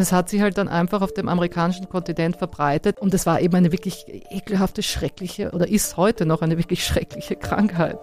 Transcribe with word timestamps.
Und 0.00 0.04
es 0.04 0.12
hat 0.12 0.30
sich 0.30 0.40
halt 0.40 0.56
dann 0.56 0.68
einfach 0.68 1.02
auf 1.02 1.12
dem 1.12 1.28
amerikanischen 1.28 1.86
Kontinent 1.90 2.36
verbreitet. 2.36 2.98
Und 3.00 3.12
es 3.12 3.26
war 3.26 3.38
eben 3.42 3.54
eine 3.54 3.70
wirklich 3.70 4.06
ekelhafte, 4.30 4.82
schreckliche 4.82 5.50
oder 5.50 5.68
ist 5.68 5.98
heute 5.98 6.24
noch 6.24 6.40
eine 6.40 6.56
wirklich 6.56 6.86
schreckliche 6.86 7.36
Krankheit. 7.36 7.98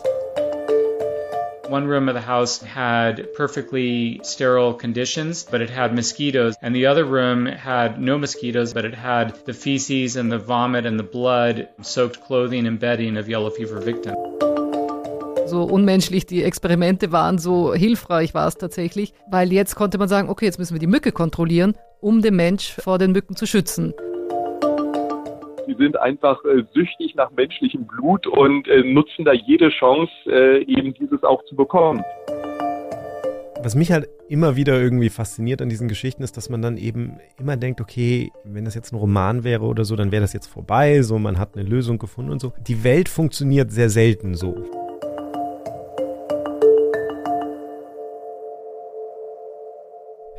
One 1.72 1.88
room 1.88 2.08
of 2.08 2.16
the 2.16 2.28
house 2.28 2.64
had 2.64 3.34
perfectly 3.34 4.22
sterile 4.24 4.76
conditions, 4.78 5.44
but 5.44 5.60
it 5.60 5.76
had 5.76 5.96
mosquitoes. 5.96 6.54
And 6.62 6.76
the 6.76 6.88
other 6.88 7.04
room 7.04 7.48
had 7.48 8.00
no 8.00 8.20
mosquitoes, 8.20 8.76
but 8.76 8.86
it 8.86 8.94
had 8.96 9.34
the 9.48 9.54
feces 9.54 10.16
and 10.16 10.32
the 10.32 10.38
vomit 10.38 10.86
and 10.86 11.00
the 11.00 11.04
blood 11.04 11.68
soaked 11.82 12.22
clothing 12.28 12.68
and 12.68 12.80
bedding 12.80 13.18
of 13.18 13.28
yellow 13.28 13.50
fever 13.50 13.84
victims. 13.84 14.20
So 15.48 15.64
unmenschlich 15.64 16.26
die 16.26 16.44
Experimente 16.44 17.14
waren, 17.14 17.38
so 17.40 17.74
hilfreich 17.74 18.34
war 18.34 18.48
es 18.48 18.56
tatsächlich, 18.56 19.14
weil 19.32 19.54
jetzt 19.54 19.76
konnte 19.76 19.98
man 19.98 20.10
sagen, 20.10 20.30
okay, 20.30 20.44
jetzt 20.44 20.60
müssen 20.60 20.76
wir 20.76 20.80
die 20.80 20.88
Mücke 20.88 21.14
kontrollieren, 21.14 21.74
um 22.00 22.22
den 22.22 22.36
Mensch 22.36 22.76
vor 22.80 22.98
den 22.98 23.12
Mücken 23.12 23.36
zu 23.36 23.46
schützen. 23.46 23.94
Die 25.68 25.74
sind 25.74 26.00
einfach 26.00 26.44
äh, 26.46 26.64
süchtig 26.74 27.16
nach 27.16 27.30
menschlichem 27.32 27.86
Blut 27.86 28.26
und 28.26 28.68
äh, 28.68 28.84
nutzen 28.84 29.26
da 29.26 29.34
jede 29.34 29.70
Chance, 29.70 30.12
äh, 30.26 30.64
eben 30.64 30.94
dieses 30.94 31.24
auch 31.24 31.44
zu 31.46 31.56
bekommen. 31.56 32.04
Was 33.64 33.76
mich 33.76 33.92
halt 33.92 34.08
immer 34.30 34.56
wieder 34.56 34.80
irgendwie 34.80 35.10
fasziniert 35.10 35.62
an 35.62 35.70
diesen 35.70 35.88
Geschichten 35.88 36.24
ist, 36.24 36.38
dass 36.38 36.50
man 36.50 36.62
dann 36.62 36.78
eben 36.78 37.20
immer 37.40 37.58
denkt, 37.58 37.82
okay, 37.82 38.32
wenn 38.44 38.66
das 38.66 38.76
jetzt 38.76 38.94
ein 38.94 38.98
Roman 38.98 39.44
wäre 39.44 39.66
oder 39.66 39.84
so, 39.84 39.96
dann 39.96 40.12
wäre 40.12 40.22
das 40.22 40.34
jetzt 40.34 40.48
vorbei, 40.48 41.02
so 41.02 41.18
man 41.18 41.40
hat 41.40 41.56
eine 41.56 41.68
Lösung 41.68 41.98
gefunden 41.98 42.32
und 42.32 42.40
so. 42.40 42.54
Die 42.68 42.84
Welt 42.84 43.10
funktioniert 43.10 43.72
sehr 43.72 43.90
selten 43.90 44.36
so. 44.36 44.56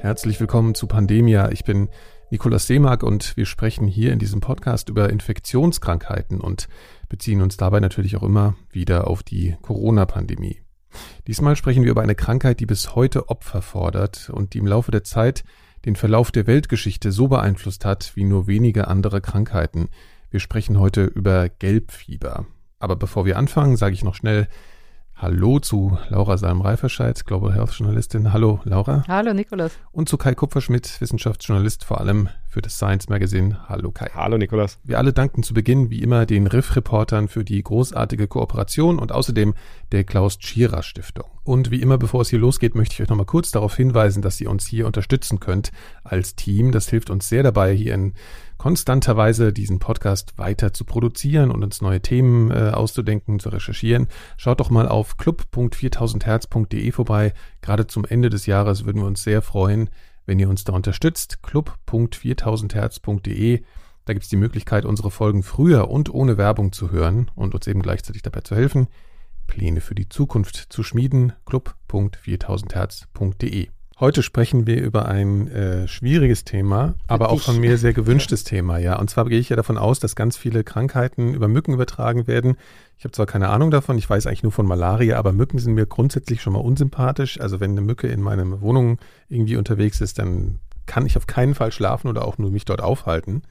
Herzlich 0.00 0.38
willkommen 0.38 0.76
zu 0.76 0.86
Pandemia. 0.86 1.50
Ich 1.50 1.64
bin 1.64 1.88
Nikolaus 2.30 2.68
Seemark 2.68 3.02
und 3.02 3.36
wir 3.36 3.46
sprechen 3.46 3.88
hier 3.88 4.12
in 4.12 4.20
diesem 4.20 4.40
Podcast 4.40 4.90
über 4.90 5.10
Infektionskrankheiten 5.10 6.40
und 6.40 6.68
beziehen 7.08 7.42
uns 7.42 7.56
dabei 7.56 7.80
natürlich 7.80 8.14
auch 8.14 8.22
immer 8.22 8.54
wieder 8.70 9.08
auf 9.08 9.24
die 9.24 9.56
Corona-Pandemie. 9.60 10.62
Diesmal 11.26 11.56
sprechen 11.56 11.82
wir 11.82 11.90
über 11.90 12.02
eine 12.02 12.14
Krankheit, 12.14 12.60
die 12.60 12.66
bis 12.66 12.94
heute 12.94 13.28
Opfer 13.28 13.60
fordert 13.60 14.30
und 14.30 14.54
die 14.54 14.58
im 14.58 14.68
Laufe 14.68 14.92
der 14.92 15.02
Zeit 15.02 15.42
den 15.84 15.96
Verlauf 15.96 16.30
der 16.30 16.46
Weltgeschichte 16.46 17.10
so 17.10 17.26
beeinflusst 17.26 17.84
hat 17.84 18.12
wie 18.14 18.22
nur 18.22 18.46
wenige 18.46 18.86
andere 18.86 19.20
Krankheiten. 19.20 19.88
Wir 20.30 20.38
sprechen 20.38 20.78
heute 20.78 21.06
über 21.06 21.48
Gelbfieber. 21.48 22.46
Aber 22.78 22.94
bevor 22.94 23.26
wir 23.26 23.36
anfangen, 23.36 23.76
sage 23.76 23.94
ich 23.94 24.04
noch 24.04 24.14
schnell, 24.14 24.46
Hallo 25.20 25.58
zu 25.58 25.98
Laura 26.10 26.38
Salm-Reiferscheid, 26.38 27.26
Global 27.26 27.52
Health 27.52 27.72
Journalistin. 27.72 28.32
Hallo 28.32 28.60
Laura. 28.62 29.02
Hallo 29.08 29.34
Nikolas. 29.34 29.72
Und 29.90 30.08
zu 30.08 30.16
Kai 30.16 30.36
Kupferschmidt, 30.36 31.00
Wissenschaftsjournalist 31.00 31.82
vor 31.82 32.00
allem 32.00 32.28
für 32.46 32.62
das 32.62 32.76
Science 32.76 33.08
Magazine. 33.08 33.68
Hallo 33.68 33.90
Kai. 33.90 34.10
Hallo 34.14 34.38
Nikolas. 34.38 34.78
Wir 34.84 34.96
alle 34.96 35.12
danken 35.12 35.42
zu 35.42 35.54
Beginn 35.54 35.90
wie 35.90 36.02
immer 36.02 36.24
den 36.24 36.46
Riff-Reportern 36.46 37.26
für 37.26 37.42
die 37.42 37.60
großartige 37.60 38.28
Kooperation 38.28 39.00
und 39.00 39.10
außerdem 39.10 39.54
der 39.90 40.04
Klaus 40.04 40.38
Tschira 40.38 40.84
Stiftung. 40.84 41.26
Und 41.42 41.72
wie 41.72 41.82
immer, 41.82 41.98
bevor 41.98 42.20
es 42.20 42.30
hier 42.30 42.38
losgeht, 42.38 42.76
möchte 42.76 42.94
ich 42.94 43.02
euch 43.02 43.08
nochmal 43.08 43.26
kurz 43.26 43.50
darauf 43.50 43.74
hinweisen, 43.74 44.22
dass 44.22 44.40
ihr 44.40 44.48
uns 44.48 44.66
hier 44.68 44.86
unterstützen 44.86 45.40
könnt 45.40 45.72
als 46.04 46.36
Team. 46.36 46.70
Das 46.70 46.88
hilft 46.88 47.10
uns 47.10 47.28
sehr 47.28 47.42
dabei, 47.42 47.74
hier 47.74 47.94
in 47.94 48.14
konstanter 48.58 49.16
Weise 49.16 49.52
diesen 49.52 49.78
Podcast 49.78 50.36
weiter 50.36 50.72
zu 50.72 50.84
produzieren 50.84 51.50
und 51.50 51.62
uns 51.64 51.80
neue 51.80 52.02
Themen 52.02 52.50
äh, 52.50 52.72
auszudenken, 52.74 53.38
zu 53.38 53.48
recherchieren. 53.48 54.08
Schaut 54.36 54.60
doch 54.60 54.68
mal 54.70 54.88
auf 54.88 55.16
club.4000herz.de 55.16 56.92
vorbei. 56.92 57.32
Gerade 57.62 57.86
zum 57.86 58.04
Ende 58.04 58.28
des 58.30 58.46
Jahres 58.46 58.84
würden 58.84 59.00
wir 59.00 59.06
uns 59.06 59.22
sehr 59.22 59.40
freuen, 59.42 59.90
wenn 60.26 60.38
ihr 60.38 60.50
uns 60.50 60.64
da 60.64 60.74
unterstützt. 60.74 61.42
club.4000herz.de. 61.42 63.62
Da 64.04 64.12
gibt 64.12 64.24
es 64.24 64.30
die 64.30 64.36
Möglichkeit, 64.36 64.84
unsere 64.84 65.10
Folgen 65.10 65.42
früher 65.42 65.90
und 65.90 66.12
ohne 66.12 66.36
Werbung 66.36 66.72
zu 66.72 66.90
hören 66.90 67.30
und 67.34 67.54
uns 67.54 67.66
eben 67.66 67.80
gleichzeitig 67.82 68.20
dabei 68.22 68.40
zu 68.40 68.56
helfen, 68.56 68.88
Pläne 69.46 69.80
für 69.80 69.94
die 69.94 70.08
Zukunft 70.08 70.66
zu 70.70 70.82
schmieden. 70.82 71.34
club.4000herz.de. 71.46 73.77
Heute 74.00 74.22
sprechen 74.22 74.68
wir 74.68 74.80
über 74.80 75.06
ein 75.06 75.48
äh, 75.48 75.88
schwieriges 75.88 76.44
Thema, 76.44 76.94
aber 77.08 77.30
auch 77.30 77.40
von 77.40 77.58
mir 77.58 77.76
sehr 77.78 77.92
gewünschtes 77.92 78.44
Thema, 78.44 78.78
ja. 78.78 78.96
Und 78.96 79.10
zwar 79.10 79.24
gehe 79.24 79.40
ich 79.40 79.48
ja 79.48 79.56
davon 79.56 79.76
aus, 79.76 79.98
dass 79.98 80.14
ganz 80.14 80.36
viele 80.36 80.62
Krankheiten 80.62 81.34
über 81.34 81.48
Mücken 81.48 81.72
übertragen 81.74 82.28
werden. 82.28 82.56
Ich 82.96 83.04
habe 83.04 83.10
zwar 83.10 83.26
keine 83.26 83.48
Ahnung 83.48 83.72
davon, 83.72 83.98
ich 83.98 84.08
weiß 84.08 84.28
eigentlich 84.28 84.44
nur 84.44 84.52
von 84.52 84.66
Malaria, 84.66 85.18
aber 85.18 85.32
Mücken 85.32 85.58
sind 85.58 85.74
mir 85.74 85.86
grundsätzlich 85.86 86.42
schon 86.42 86.52
mal 86.52 86.60
unsympathisch. 86.60 87.40
Also 87.40 87.58
wenn 87.58 87.72
eine 87.72 87.80
Mücke 87.80 88.06
in 88.06 88.22
meiner 88.22 88.60
Wohnung 88.60 88.98
irgendwie 89.28 89.56
unterwegs 89.56 90.00
ist, 90.00 90.20
dann 90.20 90.60
kann 90.86 91.04
ich 91.04 91.16
auf 91.16 91.26
keinen 91.26 91.56
Fall 91.56 91.72
schlafen 91.72 92.06
oder 92.06 92.24
auch 92.24 92.38
nur 92.38 92.52
mich 92.52 92.64
dort 92.64 92.80
aufhalten. 92.80 93.42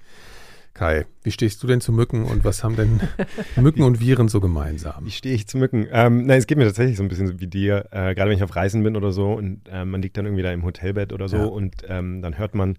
Kai, 0.77 1.07
wie 1.23 1.31
stehst 1.31 1.63
du 1.63 1.67
denn 1.67 1.81
zu 1.81 1.91
Mücken 1.91 2.23
und 2.25 2.45
was 2.45 2.63
haben 2.63 2.75
denn 2.75 2.99
Mücken 3.55 3.81
und 3.81 3.99
Viren 3.99 4.27
so 4.27 4.39
gemeinsam? 4.39 5.05
Wie 5.05 5.11
stehe 5.11 5.33
ich 5.33 5.47
zu 5.47 5.57
Mücken? 5.57 5.88
Ähm, 5.91 6.27
nein, 6.27 6.38
es 6.38 6.45
geht 6.45 6.59
mir 6.59 6.65
tatsächlich 6.65 6.97
so 6.97 7.03
ein 7.03 7.09
bisschen 7.09 7.39
wie 7.39 7.47
dir, 7.47 7.88
äh, 7.89 8.13
gerade 8.13 8.29
wenn 8.29 8.38
ich 8.38 8.43
auf 8.43 8.55
Reisen 8.55 8.83
bin 8.83 8.95
oder 8.95 9.11
so 9.11 9.33
und 9.33 9.61
äh, 9.71 9.85
man 9.85 10.03
liegt 10.03 10.17
dann 10.17 10.25
irgendwie 10.25 10.43
da 10.43 10.51
im 10.51 10.63
Hotelbett 10.63 11.13
oder 11.13 11.29
so 11.29 11.38
ja. 11.38 11.45
und 11.45 11.77
ähm, 11.88 12.21
dann 12.21 12.38
hört 12.38 12.53
man, 12.53 12.77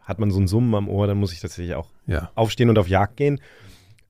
hat 0.00 0.18
man 0.18 0.30
so 0.30 0.40
ein 0.40 0.48
Summen 0.48 0.74
am 0.74 0.88
Ohr, 0.88 1.06
dann 1.06 1.18
muss 1.18 1.34
ich 1.34 1.40
tatsächlich 1.40 1.74
auch 1.74 1.90
ja. 2.06 2.30
aufstehen 2.34 2.70
und 2.70 2.78
auf 2.78 2.88
Jagd 2.88 3.18
gehen. 3.18 3.40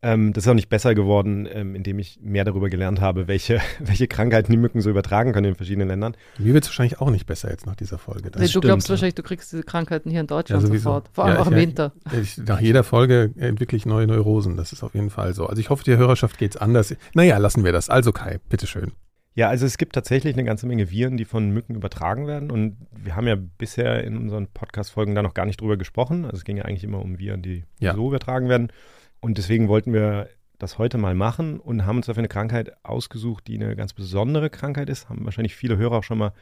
Ähm, 0.00 0.32
das 0.32 0.44
ist 0.44 0.48
auch 0.48 0.54
nicht 0.54 0.68
besser 0.68 0.94
geworden, 0.94 1.48
ähm, 1.50 1.74
indem 1.74 1.98
ich 1.98 2.20
mehr 2.22 2.44
darüber 2.44 2.68
gelernt 2.68 3.00
habe, 3.00 3.26
welche, 3.26 3.60
welche 3.80 4.06
Krankheiten 4.06 4.52
die 4.52 4.58
Mücken 4.58 4.80
so 4.80 4.90
übertragen 4.90 5.32
können 5.32 5.48
in 5.48 5.54
verschiedenen 5.54 5.88
Ländern. 5.88 6.16
Mir 6.38 6.54
wird 6.54 6.64
es 6.64 6.70
wahrscheinlich 6.70 7.00
auch 7.00 7.10
nicht 7.10 7.26
besser 7.26 7.50
jetzt 7.50 7.66
nach 7.66 7.74
dieser 7.74 7.98
Folge. 7.98 8.30
Nee, 8.38 8.46
du 8.46 8.60
glaubst 8.60 8.88
wahrscheinlich, 8.90 9.16
du 9.16 9.22
kriegst 9.22 9.52
diese 9.52 9.64
Krankheiten 9.64 10.10
hier 10.10 10.20
in 10.20 10.26
Deutschland 10.26 10.62
ja, 10.62 10.68
sofort. 10.68 11.08
Vor 11.12 11.24
allem 11.24 11.34
ja, 11.34 11.40
auch 11.40 11.46
im 11.48 11.54
ja, 11.54 11.58
Winter. 11.58 11.92
Ich, 12.20 12.38
nach 12.38 12.60
jeder 12.60 12.84
Folge 12.84 13.32
entwickle 13.36 13.76
ich 13.76 13.86
neue 13.86 14.06
Neurosen. 14.06 14.56
Das 14.56 14.72
ist 14.72 14.82
auf 14.82 14.94
jeden 14.94 15.10
Fall 15.10 15.34
so. 15.34 15.46
Also 15.46 15.60
ich 15.60 15.70
hoffe, 15.70 15.84
der 15.84 15.96
Hörerschaft 15.96 16.38
geht 16.38 16.54
es 16.54 16.60
anders. 16.60 16.94
Naja, 17.14 17.38
lassen 17.38 17.64
wir 17.64 17.72
das. 17.72 17.90
Also 17.90 18.12
Kai, 18.12 18.38
bitteschön. 18.48 18.92
Ja, 19.34 19.48
also 19.48 19.66
es 19.66 19.78
gibt 19.78 19.94
tatsächlich 19.94 20.34
eine 20.34 20.42
ganze 20.42 20.66
Menge 20.66 20.90
Viren, 20.90 21.16
die 21.16 21.24
von 21.24 21.50
Mücken 21.50 21.76
übertragen 21.76 22.26
werden. 22.26 22.50
Und 22.50 22.76
wir 22.90 23.14
haben 23.14 23.28
ja 23.28 23.36
bisher 23.36 24.02
in 24.02 24.16
unseren 24.16 24.48
Podcast-Folgen 24.48 25.14
da 25.14 25.22
noch 25.22 25.32
gar 25.32 25.46
nicht 25.46 25.60
drüber 25.60 25.76
gesprochen. 25.76 26.24
Also 26.24 26.38
es 26.38 26.44
ging 26.44 26.56
ja 26.56 26.64
eigentlich 26.64 26.82
immer 26.82 27.00
um 27.00 27.20
Viren, 27.20 27.40
die 27.40 27.62
ja. 27.78 27.94
so 27.94 28.08
übertragen 28.08 28.48
werden. 28.48 28.72
Und 29.20 29.38
deswegen 29.38 29.68
wollten 29.68 29.92
wir 29.92 30.28
das 30.58 30.78
heute 30.78 30.98
mal 30.98 31.14
machen 31.14 31.60
und 31.60 31.86
haben 31.86 31.96
uns 31.96 32.06
dafür 32.06 32.20
eine 32.20 32.28
Krankheit 32.28 32.72
ausgesucht, 32.84 33.46
die 33.46 33.54
eine 33.54 33.76
ganz 33.76 33.92
besondere 33.92 34.50
Krankheit 34.50 34.88
ist. 34.88 35.08
Haben 35.08 35.24
wahrscheinlich 35.24 35.54
viele 35.54 35.76
Hörer 35.76 35.98
auch 35.98 36.04
schon 36.04 36.18
mal 36.18 36.32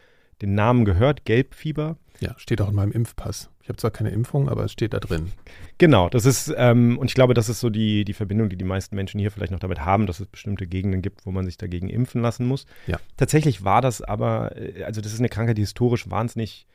den 0.42 0.54
Namen 0.54 0.84
gehört, 0.84 1.24
Gelbfieber. 1.24 1.96
Ja, 2.20 2.34
steht 2.38 2.60
auch 2.62 2.68
in 2.68 2.74
meinem 2.74 2.92
Impfpass. 2.92 3.50
Ich 3.62 3.68
habe 3.68 3.76
zwar 3.76 3.90
keine 3.90 4.10
Impfung, 4.10 4.48
aber 4.48 4.64
es 4.64 4.72
steht 4.72 4.94
da 4.94 5.00
drin. 5.00 5.32
Genau, 5.76 6.08
das 6.08 6.24
ist, 6.24 6.54
ähm, 6.56 6.98
und 6.98 7.06
ich 7.06 7.14
glaube, 7.14 7.34
das 7.34 7.48
ist 7.48 7.60
so 7.60 7.68
die, 7.68 8.04
die 8.04 8.12
Verbindung, 8.12 8.48
die 8.48 8.56
die 8.56 8.64
meisten 8.64 8.96
Menschen 8.96 9.20
hier 9.20 9.30
vielleicht 9.30 9.52
noch 9.52 9.58
damit 9.58 9.80
haben, 9.80 10.06
dass 10.06 10.20
es 10.20 10.26
bestimmte 10.26 10.66
Gegenden 10.66 11.02
gibt, 11.02 11.26
wo 11.26 11.30
man 11.30 11.44
sich 11.44 11.58
dagegen 11.58 11.90
impfen 11.90 12.22
lassen 12.22 12.46
muss. 12.46 12.64
Ja. 12.86 12.98
Tatsächlich 13.16 13.64
war 13.64 13.82
das 13.82 14.02
aber, 14.02 14.56
äh, 14.56 14.84
also 14.84 15.00
das 15.00 15.12
ist 15.12 15.18
eine 15.18 15.28
Krankheit, 15.28 15.58
die 15.58 15.62
historisch 15.62 16.08
wahnsinnig 16.08 16.66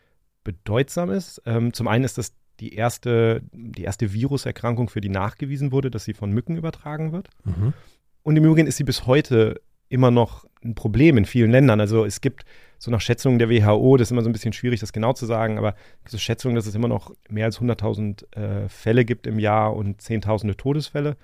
bedeutsam 0.43 1.09
ist. 1.11 1.41
Ähm, 1.45 1.73
zum 1.73 1.87
einen 1.87 2.03
ist 2.03 2.17
das 2.17 2.33
die 2.61 2.75
erste, 2.75 3.41
die 3.51 3.83
erste 3.83 4.13
Viruserkrankung, 4.13 4.87
für 4.87 5.01
die 5.01 5.09
nachgewiesen 5.09 5.71
wurde, 5.71 5.89
dass 5.91 6.05
sie 6.05 6.13
von 6.13 6.31
Mücken 6.31 6.55
übertragen 6.55 7.11
wird. 7.11 7.29
Mhm. 7.43 7.73
Und 8.23 8.37
im 8.37 8.45
Übrigen 8.45 8.67
ist 8.67 8.77
sie 8.77 8.83
bis 8.83 9.07
heute 9.07 9.59
immer 9.89 10.11
noch 10.11 10.45
ein 10.63 10.75
Problem 10.75 11.17
in 11.17 11.25
vielen 11.25 11.51
Ländern. 11.51 11.81
Also 11.81 12.05
es 12.05 12.21
gibt 12.21 12.45
so 12.77 12.91
nach 12.91 13.01
Schätzungen 13.01 13.39
der 13.39 13.49
WHO, 13.49 13.97
das 13.97 14.07
ist 14.07 14.11
immer 14.11 14.21
so 14.21 14.29
ein 14.29 14.33
bisschen 14.33 14.53
schwierig, 14.53 14.79
das 14.79 14.93
genau 14.93 15.13
zu 15.13 15.25
sagen, 15.25 15.57
aber 15.57 15.75
so 16.07 16.19
Schätzungen, 16.19 16.55
dass 16.55 16.67
es 16.67 16.75
immer 16.75 16.87
noch 16.87 17.11
mehr 17.29 17.45
als 17.45 17.59
100.000 17.59 18.35
äh, 18.35 18.69
Fälle 18.69 19.05
gibt 19.05 19.25
im 19.25 19.39
Jahr 19.39 19.75
und 19.75 20.01
Zehntausende 20.01 20.55
Todesfälle. 20.55 21.17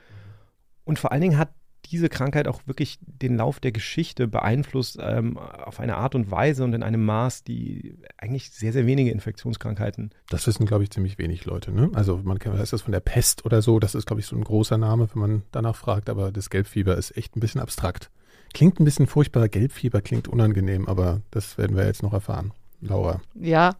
Und 0.85 0.97
vor 0.97 1.11
allen 1.11 1.21
Dingen 1.21 1.37
hat 1.37 1.51
diese 1.85 2.09
Krankheit 2.09 2.47
auch 2.47 2.61
wirklich 2.65 2.99
den 3.01 3.37
Lauf 3.37 3.59
der 3.59 3.71
Geschichte 3.71 4.27
beeinflusst 4.27 4.97
ähm, 4.99 5.37
auf 5.37 5.79
eine 5.79 5.97
Art 5.97 6.15
und 6.15 6.29
Weise 6.31 6.63
und 6.63 6.73
in 6.73 6.83
einem 6.83 7.05
Maß, 7.05 7.43
die 7.43 7.97
eigentlich 8.17 8.51
sehr, 8.51 8.73
sehr 8.73 8.85
wenige 8.85 9.11
Infektionskrankheiten. 9.11 10.11
Das 10.29 10.45
wissen, 10.47 10.65
glaube 10.65 10.83
ich, 10.83 10.91
ziemlich 10.91 11.17
wenig 11.17 11.45
Leute. 11.45 11.71
Ne? 11.71 11.89
Also 11.93 12.19
man 12.23 12.39
kann, 12.39 12.57
weiß 12.57 12.71
das 12.71 12.81
von 12.81 12.91
der 12.91 12.99
Pest 12.99 13.45
oder 13.45 13.61
so, 13.61 13.79
das 13.79 13.95
ist, 13.95 14.05
glaube 14.05 14.19
ich, 14.19 14.25
so 14.25 14.35
ein 14.35 14.43
großer 14.43 14.77
Name, 14.77 15.07
wenn 15.13 15.21
man 15.21 15.43
danach 15.51 15.75
fragt, 15.75 16.09
aber 16.09 16.31
das 16.31 16.49
Gelbfieber 16.49 16.97
ist 16.97 17.15
echt 17.15 17.35
ein 17.35 17.39
bisschen 17.39 17.61
abstrakt. 17.61 18.09
Klingt 18.53 18.79
ein 18.79 18.85
bisschen 18.85 19.07
furchtbar, 19.07 19.47
Gelbfieber 19.49 20.01
klingt 20.01 20.27
unangenehm, 20.27 20.87
aber 20.87 21.21
das 21.31 21.57
werden 21.57 21.75
wir 21.75 21.85
jetzt 21.85 22.03
noch 22.03 22.13
erfahren. 22.13 22.53
Laura. 22.81 23.21
Ja, 23.33 23.75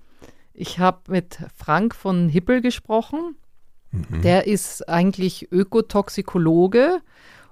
ich 0.54 0.80
habe 0.80 1.12
mit 1.12 1.40
Frank 1.56 1.94
von 1.94 2.30
Hippel 2.30 2.62
gesprochen. 2.62 3.36
Mhm. 3.92 4.22
Der 4.22 4.48
ist 4.48 4.88
eigentlich 4.90 5.52
Ökotoxikologe 5.52 7.02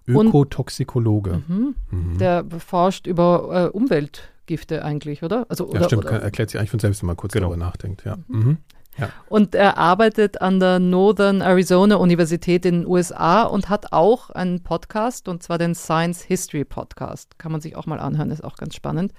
Ökotoxikologe. 0.08 1.42
Mhm. 1.48 1.76
mhm. 1.90 2.18
Der 2.18 2.46
forscht 2.60 3.08
über 3.08 3.72
äh, 3.74 3.78
Umweltgifte 3.78 4.84
eigentlich, 4.84 5.24
oder? 5.24 5.46
Also, 5.50 5.66
ja, 5.66 5.80
oder, 5.80 5.86
stimmt, 5.86 6.06
oder, 6.06 6.22
erklärt 6.22 6.50
sich 6.50 6.60
eigentlich 6.60 6.72
von 6.72 6.80
selbst, 6.80 7.02
wenn 7.02 7.08
man 7.08 7.18
kurz 7.18 7.34
genau. 7.34 7.48
darüber 7.48 7.64
nachdenkt, 7.66 8.06
ja. 8.06 8.18
Mhm. 8.28 8.38
mhm. 8.38 8.58
ja. 8.98 9.10
Und 9.28 9.56
er 9.56 9.78
arbeitet 9.78 10.42
an 10.42 10.60
der 10.60 10.80
Northern 10.80 11.42
Arizona 11.42 11.96
Universität 11.96 12.66
in 12.66 12.82
den 12.82 12.88
USA 12.88 13.44
und 13.44 13.70
hat 13.70 13.92
auch 13.92 14.30
einen 14.30 14.64
Podcast, 14.64 15.28
und 15.28 15.44
zwar 15.44 15.58
den 15.58 15.76
Science 15.76 16.22
History 16.22 16.66
Podcast. 16.66 17.40
Kann 17.40 17.52
man 17.52 17.62
sich 17.62 17.76
auch 17.76 17.86
mal 17.86 18.00
anhören, 18.00 18.32
ist 18.32 18.44
auch 18.44 18.58
ganz 18.58 18.76
spannend. 18.76 19.14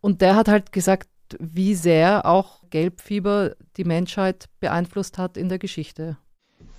Und 0.00 0.20
der 0.20 0.36
hat 0.36 0.48
halt 0.48 0.72
gesagt, 0.72 1.08
wie 1.38 1.74
sehr 1.74 2.26
auch 2.26 2.62
Gelbfieber 2.70 3.54
die 3.76 3.84
Menschheit 3.84 4.48
beeinflusst 4.60 5.18
hat 5.18 5.36
in 5.36 5.48
der 5.48 5.58
Geschichte. 5.58 6.16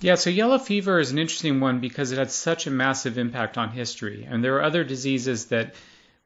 Yeah, 0.00 0.16
so 0.16 0.30
yellow 0.30 0.58
fever 0.58 0.98
is 0.98 1.12
an 1.12 1.18
interesting 1.18 1.60
one 1.60 1.80
because 1.80 2.12
it 2.12 2.18
had 2.18 2.30
such 2.30 2.66
a 2.66 2.70
massive 2.70 3.16
impact 3.16 3.56
on 3.56 3.70
history. 3.70 4.26
And 4.28 4.44
there 4.44 4.56
are 4.56 4.62
other 4.62 4.84
diseases 4.84 5.46
that 5.46 5.74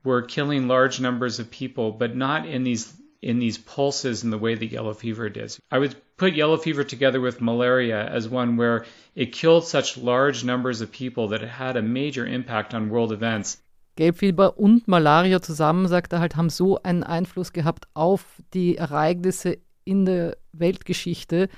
were 0.04 0.22
killing 0.22 0.68
large 0.68 1.00
numbers 1.00 1.38
of 1.38 1.50
people, 1.50 1.92
but 1.92 2.16
not 2.16 2.46
in 2.46 2.64
these 2.64 2.92
in 3.20 3.40
these 3.40 3.58
pulses 3.58 4.22
in 4.22 4.30
the 4.30 4.38
way 4.38 4.54
that 4.54 4.66
yellow 4.66 4.94
fever 4.94 5.28
did. 5.28 5.56
I 5.72 5.78
would 5.78 5.96
put 6.16 6.34
yellow 6.34 6.56
fever 6.56 6.84
together 6.84 7.20
with 7.20 7.40
malaria 7.40 8.06
as 8.06 8.28
one 8.28 8.56
where 8.56 8.86
it 9.16 9.32
killed 9.32 9.66
such 9.66 9.96
large 9.96 10.44
numbers 10.44 10.80
of 10.80 10.92
people 10.92 11.28
that 11.28 11.42
it 11.42 11.48
had 11.48 11.76
a 11.76 11.82
major 11.82 12.24
impact 12.24 12.74
on 12.74 12.90
world 12.90 13.12
events. 13.12 13.58
Gelbfieber 13.96 14.56
und 14.56 14.86
Malaria 14.86 15.42
zusammen, 15.42 15.88
sagt 15.88 16.12
er 16.12 16.20
halt, 16.20 16.36
haben 16.36 16.50
so 16.50 16.80
einen 16.84 17.02
Einfluss 17.02 17.52
gehabt 17.52 17.88
auf 17.94 18.24
die 18.54 18.76
Ereignisse 18.76 19.58
in 19.84 20.04
der 20.04 20.36
Weltgeschichte. 20.52 21.48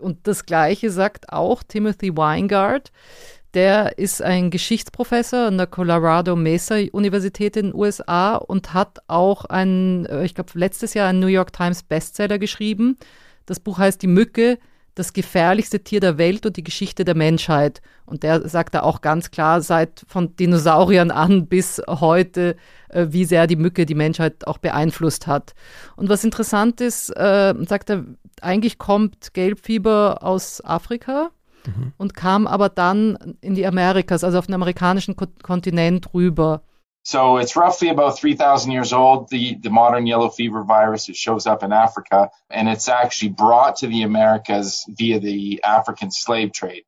Und 0.00 0.26
das 0.26 0.46
Gleiche 0.46 0.90
sagt 0.90 1.32
auch 1.32 1.62
Timothy 1.62 2.16
Weingart. 2.16 2.92
Der 3.54 3.96
ist 3.98 4.20
ein 4.20 4.50
Geschichtsprofessor 4.50 5.46
an 5.46 5.56
der 5.56 5.66
Colorado 5.66 6.36
Mesa 6.36 6.76
Universität 6.92 7.56
in 7.56 7.66
den 7.66 7.74
USA 7.74 8.36
und 8.36 8.74
hat 8.74 8.98
auch 9.06 9.46
ein, 9.46 10.04
äh, 10.06 10.24
ich 10.24 10.34
glaube, 10.34 10.50
letztes 10.54 10.94
Jahr 10.94 11.08
einen 11.08 11.20
New 11.20 11.26
York 11.26 11.52
Times 11.52 11.82
Bestseller 11.82 12.38
geschrieben. 12.38 12.98
Das 13.46 13.60
Buch 13.60 13.78
heißt 13.78 14.02
Die 14.02 14.08
Mücke, 14.08 14.58
das 14.96 15.12
gefährlichste 15.12 15.80
Tier 15.84 16.00
der 16.00 16.18
Welt 16.18 16.46
und 16.46 16.56
die 16.56 16.64
Geschichte 16.64 17.04
der 17.04 17.14
Menschheit. 17.14 17.82
Und 18.06 18.22
der 18.22 18.48
sagt 18.48 18.74
da 18.74 18.80
auch 18.80 19.02
ganz 19.02 19.30
klar, 19.30 19.60
seit 19.60 20.04
von 20.08 20.34
Dinosauriern 20.36 21.10
an 21.10 21.46
bis 21.46 21.82
heute, 21.86 22.56
äh, 22.88 23.06
wie 23.10 23.26
sehr 23.26 23.46
die 23.46 23.56
Mücke 23.56 23.84
die 23.84 23.94
Menschheit 23.94 24.46
auch 24.46 24.56
beeinflusst 24.58 25.26
hat. 25.26 25.54
Und 25.96 26.08
was 26.08 26.24
interessant 26.24 26.80
ist, 26.80 27.10
äh, 27.10 27.54
sagt 27.68 27.90
er, 27.90 28.04
eigentlich 28.40 28.78
kommt 28.78 29.34
Gelbfieber 29.34 30.22
aus 30.22 30.64
Afrika 30.64 31.30
mhm. 31.66 31.92
und 31.98 32.14
kam 32.14 32.46
aber 32.46 32.70
dann 32.70 33.36
in 33.42 33.54
die 33.54 33.66
Amerikas, 33.66 34.24
also 34.24 34.38
auf 34.38 34.46
den 34.46 34.54
amerikanischen 34.54 35.14
Ko 35.14 35.26
Kontinent 35.42 36.14
rüber. 36.14 36.62
So 37.06 37.36
it's 37.36 37.54
roughly 37.54 37.90
about 37.90 38.18
3,000 38.18 38.72
years 38.72 38.92
old, 38.92 39.30
the, 39.30 39.54
the 39.60 39.70
modern 39.70 40.08
yellow 40.08 40.28
fever 40.28 40.64
virus. 40.64 41.08
It 41.08 41.14
shows 41.14 41.46
up 41.46 41.62
in 41.62 41.72
Africa 41.72 42.30
and 42.50 42.68
it's 42.68 42.88
actually 42.88 43.28
brought 43.28 43.76
to 43.76 43.86
the 43.86 44.02
Americas 44.02 44.84
via 44.88 45.20
the 45.20 45.62
African 45.62 46.10
slave 46.10 46.50
trade. 46.50 46.82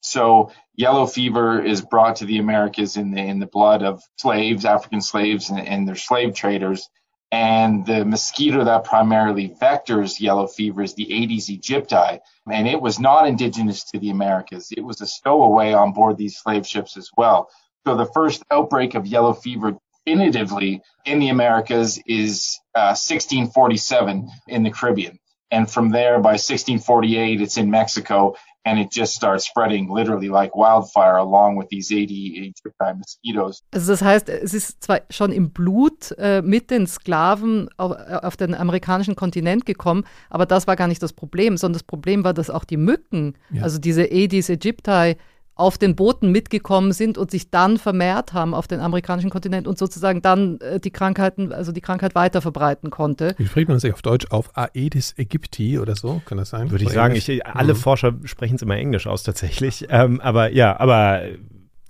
So 0.00 0.52
yellow 0.76 1.06
fever 1.06 1.60
is 1.60 1.80
brought 1.80 2.14
to 2.16 2.24
the 2.24 2.38
Americas 2.38 2.96
in 2.96 3.10
the, 3.10 3.20
in 3.20 3.40
the 3.40 3.48
blood 3.48 3.82
of 3.82 4.00
slaves, 4.16 4.64
African 4.64 5.00
slaves 5.00 5.50
and, 5.50 5.66
and 5.66 5.88
their 5.88 5.96
slave 5.96 6.36
traders. 6.36 6.88
And 7.32 7.84
the 7.84 8.04
mosquito 8.04 8.62
that 8.62 8.84
primarily 8.84 9.56
vectors 9.60 10.20
yellow 10.20 10.46
fever 10.46 10.82
is 10.82 10.94
the 10.94 11.12
Aedes 11.12 11.48
aegypti. 11.48 12.20
And 12.48 12.68
it 12.68 12.80
was 12.80 13.00
not 13.00 13.26
indigenous 13.26 13.82
to 13.90 13.98
the 13.98 14.10
Americas. 14.10 14.68
It 14.70 14.82
was 14.82 15.00
a 15.00 15.06
stowaway 15.08 15.72
on 15.72 15.92
board 15.92 16.16
these 16.16 16.36
slave 16.36 16.64
ships 16.64 16.96
as 16.96 17.10
well. 17.16 17.48
So 17.86 17.96
the 17.96 18.06
first 18.06 18.42
outbreak 18.50 18.94
of 18.94 19.06
yellow 19.06 19.34
fever 19.34 19.76
definitively 20.06 20.82
in 21.04 21.18
the 21.18 21.28
Americas 21.28 22.00
is 22.06 22.60
uh, 22.74 22.96
1647 22.96 24.30
in 24.48 24.62
the 24.62 24.70
Caribbean. 24.70 25.18
And 25.50 25.70
from 25.70 25.90
there, 25.90 26.18
by 26.18 26.32
1648, 26.32 27.40
it's 27.40 27.56
in 27.56 27.70
Mexico 27.70 28.34
and 28.64 28.78
it 28.78 28.90
just 28.90 29.14
starts 29.14 29.44
spreading 29.44 29.90
literally 29.90 30.28
like 30.28 30.56
wildfire 30.56 31.16
along 31.16 31.56
with 31.56 31.68
these 31.68 31.92
80 31.92 32.14
Egyptine 32.14 32.98
mosquitoes. 32.98 33.62
Also 33.72 33.92
das 33.92 34.02
heißt, 34.02 34.28
es 34.28 34.54
ist 34.54 34.82
zwar 34.82 35.02
schon 35.10 35.32
im 35.32 35.50
Blut 35.50 36.12
äh, 36.18 36.40
mit 36.42 36.70
den 36.70 36.86
Sklaven 36.86 37.68
auf, 37.76 37.92
auf, 37.92 38.36
den 38.36 38.54
amerikanischen 38.54 39.16
Kontinent 39.16 39.66
gekommen, 39.66 40.04
aber 40.30 40.46
das 40.46 40.66
war 40.66 40.76
gar 40.76 40.88
nicht 40.88 41.02
das 41.02 41.12
Problem, 41.12 41.56
sondern 41.56 41.74
das 41.74 41.82
Problem 41.82 42.24
war, 42.24 42.32
dass 42.32 42.48
auch 42.48 42.64
die 42.64 42.78
Mücken, 42.78 43.34
ja. 43.50 43.62
also 43.62 43.78
diese 43.78 44.04
Aedes 44.04 44.48
aegypti, 44.48 45.16
auf 45.56 45.78
den 45.78 45.94
Booten 45.94 46.32
mitgekommen 46.32 46.92
sind 46.92 47.16
und 47.16 47.30
sich 47.30 47.50
dann 47.50 47.78
vermehrt 47.78 48.32
haben 48.32 48.54
auf 48.54 48.66
den 48.66 48.80
amerikanischen 48.80 49.30
Kontinent 49.30 49.68
und 49.68 49.78
sozusagen 49.78 50.20
dann 50.20 50.60
äh, 50.60 50.80
die 50.80 50.90
Krankheiten, 50.90 51.52
also 51.52 51.70
die 51.70 51.80
Krankheit 51.80 52.14
weiter 52.14 52.40
verbreiten 52.42 52.90
konnte. 52.90 53.34
Wie 53.38 53.46
spricht 53.46 53.68
man 53.68 53.78
das 53.78 53.90
auf 53.92 54.02
Deutsch? 54.02 54.26
Auf 54.30 54.50
Aedes 54.56 55.14
aegypti 55.16 55.78
oder 55.78 55.94
so? 55.94 56.20
Kann 56.24 56.38
das 56.38 56.50
sein? 56.50 56.70
Würde 56.70 56.84
ich 56.84 56.90
sagen, 56.90 57.14
ich, 57.14 57.46
alle 57.46 57.74
mhm. 57.74 57.78
Forscher 57.78 58.14
sprechen 58.24 58.56
es 58.56 58.62
immer 58.62 58.76
Englisch 58.76 59.06
aus 59.06 59.22
tatsächlich. 59.22 59.86
Ähm, 59.90 60.20
aber 60.20 60.50
ja, 60.50 60.78
aber 60.80 61.22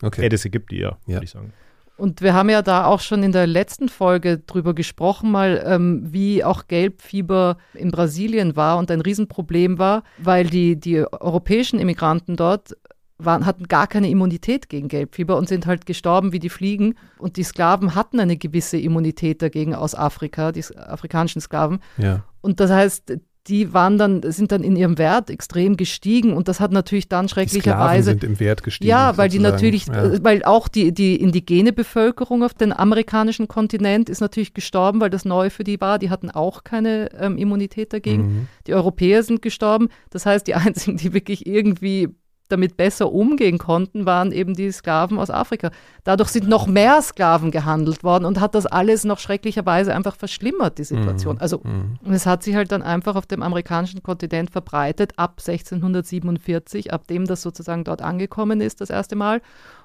okay. 0.03 0.23
Aedes 0.25 0.45
aegypti, 0.45 0.81
ja, 0.81 0.99
ja. 1.07 1.15
würde 1.15 1.25
ich 1.25 1.31
sagen. 1.31 1.53
Und 1.97 2.23
wir 2.23 2.35
haben 2.35 2.51
ja 2.51 2.61
da 2.61 2.87
auch 2.87 2.99
schon 2.99 3.23
in 3.23 3.31
der 3.31 3.47
letzten 3.47 3.89
Folge 3.89 4.39
drüber 4.39 4.75
gesprochen, 4.75 5.31
mal 5.31 5.63
ähm, 5.65 6.03
wie 6.05 6.43
auch 6.43 6.67
Gelbfieber 6.67 7.57
in 7.73 7.93
Brasilien 7.93 8.57
war 8.57 8.79
und 8.79 8.91
ein 8.91 9.01
Riesenproblem 9.01 9.79
war, 9.79 10.03
weil 10.19 10.47
die, 10.47 10.75
die 10.75 11.05
europäischen 11.13 11.79
Immigranten 11.79 12.35
dort 12.35 12.77
waren, 13.19 13.47
hatten 13.47 13.69
gar 13.69 13.87
keine 13.87 14.11
Immunität 14.11 14.69
gegen 14.69 14.89
Gelbfieber 14.89 15.37
und 15.37 15.49
sind 15.49 15.67
halt 15.67 15.87
gestorben 15.87 16.33
wie 16.33 16.41
die 16.41 16.49
Fliegen. 16.49 16.97
Und 17.19 17.37
die 17.37 17.45
Sklaven 17.45 17.95
hatten 17.95 18.21
eine 18.21 18.37
gewisse 18.37 18.79
Immunität 18.79 19.43
dagegen 19.43 19.75
aus 19.75 19.95
Afrika, 19.95 20.53
die 20.53 20.65
afrikanischen 20.77 21.41
Sklaven. 21.41 21.81
Ja. 21.97 22.25
Und 22.41 22.61
das 22.61 22.71
heißt, 22.71 23.13
die 23.47 23.75
waren 23.75 23.99
dann, 23.99 24.23
sind 24.23 24.53
dann 24.53 24.63
in 24.63 24.75
ihrem 24.75 24.97
Wert 24.97 25.29
extrem 25.29 25.77
gestiegen 25.77 26.33
und 26.33 26.49
das 26.49 26.61
hat 26.61 26.73
natürlich 26.73 27.09
dann 27.09 27.29
schrecklicherweise. 27.29 28.15
Die 28.15 28.21
sind 28.21 28.25
im 28.25 28.41
Wert 28.41 28.63
gestiegen. 28.63 28.89
Ja, 28.89 29.19
weil 29.19 29.31
sozusagen. 29.31 29.59
die 29.59 29.67
natürlich, 29.69 29.87
ja. 29.87 30.15
Äh, 30.15 30.25
weil 30.25 30.45
auch 30.45 30.67
die, 30.67 30.93
die 30.93 31.17
indigene 31.17 31.75
Bevölkerung 31.75 32.43
auf 32.43 32.55
dem 32.55 32.73
amerikanischen 32.73 33.47
Kontinent 33.47 34.09
ist 34.09 34.21
natürlich 34.21 34.55
gestorben, 34.55 35.01
weil 35.01 35.11
das 35.11 35.27
neu 35.27 35.51
für 35.51 35.63
die 35.63 35.79
war. 35.81 35.99
Die 35.99 36.09
hatten 36.09 36.31
auch 36.31 36.65
keine 36.65 37.11
ähm, 37.21 37.37
Immunität 37.37 37.93
dagegen. 37.93 38.23
Mhm. 38.23 38.49
Die 38.67 38.73
Europäer 38.73 39.23
sind 39.23 39.43
gestorben. 39.43 39.89
Das 40.09 40.25
heißt, 40.25 40.47
die 40.47 40.55
einzigen, 40.55 40.97
die 40.97 41.13
wirklich 41.13 41.47
irgendwie 41.47 42.09
damit 42.49 42.77
besser 42.77 43.13
umgehen 43.13 43.59
konnten, 43.59 44.05
waren 44.05 44.31
eben 44.31 44.55
die 44.55 44.71
Sklaven 44.71 45.19
aus 45.19 45.31
Afrika. 45.31 45.71
Dadurch 46.05 46.29
sind 46.29 46.49
noch 46.49 46.67
mehr 46.67 47.01
Sklaven 47.01 47.51
gehandelt 47.51 48.05
worden 48.05 48.27
und 48.27 48.41
hat 48.41 48.55
das 48.55 48.67
alles 48.67 49.05
noch 49.05 49.19
schrecklicherweise 49.19 49.95
einfach 49.95 50.17
verschlimmert, 50.17 50.79
die 50.79 50.85
Situation. 50.85 51.37
Mhm. 51.37 51.41
Also 51.41 51.61
mhm. 51.63 52.13
es 52.13 52.27
hat 52.27 52.43
sich 52.43 52.55
halt 52.55 52.71
dann 52.71 52.83
einfach 52.83 53.17
auf 53.17 53.27
dem 53.27 53.43
amerikanischen 53.43 54.03
Kontinent 54.03 54.51
verbreitet 54.51 55.13
ab 55.17 55.41
1647, 55.41 56.93
ab 56.93 57.07
dem 57.07 57.27
das 57.27 57.43
sozusagen 57.43 57.85
dort 57.85 58.03
angekommen 58.03 58.61
ist, 58.61 58.81
das 58.81 58.91
erste 58.91 59.17
Mal 59.17 59.41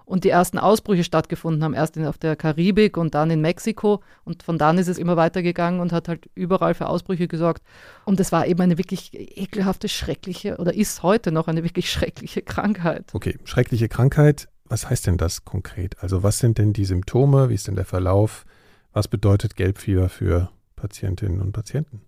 und 0.10 0.24
die 0.24 0.30
ersten 0.30 0.58
Ausbrüche 0.58 1.04
stattgefunden 1.04 1.64
haben, 1.64 1.76
erst 1.76 1.96
in, 1.96 2.08
auf 2.08 2.18
der 2.18 2.36
Karibik 2.36 2.98
und 2.98 3.14
dann 3.14 3.30
in 3.30 3.42
Mexiko. 3.42 4.02
Und 4.26 4.42
von 4.42 4.58
dann 4.58 4.80
ist 4.80 4.88
es 4.88 4.98
immer 4.98 5.18
weitergegangen 5.18 5.80
und 5.80 5.94
hat 5.94 6.08
halt 6.08 6.28
überall 6.34 6.74
für 6.74 6.88
Ausbrüche 6.88 7.28
gesorgt. 7.28 7.62
Und 8.06 8.20
es 8.20 8.32
war 8.32 8.48
eben 8.48 8.60
eine 8.60 8.80
wirklich 8.80 9.12
ekelhafte, 9.14 9.88
schreckliche 9.88 10.58
oder 10.58 10.74
ist 10.74 11.04
heute 11.04 11.32
noch 11.32 11.48
eine 11.48 11.64
wirklich 11.64 11.92
schreckliche 11.92 12.42
Krankheit. 12.42 13.06
Okay, 13.14 13.38
schreckliche 13.44 13.88
Krankheit. 13.88 14.50
Was 14.66 14.90
heißt 14.90 15.06
denn 15.06 15.18
das 15.18 15.46
konkret? 15.46 15.96
Also 16.02 16.24
was 16.24 16.40
sind 16.40 16.58
denn 16.58 16.74
die 16.74 16.86
Symptome? 16.86 17.50
Wie 17.50 17.56
ist 17.56 17.68
denn 17.68 17.76
der 17.76 17.86
Verlauf? 17.86 18.46
Was 18.94 19.08
bedeutet 19.08 19.56
Gelbfieber 19.56 20.10
für 20.10 20.50
Patientinnen 20.76 21.40
und 21.40 21.52
Patienten? 21.52 22.02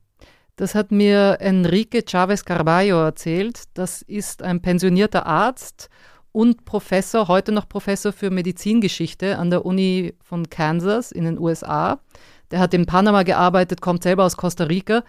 Das 0.56 0.74
hat 0.74 0.92
mir 0.92 1.38
Enrique 1.40 2.04
Chavez 2.08 2.46
Carballo 2.46 3.00
erzählt. 3.04 3.64
Das 3.76 4.02
ist 4.02 4.42
ein 4.42 4.60
pensionierter 4.62 5.28
Arzt 5.28 5.90
und 6.32 6.66
Professor, 6.66 7.28
heute 7.28 7.52
noch 7.52 7.68
Professor 7.68 8.14
für 8.14 8.30
Medizingeschichte 8.30 9.38
an 9.38 9.50
der 9.50 9.66
Uni 9.66 10.14
von 10.24 10.50
Kansas 10.50 11.12
in 11.12 11.26
den 11.26 11.40
USA. 11.40 12.00
Der 12.52 12.60
hat 12.60 12.74
in 12.74 12.86
Panama 12.86 13.24
gearbeitet, 13.24 13.82
kommt 13.82 14.04
selber 14.04 14.26
aus 14.26 14.36
Costa 14.38 14.66
Rica, 14.66 15.04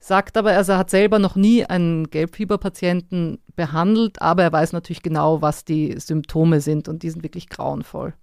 sagt 0.00 0.36
aber, 0.36 0.50
also 0.50 0.72
er 0.72 0.78
hat 0.78 0.90
selber 0.90 1.18
noch 1.18 1.36
nie 1.36 1.64
einen 1.64 2.10
Gelbfieberpatienten 2.10 3.38
behandelt, 3.56 4.20
aber 4.20 4.42
er 4.42 4.52
weiß 4.52 4.72
natürlich 4.72 5.02
genau, 5.02 5.40
was 5.42 5.64
die 5.64 5.92
Symptome 5.98 6.60
sind 6.60 6.88
und 6.88 7.02
die 7.02 7.10
sind 7.10 7.22
wirklich 7.22 7.48
grauenvoll. 7.48 8.14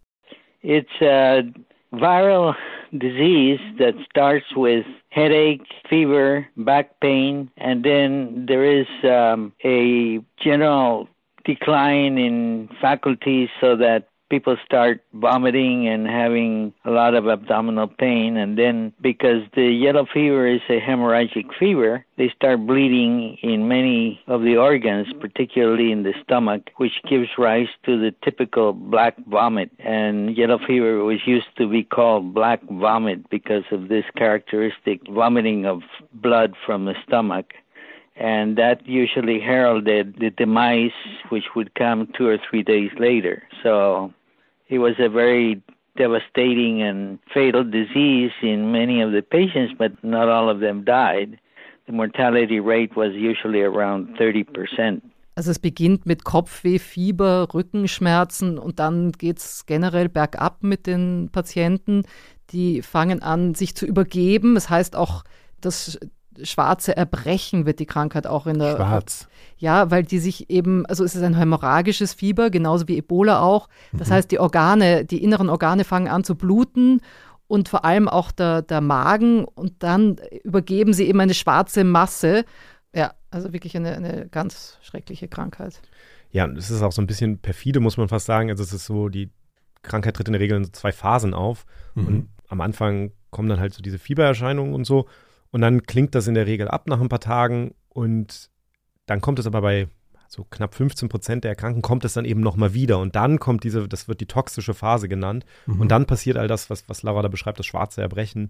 It's 0.62 0.90
a 1.02 1.44
viral 1.92 2.56
disease 2.92 3.62
that 3.78 3.96
starts 4.10 4.46
with 4.56 4.86
headache, 5.10 5.64
fever, 5.90 6.46
back 6.56 7.00
pain, 7.00 7.50
and 7.58 7.84
then 7.84 8.46
there 8.48 8.64
is 8.64 8.88
um, 9.04 9.54
a 9.64 10.20
general 10.38 11.08
decline 11.46 12.18
in 12.18 12.70
faculties 12.82 13.50
so 13.62 13.76
that 13.78 14.10
people 14.30 14.58
start 14.66 15.02
vomiting 15.14 15.88
and 15.88 16.08
having 16.08 16.74
a 16.84 16.92
lot 16.92 17.14
of 17.14 17.28
abdominal 17.28 17.88
pain. 17.88 18.38
And 18.38 18.58
then 18.58 18.94
because 19.02 19.44
the 19.56 19.68
yellow 19.68 20.06
fever 20.12 20.48
is 20.48 20.62
a 20.70 20.80
hemorrhagic 20.80 21.46
fever 21.58 22.06
they 22.18 22.30
start 22.36 22.66
bleeding 22.66 23.38
in 23.44 23.68
many 23.68 24.22
of 24.28 24.42
the 24.42 24.56
organs 24.58 25.08
particularly 25.20 25.92
in 25.92 26.04
the 26.04 26.14
stomach 26.24 26.70
which 26.78 26.94
gives 27.10 27.28
rise 27.38 27.68
to 27.86 28.00
the 28.00 28.14
typical 28.24 28.74
black 28.74 29.16
vomit. 29.28 29.72
And 29.80 30.36
yellow 30.36 30.60
fever 30.66 31.04
was 31.04 31.20
used 31.26 31.48
to 31.58 31.70
be 31.70 31.84
called 31.84 32.34
black 32.34 32.62
vomit 32.64 33.30
because 33.30 33.66
of 33.72 33.90
this 33.90 34.06
characteristic 34.18 35.02
vomiting 35.10 35.66
of 35.66 35.82
blood 36.14 36.56
from 36.66 36.86
the 36.86 36.96
stomach 37.08 37.54
and 38.16 38.58
that 38.58 38.86
usually 38.88 39.40
heralded 39.40 40.16
the 40.20 40.30
demise, 40.30 40.92
which 41.30 41.56
would 41.56 41.76
come 41.76 42.08
two 42.18 42.28
or 42.28 42.38
three 42.50 42.64
days 42.64 42.92
later. 42.98 43.44
So 43.62 44.14
it 44.70 44.80
was 44.80 44.94
a 45.00 45.10
very 45.10 45.62
devastating 45.98 46.82
and 46.82 47.20
fatal 47.34 47.64
disease 47.64 48.32
in 48.42 48.72
many 48.72 49.02
of 49.02 49.12
the 49.12 49.22
patients, 49.22 49.74
but 49.78 49.92
not 50.04 50.30
all 50.30 50.50
of 50.50 50.60
them 50.60 50.84
died. 50.84 51.40
The 51.88 51.94
mortality 51.94 52.60
rate 52.60 52.96
was 52.96 53.14
usually 53.14 53.62
around 53.62 54.18
30 54.18 54.44
percent. 54.44 55.04
Also 55.38 55.52
es 55.52 55.60
beginnt 55.60 56.06
mit 56.06 56.24
Kopfweh, 56.24 56.80
Fieber, 56.80 57.50
Rückenschmerzen 57.54 58.58
und 58.58 58.80
dann 58.80 59.12
geht 59.12 59.40
es 59.40 59.66
generell 59.66 60.08
bergab 60.08 60.64
mit 60.64 60.88
den 60.88 61.30
Patienten. 61.30 62.04
Die 62.52 62.82
fangen 62.82 63.22
an, 63.22 63.54
sich 63.54 63.76
zu 63.76 63.86
übergeben. 63.86 64.56
Das 64.56 64.70
heißt 64.70 64.96
auch, 64.96 65.24
das 65.60 66.00
schwarze 66.44 66.96
Erbrechen 66.96 67.66
wird 67.66 67.80
die 67.80 67.86
Krankheit 67.86 68.28
auch 68.28 68.48
in 68.48 68.60
der. 68.60 68.76
Schwarz. 68.76 69.28
Ja, 69.58 69.90
weil 69.90 70.04
die 70.04 70.20
sich 70.20 70.50
eben, 70.50 70.86
also 70.86 71.04
es 71.04 71.16
ist 71.16 71.24
ein 71.24 71.38
hämorrhagisches 71.38 72.14
Fieber, 72.14 72.50
genauso 72.50 72.88
wie 72.88 72.98
Ebola 72.98 73.40
auch. 73.40 73.70
Das 73.94 74.10
mhm. 74.10 74.14
heißt, 74.14 74.32
die 74.32 74.40
Organe, 74.40 75.06
die 75.06 75.24
inneren 75.24 75.50
Organe 75.50 75.86
fangen 75.86 76.10
an 76.10 76.24
zu 76.24 76.36
bluten 76.36 77.02
und 77.48 77.70
vor 77.70 77.86
allem 77.86 78.10
auch 78.10 78.32
der, 78.32 78.62
der 78.62 78.82
Magen 78.82 79.46
und 79.46 79.84
dann 79.84 80.18
übergeben 80.44 80.94
sie 80.94 81.08
eben 81.08 81.22
eine 81.22 81.34
schwarze 81.34 81.84
Masse. 81.84 82.44
Ja, 82.94 83.14
also 83.32 83.54
wirklich 83.54 83.76
eine, 83.78 83.96
eine 83.96 84.28
ganz 84.28 84.78
schreckliche 84.82 85.28
Krankheit. 85.28 85.82
Ja, 86.32 86.48
es 86.48 86.70
ist 86.70 86.82
auch 86.82 86.92
so 86.92 87.02
ein 87.02 87.08
bisschen 87.08 87.40
perfide, 87.40 87.80
muss 87.80 87.98
man 87.98 88.10
fast 88.10 88.26
sagen. 88.26 88.50
Also 88.50 88.64
es 88.64 88.74
ist 88.74 88.86
so, 88.86 89.10
die 89.10 89.30
Krankheit 89.84 90.16
tritt 90.16 90.28
in 90.28 90.34
der 90.34 90.42
Regel 90.42 90.58
in 90.58 90.74
zwei 90.74 90.92
Phasen 90.92 91.34
auf. 91.34 91.66
Mhm. 91.94 92.08
Und 92.08 92.30
am 92.50 92.62
Anfang 92.62 93.12
kommen 93.32 93.50
dann 93.50 93.60
halt 93.60 93.74
so 93.74 93.82
diese 93.82 94.00
Fiebererscheinungen 94.00 94.74
und 94.74 94.86
so. 94.86 95.08
Und 95.56 95.62
dann 95.62 95.84
klingt 95.84 96.14
das 96.16 96.28
in 96.28 96.34
der 96.34 96.48
Regel 96.48 96.68
ab 96.68 96.86
nach 96.90 97.00
ein 97.00 97.08
paar 97.08 97.22
Tagen. 97.22 97.76
Und 97.88 98.50
dann 99.06 99.22
kommt 99.22 99.40
es 99.40 99.48
aber 99.48 99.62
bei 99.62 99.88
so 100.28 100.44
knapp 100.44 100.76
15 100.76 101.08
Prozent 101.08 101.46
der 101.46 101.52
Erkrankten 101.52 101.82
kommt 101.82 102.04
es 102.04 102.12
dann 102.12 102.26
eben 102.26 102.42
nochmal 102.42 102.74
wieder. 102.74 103.00
Und 103.00 103.16
dann 103.16 103.40
kommt 103.40 103.64
diese, 103.64 103.88
das 103.88 104.10
wird 104.10 104.20
die 104.20 104.26
toxische 104.26 104.74
Phase 104.74 105.08
genannt. 105.08 105.46
Mhm. 105.66 105.80
Und 105.80 105.92
dann 105.92 106.08
passiert 106.08 106.36
all 106.36 106.50
das, 106.50 106.70
was, 106.70 106.90
was 106.90 107.04
Laura 107.04 107.22
da 107.22 107.30
beschreibt, 107.30 107.58
das 107.58 107.68
schwarze 107.68 108.02
Erbrechen 108.02 108.50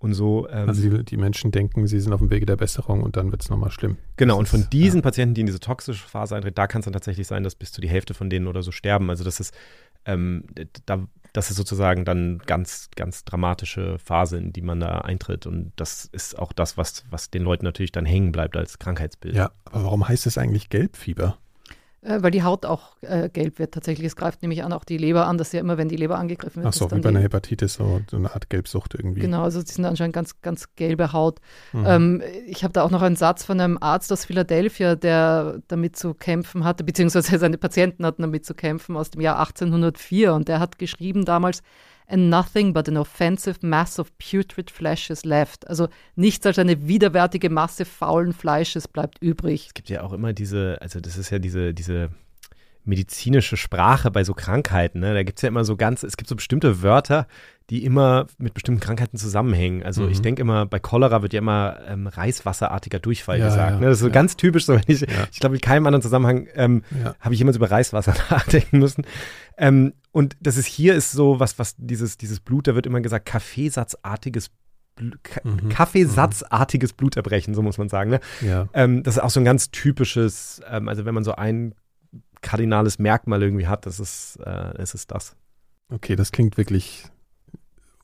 und 0.00 0.14
so. 0.14 0.48
Ähm, 0.48 0.68
also 0.68 0.82
die, 0.82 1.04
die, 1.04 1.16
Menschen 1.16 1.52
denken, 1.52 1.86
sie 1.86 2.00
sind 2.00 2.12
auf 2.12 2.18
dem 2.18 2.30
Wege 2.30 2.46
der 2.46 2.56
Besserung 2.56 3.04
und 3.04 3.16
dann 3.16 3.30
wird 3.30 3.42
es 3.42 3.48
nochmal 3.48 3.70
schlimm. 3.70 3.96
Genau, 4.16 4.36
und 4.36 4.48
von 4.48 4.66
diesen 4.72 4.98
ja. 4.98 5.02
Patienten, 5.02 5.34
die 5.34 5.42
in 5.42 5.46
diese 5.46 5.60
toxische 5.60 6.08
Phase 6.08 6.34
eintreten, 6.34 6.56
da 6.56 6.66
kann 6.66 6.80
es 6.80 6.84
dann 6.86 6.94
tatsächlich 6.94 7.28
sein, 7.28 7.44
dass 7.44 7.54
bis 7.54 7.70
zu 7.70 7.80
die 7.80 7.88
Hälfte 7.88 8.12
von 8.12 8.28
denen 8.28 8.48
oder 8.48 8.64
so 8.64 8.72
sterben. 8.72 9.08
Also 9.08 9.22
das 9.22 9.38
ist, 9.38 9.54
ähm, 10.04 10.46
da, 10.84 11.06
das 11.32 11.50
ist 11.50 11.56
sozusagen 11.56 12.04
dann 12.04 12.38
ganz, 12.46 12.90
ganz 12.96 13.24
dramatische 13.24 13.98
Phase, 13.98 14.38
in 14.38 14.52
die 14.52 14.62
man 14.62 14.80
da 14.80 14.98
eintritt. 14.98 15.46
Und 15.46 15.72
das 15.76 16.06
ist 16.06 16.38
auch 16.38 16.52
das, 16.52 16.76
was, 16.76 17.04
was 17.10 17.30
den 17.30 17.42
Leuten 17.42 17.64
natürlich 17.64 17.92
dann 17.92 18.06
hängen 18.06 18.32
bleibt 18.32 18.56
als 18.56 18.78
Krankheitsbild. 18.78 19.36
Ja, 19.36 19.50
aber 19.64 19.84
warum 19.84 20.08
heißt 20.08 20.26
es 20.26 20.38
eigentlich 20.38 20.68
Gelbfieber? 20.68 21.38
Äh, 22.02 22.22
weil 22.22 22.30
die 22.30 22.42
Haut 22.42 22.64
auch 22.64 22.96
äh, 23.02 23.28
gelb 23.28 23.58
wird 23.58 23.74
tatsächlich. 23.74 24.06
Es 24.06 24.16
greift 24.16 24.40
nämlich 24.40 24.64
an 24.64 24.72
auch 24.72 24.84
die 24.84 24.96
Leber 24.96 25.26
an. 25.26 25.36
Das 25.36 25.48
ist 25.48 25.52
ja 25.52 25.60
immer, 25.60 25.76
wenn 25.76 25.88
die 25.88 25.96
Leber 25.96 26.18
angegriffen 26.18 26.62
wird. 26.62 26.72
Ach 26.74 26.76
so, 26.76 26.90
wie 26.90 27.00
bei 27.00 27.10
einer 27.10 27.20
Hepatitis, 27.20 27.74
so, 27.74 28.00
so, 28.10 28.16
eine 28.16 28.34
Art 28.34 28.48
Gelbsucht 28.48 28.94
irgendwie. 28.94 29.20
Genau, 29.20 29.42
also 29.42 29.60
sie 29.60 29.72
sind 29.72 29.84
anscheinend 29.84 30.14
ganz, 30.14 30.40
ganz 30.40 30.74
gelbe 30.76 31.12
Haut. 31.12 31.40
Mhm. 31.74 31.84
Ähm, 31.86 32.22
ich 32.46 32.64
habe 32.64 32.72
da 32.72 32.84
auch 32.84 32.90
noch 32.90 33.02
einen 33.02 33.16
Satz 33.16 33.44
von 33.44 33.60
einem 33.60 33.76
Arzt 33.80 34.10
aus 34.12 34.24
Philadelphia, 34.24 34.96
der 34.96 35.60
damit 35.68 35.96
zu 35.96 36.14
kämpfen 36.14 36.64
hatte, 36.64 36.84
beziehungsweise 36.84 37.38
seine 37.38 37.58
Patienten 37.58 38.06
hatten 38.06 38.22
damit 38.22 38.46
zu 38.46 38.54
kämpfen 38.54 38.96
aus 38.96 39.10
dem 39.10 39.20
Jahr 39.20 39.38
1804. 39.38 40.32
Und 40.32 40.48
der 40.48 40.58
hat 40.58 40.78
geschrieben 40.78 41.26
damals, 41.26 41.62
and 42.10 42.28
nothing 42.28 42.72
but 42.72 42.88
an 42.88 42.96
offensive 42.96 43.58
mass 43.62 43.98
of 43.98 44.10
putrid 44.18 44.70
flesh 44.70 45.10
is 45.10 45.24
left. 45.24 45.68
Also 45.68 45.88
nichts 46.16 46.44
als 46.46 46.58
eine 46.58 46.86
widerwärtige 46.86 47.50
Masse 47.50 47.84
faulen 47.84 48.32
Fleisches 48.32 48.88
bleibt 48.88 49.22
übrig. 49.22 49.68
Es 49.68 49.74
gibt 49.74 49.88
ja 49.88 50.02
auch 50.02 50.12
immer 50.12 50.32
diese, 50.32 50.78
also 50.80 51.00
das 51.00 51.16
ist 51.16 51.30
ja 51.30 51.38
diese, 51.38 51.72
diese 51.72 52.10
medizinische 52.84 53.56
Sprache 53.56 54.10
bei 54.10 54.24
so 54.24 54.34
Krankheiten. 54.34 55.00
Ne? 55.00 55.14
Da 55.14 55.22
gibt 55.22 55.38
es 55.38 55.42
ja 55.42 55.48
immer 55.48 55.64
so 55.64 55.76
ganz, 55.76 56.02
es 56.02 56.16
gibt 56.16 56.28
so 56.28 56.36
bestimmte 56.36 56.82
Wörter, 56.82 57.26
die 57.70 57.84
immer 57.84 58.26
mit 58.38 58.52
bestimmten 58.52 58.80
Krankheiten 58.80 59.16
zusammenhängen. 59.16 59.84
Also 59.84 60.02
mhm. 60.02 60.10
ich 60.10 60.20
denke 60.20 60.42
immer, 60.42 60.66
bei 60.66 60.80
Cholera 60.80 61.22
wird 61.22 61.32
ja 61.32 61.38
immer 61.38 61.78
ähm, 61.86 62.08
reißwasserartiger 62.08 62.98
Durchfall 62.98 63.38
ja, 63.38 63.46
gesagt. 63.46 63.74
Ja, 63.74 63.80
ne? 63.80 63.86
Das 63.86 63.94
ist 63.94 64.00
so 64.00 64.08
ja. 64.08 64.12
ganz 64.12 64.36
typisch 64.36 64.66
so, 64.66 64.74
wenn 64.74 64.82
ich, 64.88 65.02
ich 65.02 65.38
glaube, 65.38 65.54
in 65.54 65.60
keinem 65.60 65.86
anderen 65.86 66.02
Zusammenhang 66.02 66.48
ähm, 66.54 66.82
habe 67.20 67.34
ich 67.34 67.40
so 67.40 67.46
über 67.46 67.70
Reißwasser 67.70 68.14
nachdenken 68.30 68.80
müssen. 68.80 69.06
Ähm, 69.56 69.92
und 70.10 70.36
das 70.40 70.56
ist 70.56 70.66
hier 70.66 70.94
ist 70.94 71.12
so, 71.12 71.38
was, 71.38 71.60
was 71.60 71.76
dieses, 71.78 72.18
dieses 72.18 72.40
Blut, 72.40 72.66
da 72.66 72.74
wird 72.74 72.86
immer 72.86 73.00
gesagt, 73.00 73.26
Kaffeesatzartiges 73.26 74.50
Ka 75.22 75.40
mhm. 75.44 75.70
Kaffeesatzartiges 75.70 76.92
Bluterbrechen, 76.92 77.54
so 77.54 77.62
muss 77.62 77.78
man 77.78 77.88
sagen. 77.88 78.10
Ne? 78.10 78.20
Ja. 78.42 78.68
Ähm, 78.74 79.02
das 79.02 79.16
ist 79.16 79.22
auch 79.22 79.30
so 79.30 79.40
ein 79.40 79.46
ganz 79.46 79.70
typisches, 79.70 80.60
ähm, 80.68 80.88
also 80.88 81.06
wenn 81.06 81.14
man 81.14 81.24
so 81.24 81.36
ein 81.36 81.74
kardinales 82.42 82.98
Merkmal 82.98 83.42
irgendwie 83.42 83.66
hat, 83.66 83.86
das 83.86 84.00
ist, 84.00 84.36
äh, 84.44 84.74
das 84.74 84.92
ist 84.92 85.10
das. 85.10 85.36
Okay, 85.88 86.16
das 86.16 86.32
klingt 86.32 86.58
wirklich 86.58 87.04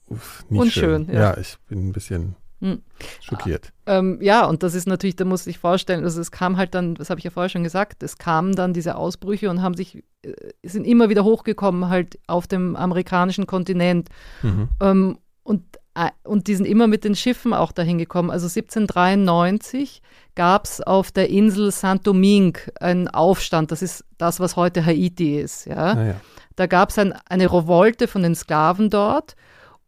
uff, 0.07 0.45
nicht 0.49 0.61
Unschön, 0.61 1.05
schön. 1.05 1.15
Ja. 1.15 1.21
ja, 1.21 1.37
ich 1.37 1.57
bin 1.67 1.87
ein 1.87 1.93
bisschen 1.93 2.35
hm. 2.59 2.81
schockiert. 3.21 3.71
Ähm, 3.85 4.17
ja, 4.21 4.45
und 4.45 4.63
das 4.63 4.73
ist 4.73 4.87
natürlich, 4.87 5.15
da 5.15 5.25
muss 5.25 5.45
ich 5.45 5.59
vorstellen, 5.59 6.03
also 6.03 6.19
es 6.19 6.31
kam 6.31 6.57
halt 6.57 6.73
dann, 6.73 6.95
das 6.95 7.09
habe 7.09 7.19
ich 7.19 7.23
ja 7.23 7.31
vorher 7.31 7.49
schon 7.49 7.63
gesagt, 7.63 8.01
es 8.03 8.17
kamen 8.17 8.55
dann 8.55 8.73
diese 8.73 8.95
Ausbrüche 8.95 9.49
und 9.49 9.61
haben 9.61 9.75
sich, 9.75 10.03
äh, 10.23 10.33
sind 10.63 10.85
immer 10.85 11.09
wieder 11.09 11.23
hochgekommen 11.23 11.89
halt 11.89 12.19
auf 12.27 12.47
dem 12.47 12.75
amerikanischen 12.75 13.45
Kontinent. 13.45 14.09
Mhm. 14.41 14.69
Ähm, 14.81 15.17
und, 15.43 15.63
äh, 15.93 16.09
und 16.23 16.47
die 16.47 16.55
sind 16.55 16.65
immer 16.65 16.87
mit 16.87 17.03
den 17.03 17.15
Schiffen 17.15 17.53
auch 17.53 17.71
dahin 17.71 17.99
gekommen. 17.99 18.31
Also 18.31 18.47
1793 18.47 20.01
gab 20.35 20.65
es 20.65 20.81
auf 20.81 21.11
der 21.11 21.29
Insel 21.29 21.71
Saint-Domingue 21.71 22.61
einen 22.79 23.07
Aufstand. 23.07 23.71
Das 23.71 23.81
ist 23.81 24.03
das, 24.17 24.39
was 24.39 24.55
heute 24.55 24.83
Haiti 24.83 25.39
ist. 25.39 25.65
Ja? 25.67 25.93
Ah, 25.93 26.05
ja. 26.05 26.15
Da 26.55 26.65
gab 26.65 26.89
es 26.89 26.97
ein, 26.97 27.13
eine 27.29 27.53
Revolte 27.53 28.07
von 28.07 28.23
den 28.23 28.35
Sklaven 28.35 28.89
dort. 28.89 29.35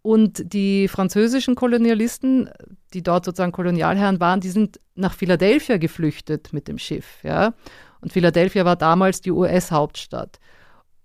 Und 0.09 0.53
die 0.53 0.87
französischen 0.87 1.53
Kolonialisten, 1.53 2.49
die 2.95 3.03
dort 3.03 3.25
sozusagen 3.25 3.51
Kolonialherren 3.51 4.19
waren, 4.19 4.39
die 4.39 4.49
sind 4.49 4.79
nach 4.95 5.13
Philadelphia 5.13 5.77
geflüchtet 5.77 6.51
mit 6.51 6.67
dem 6.67 6.79
Schiff. 6.79 7.19
Ja? 7.21 7.53
Und 8.01 8.11
Philadelphia 8.11 8.65
war 8.65 8.75
damals 8.75 9.21
die 9.21 9.29
US-Hauptstadt. 9.29 10.39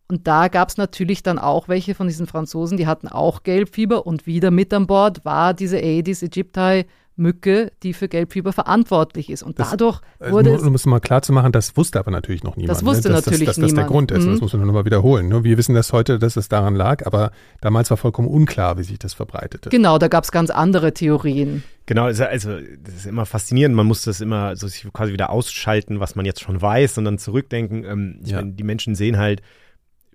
Und 0.09 0.27
da 0.27 0.49
gab 0.49 0.71
es 0.71 0.79
natürlich 0.79 1.23
dann 1.23 1.39
auch 1.39 1.69
welche 1.69 1.95
von 1.95 2.09
diesen 2.09 2.27
Franzosen, 2.27 2.79
die 2.79 2.87
hatten 2.87 3.09
auch 3.09 3.43
Gelbfieber 3.43 4.07
und 4.07 4.27
wieder 4.27 4.51
mit 4.51 4.73
an 4.73 4.87
Bord 4.87 5.23
war 5.27 5.53
diese 5.53 5.77
Aedes 5.77 6.23
aegypti 6.23 6.87
Mücke, 7.17 7.71
die 7.83 7.93
für 7.93 8.09
Gelbfieber 8.09 8.53
verantwortlich 8.53 9.31
ist. 9.31 9.43
Und 9.43 9.59
das, 9.59 9.71
dadurch 9.71 10.01
äh, 10.19 10.31
wurde 10.33 10.55
es. 10.55 10.63
Um 10.63 10.75
es 10.75 10.85
mal 10.87 11.01
klar 11.01 11.23
zu 11.23 11.33
machen, 11.33 11.53
das 11.53 11.77
wusste 11.77 11.99
aber 11.99 12.11
natürlich 12.11 12.43
noch 12.43 12.57
niemand. 12.57 12.71
Das 12.71 12.83
ne? 12.83 12.89
wusste 12.89 13.09
ne? 13.09 13.15
dass, 13.15 13.27
natürlich 13.27 13.47
dass, 13.47 13.57
dass, 13.57 13.73
niemand. 13.73 13.79
Dass 13.79 13.85
das 13.85 13.85
der 13.85 13.93
Grund 13.93 14.11
ist. 14.11 14.25
Mhm. 14.25 14.33
Das 14.33 14.41
muss 14.41 14.53
man 14.53 14.61
nur 14.63 14.67
noch 14.67 14.75
mal 14.75 14.85
wiederholen. 14.85 15.29
Ne? 15.29 15.45
Wir 15.45 15.57
wissen 15.57 15.75
das 15.75 15.93
heute, 15.93 16.19
dass 16.19 16.37
es 16.37 16.49
daran 16.49 16.75
lag, 16.75 17.07
aber 17.07 17.31
damals 17.61 17.91
war 17.91 17.97
vollkommen 17.97 18.29
unklar, 18.29 18.79
wie 18.79 18.83
sich 18.83 18.99
das 18.99 19.15
verbreitete. 19.15 19.71
Genau, 19.71 19.99
da 19.99 20.09
gab 20.09 20.25
es 20.25 20.33
ganz 20.33 20.51
andere 20.51 20.93
Theorien. 20.93 21.63
Genau, 21.87 22.05
also 22.05 22.25
das 22.25 22.95
ist 22.95 23.07
immer 23.07 23.27
faszinierend. 23.27 23.77
Man 23.77 23.87
muss 23.87 24.03
das 24.03 24.21
immer 24.21 24.57
so 24.57 24.67
sich 24.67 24.91
quasi 24.93 25.13
wieder 25.13 25.31
ausschalten, 25.31 26.01
was 26.01 26.17
man 26.17 26.25
jetzt 26.25 26.41
schon 26.41 26.61
weiß, 26.61 26.99
und 26.99 27.05
dann 27.05 27.19
zurückdenken. 27.19 27.85
Ähm, 27.85 28.21
ich 28.25 28.31
ja. 28.31 28.39
meine, 28.39 28.53
die 28.53 28.65
Menschen 28.65 28.95
sehen 28.95 29.19
halt, 29.19 29.43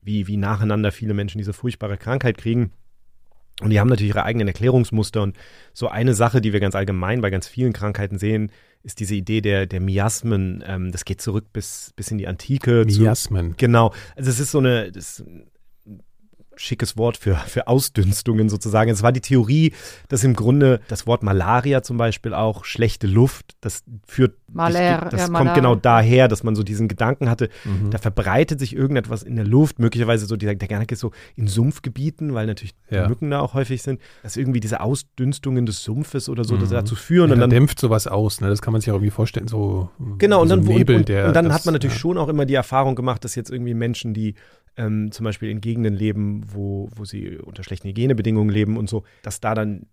wie, 0.01 0.27
wie 0.27 0.37
nacheinander 0.37 0.91
viele 0.91 1.13
Menschen 1.13 1.37
diese 1.37 1.53
furchtbare 1.53 1.97
Krankheit 1.97 2.37
kriegen. 2.37 2.71
Und 3.61 3.71
die 3.71 3.79
haben 3.79 3.89
natürlich 3.89 4.11
ihre 4.11 4.23
eigenen 4.23 4.47
Erklärungsmuster. 4.47 5.21
Und 5.21 5.35
so 5.73 5.87
eine 5.87 6.13
Sache, 6.13 6.41
die 6.41 6.53
wir 6.53 6.59
ganz 6.59 6.75
allgemein 6.75 7.21
bei 7.21 7.29
ganz 7.29 7.47
vielen 7.47 7.73
Krankheiten 7.73 8.17
sehen, 8.17 8.51
ist 8.83 8.99
diese 8.99 9.15
Idee 9.15 9.41
der, 9.41 9.65
der 9.65 9.81
Miasmen. 9.81 10.63
Ähm, 10.65 10.91
das 10.91 11.05
geht 11.05 11.21
zurück 11.21 11.45
bis, 11.51 11.91
bis 11.95 12.11
in 12.11 12.17
die 12.17 12.27
Antike. 12.27 12.85
Miasmen. 12.85 13.51
Zu, 13.51 13.57
genau. 13.57 13.93
Also 14.15 14.29
es 14.29 14.39
ist 14.39 14.51
so 14.51 14.59
eine, 14.59 14.91
das, 14.91 15.23
schickes 16.59 16.97
Wort 16.97 17.15
für, 17.15 17.35
für 17.35 17.67
Ausdünstungen 17.67 18.49
sozusagen. 18.49 18.91
Es 18.91 19.01
war 19.01 19.13
die 19.13 19.21
Theorie, 19.21 19.73
dass 20.09 20.25
im 20.25 20.33
Grunde 20.33 20.81
das 20.89 21.07
Wort 21.07 21.23
Malaria 21.23 21.81
zum 21.83 21.97
Beispiel 21.97 22.33
auch 22.33 22.65
schlechte 22.65 23.07
Luft, 23.07 23.55
das 23.61 23.83
führt, 24.05 24.35
Maler, 24.51 25.01
das, 25.01 25.11
das 25.11 25.19
ja, 25.21 25.25
kommt 25.27 25.33
Malaria. 25.33 25.53
genau 25.53 25.75
daher, 25.75 26.27
dass 26.27 26.43
man 26.43 26.55
so 26.55 26.63
diesen 26.63 26.89
Gedanken 26.89 27.29
hatte, 27.29 27.49
mhm. 27.63 27.91
da 27.91 27.97
verbreitet 27.97 28.59
sich 28.59 28.75
irgendetwas 28.75 29.23
in 29.23 29.37
der 29.37 29.45
Luft, 29.45 29.79
möglicherweise 29.79 30.25
so 30.25 30.35
dieser, 30.35 30.55
der 30.55 30.67
Gedanke 30.67 30.93
ist 30.93 30.99
so 30.99 31.11
in 31.35 31.47
Sumpfgebieten, 31.47 32.33
weil 32.33 32.47
natürlich 32.47 32.73
ja. 32.89 33.07
Mücken 33.07 33.31
da 33.31 33.39
auch 33.39 33.53
häufig 33.53 33.81
sind, 33.81 34.01
dass 34.21 34.35
irgendwie 34.35 34.59
diese 34.59 34.81
Ausdünstungen 34.81 35.65
des 35.65 35.83
Sumpfes 35.83 36.27
oder 36.27 36.43
so 36.43 36.55
mhm. 36.55 36.69
dazu 36.69 36.95
führen. 36.95 37.29
Ja, 37.29 37.35
und 37.35 37.39
dann 37.39 37.49
dämpft 37.49 37.79
sowas 37.79 38.05
aus, 38.05 38.41
ne? 38.41 38.49
das 38.49 38.61
kann 38.61 38.73
man 38.73 38.81
sich 38.81 38.91
auch 38.91 38.95
irgendwie 38.95 39.11
vorstellen, 39.11 39.47
so 39.47 39.89
Genau, 40.17 40.41
und 40.41 40.49
so 40.49 40.57
dann, 40.57 40.65
Nebel, 40.65 40.95
und, 40.95 41.01
und, 41.01 41.09
der, 41.09 41.27
und 41.27 41.35
dann 41.35 41.45
das, 41.45 41.53
hat 41.53 41.65
man 41.65 41.73
natürlich 41.73 41.95
ja. 41.95 42.01
schon 42.01 42.17
auch 42.17 42.27
immer 42.27 42.45
die 42.45 42.55
Erfahrung 42.55 42.95
gemacht, 42.95 43.23
dass 43.23 43.35
jetzt 43.35 43.49
irgendwie 43.49 43.73
Menschen, 43.73 44.13
die 44.13 44.35
ähm, 44.77 45.11
zum 45.11 45.23
Beispiel 45.23 45.49
in 45.49 45.61
Gegenden 45.61 45.93
leben, 45.93 46.43
wo, 46.53 46.89
wo 46.95 47.05
sie 47.05 47.37
unter 47.37 47.63
schlechten 47.63 47.87
Hygienebedingungen 47.87 48.53
leben 48.53 48.77
und 48.77 48.89
so, 48.89 49.03
dass 49.21 49.39
da 49.39 49.53
dann 49.55 49.87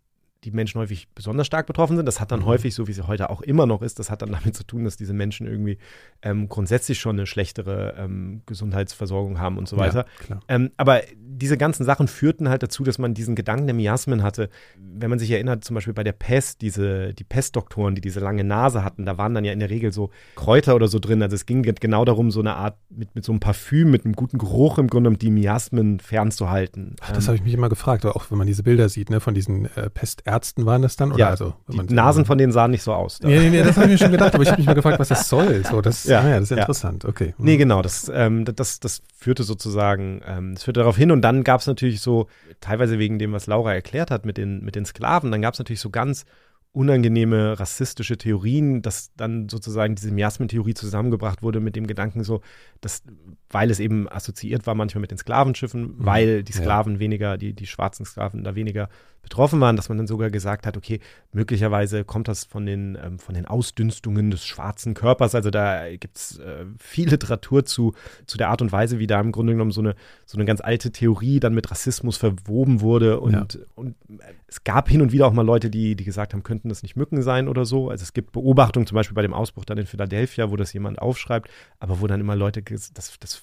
die 0.44 0.50
Menschen 0.50 0.80
häufig 0.80 1.08
besonders 1.14 1.46
stark 1.46 1.66
betroffen 1.66 1.96
sind. 1.96 2.06
Das 2.06 2.20
hat 2.20 2.30
dann 2.30 2.40
mhm. 2.40 2.46
häufig, 2.46 2.74
so 2.74 2.86
wie 2.86 2.92
es 2.92 3.06
heute 3.06 3.30
auch 3.30 3.42
immer 3.42 3.66
noch 3.66 3.82
ist, 3.82 3.98
das 3.98 4.10
hat 4.10 4.22
dann 4.22 4.32
damit 4.32 4.54
zu 4.54 4.64
tun, 4.64 4.84
dass 4.84 4.96
diese 4.96 5.12
Menschen 5.12 5.46
irgendwie 5.46 5.78
ähm, 6.22 6.48
grundsätzlich 6.48 6.98
schon 6.98 7.16
eine 7.16 7.26
schlechtere 7.26 7.94
ähm, 7.98 8.42
Gesundheitsversorgung 8.46 9.40
haben 9.40 9.58
und 9.58 9.68
so 9.68 9.76
weiter. 9.76 10.06
Ja, 10.28 10.40
ähm, 10.48 10.70
aber 10.76 11.02
diese 11.18 11.56
ganzen 11.56 11.84
Sachen 11.84 12.08
führten 12.08 12.48
halt 12.48 12.62
dazu, 12.62 12.84
dass 12.84 12.98
man 12.98 13.14
diesen 13.14 13.34
Gedanken 13.34 13.66
der 13.66 13.74
Miasmen 13.74 14.22
hatte. 14.22 14.48
Wenn 14.78 15.10
man 15.10 15.18
sich 15.18 15.30
erinnert, 15.30 15.64
zum 15.64 15.74
Beispiel 15.74 15.94
bei 15.94 16.04
der 16.04 16.12
Pest, 16.12 16.60
diese, 16.60 17.12
die 17.14 17.24
Pestdoktoren, 17.24 17.94
die 17.94 18.00
diese 18.00 18.20
lange 18.20 18.44
Nase 18.44 18.84
hatten, 18.84 19.04
da 19.04 19.18
waren 19.18 19.34
dann 19.34 19.44
ja 19.44 19.52
in 19.52 19.60
der 19.60 19.70
Regel 19.70 19.92
so 19.92 20.10
Kräuter 20.36 20.74
oder 20.74 20.88
so 20.88 20.98
drin. 20.98 21.22
Also 21.22 21.34
es 21.34 21.46
ging 21.46 21.62
genau 21.62 22.04
darum, 22.04 22.30
so 22.30 22.40
eine 22.40 22.54
Art 22.54 22.78
mit, 22.88 23.14
mit 23.14 23.24
so 23.24 23.32
einem 23.32 23.40
Parfüm, 23.40 23.90
mit 23.90 24.04
einem 24.04 24.14
guten 24.14 24.38
Geruch 24.38 24.78
im 24.78 24.88
Grunde, 24.88 25.10
um 25.10 25.18
die 25.18 25.30
Miasmen 25.30 26.00
fernzuhalten. 26.00 26.96
Ach, 27.00 27.12
das 27.12 27.24
ähm, 27.24 27.28
habe 27.28 27.36
ich 27.36 27.44
mich 27.44 27.54
immer 27.54 27.68
gefragt, 27.68 28.06
auch 28.06 28.30
wenn 28.30 28.38
man 28.38 28.46
diese 28.46 28.62
Bilder 28.62 28.88
sieht, 28.88 29.10
ne, 29.10 29.20
von 29.20 29.34
diesen 29.34 29.66
äh, 29.76 29.90
Pestärzten 30.26 30.66
waren 30.66 30.82
das 30.82 30.96
dann? 30.96 31.12
Oder 31.12 31.18
ja, 31.18 31.28
also, 31.30 31.54
die 31.68 31.94
Nasen 31.94 32.24
von 32.24 32.36
denen 32.36 32.52
sahen 32.52 32.72
nicht 32.72 32.82
so 32.82 32.92
aus. 32.92 33.20
Nee, 33.22 33.38
nee, 33.38 33.50
nee, 33.50 33.62
das 33.62 33.76
habe 33.76 33.86
ich 33.86 33.92
mir 33.92 33.98
schon 33.98 34.10
gedacht, 34.10 34.34
aber 34.34 34.42
ich 34.42 34.50
habe 34.50 34.60
mich 34.60 34.66
mal 34.66 34.74
gefragt, 34.74 34.98
was 34.98 35.08
das 35.08 35.28
soll. 35.28 35.64
So, 35.64 35.80
das, 35.80 36.04
ja, 36.04 36.20
ah 36.20 36.28
ja, 36.28 36.40
das 36.40 36.50
ist 36.50 36.58
interessant, 36.58 37.04
ja. 37.04 37.10
okay. 37.10 37.34
Nee, 37.38 37.56
genau, 37.56 37.80
das, 37.80 38.10
ähm, 38.12 38.44
das, 38.44 38.80
das 38.80 39.02
führte 39.16 39.44
sozusagen, 39.44 40.20
ähm, 40.26 40.54
das 40.54 40.64
führte 40.64 40.80
darauf 40.80 40.96
hin 40.96 41.12
und 41.12 41.22
dann 41.22 41.44
gab 41.44 41.60
es 41.60 41.66
natürlich 41.66 42.00
so, 42.00 42.26
teilweise 42.60 42.98
wegen 42.98 43.18
dem, 43.18 43.32
was 43.32 43.46
Laura 43.46 43.72
erklärt 43.72 44.10
hat 44.10 44.26
mit 44.26 44.36
den, 44.36 44.64
mit 44.64 44.74
den 44.74 44.84
Sklaven, 44.84 45.30
dann 45.30 45.42
gab 45.42 45.54
es 45.54 45.60
natürlich 45.60 45.80
so 45.80 45.90
ganz 45.90 46.24
unangenehme 46.72 47.58
rassistische 47.58 48.18
Theorien, 48.18 48.82
dass 48.82 49.10
dann 49.16 49.48
sozusagen 49.48 49.94
diese 49.94 50.10
Miasmen-Theorie 50.10 50.74
zusammengebracht 50.74 51.42
wurde 51.42 51.58
mit 51.58 51.74
dem 51.74 51.86
Gedanken 51.86 52.22
so, 52.22 52.42
dass, 52.82 53.02
weil 53.48 53.70
es 53.70 53.80
eben 53.80 54.06
assoziiert 54.10 54.66
war 54.66 54.74
manchmal 54.74 55.00
mit 55.00 55.10
den 55.10 55.16
Sklavenschiffen, 55.16 55.82
mhm. 55.82 55.94
weil 55.98 56.42
die 56.42 56.52
Sklaven 56.52 56.94
ja. 56.94 57.00
weniger, 57.00 57.38
die, 57.38 57.54
die 57.54 57.66
schwarzen 57.66 58.04
Sklaven 58.04 58.44
da 58.44 58.54
weniger 58.56 58.90
betroffen 59.26 59.60
waren, 59.60 59.74
dass 59.74 59.88
man 59.88 59.98
dann 59.98 60.06
sogar 60.06 60.30
gesagt 60.30 60.66
hat, 60.66 60.76
okay, 60.76 61.00
möglicherweise 61.32 62.04
kommt 62.04 62.28
das 62.28 62.44
von 62.44 62.64
den, 62.64 62.96
ähm, 63.02 63.18
von 63.18 63.34
den 63.34 63.44
Ausdünstungen 63.44 64.30
des 64.30 64.46
schwarzen 64.46 64.94
Körpers. 64.94 65.34
Also 65.34 65.50
da 65.50 65.96
gibt 65.96 66.16
es 66.16 66.38
äh, 66.38 66.64
viel 66.78 67.08
Literatur 67.10 67.64
zu, 67.64 67.92
zu 68.26 68.38
der 68.38 68.50
Art 68.50 68.62
und 68.62 68.70
Weise, 68.70 69.00
wie 69.00 69.08
da 69.08 69.20
im 69.20 69.32
Grunde 69.32 69.54
genommen 69.54 69.72
so 69.72 69.80
eine, 69.80 69.96
so 70.26 70.38
eine 70.38 70.44
ganz 70.44 70.60
alte 70.60 70.92
Theorie 70.92 71.40
dann 71.40 71.54
mit 71.54 71.72
Rassismus 71.72 72.16
verwoben 72.16 72.80
wurde. 72.80 73.18
Und, 73.18 73.54
ja. 73.54 73.60
und 73.74 73.96
es 74.46 74.62
gab 74.62 74.88
hin 74.88 75.02
und 75.02 75.10
wieder 75.10 75.26
auch 75.26 75.32
mal 75.32 75.44
Leute, 75.44 75.70
die, 75.70 75.96
die 75.96 76.04
gesagt 76.04 76.32
haben, 76.32 76.44
könnten 76.44 76.68
das 76.68 76.84
nicht 76.84 76.94
Mücken 76.94 77.20
sein 77.22 77.48
oder 77.48 77.64
so. 77.64 77.90
Also 77.90 78.04
es 78.04 78.12
gibt 78.12 78.30
Beobachtungen, 78.30 78.86
zum 78.86 78.94
Beispiel 78.94 79.16
bei 79.16 79.22
dem 79.22 79.34
Ausbruch 79.34 79.64
dann 79.64 79.78
in 79.78 79.86
Philadelphia, 79.86 80.52
wo 80.52 80.56
das 80.56 80.72
jemand 80.72 81.00
aufschreibt, 81.00 81.50
aber 81.80 82.00
wo 82.00 82.06
dann 82.06 82.20
immer 82.20 82.36
Leute 82.36 82.62
das, 82.62 83.18
das 83.18 83.42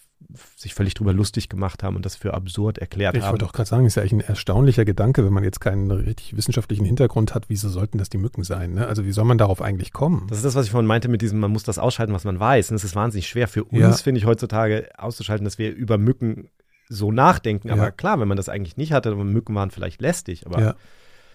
sich 0.55 0.73
völlig 0.73 0.93
drüber 0.93 1.13
lustig 1.13 1.49
gemacht 1.49 1.83
haben 1.83 1.95
und 1.95 2.05
das 2.05 2.15
für 2.15 2.33
absurd 2.33 2.77
erklärt 2.77 3.15
ich 3.15 3.21
haben. 3.21 3.29
Ich 3.29 3.31
wollte 3.31 3.45
auch 3.45 3.53
gerade 3.53 3.69
sagen, 3.69 3.85
ist 3.85 3.95
ja 3.95 4.01
eigentlich 4.01 4.13
ein 4.13 4.21
erstaunlicher 4.21 4.85
Gedanke, 4.85 5.25
wenn 5.25 5.33
man 5.33 5.43
jetzt 5.43 5.59
keinen 5.59 5.89
richtig 5.91 6.35
wissenschaftlichen 6.35 6.85
Hintergrund 6.85 7.35
hat, 7.35 7.45
wieso 7.49 7.69
sollten 7.69 7.97
das 7.97 8.09
die 8.09 8.17
Mücken 8.17 8.43
sein? 8.43 8.73
Ne? 8.73 8.87
Also 8.87 9.05
wie 9.05 9.11
soll 9.11 9.25
man 9.25 9.37
darauf 9.37 9.61
eigentlich 9.61 9.93
kommen? 9.93 10.25
Das 10.29 10.39
ist 10.39 10.45
das, 10.45 10.55
was 10.55 10.65
ich 10.65 10.71
vorhin 10.71 10.87
meinte 10.87 11.07
mit 11.07 11.21
diesem, 11.21 11.39
man 11.39 11.51
muss 11.51 11.63
das 11.63 11.79
ausschalten, 11.79 12.13
was 12.13 12.23
man 12.23 12.39
weiß. 12.39 12.71
Und 12.71 12.75
es 12.75 12.83
ist 12.83 12.95
wahnsinnig 12.95 13.27
schwer 13.27 13.47
für 13.47 13.63
uns, 13.63 13.79
ja. 13.79 13.91
finde 13.93 14.19
ich, 14.19 14.25
heutzutage 14.25 14.89
auszuschalten, 14.97 15.45
dass 15.45 15.57
wir 15.57 15.73
über 15.73 15.97
Mücken 15.97 16.49
so 16.89 17.11
nachdenken. 17.11 17.69
Aber 17.69 17.83
ja. 17.83 17.91
klar, 17.91 18.19
wenn 18.19 18.27
man 18.27 18.37
das 18.37 18.49
eigentlich 18.49 18.77
nicht 18.77 18.91
hatte, 18.91 19.15
Mücken 19.15 19.55
waren 19.55 19.71
vielleicht 19.71 20.01
lästig, 20.01 20.45
aber 20.45 20.61
ja. 20.61 20.75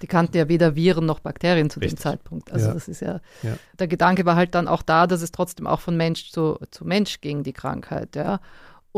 Die 0.02 0.06
kannten 0.06 0.36
ja 0.36 0.48
weder 0.48 0.76
Viren 0.76 1.06
noch 1.06 1.20
Bakterien 1.20 1.70
zu 1.70 1.80
Richtig. 1.80 1.98
dem 1.98 2.02
Zeitpunkt. 2.02 2.52
Also 2.52 2.68
ja. 2.68 2.74
das 2.74 2.88
ist 2.88 3.00
ja, 3.00 3.20
ja, 3.42 3.56
der 3.78 3.88
Gedanke 3.88 4.24
war 4.24 4.36
halt 4.36 4.54
dann 4.54 4.68
auch 4.68 4.82
da, 4.82 5.06
dass 5.06 5.22
es 5.22 5.32
trotzdem 5.32 5.66
auch 5.66 5.80
von 5.80 5.96
Mensch 5.96 6.30
zu, 6.30 6.58
zu 6.70 6.84
Mensch 6.84 7.20
ging, 7.20 7.42
die 7.42 7.52
Krankheit, 7.52 8.14
ja. 8.16 8.40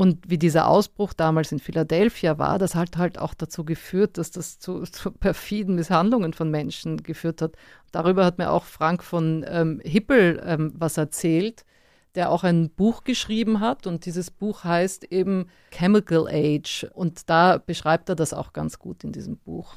Und 0.01 0.31
wie 0.31 0.39
dieser 0.39 0.67
Ausbruch 0.67 1.13
damals 1.13 1.53
in 1.53 1.59
Philadelphia 1.59 2.39
war, 2.39 2.59
das 2.59 2.75
hat 2.75 2.97
halt 2.97 3.19
auch 3.19 3.35
dazu 3.35 3.67
geführt, 3.67 4.17
dass 4.17 4.31
das 4.31 4.59
zu, 4.59 4.83
zu 4.91 5.11
perfiden 5.11 5.75
Misshandlungen 5.75 6.33
von 6.33 6.51
Menschen 6.51 7.03
geführt 7.03 7.43
hat. 7.43 7.53
Darüber 7.93 8.25
hat 8.25 8.39
mir 8.39 8.51
auch 8.51 8.65
Frank 8.65 9.05
von 9.05 9.45
ähm, 9.47 9.79
Hippel 9.85 10.43
ähm, 10.43 10.73
was 10.75 10.97
erzählt, 10.97 11.67
der 12.15 12.31
auch 12.31 12.45
ein 12.45 12.71
Buch 12.71 13.05
geschrieben 13.05 13.61
hat. 13.61 13.87
Und 13.87 14.07
dieses 14.07 14.31
Buch 14.31 14.65
heißt 14.65 15.05
eben 15.13 15.51
Chemical 15.71 16.27
Age. 16.29 16.87
Und 16.95 17.29
da 17.29 17.59
beschreibt 17.59 18.09
er 18.09 18.15
das 18.15 18.33
auch 18.33 18.55
ganz 18.55 18.79
gut 18.79 19.05
in 19.05 19.13
diesem 19.13 19.37
Buch. 19.37 19.75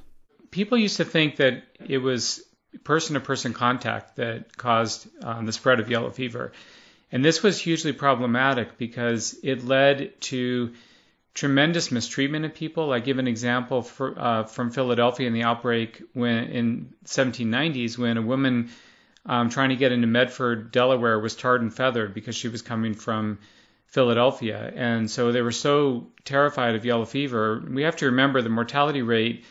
People 0.52 0.82
used 0.82 0.96
to 0.96 1.04
think 1.04 1.36
that 1.36 1.56
it 1.86 2.02
was 2.02 2.50
person-to-person 2.86 3.52
-person 3.52 3.58
contact 3.58 4.16
that 4.16 4.58
caused 4.58 5.10
um, 5.22 5.46
the 5.46 5.52
spread 5.52 5.82
of 5.82 5.90
yellow 5.90 6.12
fever. 6.12 6.54
And 7.14 7.24
this 7.24 7.44
was 7.44 7.62
hugely 7.62 7.94
problematic 7.94 8.80
because 8.80 9.38
it 9.44 9.64
led 9.64 10.20
to 10.22 10.74
tremendous 11.36 11.92
mistreatment 11.92 12.44
of 12.44 12.56
people. 12.56 12.92
I 12.92 13.00
give 13.00 13.20
an 13.20 13.28
example 13.28 13.84
for, 13.84 14.20
uh, 14.20 14.44
from 14.46 14.72
Philadelphia 14.72 15.28
in 15.28 15.34
the 15.34 15.44
outbreak 15.44 16.02
when 16.14 16.46
in 16.46 16.94
1790s 17.06 18.00
when 18.00 18.18
a 18.18 18.22
woman 18.24 18.72
um, 19.28 19.52
trying 19.52 19.70
to 19.70 19.76
get 19.76 19.92
into 19.92 20.08
Medford, 20.08 20.72
Delaware, 20.72 21.20
was 21.20 21.36
tarred 21.36 21.62
and 21.62 21.72
feathered 21.72 22.16
because 22.16 22.36
she 22.36 22.48
was 22.48 22.64
coming 22.64 22.96
from 22.96 23.38
Philadelphia, 23.86 24.74
and 24.76 25.10
so 25.10 25.32
they 25.32 25.44
were 25.44 25.52
so 25.52 26.08
terrified 26.26 26.74
of 26.74 26.84
yellow 26.84 27.06
fever. 27.06 27.64
We 27.66 27.84
have 27.84 27.98
to 27.98 28.08
remember 28.08 28.42
the 28.42 28.50
mortality 28.50 29.04
rate 29.04 29.46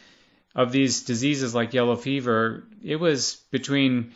of 0.53 0.72
these 0.72 1.03
diseases 1.03 1.55
like 1.55 1.75
yellow 1.75 1.94
fever. 1.94 2.64
It 2.83 2.96
was 2.96 3.37
between 3.53 4.14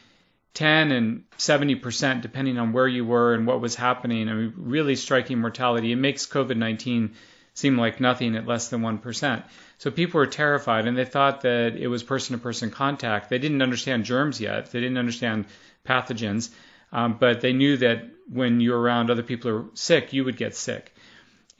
10 0.56 0.90
and 0.90 1.24
70%, 1.36 2.22
depending 2.22 2.58
on 2.58 2.72
where 2.72 2.88
you 2.88 3.04
were 3.04 3.34
and 3.34 3.46
what 3.46 3.60
was 3.60 3.74
happening. 3.74 4.28
I 4.28 4.32
mean, 4.32 4.54
really 4.56 4.96
striking 4.96 5.38
mortality. 5.38 5.92
It 5.92 5.96
makes 5.96 6.26
COVID 6.26 6.56
19 6.56 7.14
seem 7.52 7.78
like 7.78 8.00
nothing 8.00 8.36
at 8.36 8.46
less 8.46 8.68
than 8.68 8.80
1%. 8.80 9.42
So 9.78 9.90
people 9.90 10.18
were 10.18 10.26
terrified 10.26 10.86
and 10.86 10.96
they 10.96 11.04
thought 11.04 11.42
that 11.42 11.76
it 11.76 11.88
was 11.88 12.02
person 12.02 12.36
to 12.36 12.42
person 12.42 12.70
contact. 12.70 13.28
They 13.28 13.38
didn't 13.38 13.60
understand 13.60 14.06
germs 14.06 14.40
yet, 14.40 14.72
they 14.72 14.80
didn't 14.80 14.98
understand 14.98 15.44
pathogens, 15.86 16.50
um, 16.90 17.18
but 17.20 17.42
they 17.42 17.52
knew 17.52 17.76
that 17.78 18.04
when 18.30 18.60
you're 18.60 18.80
around 18.80 19.10
other 19.10 19.22
people 19.22 19.50
who 19.50 19.56
are 19.58 19.66
sick, 19.74 20.14
you 20.14 20.24
would 20.24 20.38
get 20.38 20.54
sick. 20.56 20.94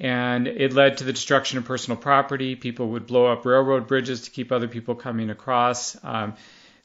And 0.01 0.47
it 0.47 0.73
led 0.73 0.99
to 0.99 1.05
the 1.05 1.13
destruction 1.13 1.59
of 1.59 1.65
personal 1.65 1.99
property. 1.99 2.55
People 2.57 2.89
would 2.91 3.07
blow 3.07 3.27
up 3.27 3.45
railroad 3.45 3.87
bridges 3.87 4.23
to 4.23 4.31
keep 4.31 4.53
other 4.53 4.69
people 4.69 4.95
coming 4.95 5.31
across. 5.31 5.97
Um, 6.03 6.35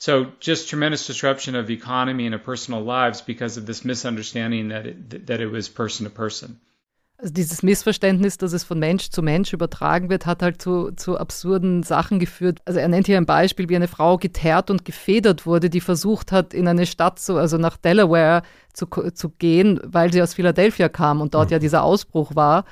so 0.02 0.26
just 0.40 0.68
tremendous 0.68 1.06
disruption 1.06 1.56
of 1.56 1.70
economy 1.70 2.26
and 2.26 2.34
of 2.34 2.44
personal 2.44 2.84
lives 2.84 3.22
because 3.22 3.56
of 3.60 3.68
this 3.68 3.86
misunderstanding 3.86 4.70
that 4.70 4.88
it, 4.88 5.28
that 5.28 5.40
it 5.40 5.52
was 5.52 5.70
person 5.70 6.06
to 6.06 6.10
person. 6.10 6.60
Also 7.20 7.34
dieses 7.36 7.62
Missverständnis, 7.62 8.40
dass 8.40 8.52
es 8.52 8.64
von 8.64 8.80
Mensch 8.80 9.12
zu 9.12 9.22
Mensch 9.22 9.54
übertragen 9.54 10.10
wird, 10.10 10.26
hat 10.26 10.42
halt 10.42 10.60
zu, 10.60 10.90
zu 10.96 11.20
absurden 11.20 11.84
Sachen 11.84 12.18
geführt. 12.18 12.62
Also 12.66 12.80
er 12.80 12.88
nennt 12.88 13.06
hier 13.06 13.18
ein 13.18 13.28
Beispiel, 13.28 13.70
wie 13.70 13.76
eine 13.76 13.88
Frau 13.88 14.18
geteert 14.18 14.72
und 14.72 14.86
gefedert 14.86 15.46
wurde, 15.46 15.70
die 15.70 15.82
versucht 15.82 16.32
hat, 16.32 16.56
in 16.56 16.68
eine 16.68 16.88
Stadt, 16.88 17.20
zu, 17.20 17.38
also 17.38 17.60
nach 17.60 17.78
Delaware 17.78 18.42
zu, 18.74 18.88
zu 18.88 19.30
gehen, 19.30 19.80
weil 19.84 20.12
sie 20.12 20.24
aus 20.24 20.34
Philadelphia 20.34 20.90
kam 20.90 21.22
und 21.22 21.36
dort 21.36 21.50
mhm. 21.50 21.54
ja 21.54 21.60
dieser 21.60 21.84
Ausbruch 21.84 22.36
war. 22.36 22.66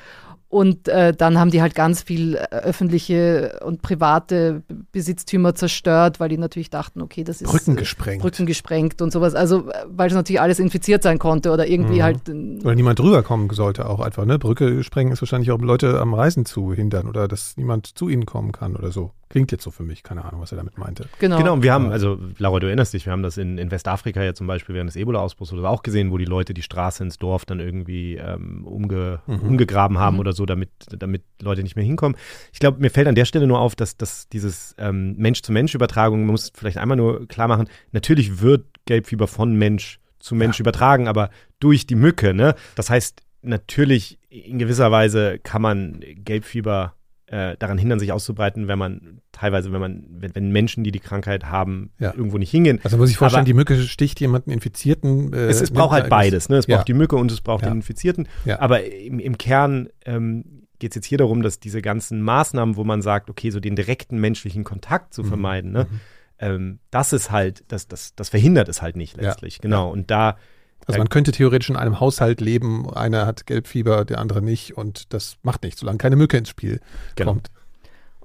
Und 0.52 0.88
äh, 0.88 1.14
dann 1.14 1.38
haben 1.38 1.52
die 1.52 1.62
halt 1.62 1.76
ganz 1.76 2.02
viel 2.02 2.34
äh, 2.34 2.40
öffentliche 2.56 3.60
und 3.64 3.84
private 3.84 4.64
Besitztümer 4.92 5.54
zerstört, 5.54 6.20
weil 6.20 6.30
die 6.30 6.40
natürlich 6.40 6.72
dachten, 6.72 7.04
okay, 7.04 7.24
das 7.24 7.44
ist 7.44 7.52
Brücken 7.52 7.74
äh, 7.74 7.82
gesprengt, 7.82 8.24
Brücken 8.24 8.48
gesprengt 8.48 9.00
und 9.04 9.14
sowas. 9.14 9.36
Also 9.36 9.70
äh, 9.70 9.86
weil 9.88 10.08
es 10.08 10.16
natürlich 10.16 10.42
alles 10.42 10.58
infiziert 10.58 11.04
sein 11.04 11.20
konnte 11.20 11.52
oder 11.52 11.68
irgendwie 11.68 12.00
mhm. 12.00 12.04
halt. 12.04 12.30
Oder 12.64 12.74
niemand 12.74 12.98
drüber 12.98 13.22
kommen 13.22 13.48
sollte 13.52 13.88
auch 13.88 14.00
einfach. 14.00 14.26
Ne, 14.26 14.40
Brücke 14.40 14.84
sprengen 14.84 15.14
ist 15.14 15.22
wahrscheinlich 15.22 15.52
auch 15.52 15.60
Leute 15.60 16.02
am 16.02 16.16
Reisen 16.16 16.46
zu 16.46 16.74
hindern 16.74 17.08
oder 17.08 17.28
dass 17.28 17.56
niemand 17.56 17.86
zu 17.86 18.10
ihnen 18.10 18.26
kommen 18.26 18.52
kann 18.52 18.76
oder 18.76 18.92
so. 18.92 19.12
Klingt 19.30 19.52
jetzt 19.52 19.64
so 19.64 19.70
für 19.70 19.84
mich, 19.84 20.02
keine 20.02 20.26
Ahnung, 20.26 20.42
was 20.42 20.52
er 20.52 20.58
damit 20.58 20.80
meinte. 20.80 21.06
Genau. 21.20 21.38
Genau, 21.38 21.54
und 21.54 21.62
wir 21.62 21.72
haben, 21.72 21.92
also 21.92 22.18
Laura, 22.40 22.60
du 22.60 22.66
erinnerst 22.66 22.96
dich, 22.96 23.06
wir 23.06 23.14
haben 23.14 23.22
das 23.22 23.38
in, 23.38 23.60
in 23.60 23.70
Westafrika 23.70 24.24
ja 24.24 24.34
zum 24.34 24.48
Beispiel 24.48 24.74
während 24.74 24.90
des 24.90 24.96
Ebola-Ausbruchs 24.96 25.54
oder 25.54 25.70
auch 25.70 25.84
gesehen, 25.84 26.10
wo 26.10 26.18
die 26.18 26.26
Leute 26.26 26.56
die 26.56 26.64
Straße 26.64 27.04
ins 27.04 27.20
Dorf 27.20 27.46
dann 27.46 27.60
irgendwie 27.60 28.16
ähm, 28.16 28.66
umge, 28.66 29.20
mhm. 29.28 29.42
umgegraben 29.42 30.00
haben 30.00 30.16
mhm. 30.16 30.22
oder 30.22 30.34
so, 30.34 30.39
damit, 30.46 30.70
damit 30.90 31.24
Leute 31.42 31.64
nicht 31.64 31.76
mehr 31.76 31.86
hinkommen. 31.86 32.18
Ich 32.54 32.60
glaube, 32.60 32.80
mir 32.80 32.90
fällt 32.90 33.08
an 33.08 33.16
der 33.16 33.26
Stelle 33.26 33.48
nur 33.48 33.60
auf, 33.60 33.76
dass, 33.76 33.98
dass 33.98 34.28
dieses 34.30 34.76
ähm, 34.78 35.16
Mensch-zu-Mensch-Übertragung, 35.18 36.22
man 36.22 36.32
muss 36.32 36.52
vielleicht 36.56 36.78
einmal 36.78 36.98
nur 36.98 37.28
klar 37.28 37.48
machen, 37.48 37.68
natürlich 37.92 38.42
wird 38.42 38.66
Gelbfieber 38.86 39.28
von 39.28 39.54
Mensch 39.56 40.00
zu 40.20 40.36
Mensch 40.36 40.60
ja. 40.60 40.64
übertragen, 40.64 41.08
aber 41.08 41.30
durch 41.60 41.86
die 41.88 41.96
Mücke, 41.96 42.34
ne? 42.34 42.56
Das 42.76 42.90
heißt, 42.90 43.22
natürlich 43.42 44.20
in 44.30 44.60
gewisser 44.60 44.92
Weise 44.92 45.40
kann 45.40 45.62
man 45.62 46.02
Gelbfieber 46.02 46.94
äh, 47.32 47.56
daran 47.58 47.78
hindern, 47.78 48.00
sich 48.00 48.12
auszubreiten, 48.12 48.68
wenn 48.68 48.80
man 48.80 49.22
teilweise, 49.32 49.72
wenn 49.72 49.80
man, 49.80 50.06
wenn, 50.10 50.34
wenn 50.36 50.52
Menschen, 50.52 50.84
die 50.84 50.92
die 50.92 51.00
Krankheit 51.00 51.46
haben, 51.46 51.92
ja. 52.00 52.14
irgendwo 52.14 52.38
nicht 52.38 52.52
hingehen. 52.52 52.80
Also 52.84 52.98
muss 52.98 53.10
ich 53.10 53.18
vorstellen, 53.18 53.42
Aber 53.42 53.46
die 53.46 53.54
Mücke 53.54 53.78
sticht 53.84 54.20
jemanden 54.20 54.52
Infizierten. 54.52 55.32
Äh, 55.34 55.48
es, 55.48 55.62
es 55.62 55.72
braucht 55.72 55.94
halt 55.94 56.10
beides. 56.10 56.50
Ne? 56.50 56.58
Es 56.58 56.68
ja. 56.68 56.78
braucht 56.78 56.88
die 56.88 56.94
Mücke 56.94 57.16
und 57.16 57.32
es 57.32 57.42
braucht 57.42 57.64
ja. 57.64 57.70
den 57.70 57.78
Infizierten. 57.78 58.28
Aber 58.58 58.84
im, 58.84 59.20
im 59.20 59.38
Kern 59.38 59.90
ähm, 60.06 60.66
geht 60.80 60.92
es 60.92 60.96
jetzt 60.96 61.06
hier 61.06 61.18
darum, 61.18 61.44
dass 61.44 61.60
diese 61.60 61.82
ganzen 61.82 62.22
Maßnahmen, 62.22 62.76
wo 62.78 62.84
man 62.84 63.02
sagt, 63.02 63.30
okay, 63.30 63.52
so 63.52 63.60
den 63.60 63.76
direkten 63.76 64.20
menschlichen 64.20 64.64
Kontakt 64.64 65.14
zu 65.14 65.24
mhm. 65.24 65.28
vermeiden, 65.28 65.72
ne? 65.72 65.88
Mhm. 65.90 66.00
Ähm, 66.42 66.80
das 66.90 67.12
ist 67.12 67.32
halt, 67.32 67.66
das, 67.68 67.88
das, 67.88 68.16
das 68.16 68.30
verhindert 68.30 68.70
es 68.70 68.82
halt 68.82 68.96
nicht 68.96 69.18
letztlich. 69.18 69.60
Genau. 69.60 69.92
Und 69.92 70.10
da 70.10 70.38
also 70.86 70.98
man 70.98 71.10
könnte 71.10 71.32
theoretisch 71.32 71.70
in 71.70 71.76
einem 71.76 72.00
Haushalt 72.00 72.42
leben, 72.42 72.90
einer 72.90 73.26
hat 73.26 73.46
Gelbfieber, 73.46 74.06
der 74.06 74.20
andere 74.20 74.42
nicht 74.42 74.76
und 74.78 75.14
das 75.14 75.38
macht 75.44 75.64
nichts, 75.64 75.82
solange 75.82 75.98
keine 76.00 76.16
Mücke 76.16 76.38
ins 76.38 76.50
Spiel 76.50 76.80
genau. 77.16 77.34
kommt. 77.34 77.50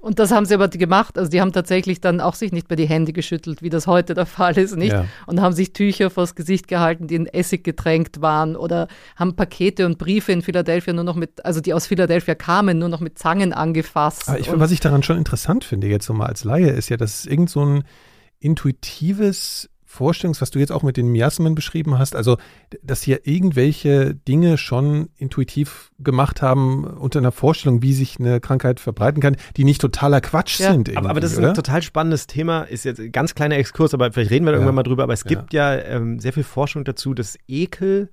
Und 0.05 0.19
das 0.19 0.29
haben 0.29 0.45
sie 0.45 0.53
aber 0.53 0.67
gemacht. 0.67 1.17
Also 1.17 1.31
die 1.31 1.41
haben 1.41 1.51
tatsächlich 1.51 1.99
dann 1.99 2.21
auch 2.21 2.35
sich 2.35 2.51
nicht 2.51 2.69
mehr 2.69 2.77
die 2.77 2.85
Hände 2.85 3.11
geschüttelt, 3.11 3.63
wie 3.63 3.71
das 3.71 3.87
heute 3.87 4.13
der 4.13 4.27
Fall 4.27 4.55
ist, 4.55 4.75
nicht? 4.75 4.93
Ja. 4.93 5.05
Und 5.25 5.41
haben 5.41 5.53
sich 5.53 5.73
Tücher 5.73 6.11
vors 6.11 6.35
Gesicht 6.35 6.67
gehalten, 6.67 7.07
die 7.07 7.15
in 7.15 7.25
Essig 7.25 7.63
getränkt 7.63 8.21
waren 8.21 8.55
oder 8.55 8.87
haben 9.15 9.35
Pakete 9.35 9.83
und 9.87 9.97
Briefe 9.97 10.31
in 10.31 10.43
Philadelphia 10.43 10.93
nur 10.93 11.05
noch 11.05 11.15
mit, 11.15 11.43
also 11.43 11.59
die 11.59 11.73
aus 11.73 11.87
Philadelphia 11.87 12.35
kamen, 12.35 12.77
nur 12.77 12.89
noch 12.89 12.99
mit 12.99 13.17
Zangen 13.17 13.51
angefasst. 13.51 14.29
Ich, 14.37 14.47
was 14.51 14.69
ich 14.69 14.79
daran 14.79 15.01
schon 15.01 15.17
interessant 15.17 15.63
finde, 15.63 15.87
jetzt 15.87 16.05
so 16.05 16.13
mal 16.13 16.27
als 16.27 16.43
Laie, 16.43 16.69
ist 16.69 16.89
ja, 16.89 16.97
dass 16.97 17.21
es 17.21 17.25
irgend 17.25 17.49
so 17.49 17.65
ein 17.65 17.83
intuitives 18.39 19.71
Vorstellungs, 19.95 20.41
was 20.41 20.51
du 20.51 20.59
jetzt 20.59 20.71
auch 20.71 20.83
mit 20.83 20.97
den 20.97 21.07
Miasmen 21.07 21.55
beschrieben 21.55 21.97
hast, 21.97 22.15
also 22.15 22.37
dass 22.83 23.01
hier 23.01 23.25
irgendwelche 23.25 24.13
Dinge 24.13 24.57
schon 24.57 25.09
intuitiv 25.17 25.91
gemacht 25.99 26.41
haben 26.41 26.83
unter 26.85 27.19
einer 27.19 27.31
Vorstellung, 27.31 27.81
wie 27.81 27.93
sich 27.93 28.19
eine 28.19 28.39
Krankheit 28.39 28.79
verbreiten 28.79 29.21
kann, 29.21 29.35
die 29.57 29.63
nicht 29.63 29.81
totaler 29.81 30.21
Quatsch 30.21 30.59
Ja. 30.59 30.71
sind. 30.73 30.95
Aber, 30.95 31.09
aber 31.09 31.19
das 31.19 31.31
ist 31.31 31.39
oder? 31.39 31.49
ein 31.49 31.53
total 31.55 31.81
spannendes 31.81 32.27
Thema, 32.27 32.63
ist 32.63 32.85
jetzt 32.85 32.99
ein 32.99 33.11
ganz 33.11 33.33
kleiner 33.35 33.55
Exkurs, 33.57 33.93
aber 33.93 34.11
vielleicht 34.11 34.31
reden 34.31 34.45
wir 34.45 34.51
da 34.51 34.57
Ja. 34.57 34.61
irgendwann 34.61 34.75
mal 34.75 34.83
drüber. 34.83 35.03
Aber 35.03 35.13
es 35.13 35.23
Ja. 35.23 35.29
gibt 35.29 35.53
ja, 35.53 35.73
ähm, 35.75 36.19
sehr 36.19 36.33
viel 36.33 36.43
Forschung 36.43 36.83
dazu, 36.83 37.13
dass 37.13 37.37
Ekel 37.47 38.09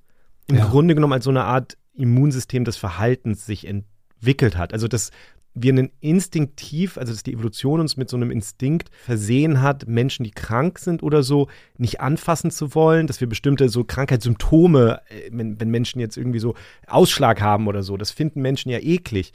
im. 0.49 0.57
Grunde 0.59 0.95
genommen 0.95 1.13
als 1.15 1.25
so 1.25 1.31
eine 1.31 1.45
Art 1.45 1.77
Immunsystem 1.95 2.65
des 2.65 2.77
Verhaltens 2.77 3.45
sich 3.47 3.67
entwickelt 3.67 4.57
hat. 4.57 4.73
Also 4.73 4.89
dass 4.89 5.11
wir 5.55 5.73
einen 5.73 5.91
instinktiv, 6.01 6.97
also 6.97 7.13
dass 7.13 7.23
die 7.23 7.35
Evolution 7.35 7.81
uns 7.81 7.97
mit 7.97 8.09
so 8.09 8.17
einem 8.17 8.31
Instinkt 8.31 8.91
versehen 9.05 9.61
hat, 9.61 9.87
Menschen, 9.87 10.25
die 10.25 10.31
krank 10.31 10.79
sind 10.79 11.03
oder 11.03 11.23
so, 11.23 11.49
nicht 11.77 12.01
anfassen 12.01 12.51
zu 12.51 12.75
wollen, 12.75 13.07
dass 13.07 13.21
wir 13.21 13.29
bestimmte 13.29 13.69
so 13.69 13.85
Krankheitssymptome, 13.85 15.01
äh, 15.09 15.31
wenn, 15.31 15.61
wenn 15.61 15.71
Menschen 15.71 16.01
jetzt 16.01 16.17
irgendwie 16.17 16.39
so 16.39 16.55
Ausschlag 16.87 17.41
haben 17.41 17.67
oder 17.67 17.83
so, 17.83 17.97
das 17.97 18.11
finden 18.11 18.41
Menschen 18.41 18.71
ja 18.71 18.79
eklig 18.79 19.33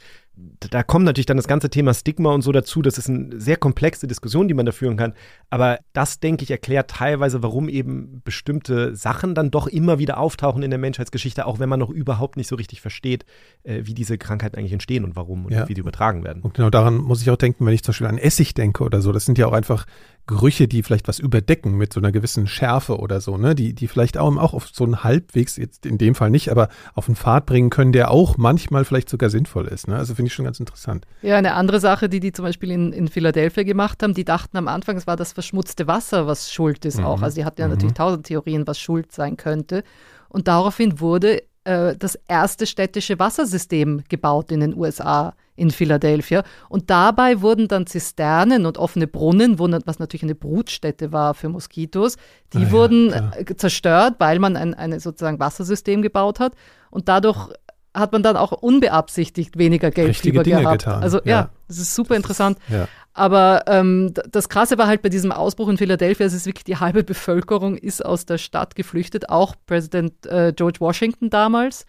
da 0.70 0.82
kommt 0.82 1.04
natürlich 1.04 1.26
dann 1.26 1.36
das 1.36 1.48
ganze 1.48 1.70
Thema 1.70 1.94
Stigma 1.94 2.32
und 2.32 2.42
so 2.42 2.52
dazu. 2.52 2.82
Das 2.82 2.98
ist 2.98 3.08
eine 3.08 3.40
sehr 3.40 3.56
komplexe 3.56 4.06
Diskussion, 4.06 4.48
die 4.48 4.54
man 4.54 4.66
da 4.66 4.72
führen 4.72 4.96
kann. 4.96 5.14
Aber 5.50 5.78
das, 5.92 6.20
denke 6.20 6.42
ich, 6.44 6.50
erklärt 6.50 6.90
teilweise, 6.90 7.42
warum 7.42 7.68
eben 7.68 8.20
bestimmte 8.24 8.94
Sachen 8.94 9.34
dann 9.34 9.50
doch 9.50 9.66
immer 9.66 9.98
wieder 9.98 10.18
auftauchen 10.18 10.62
in 10.62 10.70
der 10.70 10.78
Menschheitsgeschichte, 10.78 11.46
auch 11.46 11.58
wenn 11.58 11.68
man 11.68 11.80
noch 11.80 11.90
überhaupt 11.90 12.36
nicht 12.36 12.48
so 12.48 12.56
richtig 12.56 12.80
versteht, 12.80 13.24
äh, 13.62 13.80
wie 13.84 13.94
diese 13.94 14.18
Krankheiten 14.18 14.56
eigentlich 14.56 14.72
entstehen 14.72 15.04
und 15.04 15.16
warum 15.16 15.46
und 15.46 15.52
Ja. 15.52 15.68
wie 15.68 15.74
die 15.74 15.80
übertragen 15.80 16.24
werden. 16.24 16.42
Und 16.42 16.54
genau 16.54 16.70
daran 16.70 16.96
muss 16.98 17.22
ich 17.22 17.30
auch 17.30 17.36
denken, 17.36 17.64
wenn 17.66 17.74
ich 17.74 17.82
zum 17.82 17.92
Beispiel 17.92 18.06
an 18.06 18.18
Essig 18.18 18.54
denke 18.54 18.84
oder 18.84 19.00
so. 19.00 19.12
Das 19.12 19.24
sind 19.24 19.38
ja 19.38 19.46
auch 19.46 19.52
einfach 19.52 19.86
Gerüche, 20.28 20.68
die 20.68 20.84
vielleicht 20.84 21.08
was 21.08 21.18
überdecken 21.18 21.72
mit 21.76 21.92
so 21.92 21.98
einer 21.98 22.12
gewissen 22.12 22.46
Schärfe 22.46 22.98
oder 22.98 23.20
so, 23.20 23.36
ne? 23.36 23.54
Die, 23.56 23.72
die 23.74 23.88
vielleicht 23.88 24.16
auch, 24.16 24.36
auch 24.36 24.54
auf 24.54 24.68
so 24.72 24.84
einen 24.84 25.02
halbwegs, 25.02 25.56
jetzt 25.56 25.86
in 25.86 25.98
dem 25.98 26.14
Fall 26.14 26.30
nicht, 26.30 26.50
aber 26.50 26.68
auf 26.94 27.08
einen 27.08 27.16
Pfad 27.16 27.46
bringen 27.46 27.70
können, 27.70 27.92
der 27.92 28.10
auch 28.12 28.36
manchmal 28.36 28.84
vielleicht 28.84 29.08
sogar 29.08 29.30
sinnvoll 29.30 29.66
ist. 29.66 29.88
Ne? 29.88 29.96
Also 29.96 30.14
finde 30.14 30.28
ich 30.28 30.34
schon 30.34 30.44
ganz 30.44 30.60
interessant. 30.60 31.06
Ja, 31.22 31.36
eine 31.38 31.54
andere 31.54 31.80
Sache, 31.80 32.08
die 32.08 32.20
die 32.20 32.32
zum 32.32 32.44
Beispiel 32.44 32.70
in, 32.70 32.92
in 32.92 33.08
Philadelphia 33.08 33.64
gemacht 33.64 34.02
haben, 34.02 34.14
die 34.14 34.24
dachten 34.24 34.56
am 34.58 34.68
Anfang, 34.68 34.96
es 34.98 35.06
war 35.06 35.16
das 35.16 35.32
verschmutzte 35.32 35.86
Wasser, 35.88 36.26
was 36.26 36.52
schuld 36.52 36.84
ist 36.84 36.98
Mhm. 36.98 37.04
auch. 37.06 37.22
Also 37.22 37.36
die 37.40 37.44
hatten 37.46 37.60
ja 37.60 37.66
Mhm. 37.66 37.72
natürlich 37.72 37.94
tausend 37.94 38.26
Theorien, 38.26 38.66
was 38.66 38.78
schuld 38.78 39.10
sein 39.10 39.36
könnte. 39.38 39.82
Und 40.28 40.46
daraufhin 40.46 41.00
wurde 41.00 41.42
äh, 41.68 41.96
das 41.96 42.18
erste 42.28 42.66
städtische 42.66 43.18
Wassersystem 43.18 44.02
gebaut 44.08 44.50
in 44.50 44.60
den 44.60 44.74
USA, 44.74 45.34
in 45.54 45.70
Philadelphia. 45.70 46.42
Und 46.70 46.88
dabei 46.88 47.42
wurden 47.42 47.68
dann 47.68 47.86
Zisternen 47.86 48.64
und 48.64 48.78
offene 48.78 49.06
Brunnen, 49.06 49.58
was 49.58 49.98
natürlich 49.98 50.22
eine 50.22 50.34
Brutstätte 50.34 51.12
war 51.12 51.34
für 51.34 51.50
Moskitos, 51.50 52.16
die 52.54 52.58
Ah 52.58 52.62
ja, 52.62 52.70
wurden 52.70 53.10
klar. 53.10 53.32
äh, 53.38 53.56
zerstört, 53.56 54.14
weil 54.18 54.38
man 54.38 54.56
ein 54.56 54.72
eine 54.72 54.98
sozusagen 55.00 55.38
Wassersystem 55.38 56.00
gebaut 56.00 56.40
hat. 56.40 56.54
Und 56.90 57.08
dadurch 57.08 57.48
hat 57.92 58.12
man 58.12 58.22
dann 58.22 58.36
auch 58.36 58.52
unbeabsichtigt 58.52 59.58
weniger 59.58 59.88
Richtige 59.88 60.04
Gelbfieber 60.06 60.42
Dinge 60.44 60.62
gehabt. 60.62 60.84
getan, 60.84 61.02
Also 61.02 61.18
ja, 61.24 61.30
ja. 61.30 61.50
das 61.66 61.78
ist 61.78 61.94
super 61.94 62.16
interessant. 62.16 62.58
Ja. 62.68 62.88
Aber 63.18 63.64
ähm, 63.66 64.12
das 64.30 64.48
Krasse 64.48 64.78
war 64.78 64.86
halt 64.86 65.02
bei 65.02 65.08
diesem 65.08 65.32
Ausbruch 65.32 65.68
in 65.68 65.76
Philadelphia, 65.76 66.24
es 66.24 66.34
ist 66.34 66.46
wirklich 66.46 66.64
die 66.64 66.76
halbe 66.76 67.02
Bevölkerung 67.02 67.76
ist 67.76 68.04
aus 68.04 68.26
der 68.26 68.38
Stadt 68.38 68.76
geflüchtet, 68.76 69.28
auch 69.28 69.56
Präsident 69.66 70.24
äh, 70.26 70.52
George 70.54 70.78
Washington 70.78 71.28
damals, 71.28 71.84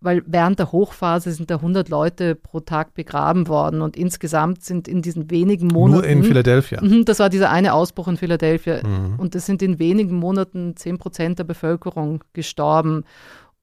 weil 0.00 0.22
während 0.26 0.58
der 0.58 0.72
Hochphase 0.72 1.30
sind 1.30 1.50
da 1.50 1.56
100 1.56 1.88
Leute 1.88 2.34
pro 2.34 2.58
Tag 2.58 2.94
begraben 2.94 3.46
worden 3.46 3.82
und 3.82 3.96
insgesamt 3.96 4.64
sind 4.64 4.88
in 4.88 5.00
diesen 5.00 5.30
wenigen 5.30 5.68
Monaten 5.68 6.02
Nur 6.02 6.06
in 6.08 6.24
Philadelphia. 6.24 6.82
Mhm, 6.82 7.04
Das 7.04 7.20
war 7.20 7.30
dieser 7.30 7.50
eine 7.50 7.72
Ausbruch 7.72 8.08
in 8.08 8.16
Philadelphia. 8.16 8.80
Mhm. 8.84 9.14
Und 9.18 9.34
es 9.36 9.46
sind 9.46 9.62
in 9.62 9.78
wenigen 9.78 10.16
Monaten 10.16 10.76
10 10.76 10.98
Prozent 10.98 11.38
der 11.38 11.44
Bevölkerung 11.44 12.24
gestorben. 12.32 13.04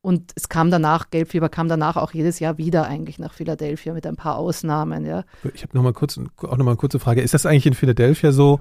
Und 0.01 0.31
es 0.35 0.49
kam 0.49 0.71
danach, 0.71 1.11
Gelbfieber 1.11 1.49
kam 1.49 1.67
danach 1.67 1.95
auch 1.95 2.11
jedes 2.11 2.39
Jahr 2.39 2.57
wieder 2.57 2.87
eigentlich 2.87 3.19
nach 3.19 3.33
Philadelphia 3.33 3.93
mit 3.93 4.07
ein 4.07 4.15
paar 4.15 4.35
Ausnahmen, 4.37 5.05
ja. 5.05 5.23
Ich 5.53 5.61
habe 5.61 5.77
noch 5.77 5.83
mal 5.83 5.93
kurz, 5.93 6.17
auch 6.17 6.57
noch 6.57 6.65
mal 6.65 6.71
eine 6.71 6.77
kurze 6.77 6.99
Frage. 6.99 7.21
Ist 7.21 7.35
das 7.35 7.45
eigentlich 7.45 7.67
in 7.67 7.75
Philadelphia 7.75 8.31
so, 8.31 8.59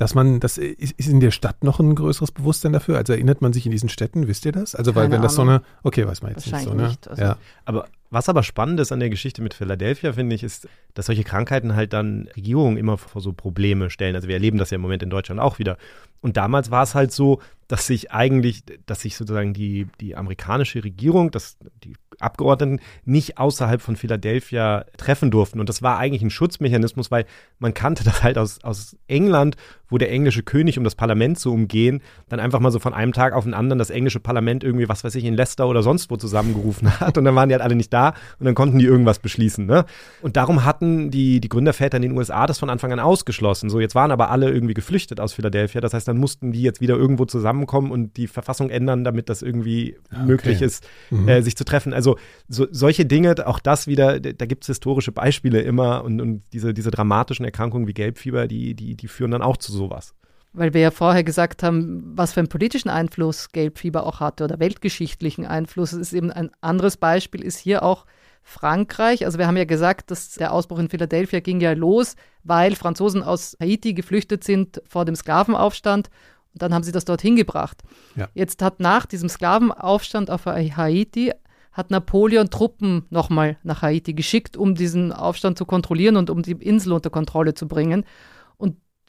dass 0.00 0.14
man, 0.14 0.40
das 0.40 0.56
ist, 0.56 0.98
in 0.98 1.20
der 1.20 1.30
Stadt 1.30 1.62
noch 1.62 1.78
ein 1.78 1.94
größeres 1.94 2.32
Bewusstsein 2.32 2.72
dafür? 2.72 2.96
Also 2.96 3.12
erinnert 3.12 3.42
man 3.42 3.52
sich 3.52 3.66
in 3.66 3.72
diesen 3.72 3.90
Städten, 3.90 4.28
wisst 4.28 4.46
ihr 4.46 4.52
das? 4.52 4.74
Also 4.74 4.94
weil 4.94 5.02
Keine 5.04 5.16
wenn 5.16 5.22
das 5.22 5.34
so 5.34 5.42
Ahnung. 5.42 5.56
eine, 5.56 5.62
okay, 5.82 6.06
weiß 6.06 6.22
man 6.22 6.32
jetzt 6.32 6.46
nicht 6.46 6.62
so, 6.62 6.70
Wahrscheinlich 6.70 6.82
ne? 6.82 6.88
nicht, 6.88 7.08
also- 7.08 7.22
ja. 7.22 7.36
Aber 7.66 7.86
was 8.08 8.28
aber 8.30 8.42
spannend 8.42 8.80
ist 8.80 8.92
an 8.92 8.98
der 8.98 9.10
Geschichte 9.10 9.42
mit 9.42 9.52
Philadelphia, 9.52 10.14
finde 10.14 10.34
ich, 10.34 10.42
ist, 10.42 10.68
dass 10.94 11.06
solche 11.06 11.22
Krankheiten 11.22 11.76
halt 11.76 11.92
dann 11.92 12.28
Regierungen 12.34 12.76
immer 12.78 12.96
vor 12.96 13.20
so 13.20 13.32
Probleme 13.34 13.88
stellen. 13.90 14.16
Also 14.16 14.26
wir 14.26 14.34
erleben 14.34 14.56
das 14.58 14.70
ja 14.70 14.76
im 14.76 14.80
Moment 14.80 15.02
in 15.02 15.10
Deutschland 15.10 15.38
auch 15.38 15.58
wieder. 15.58 15.76
Und 16.22 16.36
damals 16.36 16.70
war 16.70 16.82
es 16.82 16.94
halt 16.94 17.12
so, 17.12 17.40
dass 17.68 17.86
sich 17.86 18.10
eigentlich, 18.10 18.64
dass 18.86 19.02
sich 19.02 19.16
sozusagen 19.16 19.54
die, 19.54 19.86
die 20.00 20.16
amerikanische 20.16 20.82
Regierung, 20.82 21.30
dass 21.30 21.56
die 21.84 21.92
Abgeordneten 22.18 22.80
nicht 23.04 23.38
außerhalb 23.38 23.80
von 23.80 23.94
Philadelphia 23.94 24.86
treffen 24.96 25.30
durften. 25.30 25.60
Und 25.60 25.68
das 25.68 25.80
war 25.80 25.98
eigentlich 25.98 26.22
ein 26.22 26.30
Schutzmechanismus, 26.30 27.12
weil 27.12 27.26
man 27.60 27.74
kannte 27.74 28.02
das 28.02 28.24
halt 28.24 28.38
aus, 28.38 28.64
aus 28.64 28.96
England, 29.06 29.56
wo 29.90 29.98
der 29.98 30.10
englische 30.10 30.42
König, 30.42 30.78
um 30.78 30.84
das 30.84 30.94
Parlament 30.94 31.38
zu 31.38 31.52
umgehen, 31.52 32.00
dann 32.28 32.40
einfach 32.40 32.60
mal 32.60 32.70
so 32.70 32.78
von 32.78 32.94
einem 32.94 33.12
Tag 33.12 33.32
auf 33.34 33.44
den 33.44 33.54
anderen 33.54 33.78
das 33.78 33.90
englische 33.90 34.20
Parlament 34.20 34.64
irgendwie, 34.64 34.88
was 34.88 35.04
weiß 35.04 35.14
ich, 35.16 35.24
in 35.24 35.34
Leicester 35.34 35.68
oder 35.68 35.82
sonst 35.82 36.10
wo 36.10 36.16
zusammengerufen 36.16 36.88
hat. 37.00 37.18
Und 37.18 37.24
dann 37.24 37.34
waren 37.34 37.48
die 37.48 37.54
halt 37.54 37.62
alle 37.62 37.74
nicht 37.74 37.92
da 37.92 38.14
und 38.38 38.46
dann 38.46 38.54
konnten 38.54 38.78
die 38.78 38.86
irgendwas 38.86 39.18
beschließen. 39.18 39.66
Ne? 39.66 39.84
Und 40.22 40.36
darum 40.36 40.64
hatten 40.64 41.10
die, 41.10 41.40
die 41.40 41.48
Gründerväter 41.48 41.96
in 41.96 42.02
den 42.02 42.12
USA 42.16 42.46
das 42.46 42.58
von 42.58 42.70
Anfang 42.70 42.92
an 42.92 43.00
ausgeschlossen. 43.00 43.68
So, 43.70 43.80
jetzt 43.80 43.94
waren 43.94 44.10
aber 44.10 44.30
alle 44.30 44.50
irgendwie 44.50 44.74
geflüchtet 44.74 45.20
aus 45.20 45.32
Philadelphia. 45.32 45.80
Das 45.80 45.92
heißt, 45.94 46.06
dann 46.08 46.18
mussten 46.18 46.52
die 46.52 46.62
jetzt 46.62 46.80
wieder 46.80 46.96
irgendwo 46.96 47.24
zusammenkommen 47.24 47.90
und 47.90 48.16
die 48.16 48.26
Verfassung 48.28 48.70
ändern, 48.70 49.04
damit 49.04 49.28
das 49.28 49.42
irgendwie 49.42 49.96
möglich 50.26 50.62
ist, 50.62 50.86
Mhm. 51.10 51.28
äh, 51.28 51.42
sich 51.42 51.56
zu 51.56 51.64
treffen. 51.64 51.92
Also 51.92 52.16
so, 52.48 52.66
solche 52.70 53.04
Dinge, 53.06 53.34
auch 53.46 53.58
das 53.58 53.86
wieder, 53.86 54.20
da 54.20 54.46
gibt 54.46 54.64
es 54.64 54.68
historische 54.68 55.12
Beispiele 55.12 55.60
immer 55.60 56.04
und, 56.04 56.20
und 56.20 56.42
diese, 56.52 56.72
diese 56.72 56.90
dramatischen 56.90 57.44
Erkrankungen 57.44 57.86
wie 57.86 57.94
Gelbfieber, 57.94 58.46
die, 58.46 58.74
die, 58.74 58.94
die 58.94 59.08
führen 59.08 59.30
dann 59.30 59.42
auch 59.42 59.56
zu 59.56 59.72
sowas. 59.80 60.14
Weil 60.52 60.74
wir 60.74 60.80
ja 60.80 60.90
vorher 60.90 61.22
gesagt 61.22 61.62
haben, 61.62 62.12
was 62.16 62.32
für 62.32 62.40
einen 62.40 62.48
politischen 62.48 62.88
Einfluss 62.88 63.52
Gelbfieber 63.52 64.04
auch 64.04 64.20
hatte 64.20 64.44
oder 64.44 64.58
weltgeschichtlichen 64.58 65.46
Einfluss. 65.46 65.92
Es 65.92 66.00
ist 66.00 66.12
eben 66.12 66.30
ein 66.32 66.50
anderes 66.60 66.96
Beispiel, 66.96 67.42
ist 67.42 67.58
hier 67.58 67.82
auch 67.84 68.04
Frankreich. 68.42 69.24
Also 69.24 69.38
wir 69.38 69.46
haben 69.46 69.56
ja 69.56 69.64
gesagt, 69.64 70.10
dass 70.10 70.34
der 70.34 70.52
Ausbruch 70.52 70.80
in 70.80 70.88
Philadelphia 70.88 71.40
ging 71.40 71.60
ja 71.60 71.72
los, 71.72 72.16
weil 72.42 72.74
Franzosen 72.74 73.22
aus 73.22 73.56
Haiti 73.60 73.94
geflüchtet 73.94 74.42
sind 74.42 74.82
vor 74.88 75.04
dem 75.04 75.14
Sklavenaufstand. 75.14 76.10
Und 76.52 76.62
dann 76.62 76.74
haben 76.74 76.82
sie 76.82 76.92
das 76.92 77.04
dorthin 77.04 77.36
gebracht. 77.36 77.82
Ja. 78.16 78.28
Jetzt 78.34 78.60
hat 78.60 78.80
nach 78.80 79.06
diesem 79.06 79.28
Sklavenaufstand 79.28 80.30
auf 80.30 80.46
Haiti 80.46 81.32
hat 81.72 81.90
Napoleon 81.92 82.50
Truppen 82.50 83.04
nochmal 83.10 83.56
nach 83.62 83.82
Haiti 83.82 84.12
geschickt, 84.12 84.56
um 84.56 84.74
diesen 84.74 85.12
Aufstand 85.12 85.56
zu 85.56 85.64
kontrollieren 85.64 86.16
und 86.16 86.28
um 86.28 86.42
die 86.42 86.52
Insel 86.52 86.92
unter 86.92 87.10
Kontrolle 87.10 87.54
zu 87.54 87.68
bringen. 87.68 88.04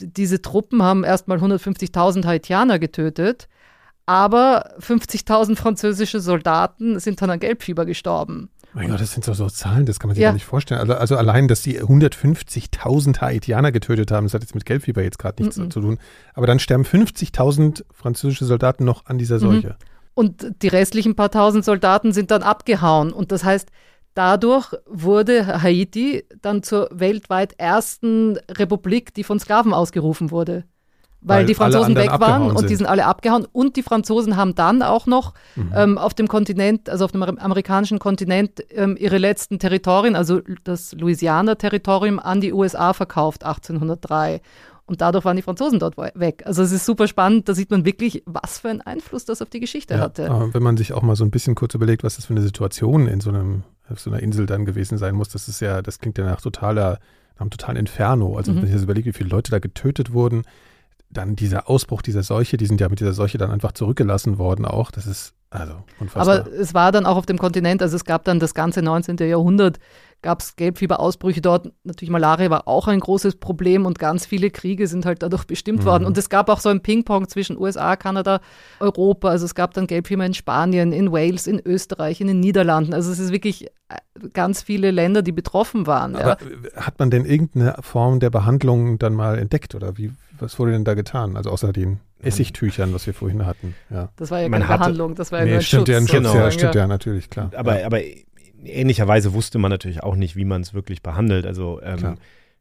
Diese 0.01 0.41
Truppen 0.41 0.81
haben 0.83 1.03
erstmal 1.03 1.37
150.000 1.39 2.25
Haitianer 2.25 2.79
getötet, 2.79 3.47
aber 4.05 4.71
50.000 4.79 5.55
französische 5.55 6.19
Soldaten 6.19 6.99
sind 6.99 7.21
dann 7.21 7.29
an 7.29 7.39
Gelbfieber 7.39 7.85
gestorben. 7.85 8.49
Mein 8.73 8.89
Gott, 8.89 9.01
das 9.01 9.11
sind 9.11 9.25
so, 9.25 9.33
so 9.33 9.49
Zahlen, 9.49 9.85
das 9.85 9.99
kann 9.99 10.07
man 10.07 10.15
sich 10.15 10.21
Ja. 10.21 10.29
gar 10.29 10.33
nicht 10.33 10.45
vorstellen. 10.45 10.79
Also, 10.79 10.93
also 10.95 11.17
allein, 11.17 11.47
dass 11.49 11.61
die 11.61 11.81
150.000 11.81 13.19
Haitianer 13.21 13.71
getötet 13.71 14.11
haben, 14.11 14.25
das 14.25 14.33
hat 14.33 14.41
jetzt 14.41 14.55
mit 14.55 14.65
Gelbfieber 14.65 15.03
jetzt 15.03 15.19
gerade 15.19 15.41
nichts 15.43 15.57
Mhm. 15.57 15.71
zu 15.71 15.81
tun. 15.81 15.97
Aber 16.33 16.47
dann 16.47 16.59
sterben 16.59 16.85
50.000 16.85 17.83
französische 17.93 18.45
Soldaten 18.45 18.85
noch 18.85 19.05
an 19.07 19.17
dieser 19.17 19.39
Seuche. 19.39 19.75
Und 20.13 20.61
die 20.61 20.67
restlichen 20.67 21.15
paar 21.15 21.31
tausend 21.31 21.65
Soldaten 21.65 22.11
sind 22.13 22.31
dann 22.31 22.43
abgehauen. 22.43 23.11
Und 23.13 23.31
das 23.31 23.43
heißt, 23.43 23.69
dadurch 24.13 24.73
wurde 24.87 25.61
Haiti 25.63 26.23
dann 26.41 26.63
zur 26.63 26.89
weltweit 26.91 27.53
ersten 27.57 28.37
Republik, 28.49 29.13
die 29.13 29.23
von 29.23 29.39
Sklaven 29.39 29.73
ausgerufen 29.73 30.31
wurde. 30.31 30.65
Weil, 31.23 31.41
Weil 31.41 31.45
die 31.45 31.53
Franzosen 31.53 31.95
weg 31.95 32.09
waren 32.19 32.49
und 32.49 32.57
sind. 32.57 32.69
die 32.71 32.75
sind 32.77 32.87
alle 32.87 33.05
abgehauen. 33.05 33.45
Und 33.51 33.75
die 33.75 33.83
Franzosen 33.83 34.37
haben 34.37 34.55
dann 34.55 34.81
auch 34.81 35.05
noch 35.05 35.35
Mhm. 35.55 35.71
ähm, 35.75 35.97
auf 35.99 36.15
dem 36.15 36.27
Kontinent, 36.27 36.89
also 36.89 37.05
auf 37.05 37.11
dem 37.11 37.21
amer- 37.21 37.39
amerikanischen 37.39 37.99
Kontinent, 37.99 38.63
ähm, 38.71 38.97
ihre 38.99 39.19
letzten 39.19 39.59
Territorien, 39.59 40.15
also 40.15 40.41
das 40.63 40.93
Louisiana-Territorium, 40.93 42.17
an 42.19 42.41
die 42.41 42.51
USA 42.53 42.93
verkauft, 42.93 43.43
1803. 43.45 44.41
Und 44.91 44.99
dadurch 44.99 45.23
waren 45.23 45.37
die 45.37 45.41
Franzosen 45.41 45.79
dort 45.79 45.95
we- 45.95 46.11
weg. 46.15 46.43
Also 46.45 46.61
es 46.63 46.73
ist 46.73 46.85
super 46.85 47.07
spannend, 47.07 47.47
da 47.47 47.53
sieht 47.53 47.71
man 47.71 47.85
wirklich, 47.85 48.23
was 48.25 48.59
für 48.59 48.69
einen 48.69 48.81
Einfluss 48.81 49.23
das 49.23 49.41
auf 49.41 49.49
die 49.49 49.61
Geschichte 49.61 49.97
hatte. 49.99 50.29
aber 50.29 50.53
wenn 50.53 50.61
man 50.61 50.75
sich 50.75 50.91
auch 50.91 51.01
mal 51.01 51.15
so 51.15 51.23
ein 51.23 51.31
bisschen 51.31 51.55
kurz 51.55 51.73
überlegt, 51.75 52.03
was 52.03 52.17
das 52.17 52.25
für 52.25 52.33
eine 52.33 52.41
Situation 52.41 53.07
in 53.07 53.21
so 53.21 53.29
einem 53.29 53.63
auf 53.89 54.01
so 54.01 54.11
einer 54.11 54.21
Insel 54.21 54.47
dann 54.47 54.65
gewesen 54.65 54.97
sein 54.97 55.15
muss, 55.15 55.29
das 55.29 55.47
ist 55.47 55.61
ja, 55.61 55.81
das 55.81 55.99
klingt 55.99 56.17
ja 56.17 56.25
nach 56.25 56.41
totaler, 56.41 56.99
am 57.37 57.49
totalen 57.49 57.77
Inferno. 57.77 58.35
Also 58.35 58.51
mhm. 58.51 58.57
wenn 58.57 58.65
ich 58.67 58.73
das 58.73 58.83
überlege, 58.83 59.07
wie 59.07 59.17
viele 59.17 59.29
Leute 59.29 59.49
da 59.49 59.59
getötet 59.59 60.11
wurden, 60.11 60.43
dann 61.09 61.37
dieser 61.37 61.69
Ausbruch 61.69 62.01
dieser 62.01 62.23
Seuche, 62.23 62.57
die 62.57 62.65
sind 62.65 62.81
ja 62.81 62.89
mit 62.89 62.99
dieser 62.99 63.13
Seuche 63.13 63.37
dann 63.37 63.49
einfach 63.49 63.71
zurückgelassen 63.71 64.39
worden 64.39 64.65
auch. 64.65 64.91
Das 64.91 65.07
ist 65.07 65.33
also 65.51 65.73
unfassbar. 66.01 66.39
Aber 66.41 66.51
es 66.51 66.73
war 66.73 66.91
dann 66.91 67.05
auch 67.05 67.15
auf 67.15 67.25
dem 67.25 67.37
Kontinent, 67.37 67.81
also 67.81 67.95
es 67.95 68.03
gab 68.03 68.25
dann 68.25 68.41
das 68.41 68.53
ganze 68.53 68.81
19. 68.81 69.15
Jahrhundert, 69.19 69.79
gab 70.21 70.41
es 70.41 70.55
Gelbfieberausbrüche 70.55 71.41
dort. 71.41 71.71
Natürlich 71.83 72.11
Malaria 72.11 72.49
war 72.49 72.67
auch 72.67 72.87
ein 72.87 72.99
großes 72.99 73.35
Problem 73.35 73.85
und 73.85 73.99
ganz 73.99 74.25
viele 74.25 74.51
Kriege 74.51 74.87
sind 74.87 75.05
halt 75.05 75.23
dadurch 75.23 75.45
bestimmt 75.45 75.81
mhm. 75.81 75.85
worden. 75.85 76.05
Und 76.05 76.17
es 76.17 76.29
gab 76.29 76.49
auch 76.49 76.59
so 76.59 76.69
ein 76.69 76.81
Ping-Pong 76.81 77.27
zwischen 77.27 77.57
USA, 77.59 77.95
Kanada, 77.95 78.39
Europa. 78.79 79.29
Also 79.29 79.45
es 79.45 79.55
gab 79.55 79.73
dann 79.73 79.87
Gelbfieber 79.87 80.25
in 80.25 80.33
Spanien, 80.33 80.93
in 80.93 81.11
Wales, 81.11 81.47
in 81.47 81.61
Österreich, 81.63 82.21
in 82.21 82.27
den 82.27 82.39
Niederlanden. 82.39 82.93
Also 82.93 83.11
es 83.11 83.19
ist 83.19 83.31
wirklich 83.31 83.65
äh, 83.65 83.69
ganz 84.33 84.61
viele 84.61 84.91
Länder, 84.91 85.21
die 85.21 85.31
betroffen 85.31 85.87
waren. 85.87 86.15
Aber 86.15 86.37
ja. 86.39 86.81
hat 86.81 86.99
man 86.99 87.09
denn 87.09 87.25
irgendeine 87.25 87.75
Form 87.81 88.19
der 88.19 88.29
Behandlung 88.29 88.99
dann 88.99 89.13
mal 89.13 89.39
entdeckt 89.39 89.73
oder 89.75 89.97
wie, 89.97 90.11
was 90.39 90.59
wurde 90.59 90.73
denn 90.73 90.85
da 90.85 90.93
getan? 90.93 91.35
Also 91.35 91.49
außer 91.49 91.73
den 91.73 91.99
Essigtüchern, 92.23 92.93
was 92.93 93.07
wir 93.07 93.13
vorhin 93.13 93.45
hatten. 93.45 93.75
Ja. 93.89 94.09
Das 94.15 94.29
war 94.31 94.39
ja 94.39 94.49
keine 94.49 94.67
hatte, 94.67 94.79
Behandlung, 94.79 95.15
das 95.15 95.31
war 95.31 95.39
ja 95.39 95.45
nee, 95.45 95.51
nur 95.53 95.61
stimmt, 95.61 95.87
Schutz. 95.87 95.89
Ja, 95.89 95.97
ein 95.97 96.07
Schutz 96.07 96.17
genau. 96.17 96.35
ja, 96.35 96.51
stimmt 96.51 96.75
ja, 96.75 96.87
natürlich, 96.87 97.29
klar. 97.29 97.51
Aber, 97.55 97.79
ja. 97.79 97.85
aber 97.87 97.99
ähnlicherweise 98.63 99.33
wusste 99.33 99.57
man 99.57 99.71
natürlich 99.71 100.03
auch 100.03 100.15
nicht, 100.15 100.35
wie 100.35 100.45
man 100.45 100.61
es 100.61 100.73
wirklich 100.73 101.01
behandelt. 101.01 101.45
Also 101.45 101.81
ähm, 101.81 102.17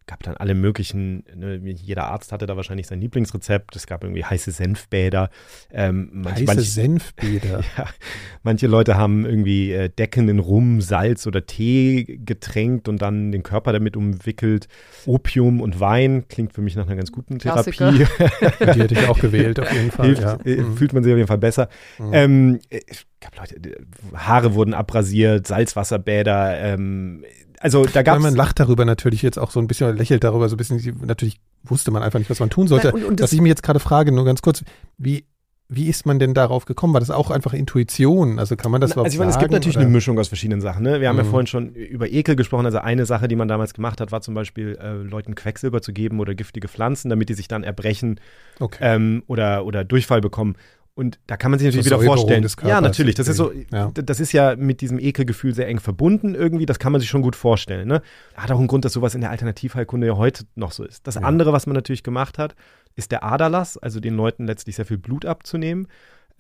gab 0.07 0.23
dann 0.23 0.37
alle 0.37 0.55
möglichen, 0.55 1.25
ne, 1.37 1.57
jeder 1.57 2.07
Arzt 2.07 2.33
hatte 2.33 2.47
da 2.47 2.57
wahrscheinlich 2.57 2.89
sein 2.89 3.01
Lieblingsrezept. 3.01 3.77
Es 3.77 3.87
gab 3.87 4.03
irgendwie 4.03 4.25
heiße 4.25 4.51
Senfbäder. 4.51 5.31
Ähm, 5.71 6.11
manche, 6.13 6.43
heiße 6.43 6.45
manche, 6.47 6.63
Senfbäder. 6.63 7.61
ja, 7.79 7.87
manche 8.43 8.67
Leute 8.67 8.97
haben 8.97 9.25
irgendwie 9.25 9.73
äh, 9.73 9.89
Decken 9.89 10.29
in 10.29 10.41
Rum, 10.41 10.81
Salz 10.81 11.27
oder 11.27 11.47
Tee 11.47 12.21
getränkt 12.25 12.89
und 12.89 13.01
dann 13.01 13.31
den 13.31 13.43
Körper 13.43 13.73
damit 13.73 13.97
umwickelt. 13.97 14.67
Opium 15.07 15.61
und 15.61 15.79
Wein 15.79 16.27
klingt 16.29 16.53
für 16.55 16.61
mich 16.61 16.75
nach 16.75 16.87
einer 16.87 16.97
ganz 16.97 17.13
guten 17.13 17.39
Klassiker. 17.39 17.93
Therapie. 17.93 18.07
Die 18.75 18.81
hätte 18.81 18.95
ich 18.95 19.09
auch 19.09 19.19
gewählt, 19.19 19.61
auf 19.61 19.73
jeden 19.73 19.91
Fall. 19.91 20.07
Hilft, 20.07 20.23
ja. 20.23 20.39
Äh, 20.45 20.57
mhm. 20.57 20.77
Fühlt 20.77 20.93
man 20.93 21.05
sich 21.05 21.13
auf 21.13 21.19
jeden 21.19 21.29
Fall 21.29 21.39
besser. 21.39 21.69
Mhm. 21.99 22.11
Ähm, 22.13 22.61
es 22.69 23.07
gab 23.21 23.37
Leute, 23.37 23.61
Haare 24.15 24.55
wurden 24.55 24.75
abrasiert, 24.75 25.47
Salzwasserbäder, 25.47 26.59
ähm, 26.61 27.25
also 27.61 27.85
da 27.85 28.03
gab. 28.03 28.19
Man 28.21 28.35
lacht 28.35 28.59
darüber 28.59 28.85
natürlich 28.85 29.21
jetzt 29.23 29.39
auch 29.39 29.51
so 29.51 29.61
ein 29.61 29.67
bisschen, 29.67 29.97
lächelt 29.97 30.25
darüber 30.25 30.49
so 30.49 30.57
ein 30.57 30.59
bisschen. 30.59 31.01
Natürlich 31.05 31.41
wusste 31.63 31.91
man 31.91 32.03
einfach 32.03 32.19
nicht, 32.19 32.31
was 32.31 32.41
man 32.41 32.51
tun 32.51 32.67
sollte. 32.67 32.91
Und, 32.93 33.05
und 33.05 33.21
Dass 33.21 33.33
ich 33.33 33.41
mich 33.41 33.51
jetzt 33.51 33.63
gerade 33.63 33.81
frage, 33.81 34.13
nur 34.13 34.25
ganz 34.25 34.41
kurz, 34.41 34.65
wie, 34.97 35.27
wie 35.69 35.87
ist 35.87 36.07
man 36.07 36.19
denn 36.19 36.33
darauf 36.33 36.65
gekommen? 36.65 36.95
War 36.95 37.01
das 37.01 37.11
auch 37.11 37.31
einfach 37.31 37.53
Intuition? 37.53 38.39
Also 38.39 38.57
kann 38.57 38.73
man 38.73 38.81
das 38.81 38.93
überhaupt 38.93 39.07
Also 39.07 39.15
ich 39.15 39.19
meine, 39.19 39.31
es 39.31 39.39
gibt 39.39 39.53
natürlich 39.53 39.77
oder? 39.77 39.85
eine 39.85 39.93
Mischung 39.93 40.19
aus 40.19 40.29
verschiedenen 40.29 40.63
Sachen. 40.63 40.83
Ne? 40.83 41.03
Wir 41.03 41.09
haben 41.09 41.17
mhm. 41.17 41.25
ja 41.25 41.29
vorhin 41.29 41.47
schon 41.47 41.75
über 41.75 42.11
Ekel 42.11 42.35
gesprochen. 42.35 42.65
Also 42.65 42.79
eine 42.79 43.05
Sache, 43.05 43.29
die 43.29 43.37
man 43.37 43.47
damals 43.47 43.75
gemacht 43.75 44.01
hat, 44.01 44.11
war 44.11 44.23
zum 44.23 44.35
Beispiel 44.35 44.79
äh, 44.83 44.95
Leuten 44.95 45.35
Quecksilber 45.35 45.83
zu 45.83 45.93
geben 45.93 46.19
oder 46.19 46.35
giftige 46.35 46.67
Pflanzen, 46.67 47.11
damit 47.11 47.29
die 47.29 47.35
sich 47.35 47.47
dann 47.47 47.63
erbrechen 47.63 48.21
okay. 48.59 48.79
ähm, 48.81 49.23
oder, 49.27 49.67
oder 49.67 49.85
Durchfall 49.85 50.23
bekommen. 50.23 50.57
Und 51.01 51.19
da 51.27 51.39
kann 51.39 51.51
man 51.51 51.59
sich 51.59 51.65
natürlich 51.65 51.87
wieder 51.87 51.99
vorstellen. 51.99 52.47
ja, 52.63 52.83
natürlich. 52.83 53.15
Das 53.15 53.27
ist 53.27 53.39
so, 53.39 53.51
ja. 53.73 53.91
das 53.95 54.21
ist 54.21 54.33
ja 54.33 54.55
mit 54.55 54.83
diesem 54.83 54.99
Ekelgefühl 54.99 55.55
sehr 55.55 55.67
eng 55.67 55.81
verbunden 55.81 56.35
irgendwie. 56.35 56.67
Das 56.67 56.79
kann 56.79 56.93
man 56.93 57.01
sich 57.01 57.09
schon 57.09 57.23
gut 57.23 57.37
vorstellen. 57.37 57.89
Ne? 57.89 58.03
Hat 58.35 58.51
auch 58.51 58.59
einen 58.59 58.69
Grund, 58.69 58.85
dass 58.85 58.93
sowas 58.93 59.15
in 59.15 59.23
der 59.23 59.31
Alternativheilkunde 59.31 60.09
ja 60.09 60.19
heute 60.19 60.45
noch 60.57 60.73
so 60.73 60.85
ist. 60.85 61.07
Das 61.07 61.15
ja. 61.15 61.23
andere, 61.23 61.55
was 61.55 61.67
man 61.67 61.75
natürlich 61.75 62.03
gemacht 62.03 62.37
hat, 62.37 62.55
ist 62.97 63.13
der 63.13 63.25
Aderlass, 63.25 63.79
also 63.79 63.99
den 63.99 64.15
Leuten 64.15 64.47
letztlich 64.47 64.77
sehr 64.77 64.85
viel 64.85 64.99
Blut 64.99 65.25
abzunehmen. 65.25 65.89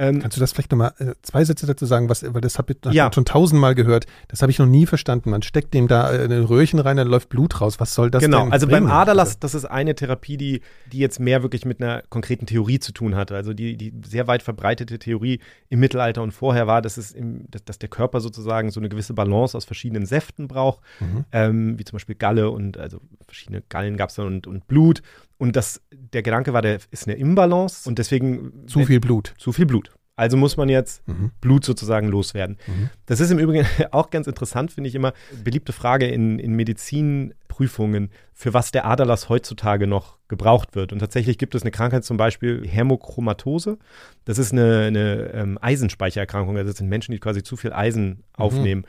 Ähm, 0.00 0.20
Kannst 0.20 0.38
du 0.38 0.40
das 0.40 0.52
vielleicht 0.52 0.70
nochmal 0.70 0.94
äh, 0.98 1.12
zwei 1.20 1.44
Sätze 1.44 1.66
dazu 1.66 1.84
sagen, 1.84 2.08
was, 2.08 2.24
weil 2.32 2.40
das 2.40 2.56
habe 2.56 2.72
ich 2.72 2.94
ja. 2.94 3.12
schon 3.12 3.26
tausendmal 3.26 3.74
gehört. 3.74 4.06
Das 4.28 4.40
habe 4.40 4.50
ich 4.50 4.58
noch 4.58 4.66
nie 4.66 4.86
verstanden. 4.86 5.28
Man 5.28 5.42
steckt 5.42 5.74
dem 5.74 5.88
da 5.88 6.10
äh, 6.10 6.24
ein 6.24 6.44
Röhrchen 6.44 6.78
rein, 6.78 6.96
dann 6.96 7.06
läuft 7.06 7.28
Blut 7.28 7.60
raus. 7.60 7.78
Was 7.80 7.94
soll 7.94 8.10
das 8.10 8.22
genau. 8.22 8.44
denn 8.44 8.52
also 8.52 8.66
bringen? 8.66 8.86
beim 8.86 8.92
Aderlass, 8.92 9.38
das 9.38 9.54
ist 9.54 9.66
eine 9.66 9.94
Therapie, 9.94 10.38
die, 10.38 10.62
die 10.90 10.98
jetzt 10.98 11.20
mehr 11.20 11.42
wirklich 11.42 11.66
mit 11.66 11.82
einer 11.82 12.02
konkreten 12.08 12.46
Theorie 12.46 12.78
zu 12.78 12.92
tun 12.92 13.14
hatte. 13.14 13.36
Also 13.36 13.52
die, 13.52 13.76
die 13.76 13.92
sehr 14.06 14.26
weit 14.26 14.42
verbreitete 14.42 14.98
Theorie 14.98 15.40
im 15.68 15.80
Mittelalter 15.80 16.22
und 16.22 16.32
vorher 16.32 16.66
war, 16.66 16.80
dass, 16.80 16.96
es 16.96 17.12
im, 17.12 17.44
dass, 17.50 17.62
dass 17.66 17.78
der 17.78 17.90
Körper 17.90 18.22
sozusagen 18.22 18.70
so 18.70 18.80
eine 18.80 18.88
gewisse 18.88 19.12
Balance 19.12 19.54
aus 19.54 19.66
verschiedenen 19.66 20.06
Säften 20.06 20.48
braucht, 20.48 20.80
mhm. 21.00 21.26
ähm, 21.32 21.78
wie 21.78 21.84
zum 21.84 21.96
Beispiel 21.96 22.14
Galle 22.14 22.48
und 22.48 22.78
also 22.78 23.02
verschiedene 23.26 23.62
Gallen 23.68 23.98
gab 23.98 24.08
es 24.08 24.14
dann 24.14 24.26
und, 24.26 24.46
und 24.46 24.66
Blut. 24.66 25.02
Und 25.40 25.56
das, 25.56 25.80
der 25.90 26.22
Gedanke 26.22 26.52
war, 26.52 26.60
der 26.60 26.80
ist 26.90 27.08
eine 27.08 27.16
Imbalance 27.16 27.88
und 27.88 27.98
deswegen. 27.98 28.66
Zu 28.66 28.84
viel 28.84 29.00
Blut. 29.00 29.32
Zu 29.38 29.52
viel 29.52 29.64
Blut. 29.64 29.90
Also 30.14 30.36
muss 30.36 30.58
man 30.58 30.68
jetzt 30.68 31.08
mhm. 31.08 31.30
Blut 31.40 31.64
sozusagen 31.64 32.08
loswerden. 32.08 32.58
Mhm. 32.66 32.90
Das 33.06 33.20
ist 33.20 33.30
im 33.30 33.38
Übrigen 33.38 33.66
auch 33.90 34.10
ganz 34.10 34.26
interessant, 34.26 34.70
finde 34.70 34.88
ich 34.88 34.94
immer. 34.94 35.14
Beliebte 35.42 35.72
Frage 35.72 36.08
in, 36.08 36.38
in 36.38 36.52
Medizinprüfungen, 36.52 38.10
für 38.34 38.52
was 38.52 38.70
der 38.70 38.84
Aderlass 38.84 39.30
heutzutage 39.30 39.86
noch 39.86 40.18
gebraucht 40.28 40.74
wird. 40.74 40.92
Und 40.92 40.98
tatsächlich 40.98 41.38
gibt 41.38 41.54
es 41.54 41.62
eine 41.62 41.70
Krankheit, 41.70 42.04
zum 42.04 42.18
Beispiel 42.18 42.68
Hämochromatose. 42.68 43.78
Das 44.26 44.36
ist 44.36 44.52
eine, 44.52 44.88
eine 44.88 45.30
ähm, 45.32 45.58
Eisenspeichererkrankung. 45.58 46.58
Also 46.58 46.68
das 46.68 46.76
sind 46.76 46.90
Menschen, 46.90 47.12
die 47.12 47.18
quasi 47.18 47.42
zu 47.42 47.56
viel 47.56 47.72
Eisen 47.72 48.24
mhm. 48.76 48.84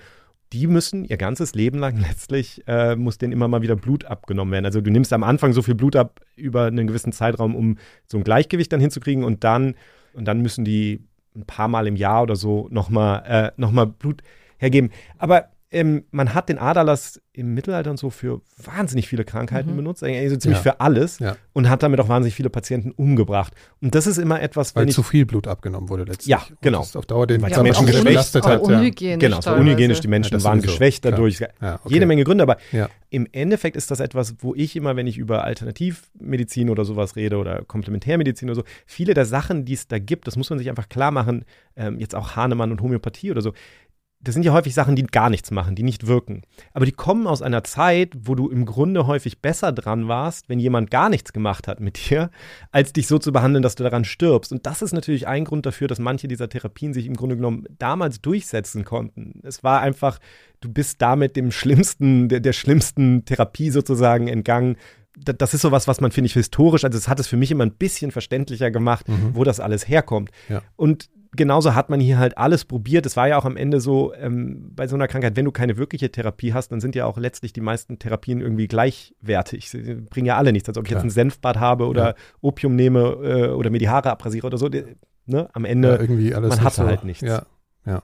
Die 0.53 0.67
müssen 0.67 1.05
ihr 1.05 1.17
ganzes 1.17 1.53
Leben 1.55 1.79
lang 1.79 1.97
letztlich, 2.07 2.63
äh, 2.67 2.95
muss 2.95 3.17
denen 3.17 3.33
immer 3.33 3.47
mal 3.47 3.61
wieder 3.61 3.75
Blut 3.75 4.05
abgenommen 4.05 4.51
werden. 4.51 4.65
Also 4.65 4.81
du 4.81 4.91
nimmst 4.91 5.13
am 5.13 5.23
Anfang 5.23 5.53
so 5.53 5.61
viel 5.61 5.75
Blut 5.75 5.95
ab 5.95 6.21
über 6.35 6.65
einen 6.65 6.87
gewissen 6.87 7.11
Zeitraum, 7.11 7.55
um 7.55 7.77
so 8.05 8.17
ein 8.17 8.23
Gleichgewicht 8.23 8.71
dann 8.71 8.79
hinzukriegen 8.79 9.23
und 9.23 9.43
dann, 9.43 9.75
und 10.13 10.25
dann 10.25 10.41
müssen 10.41 10.65
die 10.65 11.03
ein 11.35 11.45
paar 11.45 11.67
Mal 11.67 11.87
im 11.87 11.95
Jahr 11.95 12.23
oder 12.23 12.35
so 12.35 12.67
nochmal 12.71 13.23
äh, 13.25 13.51
noch 13.55 13.71
Blut 13.85 14.21
hergeben. 14.57 14.91
Aber 15.17 15.49
ähm, 15.71 16.03
man 16.11 16.33
hat 16.33 16.49
den 16.49 16.57
Aderlass 16.57 17.21
im 17.33 17.53
Mittelalter 17.53 17.91
und 17.91 17.97
so 17.97 18.09
für 18.09 18.41
wahnsinnig 18.57 19.07
viele 19.07 19.23
Krankheiten 19.23 19.71
mhm. 19.71 19.77
benutzt, 19.77 20.03
also 20.03 20.35
ziemlich 20.35 20.59
ja. 20.59 20.63
für 20.73 20.79
alles 20.81 21.19
ja. 21.19 21.37
und 21.53 21.69
hat 21.69 21.81
damit 21.81 22.01
auch 22.01 22.09
wahnsinnig 22.09 22.35
viele 22.35 22.49
Patienten 22.49 22.91
umgebracht. 22.91 23.53
Und 23.81 23.95
das 23.95 24.05
ist 24.05 24.17
immer 24.17 24.41
etwas, 24.41 24.75
weil 24.75 24.89
zu 24.89 25.01
viel 25.01 25.25
Blut 25.25 25.47
abgenommen 25.47 25.87
wurde 25.87 26.03
letztlich. 26.03 26.27
Ja, 26.27 26.43
genau. 26.59 26.79
Und 26.79 26.87
das 26.87 26.95
auf 26.97 27.05
Dauer 27.05 27.25
den 27.25 27.41
ja, 27.41 27.63
Menschen 27.63 27.85
belastet 27.85 28.45
hat. 28.45 28.61
Unhygienisch 28.61 29.19
genau, 29.19 29.39
es 29.39 29.45
war 29.45 29.57
unhygienisch. 29.57 30.01
Die 30.01 30.09
Menschen 30.09 30.43
waren 30.43 30.61
geschwächt 30.61 31.05
dadurch. 31.05 31.39
Ja, 31.39 31.75
okay. 31.75 31.93
Jede 31.93 32.05
Menge 32.05 32.25
Gründe, 32.25 32.43
aber 32.43 32.57
im 33.09 33.27
Endeffekt 33.31 33.75
ist 33.75 33.91
das 33.91 33.99
etwas, 33.99 34.35
wo 34.39 34.53
ich 34.55 34.75
immer, 34.75 34.95
wenn 34.95 35.07
ich 35.07 35.17
über 35.17 35.43
Alternativmedizin 35.43 36.69
oder 36.69 36.85
sowas 36.85 37.15
rede 37.15 37.37
oder 37.37 37.63
Komplementärmedizin 37.63 38.49
oder 38.49 38.55
so, 38.55 38.63
viele 38.85 39.13
der 39.13 39.25
Sachen, 39.25 39.65
die 39.65 39.73
es 39.73 39.87
da 39.87 39.99
gibt, 39.99 40.27
das 40.27 40.37
muss 40.37 40.49
man 40.49 40.59
sich 40.59 40.69
einfach 40.69 40.89
klar 40.89 41.11
machen, 41.11 41.45
ähm, 41.75 41.99
jetzt 41.99 42.15
auch 42.15 42.35
Hahnemann 42.35 42.71
und 42.71 42.81
Homöopathie 42.81 43.31
oder 43.31 43.41
so, 43.41 43.53
das 44.23 44.33
sind 44.33 44.43
ja 44.43 44.53
häufig 44.53 44.73
Sachen, 44.73 44.95
die 44.95 45.03
gar 45.03 45.29
nichts 45.29 45.49
machen, 45.51 45.75
die 45.75 45.83
nicht 45.83 46.05
wirken. 46.05 46.43
Aber 46.73 46.85
die 46.85 46.91
kommen 46.91 47.25
aus 47.25 47.41
einer 47.41 47.63
Zeit, 47.63 48.13
wo 48.15 48.35
du 48.35 48.49
im 48.49 48.65
Grunde 48.65 49.07
häufig 49.07 49.41
besser 49.41 49.71
dran 49.71 50.07
warst, 50.07 50.47
wenn 50.47 50.59
jemand 50.59 50.91
gar 50.91 51.09
nichts 51.09 51.33
gemacht 51.33 51.67
hat 51.67 51.79
mit 51.79 52.09
dir, 52.09 52.29
als 52.71 52.93
dich 52.93 53.07
so 53.07 53.17
zu 53.17 53.31
behandeln, 53.31 53.63
dass 53.63 53.75
du 53.75 53.83
daran 53.83 54.05
stirbst. 54.05 54.51
Und 54.51 54.65
das 54.65 54.81
ist 54.81 54.93
natürlich 54.93 55.27
ein 55.27 55.45
Grund 55.45 55.65
dafür, 55.65 55.87
dass 55.87 55.99
manche 55.99 56.27
dieser 56.27 56.49
Therapien 56.49 56.93
sich 56.93 57.07
im 57.07 57.15
Grunde 57.15 57.35
genommen 57.35 57.65
damals 57.79 58.21
durchsetzen 58.21 58.85
konnten. 58.85 59.41
Es 59.43 59.63
war 59.63 59.81
einfach, 59.81 60.19
du 60.59 60.71
bist 60.71 61.01
damit 61.01 61.35
dem 61.35 61.51
schlimmsten, 61.51 62.29
der, 62.29 62.41
der 62.41 62.53
schlimmsten 62.53 63.25
Therapie 63.25 63.71
sozusagen 63.71 64.27
entgangen, 64.27 64.77
das 65.17 65.53
ist 65.53 65.61
sowas, 65.61 65.87
was 65.87 65.99
man, 65.99 66.11
finde 66.11 66.27
ich, 66.27 66.33
historisch, 66.33 66.85
also 66.85 66.97
es 66.97 67.07
hat 67.07 67.19
es 67.19 67.27
für 67.27 67.35
mich 67.35 67.51
immer 67.51 67.65
ein 67.65 67.73
bisschen 67.73 68.11
verständlicher 68.11 68.71
gemacht, 68.71 69.09
mhm. 69.09 69.31
wo 69.33 69.43
das 69.43 69.59
alles 69.59 69.87
herkommt. 69.87 70.31
Ja. 70.47 70.61
Und 70.77 71.09
genauso 71.33 71.75
hat 71.75 71.89
man 71.89 71.99
hier 71.99 72.17
halt 72.17 72.37
alles 72.37 72.65
probiert. 72.65 73.05
Es 73.05 73.15
war 73.15 73.27
ja 73.27 73.37
auch 73.37 73.45
am 73.45 73.57
Ende 73.57 73.79
so, 73.79 74.13
ähm, 74.13 74.71
bei 74.75 74.87
so 74.87 74.95
einer 74.95 75.07
Krankheit, 75.07 75.35
wenn 75.35 75.45
du 75.45 75.51
keine 75.51 75.77
wirkliche 75.77 76.11
Therapie 76.11 76.53
hast, 76.53 76.71
dann 76.71 76.81
sind 76.81 76.95
ja 76.95 77.05
auch 77.05 77.17
letztlich 77.17 77.53
die 77.53 77.61
meisten 77.61 77.99
Therapien 77.99 78.41
irgendwie 78.41 78.67
gleichwertig. 78.67 79.69
Sie 79.69 79.95
bringen 80.09 80.27
ja 80.27 80.37
alle 80.37 80.51
nichts. 80.51 80.67
Also 80.67 80.79
ob 80.79 80.87
ich 80.87 80.91
jetzt 80.91 81.03
ein 81.03 81.09
Senfbad 81.09 81.59
habe 81.59 81.87
oder 81.87 82.09
ja. 82.09 82.15
Opium 82.41 82.75
nehme 82.75 82.99
äh, 82.99 83.47
oder 83.49 83.69
mir 83.69 83.79
die 83.79 83.89
Haare 83.89 84.11
abrasiere 84.11 84.47
oder 84.47 84.57
so, 84.57 84.69
die, 84.69 84.83
ne, 85.25 85.49
am 85.53 85.65
Ende, 85.65 85.89
ja, 85.89 85.99
irgendwie 85.99 86.35
alles 86.35 86.49
man 86.49 86.63
hatte 86.63 86.75
so. 86.77 86.87
halt 86.87 87.03
nichts. 87.03 87.21
Ja, 87.21 87.43
ja. 87.85 88.03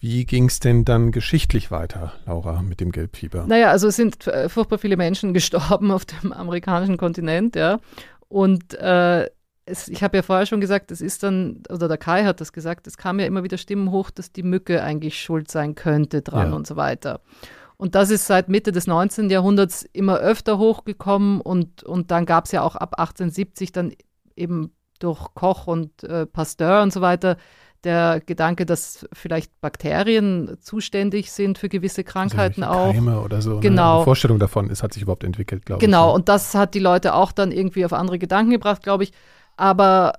Wie 0.00 0.26
ging 0.26 0.48
es 0.48 0.60
denn 0.60 0.84
dann 0.84 1.12
geschichtlich 1.12 1.70
weiter, 1.70 2.12
Laura, 2.26 2.60
mit 2.60 2.80
dem 2.80 2.92
Gelbfieber? 2.92 3.46
Naja, 3.46 3.70
also 3.70 3.88
es 3.88 3.96
sind 3.96 4.26
äh, 4.26 4.50
furchtbar 4.50 4.76
viele 4.76 4.98
Menschen 4.98 5.32
gestorben 5.34 5.90
auf 5.90 6.04
dem 6.04 6.32
amerikanischen 6.32 6.98
Kontinent, 6.98 7.56
ja. 7.56 7.80
Und 8.28 8.74
äh, 8.74 9.30
es, 9.66 9.88
ich 9.88 10.02
habe 10.02 10.16
ja 10.16 10.22
vorher 10.22 10.46
schon 10.46 10.60
gesagt, 10.60 10.90
es 10.90 11.00
ist 11.00 11.22
dann, 11.22 11.62
oder 11.70 11.88
der 11.88 11.96
Kai 11.96 12.24
hat 12.24 12.40
das 12.40 12.52
gesagt, 12.52 12.86
es 12.86 12.96
kam 12.96 13.18
ja 13.18 13.26
immer 13.26 13.44
wieder 13.44 13.56
Stimmen 13.56 13.90
hoch, 13.90 14.10
dass 14.10 14.32
die 14.32 14.42
Mücke 14.42 14.82
eigentlich 14.82 15.20
schuld 15.20 15.50
sein 15.50 15.74
könnte 15.74 16.22
dran 16.22 16.50
ja. 16.50 16.56
und 16.56 16.66
so 16.66 16.76
weiter. 16.76 17.20
Und 17.76 17.94
das 17.94 18.10
ist 18.10 18.26
seit 18.26 18.48
Mitte 18.48 18.72
des 18.72 18.86
19. 18.86 19.30
Jahrhunderts 19.30 19.82
immer 19.92 20.18
öfter 20.18 20.58
hochgekommen 20.58 21.40
und, 21.40 21.82
und 21.82 22.10
dann 22.10 22.26
gab 22.26 22.44
es 22.44 22.52
ja 22.52 22.62
auch 22.62 22.76
ab 22.76 22.98
1870 22.98 23.72
dann 23.72 23.92
eben 24.36 24.72
durch 25.00 25.34
Koch 25.34 25.66
und 25.66 26.04
äh, 26.04 26.26
Pasteur 26.26 26.82
und 26.82 26.92
so 26.92 27.00
weiter 27.00 27.36
der 27.84 28.22
Gedanke, 28.24 28.64
dass 28.64 29.06
vielleicht 29.12 29.60
Bakterien 29.60 30.56
zuständig 30.60 31.30
sind 31.30 31.58
für 31.58 31.68
gewisse 31.68 32.00
also 32.00 32.12
Krankheiten 32.12 32.62
also 32.62 32.78
auch. 32.78 32.92
Keime 32.92 33.20
oder 33.20 33.42
so. 33.42 33.54
Ne? 33.54 33.60
Genau. 33.60 33.96
Eine 33.96 34.04
Vorstellung 34.04 34.38
davon 34.38 34.70
ist, 34.70 34.82
hat 34.82 34.94
sich 34.94 35.02
überhaupt 35.02 35.24
entwickelt, 35.24 35.66
glaube 35.66 35.80
genau. 35.80 35.98
ich. 35.98 36.06
Genau. 36.06 36.14
Und 36.14 36.28
das 36.28 36.54
hat 36.54 36.74
die 36.74 36.78
Leute 36.78 37.14
auch 37.14 37.32
dann 37.32 37.52
irgendwie 37.52 37.84
auf 37.84 37.92
andere 37.92 38.18
Gedanken 38.18 38.52
gebracht, 38.52 38.82
glaube 38.82 39.04
ich. 39.04 39.12
Aber 39.56 40.14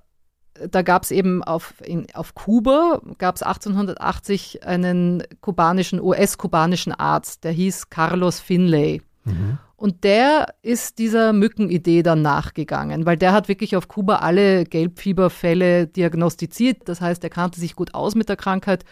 da 0.69 0.81
gab 0.81 1.03
es 1.03 1.11
eben 1.11 1.43
auf, 1.43 1.73
in, 1.85 2.07
auf 2.13 2.33
Kuba, 2.33 3.01
gab 3.17 3.35
es 3.35 3.43
1880 3.43 4.65
einen 4.65 5.23
kubanischen, 5.41 6.01
US-kubanischen 6.01 6.93
Arzt, 6.93 7.43
der 7.43 7.51
hieß 7.51 7.89
Carlos 7.89 8.39
Finlay. 8.39 9.01
Mhm. 9.25 9.57
Und 9.77 10.05
der 10.05 10.53
ist 10.61 10.99
dieser 10.99 11.33
Mückenidee 11.33 12.01
dann 12.01 12.21
nachgegangen, 12.21 13.05
weil 13.05 13.17
der 13.17 13.33
hat 13.33 13.49
wirklich 13.49 13.75
auf 13.75 13.89
Kuba 13.89 14.17
alle 14.17 14.63
Gelbfieberfälle 14.63 15.87
diagnostiziert. 15.87 16.87
Das 16.87 17.01
heißt, 17.01 17.23
er 17.23 17.29
kannte 17.29 17.59
sich 17.59 17.75
gut 17.75 17.93
aus 17.93 18.15
mit 18.15 18.29
der 18.29 18.37
Krankheit 18.37 18.85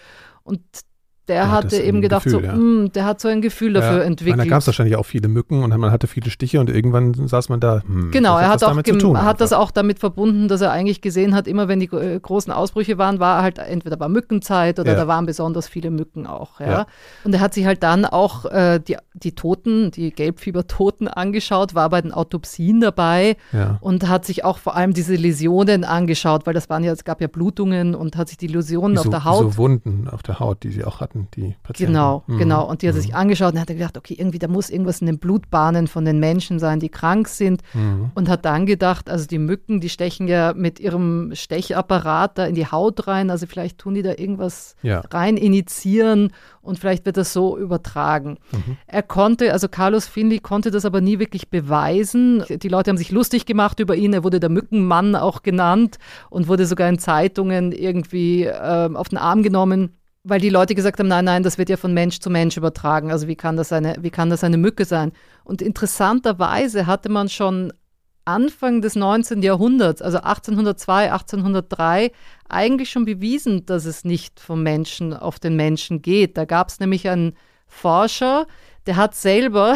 und 0.43 0.61
der 1.29 1.51
hatte 1.51 1.77
eben 1.77 2.01
gedacht, 2.01 2.25
Gefühl, 2.25 2.41
so, 2.41 2.45
ja. 2.45 2.53
mh, 2.53 2.59
hm, 2.59 2.91
der 2.91 3.05
hat 3.05 3.21
so 3.21 3.29
ein 3.29 3.41
Gefühl 3.41 3.73
dafür 3.73 3.99
ja, 3.99 4.03
entwickelt. 4.03 4.39
Da 4.39 4.45
gab 4.45 4.59
es 4.59 4.67
wahrscheinlich 4.67 4.97
auch 4.97 5.05
viele 5.05 5.29
Mücken 5.29 5.63
und 5.63 5.75
man 5.77 5.89
hatte 5.89 6.07
viele 6.07 6.29
Stiche 6.29 6.59
und 6.59 6.69
irgendwann 6.69 7.13
saß 7.13 7.47
man 7.47 7.61
da. 7.61 7.81
Hm, 7.85 8.11
genau, 8.11 8.37
er 8.37 8.49
hat, 8.49 8.61
auch 8.63 8.81
tun, 8.81 9.21
hat 9.21 9.39
das 9.39 9.53
auch 9.53 9.71
damit 9.71 9.99
verbunden, 9.99 10.49
dass 10.49 10.59
er 10.59 10.71
eigentlich 10.71 10.99
gesehen 10.99 11.33
hat, 11.33 11.47
immer 11.47 11.69
wenn 11.69 11.79
die 11.79 11.85
äh, 11.85 12.19
großen 12.19 12.51
Ausbrüche 12.51 12.97
waren, 12.97 13.19
war 13.19 13.41
halt 13.41 13.57
entweder 13.57 13.99
war 14.01 14.09
Mückenzeit 14.09 14.79
oder 14.79 14.91
ja. 14.91 14.97
da 14.97 15.07
waren 15.07 15.25
besonders 15.25 15.69
viele 15.69 15.91
Mücken 15.91 16.27
auch. 16.27 16.59
Ja. 16.59 16.87
Und 17.23 17.33
er 17.33 17.39
hat 17.39 17.53
sich 17.53 17.65
halt 17.65 17.83
dann 17.83 18.05
auch 18.05 18.45
äh, 18.45 18.79
die, 18.79 18.97
die 19.13 19.33
Toten, 19.33 19.91
die 19.91 20.11
Gelbfiebertoten 20.11 21.07
angeschaut, 21.07 21.73
war 21.73 21.89
bei 21.89 22.01
den 22.01 22.11
Autopsien 22.11 22.81
dabei 22.81 23.37
und 23.79 24.09
hat 24.09 24.25
sich 24.25 24.43
auch 24.43 24.57
vor 24.57 24.75
allem 24.75 24.93
diese 24.93 25.15
Läsionen 25.15 25.83
angeschaut, 25.83 26.45
weil 26.45 26.53
das 26.53 26.69
waren 26.69 26.83
ja, 26.83 26.91
es 26.91 27.03
gab 27.05 27.21
ja 27.21 27.27
Blutungen 27.27 27.95
und 27.95 28.17
hat 28.17 28.27
sich 28.27 28.37
die 28.37 28.47
Läsionen 28.47 28.97
auf 28.97 29.09
der 29.09 29.23
Haut. 29.23 29.53
So 29.53 29.57
Wunden 29.57 30.09
auf 30.09 30.23
der 30.23 30.39
Haut, 30.39 30.63
die 30.63 30.69
sie 30.69 30.83
auch 30.83 30.99
hatten 30.99 31.12
hatten, 31.13 31.27
die 31.35 31.55
Patienten. 31.63 31.93
Genau, 31.93 32.23
mhm. 32.27 32.37
genau. 32.37 32.69
Und 32.69 32.81
die 32.81 32.87
hat 32.87 32.95
er 32.95 33.01
sich 33.01 33.11
mhm. 33.11 33.17
angeschaut 33.17 33.53
und 33.53 33.59
hat 33.59 33.67
gedacht, 33.67 33.97
okay, 33.97 34.15
irgendwie, 34.17 34.39
da 34.39 34.47
muss 34.47 34.69
irgendwas 34.69 35.01
in 35.01 35.07
den 35.07 35.19
Blutbahnen 35.19 35.87
von 35.87 36.05
den 36.05 36.19
Menschen 36.19 36.59
sein, 36.59 36.79
die 36.79 36.89
krank 36.89 37.27
sind. 37.27 37.61
Mhm. 37.73 38.11
Und 38.15 38.29
hat 38.29 38.45
dann 38.45 38.65
gedacht, 38.65 39.09
also 39.09 39.27
die 39.27 39.39
Mücken, 39.39 39.79
die 39.79 39.89
stechen 39.89 40.27
ja 40.27 40.53
mit 40.53 40.79
ihrem 40.79 41.31
Stechapparat 41.33 42.37
da 42.37 42.45
in 42.45 42.55
die 42.55 42.67
Haut 42.67 43.07
rein. 43.07 43.29
Also 43.29 43.47
vielleicht 43.47 43.77
tun 43.77 43.93
die 43.95 44.01
da 44.01 44.11
irgendwas 44.11 44.75
ja. 44.81 45.01
rein 45.11 45.37
initiieren 45.37 46.31
und 46.61 46.79
vielleicht 46.79 47.05
wird 47.05 47.17
das 47.17 47.33
so 47.33 47.57
übertragen. 47.57 48.37
Mhm. 48.51 48.77
Er 48.87 49.03
konnte, 49.03 49.51
also 49.51 49.67
Carlos 49.67 50.07
Finley 50.07 50.39
konnte 50.39 50.71
das 50.71 50.85
aber 50.85 51.01
nie 51.01 51.19
wirklich 51.19 51.49
beweisen. 51.49 52.43
Die 52.49 52.69
Leute 52.69 52.89
haben 52.89 52.97
sich 52.97 53.11
lustig 53.11 53.45
gemacht 53.45 53.79
über 53.79 53.95
ihn. 53.95 54.13
Er 54.13 54.23
wurde 54.23 54.39
der 54.39 54.49
Mückenmann 54.49 55.15
auch 55.15 55.43
genannt 55.43 55.97
und 56.29 56.47
wurde 56.47 56.65
sogar 56.65 56.87
in 56.87 56.99
Zeitungen 56.99 57.71
irgendwie 57.71 58.45
äh, 58.45 58.89
auf 58.93 59.09
den 59.09 59.17
Arm 59.17 59.43
genommen 59.43 59.97
weil 60.23 60.39
die 60.39 60.49
Leute 60.49 60.73
gesagt 60.73 60.99
haben, 60.99 61.09
nein, 61.09 61.25
nein, 61.25 61.43
das 61.43 61.57
wird 61.57 61.69
ja 61.69 61.77
von 61.77 61.93
Mensch 61.93 62.19
zu 62.19 62.29
Mensch 62.29 62.55
übertragen. 62.55 63.11
Also 63.11 63.27
wie 63.27 63.35
kann 63.35 63.57
das 63.57 63.73
eine, 63.73 63.97
wie 63.99 64.09
kann 64.09 64.29
das 64.29 64.43
eine 64.43 64.57
Mücke 64.57 64.85
sein? 64.85 65.11
Und 65.43 65.61
interessanterweise 65.61 66.87
hatte 66.87 67.09
man 67.09 67.27
schon 67.29 67.73
Anfang 68.25 68.81
des 68.81 68.95
19. 68.95 69.41
Jahrhunderts, 69.41 70.01
also 70.01 70.19
1802, 70.19 71.11
1803, 71.11 72.11
eigentlich 72.47 72.89
schon 72.89 73.03
bewiesen, 73.03 73.65
dass 73.65 73.83
es 73.83 74.05
nicht 74.05 74.39
vom 74.39 74.63
Menschen 74.63 75.13
auf 75.13 75.39
den 75.39 75.57
Menschen 75.57 76.01
geht. 76.01 76.37
Da 76.37 76.45
gab 76.45 76.69
es 76.69 76.79
nämlich 76.79 77.09
einen 77.09 77.35
Forscher, 77.67 78.47
der 78.85 78.97
hat 78.97 79.15
selber, 79.15 79.75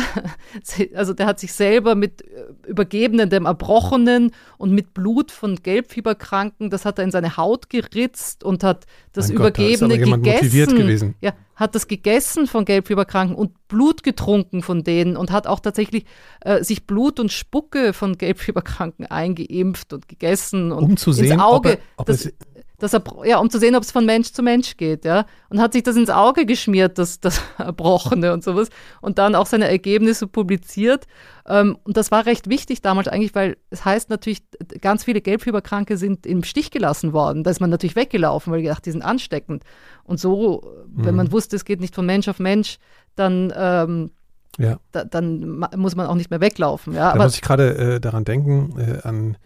also 0.96 1.14
der 1.14 1.26
hat 1.26 1.40
sich 1.40 1.54
selber 1.54 1.96
mit 1.96 2.22
äh, 2.22 2.46
Übergebenen, 2.68 3.30
dem 3.30 3.46
Erbrochenen 3.46 4.32
und 4.58 4.72
mit 4.72 4.94
Blut 4.94 5.32
von 5.32 5.56
Gelbfieberkranken, 5.56 6.70
das 6.70 6.86
hat 6.86 7.00
er 7.00 7.06
in 7.06 7.12
seine 7.12 7.38
Haut 7.38 7.70
geritzt 7.70 8.44
und 8.44 8.64
hat 8.64 8.86
das 9.14 9.30
mein 9.30 9.38
Übergebene 9.38 10.00
Gott, 10.00 10.10
da 10.12 10.16
gegessen. 10.18 11.16
Ja, 11.22 11.34
hat 11.56 11.74
das 11.74 11.88
gegessen 11.88 12.48
von 12.48 12.66
Gelbfieberkranken 12.66 13.36
und 13.36 13.68
Blut 13.68 14.04
getrunken 14.04 14.62
von 14.62 14.84
denen 14.84 15.18
und 15.18 15.32
hat 15.32 15.48
auch 15.48 15.60
tatsächlich 15.60 16.06
äh, 16.42 16.64
sich 16.64 16.86
Blut 16.86 17.20
und 17.20 17.32
Spucke 17.32 17.94
von 17.94 18.18
Gelbfieberkranken 18.18 19.06
eingeimpft 19.06 19.94
und 19.94 20.08
gegessen 20.08 20.72
und 20.72 20.84
um 20.84 20.98
zu 20.98 21.14
sehen, 21.14 21.34
ins 21.34 21.42
Auge. 21.42 21.70
Ob 21.70 21.76
er, 21.76 21.80
ob 21.98 22.06
das, 22.06 22.32
dass 22.80 22.94
er, 22.94 23.02
ja, 23.26 23.40
um 23.40 23.50
zu 23.50 23.58
sehen, 23.58 23.76
ob 23.76 23.82
es 23.82 23.92
von 23.92 24.06
Mensch 24.06 24.32
zu 24.34 24.44
Mensch 24.44 24.78
geht, 24.78 25.04
ja. 25.04 25.26
Und 25.50 25.60
hat 25.60 25.74
sich 25.74 25.82
das 25.82 25.96
ins 25.96 26.12
Auge 26.12 26.46
geschmiert, 26.46 27.00
das, 27.00 27.20
das 27.20 27.42
Erbrochene 27.58 28.34
und 28.34 28.44
sowas. 28.44 28.70
Und 29.02 29.18
dann 29.18 29.34
auch 29.34 29.48
seine 29.48 29.68
Ergebnisse 29.68 30.28
publiziert. 30.28 31.08
Ähm, 31.48 31.78
und 31.84 31.98
das 31.98 32.12
war 32.12 32.28
recht 32.28 32.50
wichtig 32.50 32.84
damals 32.84 33.08
eigentlich, 33.08 33.34
weil 33.34 33.58
es 33.72 33.84
heißt 33.84 34.12
natürlich, 34.12 34.44
ganz 34.80 35.04
viele 35.06 35.22
Gelbfieberkranke 35.22 35.98
sind 35.98 36.28
im 36.28 36.44
Stich 36.44 36.70
gelassen 36.70 37.14
worden. 37.14 37.44
Da 37.44 37.50
ist 37.50 37.62
man 37.62 37.72
natürlich 37.72 37.96
weggelaufen, 37.96 38.54
weil 38.54 38.62
gedacht, 38.62 38.86
die 38.86 38.92
sind 38.92 39.02
ansteckend. 39.02 39.64
Und 40.04 40.20
so, 40.20 40.62
mhm. 40.94 41.06
wenn 41.06 41.16
man 41.16 41.32
wusste, 41.32 41.56
es 41.56 41.66
geht 41.66 41.82
nicht 41.82 41.96
von 41.96 42.06
Mensch 42.06 42.28
auf 42.28 42.40
Mensch, 42.40 42.78
dann, 43.16 43.52
ähm, 43.58 44.12
ja. 44.60 44.78
da, 44.92 45.04
dann 45.04 45.66
muss 45.76 45.96
man 45.96 46.06
auch 46.06 46.16
nicht 46.16 46.30
mehr 46.30 46.42
weglaufen. 46.42 46.94
Ja, 46.94 47.06
da 47.06 47.14
aber, 47.14 47.24
muss 47.24 47.36
ich 47.36 47.42
gerade 47.42 47.96
äh, 47.96 48.00
daran 48.00 48.24
denken, 48.24 48.76
äh, 48.78 49.08
an 49.08 49.38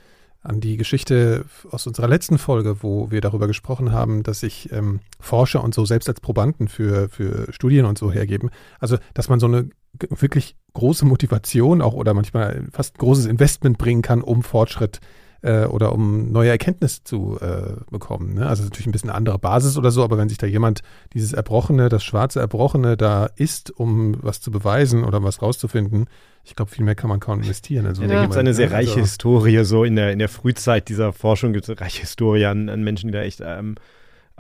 an 0.42 0.60
die 0.60 0.78
Geschichte 0.78 1.46
aus 1.70 1.86
unserer 1.86 2.08
letzten 2.08 2.38
Folge, 2.38 2.82
wo 2.82 3.12
wir 3.12 3.22
darüber 3.22 3.48
gesprochen 3.48 3.92
haben, 3.92 4.24
dass 4.24 4.40
sich 4.40 4.72
ähm, 4.72 5.00
Forscher 5.20 5.64
und 5.64 5.74
so 5.74 5.86
selbst 5.86 6.10
als 6.10 6.20
Probanden 6.20 6.68
für, 6.68 7.10
für 7.10 7.52
Studien 7.54 7.86
und 7.86 7.98
so 7.98 8.12
hergeben. 8.12 8.50
Also, 8.80 8.98
dass 9.14 9.30
man 9.30 9.40
so 9.40 9.46
eine 9.46 9.70
wirklich 10.10 10.56
große 10.74 11.06
Motivation 11.06 11.82
auch 11.82 11.94
oder 11.94 12.14
manchmal 12.14 12.66
fast 12.72 12.98
großes 12.98 13.26
Investment 13.26 13.78
bringen 13.78 14.02
kann, 14.02 14.22
um 14.22 14.42
Fortschritt 14.42 15.00
äh, 15.42 15.66
oder 15.66 15.94
um 15.94 16.32
neue 16.32 16.50
Erkenntnisse 16.50 17.04
zu 17.04 17.38
äh, 17.42 17.74
bekommen. 17.90 18.36
Ne? 18.36 18.48
Also 18.48 18.64
natürlich 18.64 18.88
ein 18.88 18.92
bisschen 18.92 19.10
andere 19.10 19.40
Basis 19.40 19.78
oder 19.78 19.92
so, 19.92 20.04
aber 20.04 20.18
wenn 20.18 20.30
sich 20.30 20.38
da 20.38 20.48
jemand 20.48 20.82
dieses 21.14 21.34
Erbrochene, 21.34 21.90
das 21.90 22.04
schwarze 22.04 22.40
Erbrochene 22.40 22.98
da 22.98 23.28
isst, 23.36 23.72
um 23.72 24.18
was 24.22 24.42
zu 24.42 24.52
beweisen 24.52 25.04
oder 25.04 25.24
was 25.24 25.42
rauszufinden, 25.42 26.08
ich 26.44 26.56
glaube, 26.56 26.72
viel 26.72 26.86
mehr 26.86 26.96
kann 26.96 27.10
man 27.10 27.20
kaum 27.20 27.40
investieren. 27.40 27.86
Also 27.86 28.02
ja, 28.02 28.08
da 28.08 28.22
gibt 28.22 28.34
es 28.34 28.38
eine 28.38 28.54
sehr 28.54 28.72
reiche 28.72 28.92
also, 28.92 29.02
Historie, 29.02 29.64
so 29.64 29.84
in 29.84 29.96
der, 29.96 30.12
in 30.12 30.20
der 30.20 30.30
Frühzeit 30.30 30.90
dieser 30.90 31.14
Forschung 31.14 31.54
gibt 31.54 31.66
es 31.66 31.70
eine 31.70 31.80
reiche 31.80 32.02
Historie 32.02 32.46
an, 32.46 32.70
an 32.70 32.84
Menschen, 32.84 33.08
die 33.08 33.14
da 33.14 33.22
echt 33.22 33.42
ähm, 33.46 33.76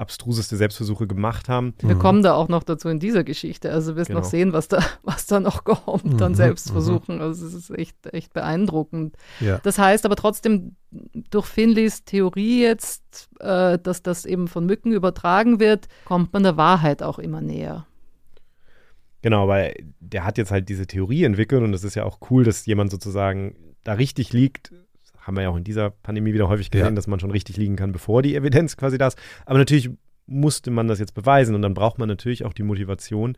abstruseste 0.02 0.58
Selbstversuche 0.58 1.06
gemacht 1.06 1.48
haben. 1.48 1.76
Wir 1.80 1.96
mhm. 1.96 2.00
kommen 2.00 2.24
da 2.24 2.34
auch 2.34 2.50
noch 2.50 2.64
dazu 2.64 2.90
in 2.90 3.00
dieser 3.00 3.24
Geschichte. 3.24 3.72
Also 3.72 3.96
wirst 3.96 4.08
genau. 4.08 4.22
noch 4.22 4.26
sehen, 4.26 4.52
was 4.52 4.68
da, 4.68 4.80
was 5.04 5.28
da 5.28 5.40
noch 5.40 5.64
kommt 5.64 6.16
mhm. 6.16 6.24
an 6.24 6.36
Selbstversuchen. 6.36 7.18
Mhm. 7.18 7.22
Also 7.22 7.46
es 7.46 7.54
ist 7.54 7.70
echt, 7.70 7.96
echt 8.08 8.34
beeindruckend. 8.34 9.16
Ja. 9.40 9.60
Das 9.64 9.78
heißt 9.78 10.06
aber 10.06 10.16
trotzdem, 10.16 10.76
durch 11.30 11.46
Finleys 11.46 12.04
Theorie 12.04 12.62
jetzt, 12.62 13.30
äh, 13.40 13.78
dass 13.78 14.02
das 14.02 14.26
eben 14.26 14.48
von 14.48 14.66
Mücken 14.66 14.92
übertragen 14.92 15.60
wird, 15.60 15.88
kommt 16.06 16.34
man 16.34 16.44
der 16.44 16.58
Wahrheit 16.58 17.04
auch 17.04 17.20
immer 17.20 17.40
näher. 17.40 17.86
Genau, 19.22 19.48
weil 19.48 19.76
der 20.00 20.26
hat 20.26 20.40
jetzt 20.40 20.50
halt 20.50 20.68
diese 20.68 20.88
Theorie 20.88 21.24
entwickelt 21.26 21.62
und 21.62 21.76
es 21.76 21.84
ist 21.84 21.94
ja 21.94 22.06
auch 22.06 22.18
cool, 22.32 22.44
dass 22.44 22.66
jemand 22.66 22.90
sozusagen 22.90 23.56
da 23.84 23.94
richtig 23.94 24.34
liegt, 24.34 24.74
haben 25.22 25.36
wir 25.36 25.44
ja 25.44 25.50
auch 25.50 25.58
in 25.58 25.64
dieser 25.64 25.92
Pandemie 25.92 26.34
wieder 26.34 26.50
häufig 26.50 26.72
gesehen, 26.72 26.88
ja. 26.88 26.92
dass 26.92 27.08
man 27.08 27.20
schon 27.20 27.32
richtig 27.32 27.58
liegen 27.58 27.76
kann, 27.76 27.92
bevor 27.92 28.22
die 28.22 28.36
Evidenz 28.36 28.76
quasi 28.78 28.98
da 28.98 29.08
ist. 29.08 29.18
Aber 29.46 29.58
natürlich 29.60 29.90
musste 30.26 30.72
man 30.72 30.88
das 30.88 31.00
jetzt 31.00 31.14
beweisen 31.14 31.56
und 31.56 31.62
dann 31.62 31.74
braucht 31.74 31.98
man 31.98 32.08
natürlich 32.08 32.46
auch 32.46 32.54
die 32.54 32.64
Motivation, 32.64 33.38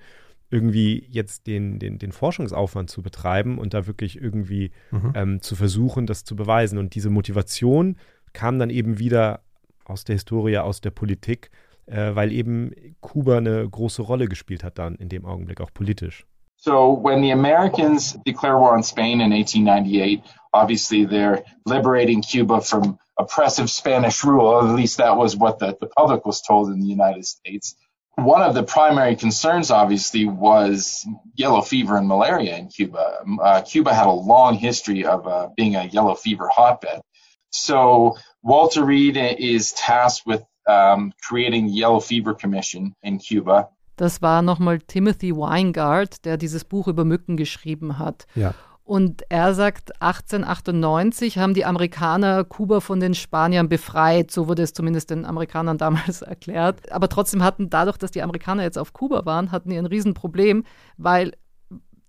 irgendwie 0.50 1.04
jetzt 1.10 1.48
den, 1.48 1.80
den, 1.80 1.98
den 1.98 2.12
Forschungsaufwand 2.12 2.90
zu 2.90 3.02
betreiben 3.02 3.58
und 3.58 3.74
da 3.74 3.88
wirklich 3.88 4.22
irgendwie 4.22 4.72
mhm. 4.92 5.12
ähm, 5.16 5.42
zu 5.42 5.56
versuchen, 5.56 6.06
das 6.06 6.26
zu 6.26 6.36
beweisen. 6.36 6.78
Und 6.78 6.94
diese 6.94 7.10
Motivation 7.10 7.98
kam 8.34 8.60
dann 8.60 8.70
eben 8.70 9.00
wieder 9.00 9.42
aus 9.84 10.04
der 10.04 10.14
Historie, 10.14 10.60
aus 10.60 10.80
der 10.80 10.92
Politik, 10.92 11.50
äh, 11.88 12.14
weil 12.14 12.32
eben 12.32 12.72
Kuba 13.02 13.38
eine 13.38 13.68
große 13.68 14.04
Rolle 14.04 14.28
gespielt 14.28 14.64
hat 14.64 14.78
dann 14.78 14.96
in 14.96 15.10
dem 15.10 15.26
Augenblick, 15.26 15.60
auch 15.60 15.74
politisch. 15.74 16.28
So 16.64 16.94
when 16.94 17.20
the 17.20 17.32
Americans 17.32 18.14
declare 18.26 18.58
war 18.58 18.74
on 18.74 18.84
Spain 18.84 19.20
in 19.20 19.32
1898, 19.32 20.24
obviously 20.54 21.04
they're 21.04 21.44
liberating 21.66 22.22
Cuba 22.22 22.62
from 22.62 22.98
oppressive 23.20 23.70
Spanish 23.70 24.24
rule. 24.24 24.58
At 24.62 24.74
least 24.74 25.00
that 25.00 25.18
was 25.18 25.36
what 25.36 25.60
the, 25.60 25.76
the 25.82 25.88
public 25.88 26.26
was 26.26 26.42
told 26.42 26.70
in 26.70 26.80
the 26.80 26.88
United 26.88 27.26
States. 27.26 27.76
One 28.16 28.42
of 28.42 28.56
the 28.56 28.64
primary 28.64 29.18
concerns, 29.18 29.72
obviously, 29.72 30.26
was 30.26 31.06
yellow 31.36 31.62
fever 31.62 31.98
and 31.98 32.08
malaria 32.08 32.56
in 32.56 32.70
Cuba. 32.70 33.26
Uh, 33.44 33.62
Cuba 33.64 33.94
had 33.94 34.08
a 34.08 34.12
long 34.12 34.56
history 34.56 35.04
of 35.04 35.28
uh, 35.28 35.50
being 35.58 35.76
a 35.76 35.84
yellow 35.84 36.16
fever 36.16 36.48
hotbed. 36.48 37.02
So 37.50 38.16
Walter 38.42 38.86
Reed 38.86 39.18
is 39.18 39.74
tasked 39.74 40.26
with 40.26 40.46
um, 40.66 41.12
creating 41.22 41.66
the 41.66 41.74
Yellow 41.74 42.00
Fever 42.00 42.34
Commission 42.34 42.96
in 43.04 43.20
Cuba. 43.20 43.68
Das 43.96 44.22
war 44.22 44.42
nochmal 44.42 44.80
Timothy 44.80 45.36
Weingart, 45.36 46.26
der 46.26 46.38
dieses 46.38 46.66
Buch 46.66 46.88
über 46.88 47.06
Mücken 47.06 47.38
geschrieben 47.38 48.00
hat. 48.00 48.26
Ja. 48.36 48.54
Und 48.86 49.24
er 49.30 49.54
sagt, 49.54 50.02
1898 50.02 51.38
haben 51.38 51.54
die 51.54 51.64
Amerikaner 51.64 52.44
Kuba 52.44 52.82
von 52.82 53.00
den 53.00 53.14
Spaniern 53.14 53.70
befreit. 53.70 54.30
So 54.30 54.50
wurde 54.50 54.62
es 54.62 54.74
zumindest 54.74 55.10
den 55.10 55.26
Amerikanern 55.26 55.78
damals 55.80 56.22
erklärt. 56.22 56.92
Aber 56.92 57.08
trotzdem 57.08 57.44
hatten 57.44 57.70
dadurch, 57.70 57.98
dass 57.98 58.12
die 58.12 58.22
Amerikaner 58.22 58.64
jetzt 58.64 58.78
auf 58.78 58.92
Kuba 58.92 59.26
waren, 59.26 59.52
hatten 59.52 59.70
die 59.70 59.78
ein 59.78 59.86
Riesenproblem, 59.86 60.66
weil 60.98 61.34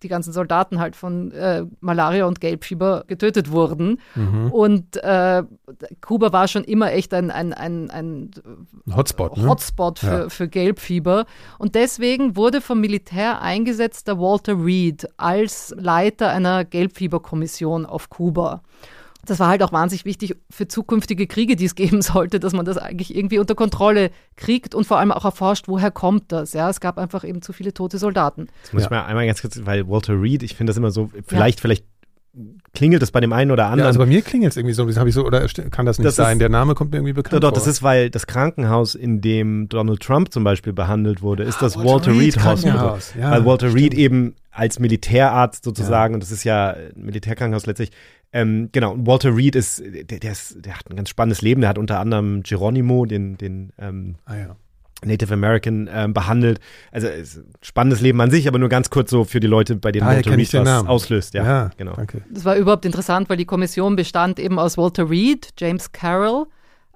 die 0.03 0.09
ganzen 0.09 0.33
Soldaten 0.33 0.81
halt 0.81 0.97
von 0.97 1.31
äh, 1.33 1.65
Malaria 1.81 2.27
und 2.27 2.41
Gelbfieber 2.41 3.05
getötet 3.07 3.51
wurden. 3.51 4.01
Mhm. 4.15 4.51
Und 4.51 4.97
äh, 5.03 5.43
Kuba 6.01 6.33
war 6.33 6.49
schon 6.49 6.65
immer 6.65 6.93
echt 6.93 7.15
ein, 7.15 7.31
ein, 7.31 7.53
ein, 7.53 7.91
ein 7.91 8.31
Hotspot, 8.95 9.37
ne? 9.37 9.49
Hotspot 9.49 9.99
für, 9.99 10.07
ja. 10.07 10.29
für 10.29 10.49
Gelbfieber. 10.49 11.25
Und 11.59 11.75
deswegen 11.75 12.37
wurde 12.37 12.61
vom 12.61 12.81
Militär 12.81 13.41
eingesetzt 13.41 14.09
der 14.09 14.19
Walter 14.19 14.63
Reed 14.63 15.09
als 15.17 15.75
Leiter 15.79 16.31
einer 16.31 16.65
Gelbfieberkommission 16.65 17.87
auf 17.87 18.11
Kuba. 18.11 18.63
Das 19.27 19.41
war 19.41 19.49
halt 19.49 19.63
auch 19.63 19.73
wahnsinnig 19.73 20.05
wichtig 20.05 20.37
für 20.51 20.69
zukünftige 20.69 21.27
Kriege, 21.27 21.57
die 21.57 21.65
es 21.65 21.75
geben 21.75 22.03
sollte, 22.03 22.41
dass 22.41 22.53
man 22.53 22.65
das 22.65 22.79
eigentlich 22.79 23.15
irgendwie 23.15 23.39
unter 23.39 23.55
Kontrolle 23.55 24.11
kriegt 24.37 24.75
und 24.75 24.87
vor 24.87 24.99
allem 24.99 25.13
auch 25.13 25.25
erforscht, 25.25 25.69
woher 25.69 25.91
kommt 25.91 26.33
das. 26.33 26.53
Ja, 26.53 26.71
es 26.71 26.81
gab 26.81 26.99
einfach 26.99 27.25
eben 27.25 27.43
zu 27.43 27.53
viele 27.53 27.75
tote 27.75 27.99
Soldaten. 27.99 28.49
Jetzt 28.63 28.73
muss 28.73 28.83
ja. 28.83 28.87
ich 28.87 28.91
mal 28.91 29.05
einmal 29.05 29.27
ganz 29.27 29.41
kurz, 29.41 29.61
weil 29.65 29.89
Walter 29.89 30.21
Reed, 30.21 30.43
ich 30.43 30.55
finde 30.55 30.71
das 30.71 30.77
immer 30.77 30.91
so, 30.91 31.11
vielleicht, 31.27 31.59
ja. 31.59 31.63
vielleicht 31.63 31.85
klingelt 32.73 33.03
es 33.03 33.13
bei 33.13 33.21
dem 33.21 33.33
einen 33.33 33.51
oder 33.51 33.67
anderen. 33.67 33.81
Ja, 33.81 33.87
also 33.87 34.01
bei 34.01 34.07
mir 34.07 34.23
klingelt 34.23 34.53
es 34.53 34.57
irgendwie 34.57 34.75
so, 34.75 34.89
habe 34.97 35.09
ich 35.09 35.15
so, 35.15 35.25
oder 35.25 35.47
kann 35.71 35.87
das 35.87 35.99
nicht 35.99 36.07
das 36.07 36.17
sein? 36.17 36.37
Ist, 36.39 36.41
Der 36.41 36.49
Name 36.49 36.75
kommt 36.75 36.91
mir 36.91 36.99
irgendwie 36.99 37.13
bekannt 37.13 37.43
doch, 37.45 37.51
vor. 37.51 37.55
das 37.55 37.67
ist, 37.67 37.83
weil 37.83 38.11
das 38.11 38.27
Krankenhaus, 38.27 38.95
in 38.95 39.21
dem 39.21 39.69
Donald 39.69 40.01
Trump 40.01 40.33
zum 40.33 40.43
Beispiel 40.43 40.73
behandelt 40.73 41.23
wurde, 41.23 41.45
ist 41.45 41.63
das 41.63 41.77
ah, 41.77 41.85
Walter, 41.85 42.11
Walter 42.11 42.21
Reed 42.21 42.45
Hospital. 42.45 42.99
Ja, 43.19 43.31
weil 43.31 43.45
Walter 43.45 43.69
stimmt. 43.69 43.83
Reed 43.83 43.95
eben 43.95 44.35
als 44.51 44.79
Militärarzt 44.79 45.65
sozusagen, 45.65 46.15
ja. 46.15 46.17
und 46.17 46.23
das 46.23 46.33
ist 46.33 46.45
ja 46.45 46.71
ein 46.71 47.05
Militärkrankenhaus 47.05 47.67
letztlich, 47.67 47.91
ähm, 48.35 48.69
genau, 48.73 48.97
Walter 48.99 49.35
Reed 49.37 49.55
ist 49.55 49.81
der, 49.81 50.19
der 50.19 50.33
ist, 50.33 50.57
der 50.67 50.77
hat 50.77 50.91
ein 50.91 50.97
ganz 50.97 51.09
spannendes 51.09 51.41
Leben, 51.41 51.61
der 51.61 51.71
hat 51.71 51.79
unter 51.79 52.01
anderem 52.01 52.43
Geronimo, 52.43 53.07
den, 53.07 53.39
den 53.39 53.73
ähm, 53.79 54.17
ah, 54.27 54.37
ja. 54.37 54.57
Native 55.05 55.33
American 55.33 55.89
ähm, 55.93 56.13
behandelt. 56.13 56.59
Also 56.91 57.07
spannendes 57.63 58.01
Leben 58.01 58.21
an 58.21 58.33
sich, 58.33 58.49
aber 58.49 58.59
nur 58.59 58.69
ganz 58.69 58.91
kurz 58.91 59.11
so 59.11 59.23
für 59.23 59.39
die 59.39 59.47
Leute, 59.47 59.77
bei 59.77 59.93
denen 59.93 60.07
Walter 60.07 60.37
Reed 60.37 60.53
was 60.53 60.65
Namen. 60.65 60.89
auslöst. 60.89 61.35
Ja, 61.35 61.45
ja 61.45 61.71
genau. 61.77 61.93
Danke. 61.93 62.23
Das 62.29 62.45
war 62.45 62.57
überhaupt 62.57 62.85
interessant, 62.85 63.31
weil 63.31 63.37
die 63.37 63.45
Kommission 63.45 63.95
bestand 63.95 64.41
eben 64.41 64.59
aus 64.59 64.77
Walter 64.77 65.09
Reed, 65.09 65.51
James 65.57 65.93
Carroll, 65.93 66.47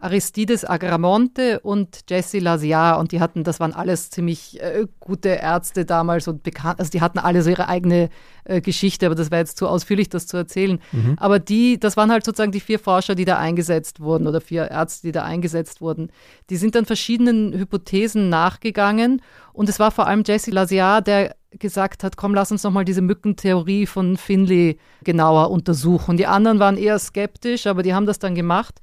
Aristides 0.01 0.65
Agramonte 0.65 1.61
und 1.61 2.01
Jesse 2.09 2.39
Laziar 2.39 2.99
und 2.99 3.13
die 3.13 3.21
hatten, 3.21 3.43
das 3.43 3.59
waren 3.59 3.73
alles 3.73 4.11
ziemlich 4.11 4.61
äh, 4.63 4.87
gute 5.01 5.31
Ärzte 5.31 5.85
damals 5.85 6.29
und 6.29 6.43
bekannt, 6.43 6.79
also 6.79 6.91
die 6.91 7.01
hatten 7.01 7.19
alle 7.19 7.43
so 7.43 7.51
ihre 7.51 7.69
eigene 7.69 8.09
äh, 8.45 8.61
Geschichte, 8.61 9.07
aber 9.07 9.15
das 9.15 9.31
wäre 9.31 9.41
jetzt 9.41 9.59
zu 9.59 9.67
ausführlich, 9.69 10.09
das 10.09 10.27
zu 10.27 10.37
erzählen. 10.37 10.79
Mhm. 10.93 11.17
Aber 11.19 11.39
die, 11.39 11.81
das 11.81 11.97
waren 11.97 12.13
halt 12.13 12.25
sozusagen 12.25 12.53
die 12.53 12.61
vier 12.61 12.79
Forscher, 12.79 13.15
die 13.15 13.25
da 13.25 13.39
eingesetzt 13.39 14.01
wurden 14.01 14.27
oder 14.27 14.41
vier 14.41 14.71
Ärzte, 14.71 15.09
die 15.09 15.13
da 15.13 15.25
eingesetzt 15.25 15.81
wurden. 15.81 16.11
Die 16.49 16.57
sind 16.57 16.75
dann 16.75 16.87
verschiedenen 16.87 17.53
Hypothesen 17.53 18.29
nachgegangen 18.29 19.21
und 19.53 19.69
es 19.69 19.81
war 19.81 19.91
vor 19.91 20.07
allem 20.07 20.23
Jesse 20.25 20.53
Laziar, 20.53 21.03
der 21.03 21.35
gesagt 21.51 22.05
hat, 22.05 22.17
komm, 22.17 22.35
lass 22.35 22.53
uns 22.53 22.63
nochmal 22.63 22.85
diese 22.85 23.03
Mückentheorie 23.03 23.87
von 23.87 24.17
Finley 24.17 24.79
genauer 25.03 25.51
untersuchen. 25.51 26.17
Die 26.17 26.27
anderen 26.27 26.59
waren 26.59 26.77
eher 26.77 26.99
skeptisch, 26.99 27.67
aber 27.67 27.83
die 27.83 27.95
haben 27.95 28.07
das 28.07 28.19
dann 28.19 28.35
gemacht. 28.35 28.81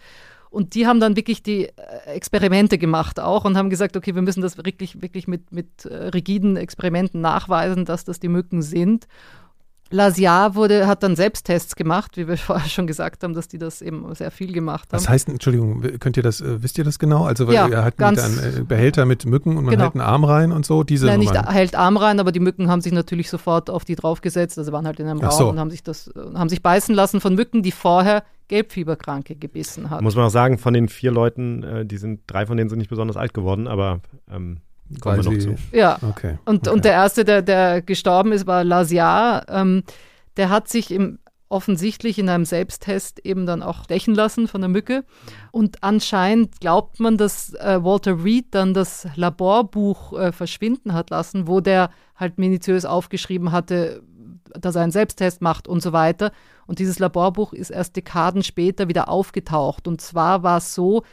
Und 0.56 0.74
die 0.74 0.88
haben 0.88 1.01
dann 1.01 1.18
wirklich 1.18 1.43
die 1.43 1.66
äh, 1.66 1.72
Experimente 2.06 2.78
gemacht 2.78 3.20
auch 3.20 3.43
und 3.43 3.58
haben 3.58 3.70
gesagt, 3.70 3.97
okay, 3.97 4.16
wir 4.16 4.22
müssen 4.22 4.41
das 4.41 4.56
wirklich, 4.56 5.01
wirklich 5.01 5.28
mit, 5.28 5.51
mit 5.51 5.84
äh, 5.84 5.93
rigiden 5.93 6.56
Experimenten 6.56 7.20
nachweisen, 7.20 7.84
dass 7.84 8.06
das 8.06 8.22
die 8.22 8.30
Mücken 8.30 8.62
sind. 8.62 9.06
Laziar 9.91 10.55
wurde, 10.55 10.88
hat 10.88 11.03
dann 11.03 11.15
Selbsttests 11.15 11.75
gemacht, 11.75 12.17
wie 12.17 12.27
wir 12.27 12.38
vorher 12.38 12.67
schon 12.67 12.88
gesagt 12.88 13.23
haben, 13.23 13.33
dass 13.33 13.47
die 13.47 13.57
das 13.57 13.81
eben 13.81 14.13
sehr 14.15 14.31
viel 14.31 14.51
gemacht 14.51 14.91
haben. 14.91 14.99
Was 14.99 15.07
heißt, 15.07 15.29
Entschuldigung, 15.29 15.81
könnt 15.99 16.17
ihr 16.17 16.23
das, 16.23 16.41
äh, 16.41 16.63
wisst 16.63 16.77
ihr 16.77 16.83
das 16.83 16.99
genau? 16.99 17.25
Also 17.25 17.47
weil 17.47 17.55
ja, 17.55 17.67
ihr 17.67 17.83
halt 17.83 17.97
ganz, 17.97 18.23
einen 18.23 18.61
äh, 18.61 18.63
Behälter 18.63 19.05
mit 19.05 19.25
Mücken 19.25 19.57
und 19.57 19.65
man 19.65 19.71
genau. 19.71 19.86
hält 19.86 19.95
einen 19.95 20.01
Arm 20.01 20.23
rein 20.23 20.51
und 20.51 20.65
so, 20.65 20.83
diese 20.83 21.05
Nein, 21.05 21.19
Nummern. 21.19 21.33
nicht 21.33 21.49
hält 21.53 21.75
Arm 21.75 21.97
rein, 21.97 22.19
aber 22.19 22.31
die 22.31 22.39
Mücken 22.39 22.69
haben 22.69 22.81
sich 22.81 22.93
natürlich 22.93 23.29
sofort 23.29 23.69
auf 23.69 23.86
die 23.86 23.95
draufgesetzt, 23.95 24.57
also 24.57 24.71
waren 24.71 24.88
halt 24.88 24.99
in 24.99 25.07
einem 25.07 25.21
Raum 25.21 25.38
so. 25.38 25.49
und 25.49 25.59
haben 25.59 25.71
sich 25.71 25.83
das, 25.83 26.11
haben 26.33 26.49
sich 26.49 26.61
beißen 26.63 26.95
lassen 26.95 27.21
von 27.21 27.36
Mücken, 27.36 27.61
die 27.61 27.71
vorher 27.71 28.23
Gelbfieberkranke 28.47 29.36
gebissen 29.36 29.89
hatten. 29.89 30.03
Muss 30.03 30.15
man 30.15 30.25
auch 30.25 30.31
sagen, 30.31 30.57
von 30.57 30.73
den 30.73 30.88
vier 30.88 31.11
Leuten, 31.11 31.63
äh, 31.63 31.86
die 31.86 31.97
sind, 31.97 32.21
drei 32.27 32.45
von 32.45 32.57
denen 32.57 32.69
sind 32.69 32.79
nicht 32.79 32.89
besonders 32.89 33.17
alt 33.17 33.33
geworden, 33.33 33.67
aber 33.67 34.01
ähm, 34.31 34.61
Kommen 35.01 35.23
wir 35.23 35.31
noch 35.31 35.39
zu. 35.39 35.55
Ja, 35.71 35.97
okay. 36.01 36.38
Und, 36.45 36.67
okay. 36.67 36.75
und 36.75 36.86
der 36.86 36.93
erste, 36.93 37.25
der, 37.25 37.41
der 37.41 37.81
gestorben 37.81 38.31
ist, 38.31 38.45
war 38.45 38.63
Laziar. 38.63 39.45
Ähm, 39.49 39.83
der 40.38 40.49
hat 40.49 40.67
sich 40.67 40.91
im, 40.91 41.19
offensichtlich 41.49 42.19
in 42.19 42.29
einem 42.29 42.45
Selbsttest 42.45 43.25
eben 43.25 43.45
dann 43.45 43.63
auch 43.63 43.86
stechen 43.86 44.15
lassen 44.15 44.47
von 44.47 44.61
der 44.61 44.69
Mücke. 44.69 45.03
Und 45.51 45.83
anscheinend 45.83 46.59
glaubt 46.59 46.99
man, 46.99 47.17
dass 47.17 47.53
äh, 47.53 47.83
Walter 47.83 48.23
Reed 48.23 48.47
dann 48.51 48.73
das 48.73 49.07
Laborbuch 49.15 50.13
äh, 50.13 50.31
verschwinden 50.31 50.93
hat 50.93 51.09
lassen, 51.09 51.47
wo 51.47 51.61
der 51.61 51.89
halt 52.15 52.38
minutiös 52.38 52.86
aufgeschrieben 52.86 53.51
hatte, 53.51 54.01
dass 54.53 54.75
er 54.75 54.83
einen 54.83 54.91
Selbsttest 54.91 55.41
macht 55.41 55.67
und 55.67 55.81
so 55.81 55.93
weiter. 55.93 56.31
Und 56.65 56.79
dieses 56.79 56.99
Laborbuch 56.99 57.53
ist 57.53 57.69
erst 57.69 57.95
Dekaden 57.95 58.43
später 58.43 58.88
wieder 58.88 59.09
aufgetaucht. 59.09 59.88
Und 59.88 60.01
zwar 60.01 60.43
war 60.43 60.57
es 60.57 60.73
so, 60.73 61.03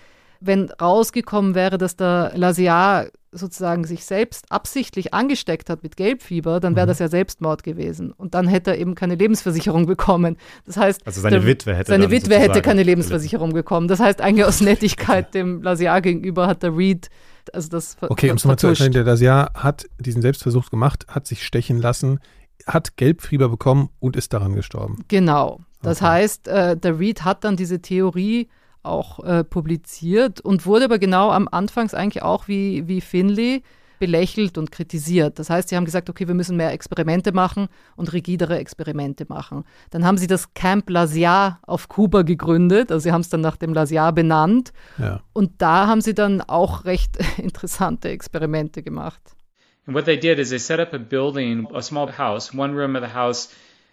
wenn 0.40 0.70
rausgekommen 0.70 1.54
wäre, 1.54 1.78
dass 1.78 1.96
der 1.96 2.32
Laziar 2.34 3.06
sozusagen 3.32 3.84
sich 3.84 4.04
selbst 4.04 4.52
absichtlich 4.52 5.14
angesteckt 5.14 5.70
hat 5.70 5.82
mit 5.82 5.96
Gelbfieber, 5.96 6.60
dann 6.60 6.76
wäre 6.76 6.86
mhm. 6.86 6.90
das 6.90 6.98
ja 6.98 7.08
Selbstmord 7.08 7.62
gewesen. 7.62 8.12
Und 8.12 8.34
dann 8.34 8.46
hätte 8.46 8.72
er 8.72 8.78
eben 8.78 8.94
keine 8.94 9.14
Lebensversicherung 9.14 9.86
bekommen. 9.86 10.36
Das 10.66 10.76
heißt, 10.76 11.06
also 11.06 11.20
seine 11.20 11.40
der, 11.40 11.46
Witwe 11.46 11.74
hätte 11.74 11.90
seine 11.90 12.10
Witwe 12.10 12.38
hätte 12.38 12.62
keine 12.62 12.82
Lebensversicherung 12.82 13.52
bekommen. 13.52 13.88
Das 13.88 14.00
heißt, 14.00 14.20
eigentlich 14.20 14.46
aus 14.46 14.60
Nettigkeit 14.62 15.34
dem 15.34 15.62
Laziar 15.62 16.00
gegenüber 16.02 16.46
hat 16.46 16.62
der 16.62 16.76
Reed 16.76 17.08
also 17.52 17.68
das 17.70 17.96
Okay, 18.00 18.30
um 18.30 18.36
es 18.36 18.44
mal 18.44 18.56
zu 18.56 18.68
erklären, 18.68 18.92
der 18.92 19.02
Laziar 19.02 19.50
hat 19.54 19.86
diesen 19.98 20.22
Selbstversuch 20.22 20.70
gemacht, 20.70 21.06
hat 21.08 21.26
sich 21.26 21.44
stechen 21.44 21.80
lassen, 21.80 22.20
hat 22.66 22.96
Gelbfieber 22.96 23.48
bekommen 23.48 23.88
und 23.98 24.14
ist 24.14 24.32
daran 24.32 24.54
gestorben. 24.54 25.04
Genau. 25.08 25.60
Das 25.82 25.98
okay. 25.98 26.06
heißt, 26.06 26.48
äh, 26.48 26.76
der 26.76 26.98
Reed 27.00 27.24
hat 27.24 27.42
dann 27.42 27.56
diese 27.56 27.80
Theorie 27.80 28.48
auch 28.82 29.22
äh, 29.24 29.44
publiziert 29.44 30.40
und 30.40 30.66
wurde 30.66 30.86
aber 30.86 30.98
genau 30.98 31.30
am 31.30 31.48
Anfangs 31.50 31.94
eigentlich 31.94 32.22
auch 32.22 32.48
wie, 32.48 32.86
wie 32.88 33.00
Finley 33.00 33.62
belächelt 34.02 34.58
und 34.58 34.72
kritisiert. 34.72 35.38
Das 35.38 35.48
heißt, 35.48 35.68
sie 35.68 35.76
haben 35.76 35.84
gesagt, 35.84 36.10
okay, 36.10 36.26
wir 36.26 36.34
müssen 36.34 36.56
mehr 36.56 36.72
Experimente 36.72 37.30
machen 37.30 37.68
und 37.94 38.12
rigidere 38.12 38.58
Experimente 38.58 39.26
machen. 39.28 39.64
Dann 39.90 40.04
haben 40.04 40.18
sie 40.18 40.26
das 40.26 40.54
Camp 40.54 40.90
Laziar 40.90 41.60
auf 41.62 41.88
Kuba 41.88 42.22
gegründet, 42.22 42.90
also 42.90 43.04
sie 43.04 43.12
haben 43.12 43.20
es 43.20 43.28
dann 43.28 43.42
nach 43.42 43.56
dem 43.56 43.72
Laziar 43.72 44.12
benannt. 44.12 44.72
Ja. 44.98 45.20
Und 45.32 45.62
da 45.62 45.86
haben 45.86 46.00
sie 46.00 46.14
dann 46.14 46.40
auch 46.40 46.84
recht 46.84 47.16
interessante 47.38 48.08
Experimente 48.08 48.82
gemacht. 48.82 49.22
And 49.86 49.94
what 49.96 50.04
they 50.04 50.18
did 50.18 50.40
is 50.40 50.50
they 50.50 50.58
set 50.58 50.80
up 50.80 50.92
a 50.94 50.98
building, 50.98 51.68
a 51.72 51.80
small 51.80 52.10
house. 52.18 52.52
One 52.52 52.74
room 52.74 52.96
of 52.96 53.02
the 53.02 53.14
house 53.16 53.50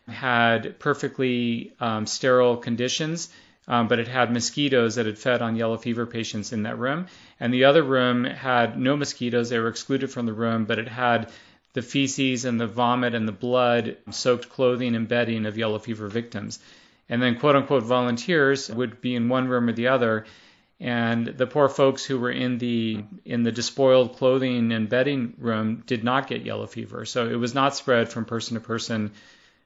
had 0.07 0.79
perfectly 0.79 1.71
um, 1.79 2.07
sterile 2.07 2.57
conditions. 2.57 3.29
Um, 3.69 3.87
but 3.87 3.99
it 3.99 4.07
had 4.07 4.33
mosquitoes 4.33 4.95
that 4.95 5.05
had 5.05 5.17
fed 5.17 5.41
on 5.43 5.55
yellow 5.55 5.77
fever 5.77 6.07
patients 6.07 6.51
in 6.51 6.63
that 6.63 6.79
room. 6.79 7.05
And 7.39 7.53
the 7.53 7.65
other 7.65 7.83
room 7.83 8.25
had 8.25 8.77
no 8.77 8.97
mosquitoes, 8.97 9.49
they 9.49 9.59
were 9.59 9.69
excluded 9.69 10.11
from 10.11 10.25
the 10.25 10.33
room, 10.33 10.65
but 10.65 10.79
it 10.79 10.87
had 10.87 11.31
the 11.73 11.83
feces 11.83 12.45
and 12.45 12.59
the 12.59 12.65
vomit 12.67 13.13
and 13.13 13.27
the 13.27 13.31
blood 13.31 13.97
soaked 14.09 14.49
clothing 14.49 14.95
and 14.95 15.07
bedding 15.07 15.45
of 15.45 15.57
yellow 15.57 15.77
fever 15.77 16.07
victims. 16.07 16.59
And 17.07 17.21
then, 17.21 17.37
quote 17.39 17.55
unquote, 17.55 17.83
volunteers 17.83 18.69
would 18.69 19.01
be 19.01 19.15
in 19.15 19.29
one 19.29 19.47
room 19.47 19.69
or 19.69 19.73
the 19.73 19.87
other. 19.87 20.25
And 20.79 21.27
the 21.27 21.45
poor 21.45 21.69
folks 21.69 22.05
who 22.05 22.19
were 22.19 22.31
in 22.31 22.57
the 22.57 23.03
in 23.25 23.43
the 23.43 23.51
despoiled 23.51 24.15
clothing 24.15 24.71
and 24.71 24.87
bedding 24.87 25.33
room 25.37 25.83
did 25.85 26.03
not 26.03 26.27
get 26.27 26.45
yellow 26.45 26.67
fever. 26.67 27.05
So 27.05 27.27
it 27.27 27.35
was 27.35 27.53
not 27.53 27.75
spread 27.75 28.09
from 28.09 28.25
person 28.25 28.55
to 28.55 28.61
person 28.61 29.11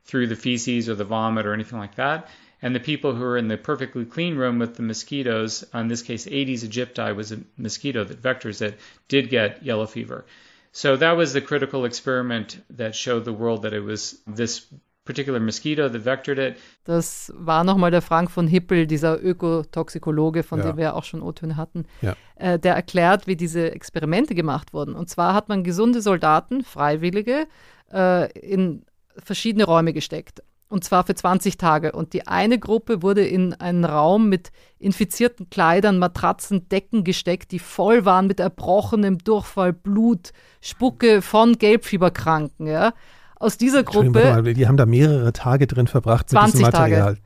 through 0.06 0.28
the 0.28 0.36
feces 0.36 0.89
or 0.89 0.95
the 0.95 1.04
vomit 1.04 1.45
or 1.45 1.54
anything 1.54 1.80
like 1.80 1.95
that 1.95 2.30
and 2.64 2.74
the 2.74 2.80
people 2.80 3.14
who 3.14 3.24
were 3.24 3.38
in 3.38 3.49
the 3.49 3.57
perfectly 3.57 4.05
clean 4.05 4.36
room 4.38 4.57
with 4.57 4.76
the 4.78 4.82
mosquitoes, 4.82 5.66
in 5.74 5.89
this 5.89 6.01
case 6.01 6.26
Aedes 6.26 6.64
aegypti 6.64 7.14
was 7.16 7.32
a 7.32 7.39
mosquito 7.57 8.05
that 8.05 8.22
vectors 8.22 8.61
it, 8.61 8.80
did 9.09 9.30
get 9.30 9.61
yellow 9.61 9.86
fever. 9.86 10.26
So 10.72 10.95
that 10.95 11.18
was 11.18 11.34
the 11.34 11.41
critical 11.41 11.86
experiment 11.86 12.64
that 12.78 12.95
showed 12.95 13.26
the 13.26 13.34
world 13.34 13.61
that 13.64 13.74
it 13.74 13.82
was 13.82 14.18
this 14.26 14.66
particular 15.05 15.41
mosquito 15.41 15.89
that 15.89 16.03
vectored 16.03 16.39
it. 16.39 16.57
Das 16.86 17.32
war 17.36 17.66
nochmal 17.66 17.91
der 17.91 18.01
Frank 18.01 18.32
von 18.32 18.47
Hippel, 18.47 18.88
dieser 18.88 19.22
Ökotoxikologe, 19.22 20.43
von 20.43 20.59
ja. 20.59 20.68
dem 20.68 20.78
wir 20.78 20.95
auch 20.95 21.03
schon 21.03 21.22
O-Töne 21.22 21.57
hatten, 21.57 21.84
ja. 22.01 22.16
äh, 22.38 22.57
der 22.57 22.76
erklärt, 22.76 23.28
wie 23.28 23.36
diese 23.36 23.72
Experimente 23.72 24.36
gemacht 24.36 24.74
wurden. 24.74 24.95
Und 24.95 25.09
zwar 25.09 25.34
hat 25.34 25.49
man 25.49 25.66
gesunde 25.66 26.01
Soldaten, 26.01 26.64
Freiwillige, 26.64 27.47
äh, 27.91 28.32
in 28.39 28.86
verschiedene 29.18 29.66
Räume 29.66 29.91
gesteckt 29.91 30.41
und 30.74 30.84
zwar 30.84 31.06
für 31.06 31.14
20 31.14 31.58
Tage. 31.58 31.92
Und 31.92 32.14
die 32.14 32.28
eine 32.28 32.58
Gruppe 32.58 33.04
wurde 33.04 33.24
in 33.24 33.54
einen 33.54 33.86
Raum 33.86 34.28
mit 34.28 34.52
infizierten 34.80 35.50
Kleidern, 35.52 36.00
Matratzen, 36.00 36.68
Decken 36.68 37.04
gesteckt, 37.04 37.52
die 37.52 37.60
voll 37.60 38.06
waren 38.06 38.26
mit 38.26 38.40
erbrochenem 38.40 39.20
Durchfall, 39.20 39.72
Blut, 39.72 40.32
Spucke 40.62 41.22
von 41.22 41.60
Gelbfieberkranken. 41.60 42.66
Ja. 42.66 42.94
Aus 43.36 43.58
dieser 43.58 43.84
Gruppe. 43.84 44.24
Mal, 44.24 44.54
die 44.56 44.68
haben 44.68 44.78
da 44.78 44.88
mehrere 44.88 45.32
Tage 45.32 45.68
drin 45.68 45.86
verbracht 45.86 46.34
mit 46.34 46.44
diesem 46.48 46.62
Material. 46.62 47.16
Tage. 47.16 47.20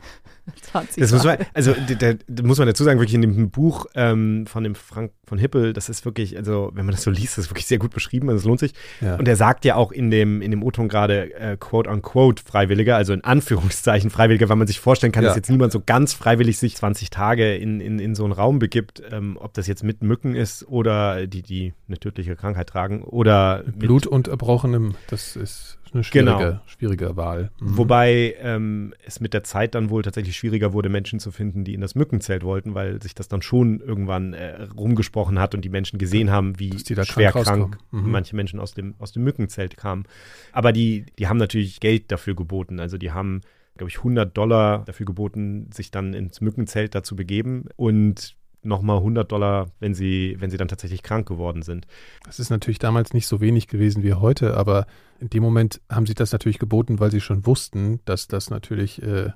20 0.62 1.02
das 1.02 1.12
muss 1.12 1.24
man, 1.24 1.38
also 1.54 1.74
da, 2.00 2.14
da, 2.28 2.43
muss 2.43 2.58
man 2.58 2.68
dazu 2.68 2.84
sagen, 2.84 3.00
wirklich 3.00 3.16
in 3.16 3.22
dem 3.22 3.50
Buch 3.50 3.86
ähm, 3.95 4.45
von 4.48 4.64
dem 4.64 4.76
Frank 4.76 5.12
von 5.26 5.38
Hippel, 5.38 5.74
das 5.74 5.89
ist 5.89 6.06
wirklich, 6.06 6.38
also 6.38 6.72
wenn 6.74 6.86
man 6.86 6.95
das 6.95 7.04
so 7.04 7.12
liest, 7.12 7.38
das 7.38 7.45
ist 7.45 7.52
wirklich 7.52 7.68
sehr 7.68 7.80
gut 7.80 7.93
beschrieben, 7.93 8.30
also 8.30 8.39
es 8.39 8.45
lohnt 8.45 8.60
sich. 8.60 8.74
Ja. 9.02 9.16
Und 9.16 9.28
er 9.28 9.36
sagt 9.36 9.66
ja 9.66 9.76
auch 9.76 9.91
in 9.91 10.10
dem, 10.10 10.41
in 10.41 10.52
dem 10.52 10.64
O-Ton 10.64 10.88
gerade 10.88 11.34
äh, 11.36 11.58
quote 11.60 11.89
unquote 11.89 12.41
Freiwilliger, 12.43 12.95
also 12.95 13.14
in 13.14 13.24
Anführungszeichen 13.24 14.10
Freiwilliger, 14.10 14.48
weil 14.50 14.56
man 14.56 14.68
sich 14.68 14.80
vorstellen 14.80 15.12
kann, 15.12 15.24
Ja. 15.24 15.30
dass 15.30 15.36
jetzt 15.36 15.50
niemand 15.50 15.74
so 15.74 15.82
ganz 15.86 16.14
freiwillig 16.14 16.58
sich 16.58 16.76
20 16.76 17.10
Tage 17.10 17.56
in, 17.56 17.82
in, 17.82 18.00
in 18.00 18.16
so 18.16 18.24
einen 18.24 18.34
Raum 18.34 18.60
begibt, 18.60 19.02
ähm, 19.12 19.38
ob 19.39 19.54
das 19.54 19.68
jetzt 19.68 19.84
mit 19.84 20.02
Mücken 20.02 20.34
ist 20.36 20.66
oder 20.68 21.28
die, 21.28 21.41
die 21.41 21.74
eine 21.88 22.00
tödliche 22.00 22.36
Krankheit 22.36 22.70
tragen 22.70 23.04
oder 23.04 23.64
mit 23.66 23.80
Blut 23.80 24.08
und 24.08 24.28
Erbrochenem, 24.28 24.95
das 25.10 25.36
ist 25.36 25.76
eine 25.93 26.03
schwierige, 26.03 26.38
Genau. 26.38 26.59
schwierige 26.65 27.15
Wahl. 27.17 27.51
Mhm. 27.59 27.77
Wobei 27.77 28.35
ähm, 28.39 28.93
es 29.05 29.19
mit 29.19 29.33
der 29.33 29.43
Zeit 29.43 29.75
dann 29.75 29.89
wohl 29.89 30.01
tatsächlich 30.03 30.35
schwieriger 30.38 30.73
wurde, 30.73 30.89
Menschen 30.89 31.19
zu 31.19 31.31
finden, 31.31 31.63
die 31.63 31.73
in 31.73 31.81
das 31.81 31.95
Mückenzelt 31.95 32.43
wollten, 32.43 32.73
weil 32.73 33.01
sich 33.01 33.15
das 33.15 33.27
dann 33.27 33.41
schon 33.41 33.79
irgendwann 33.79 34.33
äh, 34.33 34.63
rumgesprochen 34.63 35.39
hat 35.39 35.55
und 35.55 35.63
die 35.63 35.69
Menschen 35.69 35.99
gesehen 35.99 36.31
haben, 36.31 36.59
wie 36.59 36.77
schwer 36.79 37.31
krank 37.31 37.45
krank. 37.45 37.77
Mhm. 37.91 38.11
manche 38.11 38.35
Menschen 38.35 38.59
aus 38.59 38.73
dem, 38.73 38.95
aus 38.99 39.11
dem 39.11 39.23
Mückenzelt 39.23 39.77
kamen. 39.77 40.05
Aber 40.51 40.71
die, 40.71 41.05
die 41.19 41.27
haben 41.27 41.38
natürlich 41.38 41.79
Geld 41.79 42.11
dafür 42.11 42.35
geboten. 42.35 42.79
Also 42.79 42.97
die 42.97 43.11
haben, 43.11 43.41
glaube 43.77 43.89
ich, 43.89 43.97
100 43.97 44.35
Dollar 44.35 44.83
dafür 44.85 45.05
geboten, 45.05 45.69
sich 45.73 45.91
dann 45.91 46.13
ins 46.13 46.41
Mückenzelt 46.41 46.95
dazu 46.95 47.15
begeben 47.15 47.65
und 47.75 48.35
nochmal 48.68 48.97
100 48.97 49.32
Dollar, 49.32 49.68
wenn 49.80 49.93
sie, 49.93 50.36
wenn 50.39 50.49
sie 50.49 50.57
dann 50.57 50.68
tatsächlich 50.68 51.03
krank 51.03 51.28
geworden 51.28 51.61
sind. 51.61 51.88
Das 52.26 52.39
ist 52.39 52.49
natürlich 52.49 52.80
damals 52.80 53.13
nicht 53.13 53.28
so 53.28 53.41
wenig 53.41 53.68
gewesen 53.68 54.03
wie 54.03 54.13
heute, 54.13 54.55
aber 54.55 54.86
in 55.20 55.30
dem 55.30 55.41
Moment 55.41 55.82
haben 55.89 56.05
sie 56.05 56.13
das 56.13 56.32
natürlich 56.32 56.59
geboten, 56.59 56.99
weil 56.99 57.11
sie 57.11 57.22
schon 57.22 57.45
wussten, 57.45 57.99
dass 58.05 58.28
das 58.28 58.49
natürlich 58.49 59.01
äh, 59.01 59.32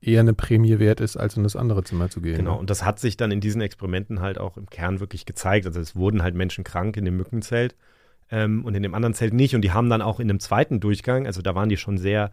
eher 0.00 0.20
eine 0.20 0.34
Prämie 0.34 0.78
wert 0.78 1.00
ist, 1.00 1.16
als 1.16 1.36
in 1.36 1.42
das 1.42 1.56
andere 1.56 1.82
Zimmer 1.84 2.08
zu 2.08 2.20
gehen. 2.20 2.36
Genau, 2.36 2.54
ne? 2.54 2.58
und 2.58 2.70
das 2.70 2.84
hat 2.84 2.98
sich 3.00 3.16
dann 3.16 3.30
in 3.30 3.40
diesen 3.40 3.60
Experimenten 3.60 4.20
halt 4.20 4.38
auch 4.38 4.56
im 4.56 4.70
Kern 4.70 5.00
wirklich 5.00 5.26
gezeigt. 5.26 5.66
Also 5.66 5.80
es 5.80 5.96
wurden 5.96 6.22
halt 6.22 6.34
Menschen 6.34 6.64
krank 6.64 6.96
in 6.96 7.04
dem 7.04 7.16
Mückenzelt 7.16 7.74
ähm, 8.30 8.64
und 8.64 8.74
in 8.74 8.82
dem 8.82 8.94
anderen 8.94 9.14
Zelt 9.14 9.32
nicht. 9.34 9.54
Und 9.54 9.62
die 9.62 9.72
haben 9.72 9.88
dann 9.90 10.02
auch 10.02 10.20
in 10.20 10.28
dem 10.28 10.40
zweiten 10.40 10.80
Durchgang, 10.80 11.26
also 11.26 11.42
da 11.42 11.54
waren 11.54 11.68
die 11.68 11.76
schon 11.76 11.98
sehr, 11.98 12.30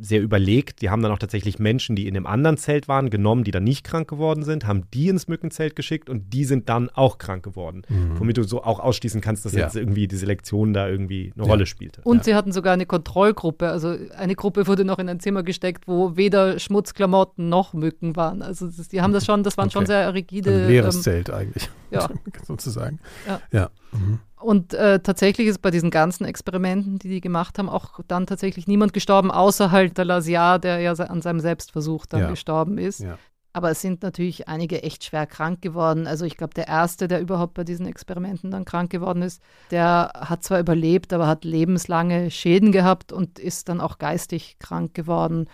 sehr 0.00 0.20
überlegt. 0.22 0.80
Die 0.80 0.90
haben 0.90 1.02
dann 1.02 1.10
auch 1.10 1.18
tatsächlich 1.18 1.58
Menschen, 1.58 1.96
die 1.96 2.06
in 2.06 2.14
dem 2.14 2.24
anderen 2.24 2.56
Zelt 2.56 2.86
waren, 2.86 3.10
genommen, 3.10 3.42
die 3.42 3.50
dann 3.50 3.64
nicht 3.64 3.82
krank 3.82 4.08
geworden 4.08 4.44
sind, 4.44 4.64
haben 4.64 4.84
die 4.94 5.08
ins 5.08 5.26
Mückenzelt 5.26 5.74
geschickt 5.74 6.08
und 6.08 6.32
die 6.32 6.44
sind 6.44 6.68
dann 6.68 6.88
auch 6.90 7.18
krank 7.18 7.42
geworden. 7.42 7.82
Mhm. 7.88 8.12
Womit 8.16 8.36
du 8.36 8.44
so 8.44 8.62
auch 8.62 8.78
ausschließen 8.78 9.20
kannst, 9.20 9.44
dass 9.44 9.54
Ja. 9.54 9.62
jetzt 9.64 9.74
irgendwie 9.74 10.06
die 10.06 10.14
Selektion 10.14 10.72
da 10.72 10.88
irgendwie 10.88 11.32
eine 11.34 11.44
Ja. 11.44 11.50
Rolle 11.50 11.66
spielte. 11.66 12.00
Und 12.04 12.18
Ja. 12.18 12.22
sie 12.22 12.34
hatten 12.36 12.52
sogar 12.52 12.74
eine 12.74 12.86
Kontrollgruppe. 12.86 13.70
Also 13.70 13.96
eine 14.16 14.36
Gruppe 14.36 14.68
wurde 14.68 14.84
noch 14.84 15.00
in 15.00 15.08
ein 15.08 15.18
Zimmer 15.18 15.42
gesteckt, 15.42 15.88
wo 15.88 16.16
weder 16.16 16.60
Schmutzklamotten 16.60 17.48
noch 17.48 17.72
Mücken 17.74 18.14
waren. 18.14 18.40
Also 18.40 18.68
das, 18.68 18.86
die 18.86 19.00
haben 19.02 19.12
das 19.12 19.26
schon, 19.26 19.42
das 19.42 19.56
waren 19.58 19.68
schon 19.72 19.80
Okay. 19.82 19.92
sehr 19.94 20.06
Ein 20.06 20.12
rigide. 20.12 20.68
leeres 20.68 20.94
ähm, 20.94 21.02
Zelt 21.02 21.30
eigentlich, 21.30 21.68
ja. 21.90 22.08
sozusagen. 22.46 23.00
Ja. 23.26 23.40
ja. 23.50 23.70
Mhm. 23.92 24.20
Und 24.40 24.72
äh, 24.74 25.00
tatsächlich 25.00 25.48
ist 25.48 25.62
bei 25.62 25.70
diesen 25.70 25.90
ganzen 25.90 26.24
Experimenten, 26.24 26.98
die 26.98 27.08
die 27.08 27.20
gemacht 27.20 27.58
haben, 27.58 27.68
auch 27.68 28.00
dann 28.06 28.26
tatsächlich 28.26 28.68
niemand 28.68 28.92
gestorben, 28.92 29.30
außer 29.30 29.72
halt 29.72 29.98
der 29.98 30.04
Lasiar, 30.04 30.58
der 30.58 30.78
ja 30.78 30.92
an 30.92 31.22
seinem 31.22 31.40
Selbstversuch 31.40 32.06
dann 32.06 32.20
Ja. 32.20 32.30
gestorben 32.30 32.78
ist. 32.78 33.00
Ja. 33.00 33.18
Aber 33.52 33.70
es 33.70 33.80
sind 33.80 34.02
natürlich 34.02 34.46
einige 34.46 34.84
echt 34.84 35.02
schwer 35.02 35.26
krank 35.26 35.62
geworden. 35.62 36.06
Also 36.06 36.24
ich 36.24 36.36
glaube, 36.36 36.54
der 36.54 36.68
erste, 36.68 37.08
der 37.08 37.20
überhaupt 37.20 37.54
bei 37.54 37.64
diesen 37.64 37.86
Experimenten 37.86 38.52
dann 38.52 38.64
krank 38.64 38.90
geworden 38.90 39.22
ist, 39.22 39.42
der 39.72 40.12
hat 40.14 40.44
zwar 40.44 40.60
überlebt, 40.60 41.12
aber 41.12 41.26
hat 41.26 41.44
lebenslange 41.44 42.30
Schäden 42.30 42.70
gehabt 42.70 43.10
und 43.10 43.40
ist 43.40 43.68
dann 43.68 43.80
auch 43.80 43.98
geistig 43.98 44.58
krank 44.60 44.94
geworden. 44.94 45.48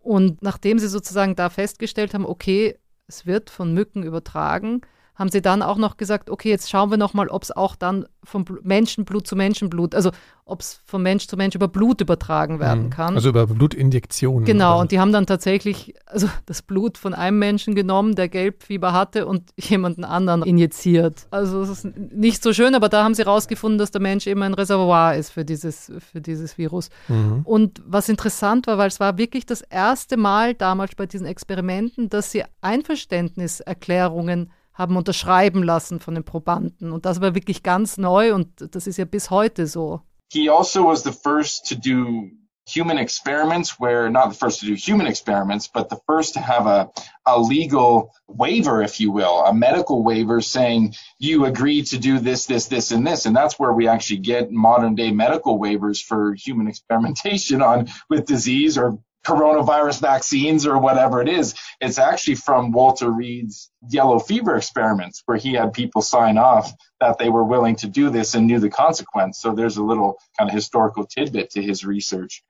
Und 0.00 0.42
nachdem 0.42 0.78
sie 0.80 0.88
sozusagen 0.88 1.36
da 1.36 1.48
festgestellt 1.50 2.14
haben, 2.14 2.26
okay, 2.26 2.76
es 3.06 3.26
wird 3.26 3.50
von 3.50 3.72
Mücken 3.72 4.02
übertragen, 4.02 4.80
haben 5.16 5.30
sie 5.30 5.40
dann 5.42 5.62
auch 5.62 5.76
noch 5.78 5.96
gesagt, 5.96 6.28
okay, 6.30 6.48
jetzt 6.50 6.70
schauen 6.70 6.90
wir 6.90 6.96
noch 6.96 7.14
mal, 7.14 7.28
ob 7.28 7.42
es 7.44 7.52
auch 7.52 7.76
dann 7.76 8.06
vom 8.24 8.42
Bl- 8.44 8.58
Menschenblut 8.62 9.26
zu 9.26 9.36
Menschenblut, 9.36 9.94
also 9.94 10.10
ob 10.46 10.60
es 10.60 10.80
von 10.84 11.02
Mensch 11.02 11.26
zu 11.28 11.36
Mensch 11.36 11.54
über 11.54 11.68
Blut 11.68 12.00
übertragen 12.00 12.58
werden 12.58 12.84
Mhm. 12.86 12.90
kann. 12.90 13.14
Also 13.14 13.28
über 13.28 13.46
Blutinjektionen. 13.46 14.44
Genau, 14.44 14.80
und 14.80 14.90
die 14.92 14.98
haben 14.98 15.12
dann 15.12 15.26
tatsächlich 15.26 15.94
also 16.06 16.28
das 16.46 16.62
Blut 16.62 16.98
von 16.98 17.14
einem 17.14 17.38
Menschen 17.38 17.74
genommen, 17.74 18.14
der 18.14 18.28
Gelbfieber 18.28 18.92
hatte 18.92 19.26
und 19.26 19.50
jemanden 19.56 20.04
anderen 20.04 20.42
injiziert. 20.42 21.26
Also 21.30 21.60
es 21.62 21.68
ist 21.70 21.84
nicht 21.96 22.42
so 22.42 22.52
schön, 22.52 22.74
aber 22.74 22.88
da 22.88 23.04
haben 23.04 23.14
sie 23.14 23.22
herausgefunden, 23.24 23.78
dass 23.78 23.90
der 23.90 24.00
Mensch 24.00 24.26
eben 24.26 24.42
ein 24.42 24.54
Reservoir 24.54 25.14
ist 25.16 25.30
für 25.30 25.44
dieses, 25.44 25.92
für 26.12 26.20
dieses 26.20 26.58
Virus. 26.58 26.88
Mhm. 27.08 27.42
Und 27.44 27.82
was 27.86 28.08
interessant 28.08 28.66
war, 28.66 28.78
weil 28.78 28.88
es 28.88 29.00
war 29.00 29.16
wirklich 29.16 29.46
das 29.46 29.60
erste 29.62 30.16
Mal 30.16 30.54
damals 30.54 30.94
bei 30.96 31.06
diesen 31.06 31.26
Experimenten, 31.26 32.08
dass 32.08 32.30
sie 32.32 32.42
Einverständniserklärungen 32.60 34.50
haben 34.74 34.96
unterschreiben 34.96 35.62
lassen 35.62 36.00
von 36.00 36.14
den 36.14 36.24
Probanden. 36.24 36.92
Und 36.92 37.06
das 37.06 37.20
war 37.20 37.34
wirklich 37.34 37.62
ganz 37.62 37.96
neu 37.96 38.34
und 38.34 38.74
das 38.74 38.86
ist 38.86 38.98
ja 38.98 39.04
bis 39.04 39.30
heute 39.30 39.66
so. 39.66 40.00
He 40.32 40.50
also 40.50 40.84
was 40.84 41.04
the 41.04 41.12
first 41.12 41.68
to 41.68 41.76
do 41.76 42.30
human 42.66 42.98
experiments 42.98 43.78
where 43.78 44.08
not 44.08 44.32
the 44.32 44.38
first 44.38 44.60
to 44.60 44.66
do 44.66 44.74
human 44.74 45.06
experiments, 45.06 45.68
but 45.68 45.88
the 45.90 46.00
first 46.06 46.34
to 46.34 46.40
have 46.40 46.66
a, 46.66 46.90
a 47.26 47.38
legal 47.38 48.12
waiver, 48.26 48.82
if 48.82 49.00
you 49.00 49.12
will, 49.12 49.44
a 49.44 49.52
medical 49.52 50.02
waiver 50.02 50.40
saying 50.40 50.94
you 51.18 51.44
agree 51.44 51.82
to 51.82 51.98
do 51.98 52.18
this, 52.18 52.46
this, 52.46 52.68
this, 52.68 52.90
and 52.90 53.06
this. 53.06 53.26
And 53.26 53.36
that's 53.36 53.58
where 53.58 53.72
we 53.72 53.86
actually 53.86 54.20
get 54.20 54.50
modern 54.50 54.94
day 54.94 55.12
medical 55.12 55.58
waivers 55.58 56.02
for 56.02 56.34
human 56.34 56.68
experimentation 56.68 57.60
on 57.62 57.88
with 58.08 58.26
disease 58.26 58.78
or 58.78 58.98
coronavirus 59.24 60.00
vaccines 60.00 60.66
or 60.66 60.78
whatever 60.78 61.20
it 61.20 61.28
is. 61.28 61.54
It's 61.80 61.98
actually 61.98 62.36
from 62.36 62.72
Walter 62.72 63.10
Reed's 63.10 63.70
yellow 63.88 64.18
fever 64.18 64.56
experiments 64.56 65.22
where 65.26 65.38
he 65.38 65.54
had 65.54 65.72
people 65.72 66.02
sign 66.02 66.38
off 66.38 66.72
that 67.00 67.18
they 67.18 67.28
were 67.28 67.44
willing 67.44 67.76
to 67.76 67.86
do 67.86 68.10
this 68.10 68.34
and 68.34 68.46
knew 68.46 68.60
the 68.60 68.70
consequence. 68.70 69.40
So 69.40 69.54
there's 69.54 69.76
a 69.76 69.82
little 69.82 70.18
kind 70.38 70.48
of 70.48 70.54
historical 70.54 71.06
tidbit 71.06 71.50
to 71.50 71.62
his 71.62 71.84
research. 71.84 72.42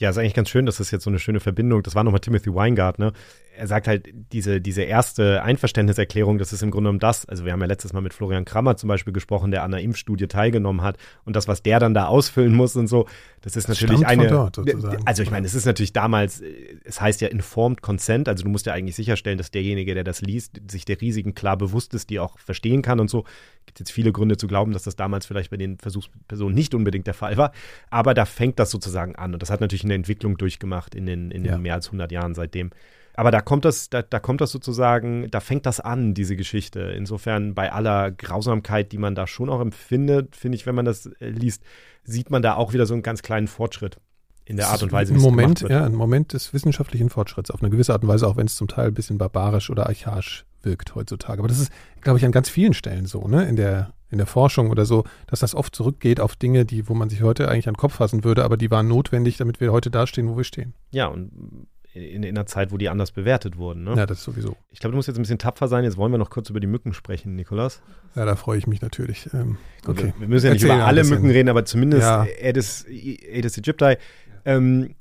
Ja, 0.00 0.10
ist 0.10 0.18
eigentlich 0.18 0.34
ganz 0.34 0.48
schön, 0.48 0.64
dass 0.64 0.76
das 0.76 0.92
jetzt 0.92 1.04
so 1.04 1.10
eine 1.10 1.18
schöne 1.18 1.40
Verbindung, 1.40 1.82
das 1.82 1.96
war 1.96 2.04
nochmal 2.04 2.20
Timothy 2.20 2.54
Weingart, 2.54 3.00
ne? 3.00 3.12
Er 3.58 3.66
sagt 3.66 3.88
halt, 3.88 4.08
diese, 4.32 4.60
diese 4.60 4.82
erste 4.82 5.42
Einverständniserklärung, 5.42 6.38
das 6.38 6.52
ist 6.52 6.62
im 6.62 6.70
Grunde 6.70 6.88
genommen 6.88 7.00
das, 7.00 7.26
also 7.26 7.44
wir 7.44 7.52
haben 7.52 7.60
ja 7.60 7.66
letztes 7.66 7.92
Mal 7.92 8.00
mit 8.00 8.14
Florian 8.14 8.44
Krammer 8.44 8.76
zum 8.76 8.88
Beispiel 8.88 9.12
gesprochen, 9.12 9.50
der 9.50 9.64
an 9.64 9.74
einer 9.74 9.82
Impfstudie 9.82 10.28
teilgenommen 10.28 10.82
hat 10.82 10.96
und 11.24 11.34
das, 11.34 11.48
was 11.48 11.62
der 11.62 11.80
dann 11.80 11.92
da 11.92 12.06
ausfüllen 12.06 12.54
muss 12.54 12.76
und 12.76 12.86
so, 12.86 13.06
das 13.40 13.56
ist 13.56 13.68
Das 13.68 13.80
natürlich 13.80 14.06
eine, 14.06 14.28
dort 14.28 14.58
also 15.04 15.22
ich 15.22 15.30
meine, 15.30 15.46
es 15.46 15.54
ist 15.54 15.66
natürlich 15.66 15.92
damals, 15.92 16.40
es 16.84 17.00
heißt 17.00 17.20
ja 17.20 17.28
informed 17.28 17.82
consent, 17.82 18.28
also 18.28 18.44
du 18.44 18.50
musst 18.50 18.66
ja 18.66 18.72
eigentlich 18.72 18.96
sicherstellen, 18.96 19.38
dass 19.38 19.50
derjenige, 19.50 19.94
der 19.94 20.04
das 20.04 20.20
liest, 20.20 20.60
sich 20.70 20.84
der 20.84 21.00
Risiken 21.00 21.34
klar 21.34 21.56
bewusst 21.56 21.94
ist, 21.94 22.10
die 22.10 22.20
auch 22.20 22.38
verstehen 22.38 22.82
kann 22.82 23.00
und 23.00 23.10
so. 23.10 23.24
Gibt 23.66 23.80
jetzt 23.80 23.90
viele 23.90 24.12
Gründe 24.12 24.36
zu 24.36 24.46
glauben, 24.46 24.72
dass 24.72 24.84
das 24.84 24.96
damals 24.96 25.26
vielleicht 25.26 25.50
bei 25.50 25.56
den 25.56 25.78
Versuchspersonen 25.78 26.54
nicht 26.54 26.74
unbedingt 26.74 27.06
der 27.06 27.14
Fall 27.14 27.36
war, 27.36 27.52
aber 27.90 28.14
da 28.14 28.24
fängt 28.24 28.58
das 28.58 28.70
sozusagen 28.70 29.16
an 29.16 29.34
und 29.34 29.42
das 29.42 29.50
hat 29.50 29.60
natürlich 29.60 29.84
eine 29.84 29.94
Entwicklung 29.94 30.36
durchgemacht 30.38 30.94
in 30.94 31.06
den, 31.06 31.30
in 31.30 31.42
den 31.42 31.52
Ja. 31.52 31.58
mehr 31.58 31.74
als 31.74 31.86
100 31.88 32.10
Jahren 32.12 32.34
seitdem. 32.34 32.70
Aber 33.18 33.32
da 33.32 33.40
kommt 33.40 33.64
das, 33.64 33.90
da, 33.90 34.00
da 34.00 34.20
kommt 34.20 34.40
das 34.40 34.52
sozusagen, 34.52 35.28
da 35.32 35.40
fängt 35.40 35.66
das 35.66 35.80
an, 35.80 36.14
diese 36.14 36.36
Geschichte. 36.36 36.78
Insofern 36.96 37.52
bei 37.52 37.72
aller 37.72 38.12
Grausamkeit, 38.12 38.92
die 38.92 38.98
man 38.98 39.16
da 39.16 39.26
schon 39.26 39.50
auch 39.50 39.60
empfindet, 39.60 40.36
finde 40.36 40.54
ich, 40.54 40.66
wenn 40.66 40.76
man 40.76 40.84
das 40.84 41.06
äh, 41.06 41.28
liest, 41.28 41.64
sieht 42.04 42.30
man 42.30 42.42
da 42.42 42.54
auch 42.54 42.74
wieder 42.74 42.86
so 42.86 42.94
einen 42.94 43.02
ganz 43.02 43.22
kleinen 43.22 43.48
Fortschritt 43.48 43.98
in 44.44 44.56
der 44.56 44.68
Art 44.68 44.84
und 44.84 44.92
Weise, 44.92 45.14
wie 45.14 45.18
es 45.18 45.24
Moment, 45.24 45.62
wird. 45.62 45.72
ja, 45.72 45.84
ein 45.84 45.96
Moment 45.96 46.32
des 46.32 46.54
wissenschaftlichen 46.54 47.10
Fortschritts 47.10 47.50
auf 47.50 47.60
eine 47.60 47.70
gewisse 47.70 47.92
Art 47.92 48.04
und 48.04 48.08
Weise, 48.08 48.24
auch 48.24 48.36
wenn 48.36 48.46
es 48.46 48.54
zum 48.54 48.68
Teil 48.68 48.86
ein 48.86 48.94
bisschen 48.94 49.18
barbarisch 49.18 49.68
oder 49.68 49.88
archaisch 49.88 50.46
wirkt 50.62 50.94
heutzutage. 50.94 51.40
Aber 51.40 51.48
das 51.48 51.58
ist, 51.58 51.72
glaube 52.02 52.20
ich, 52.20 52.24
an 52.24 52.30
ganz 52.30 52.48
vielen 52.48 52.72
Stellen 52.72 53.06
so, 53.06 53.26
ne? 53.26 53.48
In 53.48 53.56
der, 53.56 53.94
in 54.10 54.18
der 54.18 54.28
Forschung 54.28 54.70
oder 54.70 54.86
so, 54.86 55.02
dass 55.26 55.40
das 55.40 55.56
oft 55.56 55.74
zurückgeht 55.74 56.20
auf 56.20 56.36
Dinge, 56.36 56.64
die, 56.64 56.88
wo 56.88 56.94
man 56.94 57.10
sich 57.10 57.20
heute 57.22 57.48
eigentlich 57.48 57.66
an 57.66 57.74
den 57.74 57.80
Kopf 57.80 57.94
fassen 57.94 58.22
würde, 58.22 58.44
aber 58.44 58.56
die 58.56 58.70
waren 58.70 58.86
notwendig, 58.86 59.38
damit 59.38 59.60
wir 59.60 59.72
heute 59.72 59.90
dastehen, 59.90 60.28
wo 60.28 60.36
wir 60.36 60.44
stehen. 60.44 60.72
Ja, 60.92 61.08
und 61.08 61.66
in, 61.98 62.22
in 62.22 62.36
einer 62.36 62.46
Zeit, 62.46 62.72
wo 62.72 62.76
die 62.76 62.88
anders 62.88 63.10
bewertet 63.10 63.56
wurden. 63.56 63.84
Ne? 63.84 63.94
Ja, 63.96 64.06
das 64.06 64.22
sowieso. 64.22 64.56
Ich 64.70 64.80
glaube, 64.80 64.92
du 64.92 64.96
musst 64.96 65.08
jetzt 65.08 65.18
ein 65.18 65.22
bisschen 65.22 65.38
tapfer 65.38 65.68
sein. 65.68 65.84
Jetzt 65.84 65.96
wollen 65.96 66.12
wir 66.12 66.18
noch 66.18 66.30
kurz 66.30 66.50
über 66.50 66.60
die 66.60 66.66
Mücken 66.66 66.92
sprechen, 66.92 67.34
Nikolas. 67.36 67.82
Ja, 68.14 68.24
da 68.24 68.36
freue 68.36 68.58
ich 68.58 68.66
mich 68.66 68.80
natürlich. 68.80 69.28
Ähm, 69.34 69.58
okay. 69.86 70.12
Wir, 70.16 70.20
wir 70.20 70.28
müssen 70.28 70.46
ja 70.46 70.52
nicht 70.52 70.62
Erzähl 70.62 70.76
über 70.76 70.86
alle. 70.86 71.04
Mücken 71.04 71.30
reden, 71.30 71.48
aber 71.48 71.64
zumindest 71.64 72.02
Ja. 72.02 72.26
Aedes, 72.40 72.86
Aedes 72.86 73.58
aegypti. 73.58 73.96
Ähm, 74.44 74.94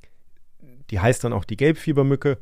die 0.89 0.99
heißt 0.99 1.23
dann 1.23 1.33
auch 1.33 1.45
die 1.45 1.57
Gelbfiebermücke. 1.57 2.37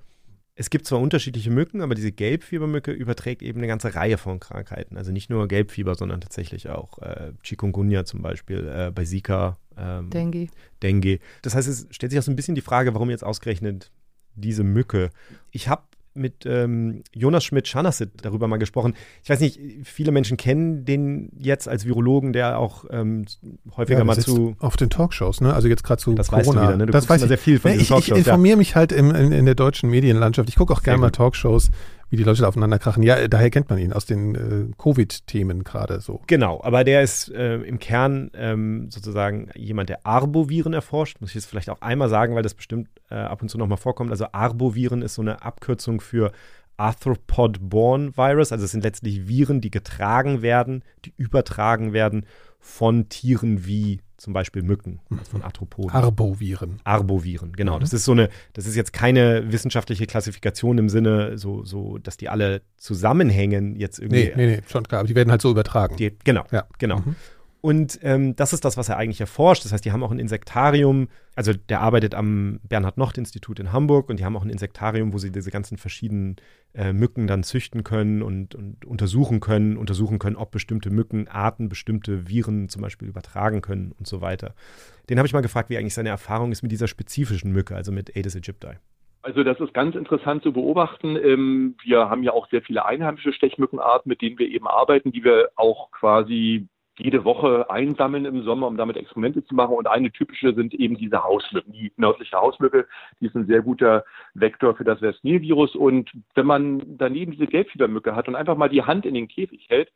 Es 0.58 0.70
gibt 0.70 0.86
zwar 0.86 1.02
unterschiedliche 1.02 1.52
Mücken, 1.52 1.82
aber 1.82 1.96
diese 1.96 2.14
Gelbfiebermücke 2.14 2.92
überträgt 2.92 3.42
eben 3.42 3.60
eine 3.60 3.68
ganze 3.68 3.94
Reihe 3.94 4.18
von 4.18 4.40
Krankheiten. 4.40 4.96
Also 4.96 5.12
nicht 5.12 5.30
nur 5.30 5.48
Gelbfieber, 5.50 5.96
sondern 5.96 6.22
tatsächlich 6.22 6.70
auch 6.70 7.00
äh, 7.00 7.34
Chikungunya 7.44 8.06
zum 8.06 8.22
Beispiel, 8.22 8.66
äh, 8.68 8.92
bei 8.92 9.04
Zika, 9.04 9.58
ähm, 9.78 10.10
Dengue. 10.12 10.48
Dengue. 10.82 11.20
Das 11.42 11.56
heißt, 11.56 11.68
es 11.68 11.88
stellt 11.92 12.12
sich 12.12 12.20
auch 12.20 12.24
so 12.24 12.32
ein 12.32 12.38
bisschen 12.38 12.56
die 12.56 12.62
Frage, 12.62 12.94
warum 12.94 13.10
jetzt 13.10 13.26
ausgerechnet 13.26 13.92
diese 14.36 14.64
Mücke. 14.64 15.10
Ich 15.52 15.68
habe 15.70 15.84
mit 16.18 16.46
ähm, 16.46 17.04
Jonas 17.14 17.44
Schmidt-Schanassit 17.44 18.10
darüber 18.22 18.48
mal 18.48 18.56
gesprochen. 18.56 18.94
Ich 19.22 19.30
weiß 19.30 19.42
nicht, 19.42 19.60
viele 19.84 20.14
Menschen 20.14 20.38
kennen 20.38 20.86
den 20.86 21.30
jetzt 21.38 21.68
als 21.68 21.86
Virologen, 21.86 22.32
der 22.32 22.58
auch 22.58 22.86
ähm, 22.90 23.26
häufiger 23.76 24.00
Ja, 24.00 24.06
mal 24.06 24.18
zu. 24.18 24.56
auf 24.60 24.78
den 24.78 24.90
Talkshows, 24.90 25.42
ne? 25.42 25.54
Also 25.54 25.68
jetzt 25.68 25.84
gerade 25.84 26.02
zu 26.02 26.14
Das 26.14 26.30
Corona. 26.30 26.46
weißt 26.48 26.56
du 26.56 26.62
wieder, 26.62 26.78
ne? 26.78 26.86
Du 26.86 26.94
das 26.94 27.10
weiß 27.10 27.22
ich. 27.24 27.28
sehr 27.28 27.38
viel 27.38 27.60
von 27.60 27.72
Ne, 27.72 27.78
diesen 27.80 27.98
ich, 27.98 28.00
ich 28.00 28.08
Talkshows, 28.08 28.26
ja. 28.28 28.32
informiere 28.32 28.56
mich 28.56 28.78
halt 28.78 28.94
im, 28.94 29.14
in, 29.14 29.34
in 29.34 29.46
der 29.46 29.56
deutschen 29.56 29.90
Medienlandschaft. 29.90 30.48
Ich 30.48 30.56
gucke 30.56 30.72
auch 30.72 30.84
gerne 30.84 31.00
mal. 31.02 31.10
Talkshows, 31.12 31.70
wie 32.10 32.18
die 32.18 32.24
Leute 32.24 32.48
aufeinander 32.48 32.80
krachen. 32.80 33.04
Ja, 33.04 33.28
daher 33.28 33.50
kennt 33.50 33.70
man 33.70 33.80
ihn 33.80 33.94
aus 33.94 34.06
den 34.06 34.36
äh, 34.36 34.74
Covid-Themen 34.78 35.64
gerade 35.64 36.00
so. 36.02 36.22
Genau, 36.28 36.62
aber 36.64 36.84
der 36.84 37.02
ist 37.02 37.30
äh, 37.32 37.56
im 37.58 37.80
Kern 37.80 38.32
ähm, 38.36 38.90
sozusagen 38.92 39.50
jemand, 39.56 39.90
der 39.90 40.06
Arboviren 40.06 40.74
erforscht. 40.74 41.20
Muss 41.22 41.32
ich 41.32 41.36
jetzt 41.36 41.48
vielleicht 41.48 41.70
auch 41.70 41.82
einmal 41.82 42.10
sagen, 42.10 42.36
weil 42.36 42.44
das 42.44 42.54
bestimmt 42.54 42.90
äh, 43.10 43.16
ab 43.16 43.42
und 43.42 43.50
zu 43.50 43.58
nochmal 43.58 43.78
vorkommt. 43.78 44.12
Also 44.12 44.28
Arboviren 44.32 45.02
ist 45.02 45.16
so 45.16 45.22
eine 45.22 45.42
Abkürzung 45.42 46.02
für 46.02 46.32
Arthropod-Borne 46.78 48.18
Virus. 48.18 48.52
Also 48.52 48.66
es 48.66 48.72
sind 48.72 48.84
letztlich 48.84 49.28
Viren, 49.28 49.62
die 49.62 49.72
getragen 49.72 50.42
werden, 50.42 50.84
die 51.06 51.14
übertragen 51.18 51.94
werden 51.94 52.26
von 52.60 53.10
Tieren 53.10 53.66
wie 53.66 54.02
zum 54.26 54.34
Beispiel 54.34 54.64
Mücken, 54.64 55.02
also 55.12 55.24
von 55.30 55.44
Arthropoden. 55.44 55.92
Arboviren. 55.92 56.80
Arboviren, 56.84 57.54
genau. 57.54 57.76
Mhm. 57.76 57.82
Das 57.82 57.94
ist 57.94 58.06
so 58.06 58.12
eine, 58.12 58.30
das 58.54 58.66
ist 58.66 58.76
jetzt 58.76 58.92
keine 58.92 59.52
wissenschaftliche 59.52 60.08
Klassifikation 60.08 60.80
im 60.80 60.90
Sinne, 60.90 61.38
so, 61.38 61.64
so, 61.64 62.00
dass 62.00 62.18
die 62.18 62.28
alle 62.28 62.64
zusammenhängen 62.76 63.76
jetzt 63.76 64.00
irgendwie. 64.00 64.24
Nee, 64.24 64.34
nee, 64.36 64.48
nee, 64.56 64.62
schon 64.68 64.84
klar. 64.84 65.02
Aber 65.02 65.08
die 65.08 65.14
werden 65.14 65.30
halt 65.30 65.44
so 65.44 65.52
übertragen. 65.52 65.96
Die, 65.98 66.18
genau, 66.24 66.44
ja. 66.52 66.66
genau. 66.80 66.98
Mhm. 67.02 67.16
Und 67.66 67.98
ähm, 68.04 68.36
das 68.36 68.54
ist 68.54 68.64
das, 68.64 68.78
was 68.78 68.90
er 68.90 68.98
eigentlich 68.98 69.22
erforscht. 69.22 69.66
Das 69.66 69.74
heißt, 69.74 69.84
die 69.84 69.92
haben 69.92 70.04
auch 70.04 70.12
ein 70.12 70.20
Insektarium, 70.20 71.08
also 71.36 71.52
der 71.52 71.82
arbeitet 71.82 72.14
am 72.14 72.60
Bernhard-Nocht-Institut 72.62 73.60
in 73.60 73.74
Hamburg 73.74 74.08
und 74.08 74.20
die 74.20 74.24
haben 74.24 74.38
auch 74.38 74.44
ein 74.44 74.52
Insektarium, 74.52 75.14
wo 75.14 75.18
sie 75.18 75.32
diese 75.32 75.50
ganzen 75.50 75.80
verschiedenen 75.80 76.36
äh, 76.76 76.94
Mücken 76.94 77.26
dann 77.26 77.42
züchten 77.42 77.84
können 77.84 78.22
und, 78.22 78.54
und, 78.54 78.86
untersuchen 78.86 79.40
können, 79.40 79.78
untersuchen 79.78 80.20
können, 80.20 80.36
ob 80.36 80.52
bestimmte 80.52 80.92
Mückenarten 80.92 81.68
bestimmte 81.68 82.30
Viren 82.30 82.70
zum 82.70 82.84
Beispiel 82.84 83.08
übertragen 83.08 83.64
können 83.64 83.94
und 83.98 84.06
so 84.06 84.22
weiter. 84.22 84.54
Den 85.10 85.18
habe 85.18 85.26
ich 85.26 85.34
mal 85.34 85.42
gefragt, 85.42 85.72
wie 85.72 85.78
eigentlich 85.80 85.96
seine 85.96 86.10
Erfahrung 86.10 86.52
ist 86.52 86.62
mit 86.62 86.72
dieser 86.72 86.88
spezifischen 86.88 87.52
Mücke, 87.52 87.76
also 87.76 87.92
mit 87.92 88.16
Aedes 88.16 88.36
aegypti. 88.36 88.78
Also 89.24 89.44
das 89.44 89.60
ist 89.60 89.74
ganz 89.74 89.96
interessant 89.96 90.44
zu 90.44 90.54
beobachten. 90.54 91.16
Ähm, 91.16 91.78
wir 91.84 92.12
haben 92.12 92.22
ja 92.22 92.32
auch 92.32 92.48
sehr 92.50 92.62
viele 92.62 92.86
einheimische 92.86 93.34
Stechmückenarten, 93.34 94.08
mit 94.08 94.22
denen 94.22 94.38
wir 94.38 94.48
eben 94.48 94.68
arbeiten, 94.68 95.12
die 95.12 95.24
wir 95.24 95.50
auch 95.56 95.90
quasi 95.90 96.68
jede 96.98 97.26
Woche 97.26 97.70
einsammeln 97.70 98.26
im 98.26 98.44
Sommer, 98.44 98.68
um 98.68 98.78
damit 98.78 98.98
Experimente 98.98 99.44
zu 99.46 99.56
machen. 99.56 99.76
Und 99.76 99.88
eine 99.88 100.12
typische 100.12 100.54
sind 100.54 100.74
eben 100.74 100.98
diese 100.98 101.24
Hausmücken, 101.24 101.74
die 101.74 101.92
nördliche 101.98 102.38
Hausmücke. 102.38 102.88
Die 103.20 103.26
ist 103.28 103.36
ein 103.36 103.48
sehr 103.48 103.62
guter 103.62 104.06
Vektor 104.34 104.76
für 104.76 104.84
das 104.84 105.02
West-Nil-Virus. 105.02 105.76
Und 105.76 106.12
wenn 106.36 106.46
man 106.46 106.98
daneben 106.98 107.32
diese 107.32 107.48
Gelbfiebermücke 107.48 108.16
hat 108.16 108.28
und 108.28 108.36
einfach 108.36 108.56
mal 108.56 108.70
die 108.70 108.84
Hand 108.84 109.06
in 109.06 109.14
den 109.14 109.28
Käfig 109.28 109.66
hält, 109.70 109.92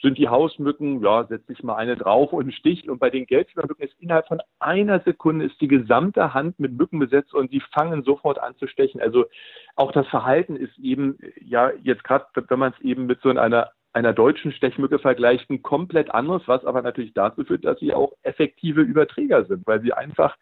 sind 0.00 0.16
die 0.16 0.28
Hausmücken, 0.28 1.02
ja, 1.02 1.24
setze 1.24 1.52
ich 1.52 1.62
mal 1.62 1.76
eine 1.76 1.96
drauf 1.96 2.32
und 2.32 2.52
sticht. 2.54 2.88
Und 2.88 2.98
bei 2.98 3.10
den 3.10 3.26
Gelbfiebermücken 3.26 3.84
ist 3.84 3.94
innerhalb 3.98 4.28
von 4.28 4.40
einer 4.60 5.00
Sekunde 5.00 5.46
ist 5.46 5.60
die 5.60 5.68
gesamte 5.68 6.34
Hand 6.34 6.60
mit 6.60 6.72
Mücken 6.72 6.98
besetzt 6.98 7.34
und 7.34 7.50
sie 7.50 7.60
fangen 7.72 8.04
sofort 8.04 8.38
an 8.38 8.56
zu 8.56 8.68
stechen. 8.68 9.00
Also 9.00 9.26
auch 9.74 9.92
das 9.92 10.06
Verhalten 10.06 10.56
ist 10.56 10.78
eben, 10.78 11.18
ja, 11.40 11.72
jetzt 11.82 12.04
gerade, 12.04 12.26
wenn 12.34 12.58
man 12.58 12.72
es 12.72 12.84
eben 12.84 13.06
mit 13.06 13.20
so 13.22 13.30
einer 13.30 13.70
einer 13.98 14.12
deutschen 14.12 14.52
Stechmücke 14.52 15.00
vergleicht, 15.00 15.50
ein 15.50 15.60
komplett 15.62 16.14
anderes, 16.14 16.42
was 16.46 16.64
aber 16.64 16.82
natürlich 16.82 17.14
dazu 17.14 17.44
führt, 17.44 17.64
dass 17.64 17.80
sie 17.80 17.92
auch 17.92 18.12
effektive 18.22 18.80
Überträger 18.80 19.44
sind, 19.44 19.66
weil 19.66 19.80
sie 19.82 19.92
einfach, 19.92 20.36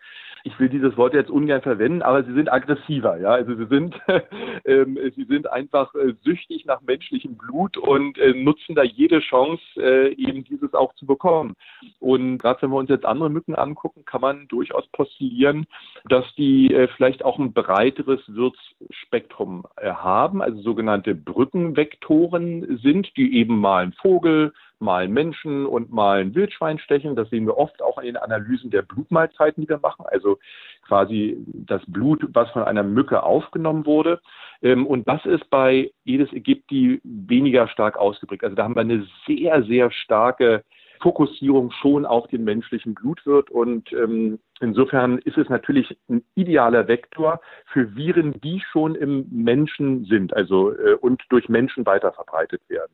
ich 0.44 0.58
will 0.60 0.68
dieses 0.68 0.96
Wort 0.98 1.14
jetzt 1.14 1.30
ungern 1.30 1.62
verwenden, 1.62 2.02
aber 2.02 2.22
sie 2.22 2.34
sind 2.34 2.52
aggressiver, 2.52 3.18
ja, 3.18 3.30
also 3.30 3.54
sie 3.54 3.66
sind, 3.66 3.98
ähm, 4.66 4.98
sie 5.16 5.24
sind 5.24 5.50
einfach 5.50 5.94
äh, 5.94 6.12
süchtig 6.22 6.66
nach 6.66 6.82
menschlichem 6.82 7.38
Blut 7.38 7.78
und 7.78 8.18
äh, 8.18 8.34
nutzen 8.34 8.74
da 8.74 8.82
jede 8.82 9.20
Chance, 9.20 9.62
äh, 9.78 10.12
eben 10.12 10.44
dieses 10.44 10.74
auch 10.74 10.94
zu 10.94 11.06
bekommen. 11.06 11.54
Und 11.98 12.36
gerade 12.38 12.60
wenn 12.60 12.70
wir 12.70 12.76
uns 12.76 12.90
jetzt 12.90 13.06
andere 13.06 13.30
Mücken 13.30 13.54
angucken, 13.54 14.04
kann 14.04 14.20
man 14.20 14.48
durchaus 14.48 14.86
postulieren, 14.88 15.66
dass 16.10 16.26
die 16.36 16.74
äh, 16.74 16.88
vielleicht 16.96 17.24
auch 17.24 17.38
ein 17.38 17.54
breiteres 17.54 18.20
Wirtsspektrum 18.26 19.64
äh, 19.76 19.90
haben, 19.92 20.42
also 20.42 20.60
sogenannte 20.60 21.14
Brückenvektoren 21.14 22.78
sind, 22.82 23.16
die 23.16 23.34
eben 23.38 23.45
mal 23.48 23.82
einen 23.82 23.92
Vogel, 23.92 24.52
mal 24.78 25.04
einen 25.04 25.14
Menschen 25.14 25.66
und 25.66 25.90
mal 25.90 26.20
ein 26.20 26.34
Wildschwein 26.34 26.78
stechen. 26.78 27.16
Das 27.16 27.30
sehen 27.30 27.46
wir 27.46 27.56
oft 27.56 27.80
auch 27.82 27.98
in 27.98 28.06
den 28.06 28.16
Analysen 28.16 28.70
der 28.70 28.82
Blutmahlzeiten, 28.82 29.62
die 29.62 29.68
wir 29.68 29.78
machen. 29.78 30.04
Also 30.08 30.38
quasi 30.86 31.36
das 31.46 31.82
Blut, 31.86 32.26
was 32.32 32.50
von 32.50 32.62
einer 32.62 32.82
Mücke 32.82 33.22
aufgenommen 33.22 33.86
wurde. 33.86 34.20
Ähm, 34.62 34.86
und 34.86 35.08
das 35.08 35.24
ist 35.24 35.48
bei 35.50 35.90
Aedes 36.06 36.32
aegypti 36.32 37.00
weniger 37.04 37.68
stark 37.68 37.96
ausgeprägt. 37.96 38.44
Also 38.44 38.56
da 38.56 38.64
haben 38.64 38.74
wir 38.74 38.80
eine 38.80 39.06
sehr, 39.26 39.62
sehr 39.64 39.90
starke 39.90 40.62
Fokussierung 41.00 41.70
schon 41.72 42.06
auf 42.06 42.26
den 42.28 42.44
menschlichen 42.44 42.94
Blutwirt. 42.94 43.50
Und 43.50 43.92
ähm, 43.92 44.38
insofern 44.60 45.18
ist 45.18 45.38
es 45.38 45.48
natürlich 45.48 45.96
ein 46.08 46.22
idealer 46.34 46.88
Vektor 46.88 47.40
für 47.66 47.94
Viren, 47.96 48.40
die 48.40 48.62
schon 48.72 48.94
im 48.94 49.26
Menschen 49.30 50.04
sind, 50.04 50.34
also 50.34 50.72
äh, 50.72 50.94
und 50.94 51.22
durch 51.28 51.48
Menschen 51.48 51.86
weiter 51.86 52.12
verbreitet 52.12 52.62
werden. 52.68 52.92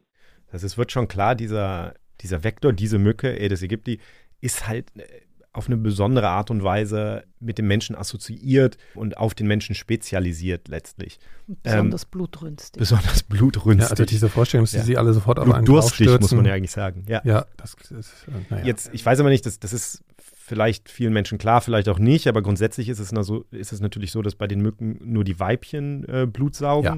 Also 0.52 0.66
es 0.66 0.78
wird 0.78 0.92
schon 0.92 1.08
klar, 1.08 1.34
dieser, 1.34 1.94
dieser 2.20 2.44
Vektor, 2.44 2.72
diese 2.72 2.98
Mücke, 2.98 3.28
Aedes 3.28 3.62
aegypti, 3.62 3.98
ist 4.40 4.68
halt 4.68 4.92
äh, 4.96 5.04
auf 5.54 5.66
eine 5.66 5.76
besondere 5.76 6.28
Art 6.28 6.50
und 6.50 6.64
Weise 6.64 7.24
mit 7.38 7.58
dem 7.58 7.66
Menschen 7.66 7.94
assoziiert 7.94 8.78
und 8.94 9.18
auf 9.18 9.34
den 9.34 9.46
Menschen 9.46 9.74
spezialisiert 9.74 10.68
letztlich. 10.68 11.18
Besonders 11.46 12.04
ähm, 12.04 12.08
blutrünstig. 12.10 12.78
Besonders 12.78 13.22
blutrünstig. 13.24 13.84
Ja, 13.84 13.90
also 13.90 14.04
diese 14.06 14.30
Vorstellung, 14.30 14.64
dass 14.64 14.72
ja. 14.72 14.82
sie 14.82 14.96
alle 14.96 15.12
sofort 15.12 15.38
auf 15.38 15.52
einen 15.52 15.66
Durstig, 15.66 16.08
muss 16.20 16.32
man 16.32 16.46
ja 16.46 16.54
eigentlich 16.54 16.70
sagen. 16.70 17.04
Ja, 17.06 17.20
ja 17.24 17.44
das 17.58 17.74
ist, 17.90 18.26
äh, 18.28 18.30
naja. 18.48 18.64
Jetzt, 18.64 18.90
ich 18.94 19.04
weiß 19.04 19.20
aber 19.20 19.28
nicht, 19.28 19.44
das, 19.44 19.60
das 19.60 19.74
ist 19.74 20.02
vielleicht 20.16 20.90
vielen 20.90 21.12
Menschen 21.12 21.36
klar, 21.36 21.60
vielleicht 21.60 21.88
auch 21.90 21.98
nicht, 21.98 22.28
aber 22.28 22.40
grundsätzlich 22.40 22.88
ist 22.88 22.98
es, 22.98 23.10
so, 23.10 23.44
ist 23.50 23.72
es 23.72 23.80
natürlich 23.80 24.10
so, 24.10 24.22
dass 24.22 24.34
bei 24.34 24.46
den 24.46 24.62
Mücken 24.62 24.98
nur 25.04 25.24
die 25.24 25.38
Weibchen 25.38 26.08
äh, 26.08 26.26
Blut 26.26 26.54
saugen. 26.54 26.86
Ja 26.86 26.96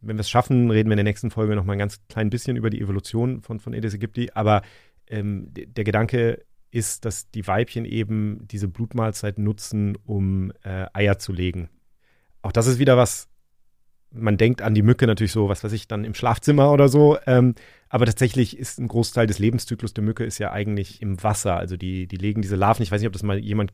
wenn 0.00 0.16
wir 0.16 0.20
es 0.20 0.30
schaffen, 0.30 0.70
reden 0.70 0.88
wir 0.88 0.94
in 0.94 0.98
der 0.98 1.04
nächsten 1.04 1.30
Folge 1.30 1.56
noch 1.56 1.64
mal 1.64 1.72
ein 1.74 1.78
ganz 1.78 2.00
klein 2.08 2.30
bisschen 2.30 2.56
über 2.56 2.70
die 2.70 2.80
Evolution 2.80 3.42
von, 3.42 3.60
von 3.60 3.74
Aedes 3.74 3.94
aegypti. 3.94 4.30
Aber 4.34 4.62
ähm, 5.08 5.48
der 5.52 5.84
Gedanke 5.84 6.44
ist, 6.70 7.04
dass 7.04 7.30
die 7.30 7.46
Weibchen 7.46 7.84
eben 7.84 8.46
diese 8.46 8.68
Blutmahlzeit 8.68 9.38
nutzen, 9.38 9.96
um 10.04 10.52
äh, 10.62 10.86
Eier 10.92 11.18
zu 11.18 11.32
legen. 11.32 11.70
Auch 12.42 12.52
das 12.52 12.66
ist 12.66 12.78
wieder 12.78 12.96
was, 12.96 13.28
man 14.10 14.36
denkt 14.36 14.62
an 14.62 14.74
die 14.74 14.82
Mücke 14.82 15.06
natürlich 15.06 15.32
so, 15.32 15.48
was 15.48 15.64
weiß 15.64 15.72
ich, 15.72 15.88
dann 15.88 16.04
im 16.04 16.14
Schlafzimmer 16.14 16.72
oder 16.72 16.88
so. 16.88 17.18
Ähm, 17.26 17.54
aber 17.88 18.06
tatsächlich 18.06 18.58
ist 18.58 18.78
ein 18.78 18.88
Großteil 18.88 19.26
des 19.26 19.38
Lebenszyklus 19.38 19.94
der 19.94 20.04
Mücke 20.04 20.24
ist 20.24 20.38
ja 20.38 20.52
eigentlich 20.52 21.02
im 21.02 21.22
Wasser. 21.22 21.56
Also 21.56 21.76
die, 21.76 22.06
die 22.06 22.16
legen 22.16 22.42
diese 22.42 22.56
Larven, 22.56 22.82
ich 22.82 22.90
weiß 22.90 23.00
nicht, 23.00 23.08
ob 23.08 23.12
das 23.12 23.22
mal 23.22 23.38
jemand 23.38 23.72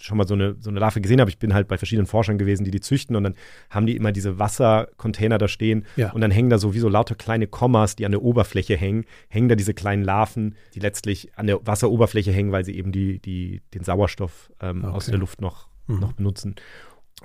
schon 0.00 0.18
mal 0.18 0.26
so 0.26 0.34
eine, 0.34 0.56
so 0.58 0.70
eine 0.70 0.80
Larve 0.80 1.00
gesehen 1.00 1.20
habe. 1.20 1.30
Ich 1.30 1.38
bin 1.38 1.54
halt 1.54 1.68
bei 1.68 1.78
verschiedenen 1.78 2.06
Forschern 2.06 2.38
gewesen, 2.38 2.64
die 2.64 2.70
die 2.70 2.80
züchten 2.80 3.16
und 3.16 3.24
dann 3.24 3.34
haben 3.70 3.86
die 3.86 3.96
immer 3.96 4.12
diese 4.12 4.38
Wassercontainer 4.38 5.38
da 5.38 5.48
stehen 5.48 5.84
ja. 5.96 6.12
und 6.12 6.20
dann 6.20 6.30
hängen 6.30 6.50
da 6.50 6.58
so 6.58 6.74
wie 6.74 6.78
so 6.78 6.88
lauter 6.88 7.14
kleine 7.14 7.46
Kommas, 7.46 7.96
die 7.96 8.04
an 8.04 8.12
der 8.12 8.22
Oberfläche 8.22 8.76
hängen, 8.76 9.04
hängen 9.28 9.48
da 9.48 9.54
diese 9.54 9.74
kleinen 9.74 10.02
Larven, 10.02 10.56
die 10.74 10.80
letztlich 10.80 11.36
an 11.36 11.46
der 11.46 11.64
Wasseroberfläche 11.66 12.32
hängen, 12.32 12.52
weil 12.52 12.64
sie 12.64 12.76
eben 12.76 12.92
die, 12.92 13.20
die, 13.20 13.62
den 13.74 13.84
Sauerstoff 13.84 14.50
ähm, 14.60 14.84
okay. 14.84 14.94
aus 14.94 15.06
der 15.06 15.18
Luft 15.18 15.40
noch, 15.40 15.68
mhm. 15.86 16.00
noch 16.00 16.12
benutzen. 16.12 16.56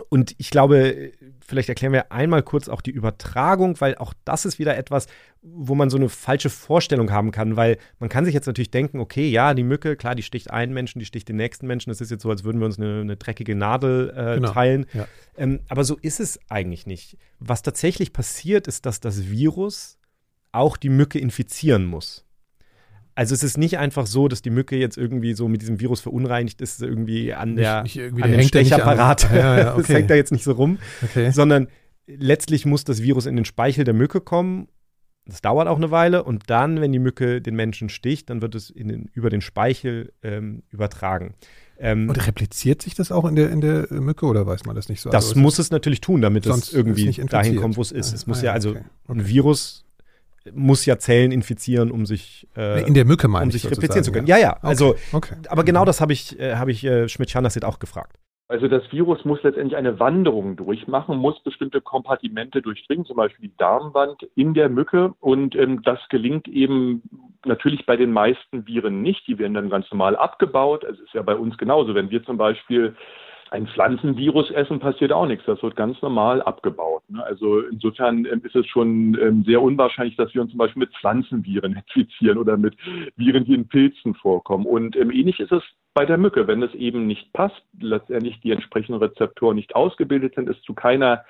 Und 0.09 0.35
ich 0.37 0.49
glaube, 0.49 1.11
vielleicht 1.45 1.69
erklären 1.69 1.93
wir 1.93 2.11
einmal 2.11 2.43
kurz 2.43 2.69
auch 2.69 2.81
die 2.81 2.91
Übertragung, 2.91 3.79
weil 3.79 3.95
auch 3.95 4.13
das 4.25 4.45
ist 4.45 4.59
wieder 4.59 4.77
etwas, 4.77 5.07
wo 5.41 5.75
man 5.75 5.89
so 5.89 5.97
eine 5.97 6.09
falsche 6.09 6.49
Vorstellung 6.49 7.11
haben 7.11 7.31
kann, 7.31 7.55
weil 7.55 7.77
man 7.99 8.09
kann 8.09 8.25
sich 8.25 8.33
jetzt 8.33 8.47
natürlich 8.47 8.71
denken, 8.71 8.99
okay, 8.99 9.29
ja, 9.29 9.53
die 9.53 9.63
Mücke, 9.63 9.95
klar, 9.95 10.15
die 10.15 10.23
sticht 10.23 10.51
einen 10.51 10.73
Menschen, 10.73 10.99
die 10.99 11.05
sticht 11.05 11.29
den 11.29 11.37
nächsten 11.37 11.67
Menschen. 11.67 11.89
Das 11.89 12.01
ist 12.01 12.11
jetzt 12.11 12.23
so, 12.23 12.29
als 12.29 12.43
würden 12.43 12.59
wir 12.59 12.65
uns 12.65 12.77
eine, 12.77 13.01
eine 13.01 13.17
dreckige 13.17 13.55
Nadel 13.55 14.13
äh, 14.15 14.35
genau. 14.35 14.51
teilen. 14.51 14.85
Ja. 14.93 15.07
Ähm, 15.37 15.61
aber 15.69 15.83
so 15.83 15.97
ist 16.01 16.19
es 16.19 16.39
eigentlich 16.49 16.85
nicht. 16.85 17.17
Was 17.39 17.61
tatsächlich 17.61 18.13
passiert, 18.13 18.67
ist, 18.67 18.85
dass 18.85 18.99
das 18.99 19.29
Virus 19.29 19.97
auch 20.51 20.77
die 20.77 20.89
Mücke 20.89 21.19
infizieren 21.19 21.85
muss. 21.85 22.26
Also 23.17 23.33
es 23.33 23.41
ist 23.41 23.57
nicht 23.57 23.79
einfach 23.79 24.05
so, 24.05 24.27
dass 24.27 24.43
die 24.43 24.51
Mücke 24.51 24.75
jetzt 24.75 24.95
irgendwie 24.95 25.33
so 25.33 25.47
mit 25.47 25.63
diesem 25.63 25.79
Virus 25.79 26.01
verunreinigt 26.01 26.61
ist, 26.61 26.83
irgendwie 26.83 27.33
an 27.33 27.55
der 27.55 27.81
nicht, 27.81 27.95
nicht 27.95 28.23
an 28.23 28.31
dem 28.31 28.43
Stechapparat. 28.43 29.33
Ja, 29.33 29.57
ja, 29.57 29.71
okay. 29.73 29.81
Das 29.81 29.89
hängt 29.89 30.09
da 30.11 30.13
jetzt 30.13 30.31
nicht 30.31 30.43
so 30.43 30.51
rum, 30.51 30.77
okay. 31.01 31.31
sondern 31.31 31.67
letztlich 32.05 32.67
muss 32.67 32.83
das 32.83 33.01
Virus 33.01 33.25
in 33.25 33.35
den 33.35 33.43
Speichel 33.43 33.85
der 33.85 33.95
Mücke 33.95 34.21
kommen. 34.21 34.67
Das 35.25 35.41
dauert 35.41 35.67
auch 35.67 35.77
eine 35.77 35.89
Weile 35.89 36.25
und 36.25 36.43
dann, 36.51 36.79
wenn 36.79 36.91
die 36.91 36.99
Mücke 36.99 37.41
den 37.41 37.55
Menschen 37.55 37.89
sticht, 37.89 38.29
dann 38.29 38.43
wird 38.43 38.53
es 38.53 38.67
den, 38.67 39.09
über 39.13 39.31
den 39.31 39.41
Speichel 39.41 40.13
ähm, 40.21 40.61
übertragen. 40.69 41.33
Ähm, 41.79 42.09
und 42.09 42.27
repliziert 42.27 42.83
sich 42.83 42.93
das 42.93 43.11
auch 43.11 43.25
in 43.25 43.35
der, 43.35 43.49
in 43.49 43.61
der 43.61 43.87
Mücke 43.93 44.27
oder 44.27 44.45
weiß 44.45 44.65
man 44.65 44.75
das 44.75 44.89
nicht 44.89 45.01
so? 45.01 45.09
Das 45.09 45.29
also 45.29 45.39
muss 45.39 45.57
es 45.57 45.71
natürlich 45.71 46.01
tun, 46.01 46.21
damit 46.21 46.45
es 46.45 46.71
irgendwie 46.71 47.11
dahin 47.25 47.55
kommt, 47.55 47.77
wo 47.77 47.81
es 47.81 47.91
ist. 47.91 48.13
Es 48.13 48.27
muss 48.27 48.41
ah, 48.41 48.45
ja, 48.45 48.53
also. 48.53 48.69
Okay. 48.69 48.83
ein 49.07 49.27
Virus 49.27 49.86
muss 50.53 50.85
ja 50.85 50.97
Zellen 50.97 51.31
infizieren, 51.31 51.91
um 51.91 52.05
sich 52.05 52.47
äh, 52.55 52.85
in 52.87 52.93
der 52.93 53.05
Mücke 53.05 53.27
um 53.27 53.51
sich 53.51 53.69
replizieren 53.69 54.03
zu 54.03 54.11
können. 54.11 54.27
Ja, 54.27 54.37
ja. 54.37 54.57
Also, 54.61 54.95
okay. 55.13 55.35
aber 55.49 55.63
genau 55.63 55.85
das 55.85 56.01
habe 56.01 56.13
ich, 56.13 56.39
äh, 56.39 56.55
habe 56.55 56.71
ich 56.71 56.83
äh, 56.83 57.07
Schmidt-Chandasit 57.07 57.65
auch 57.65 57.79
gefragt. 57.79 58.17
Also 58.49 58.69
das 58.69 58.89
Virus 58.93 59.25
muss 59.25 59.43
letztendlich 59.43 59.75
eine 59.75 59.99
Wanderung 59.99 60.55
durchmachen, 60.55 61.17
muss 61.17 61.37
bestimmte 61.43 61.81
Kompartimente 61.81 62.61
durchdringen, 62.61 63.05
zum 63.05 63.17
Beispiel 63.17 63.49
die 63.49 63.57
Darmwand 63.57 64.25
in 64.35 64.53
der 64.53 64.69
Mücke. 64.69 65.13
Und 65.19 65.53
ähm, 65.55 65.81
das 65.83 65.99
gelingt 66.07 66.47
eben 66.47 67.01
natürlich 67.43 67.85
bei 67.85 67.97
den 67.97 68.13
meisten 68.13 68.65
Viren 68.65 69.01
nicht. 69.01 69.27
Die 69.27 69.37
werden 69.37 69.53
dann 69.53 69.69
ganz 69.69 69.91
normal 69.91 70.15
abgebaut. 70.15 70.85
Es 70.85 70.97
ist 70.99 71.13
ja 71.13 71.23
bei 71.23 71.35
uns 71.35 71.57
genauso. 71.57 71.93
Wenn 71.93 72.09
wir 72.09 72.23
zum 72.23 72.37
Beispiel 72.37 72.95
ein 73.51 73.67
Pflanzenvirus 73.67 74.51
essen, 74.51 74.79
passiert 74.79 75.11
auch 75.11 75.25
nichts. 75.25 75.45
Das 75.45 75.61
wird 75.63 75.75
ganz 75.75 76.01
normal 76.01 76.41
abgebaut. 76.41 77.03
Ne? 77.09 77.23
Also 77.23 77.61
insofern 77.61 78.25
ähm, 78.25 78.41
ist 78.43 78.55
es 78.55 78.65
schon 78.67 79.17
ähm, 79.21 79.43
sehr 79.45 79.61
unwahrscheinlich, 79.61 80.15
dass 80.15 80.33
wir 80.33 80.41
uns 80.41 80.51
zum 80.51 80.57
Beispiel 80.57 80.81
mit 80.81 80.93
Pflanzenviren 80.95 81.73
infizieren 81.95 82.37
oder 82.37 82.57
mit 82.57 82.75
Viren, 83.15 83.45
die 83.45 83.53
in 83.53 83.67
Pilzen 83.67 84.15
vorkommen. 84.15 84.65
Und 84.65 84.95
ähm, 84.95 85.11
ähnlich 85.11 85.39
ist 85.39 85.51
es 85.51 85.63
bei 85.93 86.05
der 86.05 86.17
Mücke. 86.17 86.47
Wenn 86.47 86.61
es 86.61 86.73
eben 86.73 87.07
nicht 87.07 87.33
passt, 87.33 87.61
letztendlich 87.79 88.39
die 88.41 88.51
entsprechenden 88.51 89.01
Rezeptoren 89.01 89.55
nicht 89.55 89.75
ausgebildet 89.75 90.35
sind, 90.35 90.49
es 90.49 90.61
zu 90.61 90.73
keiner 90.73 91.23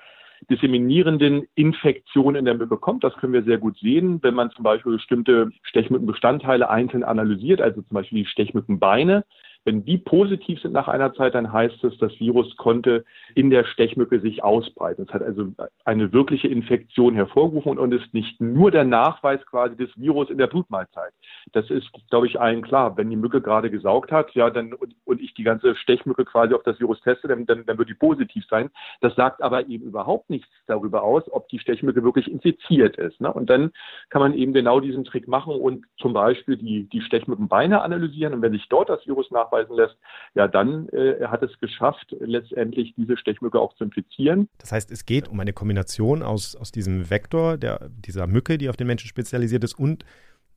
disseminierenden 0.50 1.46
Infektion 1.54 2.36
in 2.36 2.44
der 2.44 2.54
Mücke 2.54 2.76
kommt. 2.76 3.02
Das 3.02 3.14
können 3.14 3.32
wir 3.32 3.42
sehr 3.42 3.58
gut 3.58 3.76
sehen, 3.78 4.20
wenn 4.22 4.34
man 4.34 4.50
zum 4.50 4.62
Beispiel 4.62 4.92
bestimmte 4.92 5.50
Stechmückenbestandteile 5.62 6.70
einzeln 6.70 7.04
analysiert, 7.04 7.60
also 7.60 7.82
zum 7.82 7.94
Beispiel 7.94 8.22
die 8.22 8.30
Stechmückenbeine. 8.30 9.24
Wenn 9.64 9.84
die 9.84 9.98
positiv 9.98 10.60
sind 10.60 10.72
nach 10.72 10.88
einer 10.88 11.12
Zeit, 11.14 11.34
dann 11.34 11.52
heißt 11.52 11.84
es, 11.84 11.98
das 11.98 12.18
Virus 12.18 12.56
konnte 12.56 13.04
in 13.34 13.50
der 13.50 13.64
Stechmücke 13.64 14.20
sich 14.20 14.42
ausbreiten. 14.42 15.04
Es 15.06 15.12
hat 15.12 15.22
also 15.22 15.52
eine 15.84 16.12
wirkliche 16.12 16.48
Infektion 16.48 17.14
hervorgerufen 17.14 17.78
und 17.78 17.92
ist 17.92 18.14
nicht 18.14 18.40
nur 18.40 18.70
der 18.70 18.84
Nachweis 18.84 19.44
quasi 19.46 19.76
des 19.76 19.90
Virus 19.96 20.30
in 20.30 20.38
der 20.38 20.46
Blutmahlzeit. 20.46 21.12
Das 21.52 21.68
ist, 21.70 21.88
glaube 22.10 22.26
ich, 22.26 22.40
allen 22.40 22.62
klar. 22.62 22.96
Wenn 22.96 23.10
die 23.10 23.16
Mücke 23.16 23.40
gerade 23.40 23.70
gesaugt 23.70 24.12
hat, 24.12 24.30
ja, 24.32 24.50
dann 24.50 24.72
und, 24.72 24.94
und 25.04 25.20
ich 25.20 25.34
die 25.34 25.42
ganze 25.42 25.74
Stechmücke 25.76 26.24
quasi 26.24 26.54
auf 26.54 26.62
das 26.62 26.80
Virus 26.80 27.00
teste, 27.00 27.28
dann, 27.28 27.46
dann, 27.46 27.66
dann 27.66 27.78
wird 27.78 27.88
die 27.88 27.94
positiv 27.94 28.44
sein. 28.46 28.70
Das 29.00 29.14
sagt 29.16 29.42
aber 29.42 29.68
eben 29.68 29.84
überhaupt 29.84 30.30
nichts 30.30 30.48
darüber 30.66 31.02
aus, 31.02 31.24
ob 31.30 31.48
die 31.48 31.58
Stechmücke 31.58 32.02
wirklich 32.02 32.30
infiziert 32.30 32.96
ist. 32.96 33.20
Ne? 33.20 33.32
Und 33.32 33.50
dann 33.50 33.72
kann 34.10 34.22
man 34.22 34.34
eben 34.34 34.52
genau 34.52 34.80
diesen 34.80 35.04
Trick 35.04 35.28
machen 35.28 35.54
und 35.54 35.86
zum 35.98 36.12
Beispiel 36.12 36.56
die, 36.56 36.88
die 36.88 37.00
Stechmückenbeine 37.02 37.82
analysieren. 37.82 38.34
Und 38.34 38.42
wenn 38.42 38.52
sich 38.52 38.68
dort 38.68 38.88
das 38.88 39.06
Virus 39.06 39.30
nachweist, 39.30 39.57
nachweisen 39.58 39.76
lässt, 39.76 39.96
ja, 40.34 40.48
dann 40.48 40.88
äh, 40.90 41.26
hat 41.26 41.42
es 41.42 41.58
geschafft, 41.60 42.14
letztendlich 42.20 42.94
diese 42.96 43.16
Stechmücke 43.16 43.58
auch 43.58 43.74
zu 43.74 43.84
infizieren. 43.84 44.48
Das 44.58 44.72
heißt, 44.72 44.90
es 44.90 45.06
geht 45.06 45.28
um 45.28 45.40
eine 45.40 45.52
Kombination 45.52 46.22
aus, 46.22 46.56
aus 46.56 46.72
diesem 46.72 47.10
Vektor, 47.10 47.56
der, 47.56 47.90
dieser 47.90 48.26
Mücke, 48.26 48.58
die 48.58 48.68
auf 48.68 48.76
den 48.76 48.86
Menschen 48.86 49.08
spezialisiert 49.08 49.64
ist, 49.64 49.78
und 49.78 50.04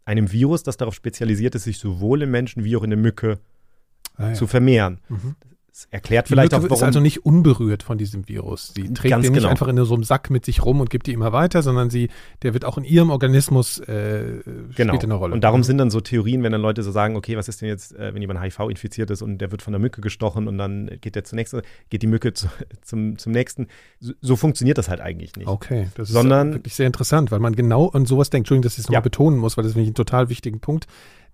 einem 0.05 0.31
Virus, 0.31 0.63
das 0.63 0.77
darauf 0.77 0.95
spezialisiert 0.95 1.55
ist, 1.55 1.63
sich 1.63 1.79
sowohl 1.79 2.23
im 2.23 2.31
Menschen 2.31 2.63
wie 2.63 2.75
auch 2.75 2.83
in 2.83 2.89
der 2.89 2.99
Mücke 2.99 3.39
ah, 4.17 4.29
ja. 4.29 4.33
zu 4.33 4.47
vermehren. 4.47 4.99
Mhm. 5.09 5.35
Das 5.71 5.87
erklärt 5.89 6.27
die 6.27 6.33
vielleicht 6.33 6.51
Mücke 6.51 6.65
auch, 6.65 6.69
warum. 6.69 6.77
ist 6.77 6.83
also 6.83 6.99
nicht 6.99 7.25
unberührt 7.25 7.81
von 7.81 7.97
diesem 7.97 8.27
Virus. 8.27 8.73
Sie 8.75 8.93
trägt 8.93 9.13
den 9.13 9.21
nicht 9.21 9.33
genau. 9.33 9.47
einfach 9.47 9.69
in 9.69 9.83
so 9.85 9.93
einem 9.93 10.03
Sack 10.03 10.29
mit 10.29 10.43
sich 10.43 10.65
rum 10.65 10.81
und 10.81 10.89
gibt 10.89 11.07
die 11.07 11.13
immer 11.13 11.31
weiter, 11.31 11.63
sondern 11.63 11.89
sie, 11.89 12.09
der 12.41 12.53
wird 12.53 12.65
auch 12.65 12.77
in 12.77 12.83
ihrem 12.83 13.09
Organismus 13.09 13.79
äh, 13.79 14.41
genau. 14.75 14.93
spielt 14.93 15.05
eine 15.05 15.13
Rolle. 15.13 15.33
Und 15.33 15.45
darum 15.45 15.63
sind 15.63 15.77
dann 15.77 15.89
so 15.89 16.01
Theorien, 16.01 16.43
wenn 16.43 16.51
dann 16.51 16.61
Leute 16.61 16.83
so 16.83 16.91
sagen, 16.91 17.15
okay, 17.15 17.37
was 17.37 17.47
ist 17.47 17.61
denn 17.61 17.69
jetzt, 17.69 17.95
äh, 17.95 18.13
wenn 18.13 18.21
jemand 18.21 18.41
HIV 18.41 18.69
infiziert 18.69 19.11
ist 19.11 19.21
und 19.21 19.37
der 19.37 19.51
wird 19.51 19.61
von 19.61 19.71
der 19.71 19.79
Mücke 19.79 20.01
gestochen 20.01 20.49
und 20.49 20.57
dann 20.57 20.91
geht 20.99 21.15
der 21.15 21.23
zunächst, 21.23 21.55
geht 21.89 22.01
die 22.01 22.07
Mücke 22.07 22.33
zu, 22.33 22.47
zum, 22.81 23.17
zum 23.17 23.31
nächsten. 23.31 23.67
So, 24.01 24.11
so, 24.19 24.35
funktioniert 24.35 24.77
das 24.77 24.89
halt 24.89 24.99
eigentlich 24.99 25.37
nicht. 25.37 25.47
Okay, 25.47 25.87
das 25.95 26.09
Sondern, 26.09 26.49
ist 26.49 26.55
wirklich 26.55 26.75
sehr 26.75 26.87
interessant, 26.87 27.31
weil 27.31 27.39
man 27.39 27.55
genau 27.55 27.87
an 27.89 28.05
sowas 28.05 28.29
denkt. 28.29 28.41
Entschuldigung, 28.41 28.63
dass 28.63 28.73
ich 28.73 28.79
es 28.79 28.85
nochmal 28.87 28.97
ja. 28.97 29.01
betonen 29.01 29.39
muss, 29.39 29.55
weil 29.55 29.63
das 29.63 29.71
finde 29.71 29.83
ich 29.83 29.89
einen 29.89 29.95
total 29.95 30.27
wichtigen 30.27 30.59
Punkt 30.59 30.87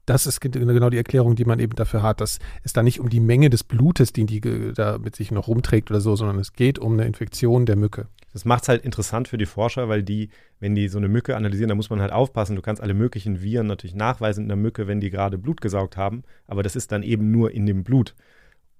das 0.08 0.26
ist 0.26 0.39
genau 0.39 0.89
die 0.89 0.97
Erklärung, 0.97 1.36
die 1.36 1.45
man 1.45 1.60
eben 1.60 1.76
dafür 1.76 2.01
hat, 2.01 2.22
dass 2.22 2.39
es 2.64 2.72
da 2.72 2.82
nicht 2.82 2.99
um 3.01 3.10
die 3.10 3.20
Menge 3.20 3.49
des 3.49 3.64
Blutes, 3.64 4.14
den 4.14 4.26
die 4.26 4.39
da 4.74 4.97
mit 4.97 5.18
sich 5.18 5.32
noch 5.32 5.47
rumträgt 5.47 5.91
oder 5.91 5.99
so, 5.99 6.16
sondern 6.16 6.39
es 6.39 6.53
geht 6.53 6.80
um 6.80 6.93
eine 6.93 7.05
Infektion 7.05 7.66
der 7.66 7.76
Mücke. 7.76 8.08
Das 8.32 8.45
macht 8.45 8.64
es 8.64 8.70
halt 8.70 8.86
interessant 8.86 9.28
für 9.28 9.38
die 9.38 9.45
Forscher, 9.45 9.89
weil 9.89 10.03
die, 10.03 10.30
wenn 10.62 10.76
die 10.76 10.88
so 10.88 10.97
eine 10.97 11.10
Mücke 11.10 11.36
analysieren, 11.36 11.70
da 11.70 11.76
muss 11.76 11.89
man 11.89 11.99
halt 11.99 12.14
aufpassen. 12.14 12.55
Du 12.55 12.62
kannst 12.62 12.82
alle 12.82 12.93
möglichen 12.93 13.41
Viren 13.41 13.68
natürlich 13.68 13.95
nachweisen 13.95 14.43
in 14.43 14.47
der 14.47 14.58
Mücke, 14.58 14.88
wenn 14.88 15.01
die 15.01 15.10
gerade 15.10 15.38
Blut 15.38 15.60
gesaugt 15.60 15.97
haben, 15.97 16.24
aber 16.47 16.64
das 16.64 16.78
ist 16.78 16.93
dann 16.93 17.03
eben 17.03 17.30
nur 17.32 17.51
in 17.51 17.66
dem 17.66 17.84
Blut. 17.84 18.16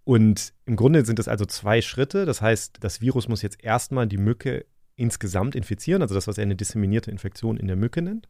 Und 0.06 0.54
im 0.66 0.78
Grunde 0.78 1.04
sind 1.04 1.20
es 1.20 1.28
also 1.28 1.46
zwei 1.46 1.82
Schritte. 1.82 2.26
Das 2.26 2.42
heißt, 2.42 2.78
das 2.80 3.02
Virus 3.02 3.28
muss 3.28 3.42
jetzt 3.42 3.62
erstmal 3.62 4.08
die 4.08 4.18
Mücke 4.18 4.66
insgesamt 4.96 5.56
infizieren, 5.56 6.02
also 6.02 6.16
das, 6.16 6.28
was 6.28 6.38
er 6.38 6.44
eine 6.44 6.56
disseminierte 6.56 7.12
Infektion 7.12 7.58
in 7.58 7.68
der 7.68 7.76
Mücke 7.76 8.02
nennt. 8.02 8.30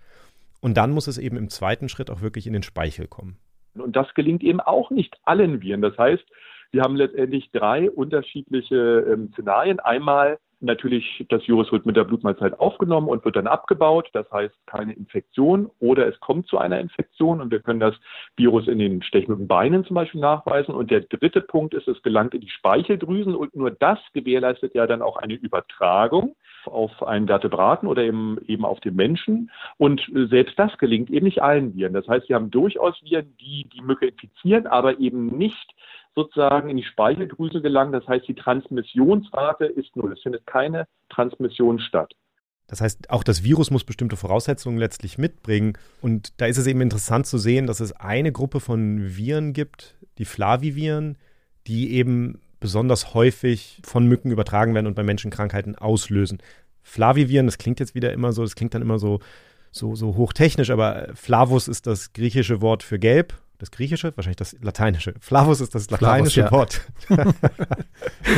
Und 0.61 0.77
dann 0.77 0.91
muss 0.91 1.07
es 1.07 1.17
eben 1.17 1.37
im 1.37 1.49
zweiten 1.49 1.89
Schritt 1.89 2.09
auch 2.09 2.21
wirklich 2.21 2.47
in 2.47 2.53
den 2.53 2.63
Speichel 2.63 3.07
kommen. 3.07 3.37
Und 3.75 3.95
das 3.95 4.13
gelingt 4.15 4.43
eben 4.43 4.59
auch 4.59 4.89
nicht 4.89 5.15
allen 5.23 5.61
Viren. 5.61 5.81
Das 5.81 5.97
heißt, 5.97 6.25
wir 6.71 6.81
haben 6.81 6.95
letztendlich 6.95 7.51
drei 7.51 7.89
unterschiedliche 7.89 9.05
ähm, 9.11 9.31
Szenarien. 9.33 9.79
Einmal 9.79 10.39
natürlich, 10.59 11.25
das 11.29 11.47
Virus 11.47 11.71
wird 11.71 11.85
mit 11.85 11.95
der 11.95 12.03
Blutmahlzeit 12.03 12.59
aufgenommen 12.59 13.07
und 13.07 13.23
wird 13.25 13.35
dann 13.35 13.47
abgebaut. 13.47 14.09
Das 14.13 14.29
heißt, 14.31 14.55
keine 14.65 14.93
Infektion 14.93 15.69
oder 15.79 16.07
es 16.07 16.19
kommt 16.19 16.47
zu 16.47 16.57
einer 16.57 16.79
Infektion 16.79 17.41
und 17.41 17.51
wir 17.51 17.59
können 17.59 17.79
das 17.79 17.95
Virus 18.35 18.67
in 18.67 18.79
den 18.79 19.01
Stechmückenbeinen 19.01 19.85
zum 19.85 19.95
Beispiel 19.95 20.21
nachweisen. 20.21 20.73
Und 20.73 20.91
der 20.91 21.01
dritte 21.01 21.41
Punkt 21.41 21.73
ist, 21.73 21.87
es 21.87 22.01
gelangt 22.01 22.33
in 22.33 22.41
die 22.41 22.49
Speicheldrüsen 22.49 23.35
und 23.35 23.55
nur 23.55 23.71
das 23.71 23.99
gewährleistet 24.13 24.73
ja 24.75 24.87
dann 24.87 25.01
auch 25.01 25.17
eine 25.17 25.33
Übertragung 25.33 26.35
auf 26.65 27.03
einen 27.03 27.27
Vertebraten 27.27 27.87
oder 27.87 28.03
eben, 28.03 28.37
eben 28.47 28.65
auf 28.65 28.79
den 28.81 28.95
Menschen. 28.95 29.51
Und 29.77 30.01
selbst 30.13 30.57
das 30.59 30.77
gelingt 30.77 31.09
eben 31.09 31.25
nicht 31.25 31.41
allen 31.41 31.75
Viren. 31.75 31.93
Das 31.93 32.07
heißt, 32.07 32.29
wir 32.29 32.35
haben 32.35 32.51
durchaus 32.51 33.01
Viren, 33.03 33.35
die 33.39 33.67
die 33.73 33.81
Mücke 33.81 34.07
infizieren, 34.07 34.67
aber 34.67 34.99
eben 34.99 35.37
nicht 35.37 35.73
sozusagen 36.17 36.69
in 36.69 36.77
die 36.77 36.83
Speicheldrüse 36.83 37.61
gelangen. 37.61 37.91
Das 37.91 38.07
heißt, 38.07 38.27
die 38.27 38.33
Transmissionsrate 38.33 39.65
ist 39.65 39.95
null. 39.95 40.13
Es 40.13 40.21
findet 40.21 40.45
keine 40.47 40.87
Transmission 41.09 41.79
statt. 41.79 42.11
Das 42.65 42.81
heißt, 42.81 43.11
auch 43.11 43.23
das 43.23 43.43
Virus 43.43 43.71
muss 43.71 43.83
bestimmte 43.83 44.17
Voraussetzungen 44.17 44.79
letztlich 44.79 45.17
mitbringen. 45.17 45.77
Und 46.01 46.41
da 46.41 46.47
ist 46.47 46.57
es 46.57 46.67
eben 46.67 46.81
interessant 46.81 47.27
zu 47.27 47.37
sehen, 47.37 47.67
dass 47.67 47.79
es 47.79 47.93
eine 47.93 48.31
Gruppe 48.31 48.59
von 48.59 49.15
Viren 49.15 49.53
gibt, 49.53 49.95
die 50.17 50.25
Flaviviren, 50.25 51.17
die 51.67 51.93
eben 51.93 52.41
besonders 52.59 53.13
häufig 53.13 53.79
von 53.83 54.07
Mücken 54.07 54.31
übertragen 54.31 54.73
werden 54.73 54.87
und 54.87 54.95
bei 54.95 55.03
Menschen 55.03 55.29
Krankheiten 55.29 55.75
auslösen. 55.75 56.39
Flaviviren, 56.81 57.45
das 57.45 57.59
klingt 57.59 57.79
jetzt 57.79 57.93
wieder 57.93 58.11
immer 58.11 58.31
so, 58.31 58.41
das 58.41 58.55
klingt 58.55 58.73
dann 58.73 58.81
immer 58.81 58.97
so, 58.97 59.19
so, 59.71 59.95
so 59.95 60.15
hochtechnisch, 60.15 60.71
aber 60.71 61.09
Flavus 61.13 61.67
ist 61.67 61.85
das 61.85 62.11
griechische 62.13 62.59
Wort 62.61 62.81
für 62.81 62.97
gelb. 62.97 63.35
Das 63.59 63.71
griechische, 63.71 64.15
wahrscheinlich 64.15 64.37
das 64.37 64.55
lateinische. 64.61 65.15
Flavus 65.19 65.61
ist 65.61 65.73
das 65.73 65.89
lateinische 65.89 66.47
Flavus, 66.47 66.81
ja. 67.09 67.17
Wort. 67.17 67.35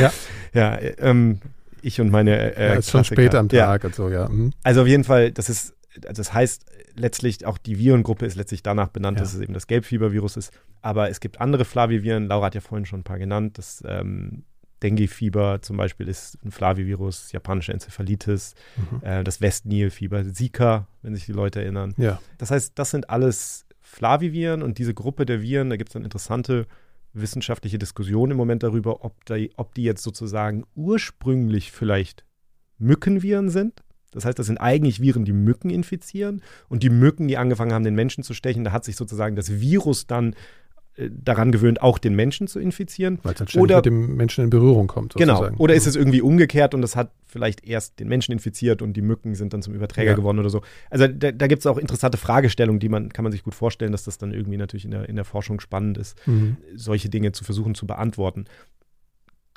ja. 0.00 0.12
Ja, 0.54 0.78
ähm, 0.98 1.40
ich 1.82 2.00
und 2.00 2.10
meine 2.10 2.56
äh, 2.56 2.68
ja, 2.68 2.74
ist 2.74 2.90
schon 2.90 3.04
spät 3.04 3.34
am 3.34 3.48
Tag 3.48 3.82
ja. 3.82 3.86
und 3.86 3.94
so, 3.94 4.08
ja. 4.08 4.28
Mhm. 4.28 4.52
Also 4.62 4.82
auf 4.82 4.86
jeden 4.86 5.04
Fall, 5.04 5.30
das 5.30 5.48
ist, 5.48 5.74
das 6.00 6.32
heißt 6.32 6.64
letztlich 6.96 7.46
auch 7.46 7.58
die 7.58 7.78
Virengruppe 7.78 8.26
ist 8.26 8.36
letztlich 8.36 8.62
danach 8.62 8.88
benannt, 8.88 9.18
ja. 9.18 9.24
dass 9.24 9.34
es 9.34 9.40
eben 9.40 9.54
das 9.54 9.66
Gelbfiebervirus 9.66 10.36
ist. 10.36 10.52
Aber 10.82 11.10
es 11.10 11.20
gibt 11.20 11.40
andere 11.40 11.64
Flaviviren. 11.64 12.26
Laura 12.26 12.46
hat 12.46 12.54
ja 12.54 12.60
vorhin 12.60 12.86
schon 12.86 13.00
ein 13.00 13.04
paar 13.04 13.18
genannt. 13.18 13.58
Das 13.58 13.82
ähm, 13.86 14.44
Dengue-Fieber 14.82 15.60
zum 15.62 15.76
Beispiel 15.76 16.08
ist 16.08 16.38
ein 16.44 16.50
Flavivirus, 16.50 17.32
japanische 17.32 17.72
Enzephalitis, 17.72 18.54
mhm. 18.76 19.04
äh, 19.04 19.24
das 19.24 19.40
West-Nil-Fieber, 19.40 20.32
Zika, 20.32 20.86
wenn 21.02 21.14
sich 21.14 21.26
die 21.26 21.32
Leute 21.32 21.60
erinnern. 21.60 21.94
Ja. 21.96 22.20
Das 22.38 22.50
heißt, 22.50 22.72
das 22.78 22.90
sind 22.90 23.10
alles 23.10 23.66
Flaviviren 23.90 24.62
und 24.62 24.78
diese 24.78 24.94
Gruppe 24.94 25.26
der 25.26 25.42
Viren, 25.42 25.70
da 25.70 25.76
gibt 25.76 25.90
es 25.90 25.94
dann 25.94 26.04
interessante 26.04 26.66
wissenschaftliche 27.12 27.78
Diskussionen 27.78 28.32
im 28.32 28.36
Moment 28.36 28.62
darüber, 28.62 29.04
ob 29.04 29.24
die, 29.24 29.50
ob 29.56 29.74
die 29.74 29.82
jetzt 29.82 30.02
sozusagen 30.02 30.64
ursprünglich 30.74 31.72
vielleicht 31.72 32.24
Mückenviren 32.78 33.50
sind 33.50 33.82
das 34.12 34.24
heißt, 34.24 34.38
das 34.38 34.46
sind 34.46 34.58
eigentlich 34.58 35.00
Viren, 35.00 35.24
die 35.24 35.32
Mücken 35.32 35.70
infizieren. 35.70 36.42
Und 36.68 36.82
die 36.82 36.90
Mücken, 36.90 37.28
die 37.28 37.36
angefangen 37.36 37.72
haben, 37.72 37.84
den 37.84 37.94
Menschen 37.94 38.24
zu 38.24 38.34
stechen, 38.34 38.64
da 38.64 38.72
hat 38.72 38.84
sich 38.84 38.96
sozusagen 38.96 39.36
das 39.36 39.60
Virus 39.60 40.06
dann 40.06 40.34
daran 41.08 41.52
gewöhnt, 41.52 41.80
auch 41.80 41.98
den 41.98 42.14
Menschen 42.14 42.46
zu 42.46 42.58
infizieren. 42.58 43.18
Weil 43.22 43.34
es 43.34 43.38
dann 43.38 43.62
oder 43.62 43.76
mit 43.76 43.86
dem 43.86 44.16
Menschen 44.16 44.44
in 44.44 44.50
Berührung 44.50 44.86
kommt. 44.86 45.14
Genau. 45.14 45.34
Sozusagen. 45.34 45.56
Genau. 45.56 45.64
Oder 45.64 45.74
ist 45.74 45.86
es 45.86 45.96
irgendwie 45.96 46.20
umgekehrt 46.20 46.74
und 46.74 46.82
das 46.82 46.96
hat 46.96 47.12
vielleicht 47.26 47.66
erst 47.66 48.00
den 48.00 48.08
Menschen 48.08 48.32
infiziert 48.32 48.82
und 48.82 48.94
die 48.94 49.02
Mücken 49.02 49.34
sind 49.34 49.52
dann 49.52 49.62
zum 49.62 49.74
Überträger 49.74 50.10
ja. 50.10 50.16
geworden 50.16 50.38
oder 50.38 50.50
so. 50.50 50.62
Also 50.90 51.06
da, 51.06 51.32
da 51.32 51.46
gibt 51.46 51.60
es 51.60 51.66
auch 51.66 51.78
interessante 51.78 52.18
Fragestellungen, 52.18 52.80
die 52.80 52.88
man, 52.88 53.10
kann 53.10 53.22
man 53.22 53.32
sich 53.32 53.42
gut 53.42 53.54
vorstellen, 53.54 53.92
dass 53.92 54.04
das 54.04 54.18
dann 54.18 54.32
irgendwie 54.32 54.56
natürlich 54.56 54.84
in 54.84 54.90
der, 54.90 55.08
in 55.08 55.16
der 55.16 55.24
Forschung 55.24 55.60
spannend 55.60 55.96
ist, 55.98 56.16
mhm. 56.26 56.56
solche 56.74 57.08
Dinge 57.08 57.32
zu 57.32 57.44
versuchen 57.44 57.74
zu 57.74 57.86
beantworten. 57.86 58.44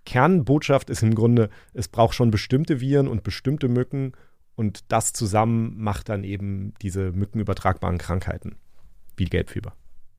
Kernbotschaft 0.05 0.89
ist 0.89 1.01
im 1.01 1.15
Grunde, 1.15 1.49
es 1.73 1.87
braucht 1.87 2.13
schon 2.13 2.31
bestimmte 2.31 2.81
Viren 2.81 3.07
und 3.07 3.23
bestimmte 3.23 3.69
Mücken 3.69 4.13
und 4.55 4.91
das 4.91 5.13
zusammen 5.13 5.75
macht 5.77 6.09
dann 6.09 6.23
eben 6.23 6.73
diese 6.81 7.11
mückenübertragbaren 7.11 7.97
Krankheiten, 7.97 8.57
wie 9.15 9.25
Gelbfieber. 9.25 9.73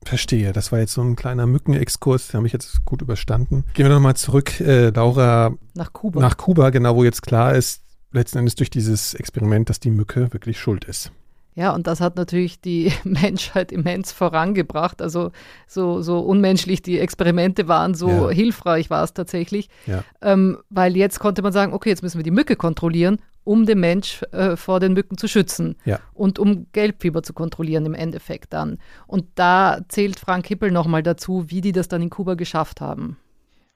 Verstehe, 0.04 0.52
das 0.52 0.72
war 0.72 0.78
jetzt 0.78 0.92
so 0.92 1.02
ein 1.02 1.16
kleiner 1.16 1.46
Mückenexkurs, 1.46 2.28
den 2.28 2.38
habe 2.38 2.46
ich 2.46 2.52
jetzt 2.52 2.84
gut 2.84 3.02
überstanden. 3.02 3.64
Gehen 3.74 3.86
wir 3.86 3.94
nochmal 3.94 4.16
zurück, 4.16 4.60
äh, 4.60 4.90
Laura. 4.90 5.54
Nach 5.74 5.92
Kuba. 5.92 6.20
Nach 6.20 6.36
Kuba, 6.36 6.70
genau, 6.70 6.96
wo 6.96 7.04
jetzt 7.04 7.22
klar 7.22 7.54
ist, 7.54 7.82
letzten 8.12 8.38
Endes 8.38 8.54
durch 8.54 8.70
dieses 8.70 9.14
Experiment, 9.14 9.68
dass 9.70 9.80
die 9.80 9.90
Mücke 9.90 10.32
wirklich 10.32 10.58
schuld 10.58 10.84
ist. 10.84 11.10
Ja, 11.56 11.72
und 11.72 11.86
das 11.86 12.00
hat 12.00 12.16
natürlich 12.16 12.60
die 12.60 12.92
Menschheit 13.04 13.70
immens 13.72 14.12
vorangebracht. 14.12 15.00
Also 15.00 15.30
so, 15.66 16.02
so 16.02 16.20
unmenschlich 16.20 16.82
die 16.82 16.98
Experimente 16.98 17.68
waren, 17.68 17.94
so 17.94 18.08
ja. 18.08 18.30
hilfreich 18.30 18.90
war 18.90 19.04
es 19.04 19.14
tatsächlich. 19.14 19.68
Ja. 19.86 20.04
Ähm, 20.20 20.58
weil 20.70 20.96
jetzt 20.96 21.20
konnte 21.20 21.42
man 21.42 21.52
sagen, 21.52 21.72
okay, 21.72 21.90
jetzt 21.90 22.02
müssen 22.02 22.18
wir 22.18 22.24
die 22.24 22.30
Mücke 22.30 22.56
kontrollieren 22.56 23.18
um 23.44 23.66
den 23.66 23.80
Mensch 23.80 24.22
äh, 24.32 24.56
vor 24.56 24.80
den 24.80 24.94
Mücken 24.94 25.16
zu 25.18 25.28
schützen 25.28 25.76
ja. 25.84 26.00
und 26.14 26.38
um 26.38 26.66
Gelbfieber 26.72 27.22
zu 27.22 27.32
kontrollieren 27.32 27.86
im 27.86 27.94
Endeffekt 27.94 28.52
dann. 28.52 28.78
Und 29.06 29.26
da 29.34 29.80
zählt 29.88 30.18
Frank 30.18 30.46
Hippel 30.46 30.70
nochmal 30.70 31.02
dazu, 31.02 31.44
wie 31.48 31.60
die 31.60 31.72
das 31.72 31.88
dann 31.88 32.02
in 32.02 32.10
Kuba 32.10 32.34
geschafft 32.34 32.80
haben. 32.80 33.18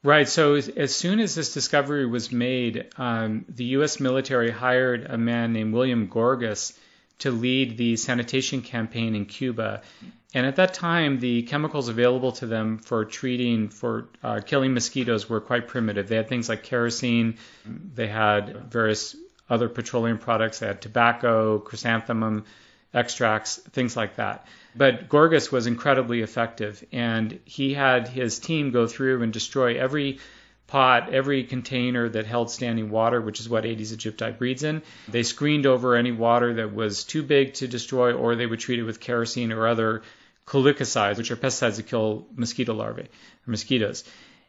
Right. 0.04 0.28
So 0.28 0.54
as, 0.54 0.68
as, 0.68 0.94
soon 0.94 1.20
as 1.20 1.34
this 1.34 1.52
discovery 1.52 2.06
was 2.06 2.30
made, 2.30 2.86
um, 2.98 3.44
the 3.48 3.64
U.S. 3.76 3.98
military 3.98 4.50
hired 4.50 5.10
a 5.10 5.18
man 5.18 5.52
named 5.52 5.74
William 5.74 6.08
Gorgas 6.08 6.78
to 7.18 7.32
lead 7.32 7.76
the 7.76 7.96
sanitation 7.96 8.62
campaign 8.62 9.16
in 9.16 9.26
Cuba. 9.26 9.82
And 10.34 10.46
at 10.46 10.56
that 10.56 10.72
time, 10.72 11.18
the 11.18 11.42
chemicals 11.42 11.88
available 11.88 12.32
to 12.32 12.46
them 12.46 12.78
for 12.78 13.04
treating, 13.04 13.70
for 13.70 14.08
uh, 14.22 14.40
killing 14.44 14.72
mosquitoes 14.72 15.28
were 15.28 15.40
quite 15.40 15.66
primitive. 15.66 16.08
They 16.08 16.16
had 16.16 16.28
things 16.28 16.48
like 16.48 16.62
kerosene, 16.62 17.38
they 17.66 18.06
had 18.06 18.70
various 18.70 19.16
other 19.50 19.68
petroleum 19.68 20.18
products, 20.18 20.58
they 20.58 20.66
had 20.66 20.80
tobacco, 20.80 21.58
chrysanthemum 21.58 22.44
extracts, 22.92 23.56
things 23.56 23.96
like 23.96 24.16
that. 24.16 24.46
But 24.74 25.08
Gorgas 25.08 25.50
was 25.50 25.66
incredibly 25.66 26.22
effective, 26.22 26.84
and 26.92 27.38
he 27.44 27.74
had 27.74 28.08
his 28.08 28.38
team 28.38 28.70
go 28.70 28.86
through 28.86 29.22
and 29.22 29.32
destroy 29.32 29.78
every 29.78 30.18
pot, 30.66 31.12
every 31.12 31.44
container 31.44 32.08
that 32.10 32.26
held 32.26 32.50
standing 32.50 32.90
water, 32.90 33.20
which 33.20 33.40
is 33.40 33.48
what 33.48 33.64
Aedes 33.64 33.96
aegypti 33.96 34.36
breeds 34.36 34.62
in. 34.62 34.82
They 35.08 35.22
screened 35.22 35.66
over 35.66 35.96
any 35.96 36.12
water 36.12 36.54
that 36.54 36.74
was 36.74 37.04
too 37.04 37.22
big 37.22 37.54
to 37.54 37.68
destroy, 37.68 38.12
or 38.12 38.36
they 38.36 38.46
would 38.46 38.60
treat 38.60 38.78
it 38.78 38.84
with 38.84 39.00
kerosene 39.00 39.50
or 39.50 39.66
other 39.66 40.02
caulticicides, 40.44 41.18
which 41.18 41.30
are 41.30 41.36
pesticides 41.36 41.76
that 41.76 41.86
kill 41.86 42.26
mosquito 42.36 42.74
larvae 42.74 43.02
or 43.02 43.50
mosquitoes. 43.50 44.04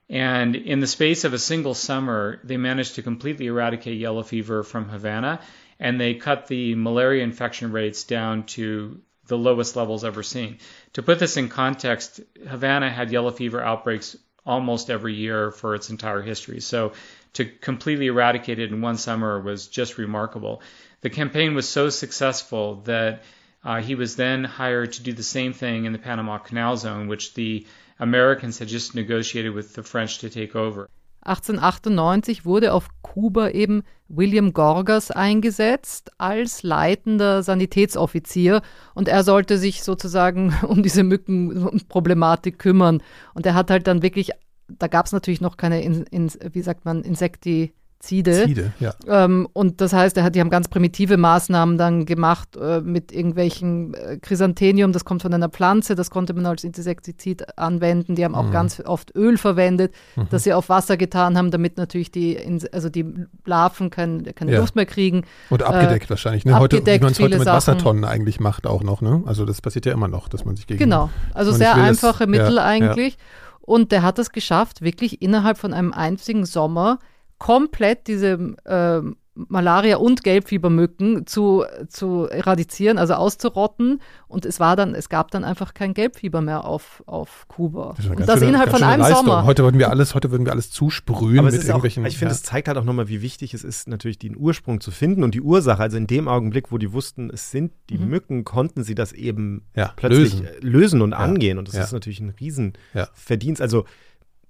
And 0.09 0.55
in 0.55 0.79
the 0.79 0.87
space 0.87 1.23
of 1.23 1.33
a 1.33 1.39
single 1.39 1.75
summer, 1.75 2.39
they 2.43 2.57
managed 2.57 2.95
to 2.95 3.03
completely 3.03 3.45
eradicate 3.45 3.99
yellow 3.99 4.23
fever 4.23 4.63
from 4.63 4.89
Havana, 4.89 5.39
and 5.79 6.01
they 6.01 6.15
cut 6.15 6.47
the 6.47 6.75
malaria 6.75 7.23
infection 7.23 7.71
rates 7.71 8.03
down 8.03 8.43
to 8.47 9.01
the 9.27 9.37
lowest 9.37 9.75
levels 9.75 10.03
ever 10.03 10.23
seen. 10.23 10.57
To 10.93 11.03
put 11.03 11.19
this 11.19 11.37
in 11.37 11.49
context, 11.49 12.21
Havana 12.47 12.89
had 12.89 13.11
yellow 13.11 13.31
fever 13.31 13.61
outbreaks 13.61 14.17
almost 14.45 14.89
every 14.89 15.13
year 15.13 15.51
for 15.51 15.75
its 15.75 15.91
entire 15.91 16.23
history. 16.23 16.59
So 16.59 16.93
to 17.33 17.45
completely 17.45 18.07
eradicate 18.07 18.57
it 18.57 18.71
in 18.71 18.81
one 18.81 18.97
summer 18.97 19.39
was 19.39 19.67
just 19.67 19.99
remarkable. 19.99 20.63
The 21.01 21.11
campaign 21.11 21.53
was 21.53 21.69
so 21.69 21.89
successful 21.89 22.81
that 22.85 23.21
uh, 23.63 23.81
he 23.81 23.93
was 23.93 24.15
then 24.15 24.43
hired 24.43 24.93
to 24.93 25.03
do 25.03 25.13
the 25.13 25.23
same 25.23 25.53
thing 25.53 25.85
in 25.85 25.91
the 25.91 25.99
Panama 25.99 26.39
Canal 26.39 26.77
Zone, 26.77 27.07
which 27.07 27.35
the 27.35 27.67
Americans 27.99 28.59
had 28.59 28.69
just 28.69 28.95
negotiated 28.95 29.53
with 29.53 29.75
the 29.75 29.83
French 29.83 30.19
to 30.19 30.29
take 30.29 30.57
over. 30.57 30.89
1898 31.21 32.45
wurde 32.45 32.73
auf 32.73 32.87
Kuba 33.01 33.49
eben 33.49 33.83
William 34.07 34.53
Gorgas 34.53 35.11
eingesetzt 35.11 36.11
als 36.17 36.63
leitender 36.63 37.43
Sanitätsoffizier 37.43 38.61
und 38.95 39.09
er 39.09 39.23
sollte 39.23 39.57
sich 39.57 39.83
sozusagen 39.83 40.55
um 40.67 40.81
diese 40.81 41.03
Mückenproblematik 41.03 42.57
kümmern. 42.57 43.03
Und 43.33 43.45
er 43.45 43.53
hat 43.53 43.69
halt 43.69 43.87
dann 43.87 44.01
wirklich, 44.01 44.31
da 44.69 44.87
gab 44.87 45.05
es 45.05 45.11
natürlich 45.11 45.41
noch 45.41 45.57
keine, 45.57 45.83
in, 45.83 46.03
in, 46.03 46.31
wie 46.53 46.61
sagt 46.61 46.85
man, 46.85 47.03
Insekti, 47.03 47.73
Zide. 47.99 48.45
Zide 48.45 48.73
ja. 48.79 48.93
Ähm, 49.07 49.47
und 49.51 49.81
das 49.81 49.91
heißt, 49.91 50.15
er 50.15 50.23
hat, 50.23 50.33
die 50.33 50.39
haben 50.39 50.49
ganz 50.49 50.69
primitive 50.69 51.17
Maßnahmen 51.17 51.77
dann 51.77 52.05
gemacht 52.05 52.55
äh, 52.55 52.79
mit 52.79 53.11
irgendwelchen 53.11 53.93
äh, 53.93 54.17
Chrysanthemum, 54.17 54.93
das 54.93 55.03
kommt 55.03 55.21
von 55.21 55.33
einer 55.33 55.49
Pflanze, 55.49 55.95
das 55.95 56.09
konnte 56.09 56.33
man 56.33 56.45
als 56.45 56.63
Insektizid 56.63 57.57
anwenden. 57.59 58.15
Die 58.15 58.23
haben 58.23 58.35
auch 58.35 58.45
mhm. 58.45 58.51
ganz 58.51 58.79
oft 58.79 59.13
Öl 59.15 59.37
verwendet, 59.37 59.93
mhm. 60.15 60.27
das 60.29 60.45
sie 60.45 60.53
auf 60.53 60.69
Wasser 60.69 60.95
getan 60.95 61.37
haben, 61.37 61.51
damit 61.51 61.75
natürlich 61.75 62.09
die, 62.09 62.39
also 62.71 62.87
die 62.87 63.05
Larven 63.45 63.89
kein, 63.89 64.23
keine 64.33 64.53
ja. 64.53 64.59
Luft 64.61 64.77
mehr 64.77 64.85
kriegen. 64.85 65.25
Und 65.49 65.63
abgedeckt 65.63 66.05
äh, 66.05 66.09
wahrscheinlich. 66.09 66.45
Ne? 66.45 66.57
Heute, 66.57 66.77
wie 66.77 66.99
man 66.99 67.11
es 67.11 67.19
heute 67.19 67.35
mit 67.37 67.43
Sachen. 67.43 67.57
Wassertonnen 67.57 68.05
eigentlich 68.05 68.39
macht 68.39 68.65
auch 68.65 68.81
noch. 68.81 69.01
Ne? 69.01 69.23
Also 69.25 69.43
das 69.43 69.59
passiert 69.59 69.85
ja 69.85 69.91
immer 69.91 70.07
noch, 70.07 70.29
dass 70.29 70.45
man 70.45 70.55
sich 70.55 70.67
gegen... 70.67 70.79
Genau, 70.79 71.09
also 71.33 71.51
sehr 71.51 71.75
will, 71.75 71.83
einfache 71.83 72.23
das, 72.23 72.29
Mittel 72.29 72.55
ja, 72.55 72.63
eigentlich. 72.63 73.17
Und 73.59 73.91
der 73.91 74.03
hat 74.03 74.17
es 74.19 74.31
geschafft, 74.31 74.81
wirklich 74.81 75.21
innerhalb 75.21 75.57
von 75.57 75.73
einem 75.73 75.91
einzigen 75.91 76.45
Sommer 76.45 76.99
komplett 77.39 78.07
diese 78.07 78.55
äh, 78.65 79.01
Malaria- 79.47 79.97
und 79.97 80.23
Gelbfiebermücken 80.23 81.25
zu, 81.25 81.63
zu 81.87 82.27
eradizieren, 82.29 82.97
also 82.97 83.13
auszurotten. 83.13 84.01
Und 84.27 84.45
es 84.45 84.59
war 84.59 84.75
dann, 84.75 84.93
es 84.93 85.07
gab 85.07 85.31
dann 85.31 85.43
einfach 85.43 85.73
kein 85.73 85.93
Gelbfieber 85.93 86.41
mehr 86.41 86.65
auf, 86.65 87.03
auf 87.05 87.45
Kuba. 87.47 87.93
Das 87.95 88.05
und 88.07 88.19
das 88.19 88.39
schöne, 88.39 88.49
innerhalb 88.49 88.69
von 88.69 88.83
einem 88.83 89.01
Leistung. 89.01 89.25
Sommer. 89.25 89.45
Heute 89.45 89.63
würden 89.63 89.79
wir 89.79 89.89
alles, 89.89 90.13
heute 90.13 90.31
würden 90.31 90.45
wir 90.45 90.51
alles 90.51 90.71
zusprühen 90.71 91.39
Aber 91.39 91.51
mit 91.51 91.63
irgendwelchen. 91.63 92.03
Auch, 92.03 92.07
ich 92.07 92.17
finde, 92.17 92.33
es 92.33 92.43
zeigt 92.43 92.67
halt 92.67 92.77
auch 92.77 92.83
nochmal, 92.83 93.07
wie 93.07 93.21
wichtig 93.21 93.53
es 93.53 93.63
ist, 93.63 93.87
natürlich 93.87 94.19
den 94.19 94.35
Ursprung 94.35 94.81
zu 94.81 94.91
finden 94.91 95.23
und 95.23 95.33
die 95.33 95.41
Ursache. 95.41 95.81
Also 95.81 95.97
in 95.97 96.07
dem 96.07 96.27
Augenblick, 96.27 96.71
wo 96.71 96.77
die 96.77 96.91
wussten, 96.91 97.29
es 97.29 97.51
sind 97.51 97.71
die 97.89 97.97
mhm. 97.97 98.09
Mücken, 98.09 98.43
konnten 98.43 98.83
sie 98.83 98.95
das 98.95 99.13
eben 99.13 99.63
ja, 99.75 99.93
plötzlich 99.95 100.33
lösen, 100.33 100.47
lösen 100.61 101.01
und 101.01 101.11
ja. 101.11 101.17
angehen. 101.17 101.57
Und 101.57 101.67
das 101.69 101.75
ja. 101.75 101.83
ist 101.83 101.93
natürlich 101.93 102.19
ein 102.19 102.33
Riesenverdienst. 102.37 103.61
Also 103.61 103.85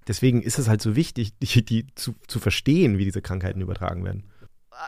deswegen 0.08 0.42
ist 0.42 0.58
es 0.58 0.68
halt 0.68 0.82
so 0.82 0.96
wichtig, 0.96 1.32
die, 1.42 1.64
die 1.64 1.86
zu, 1.94 2.14
zu 2.26 2.38
verstehen, 2.38 2.98
wie 2.98 3.04
diese 3.04 3.22
Krankheiten 3.22 3.60
übertragen 3.60 4.04
werden. 4.04 4.24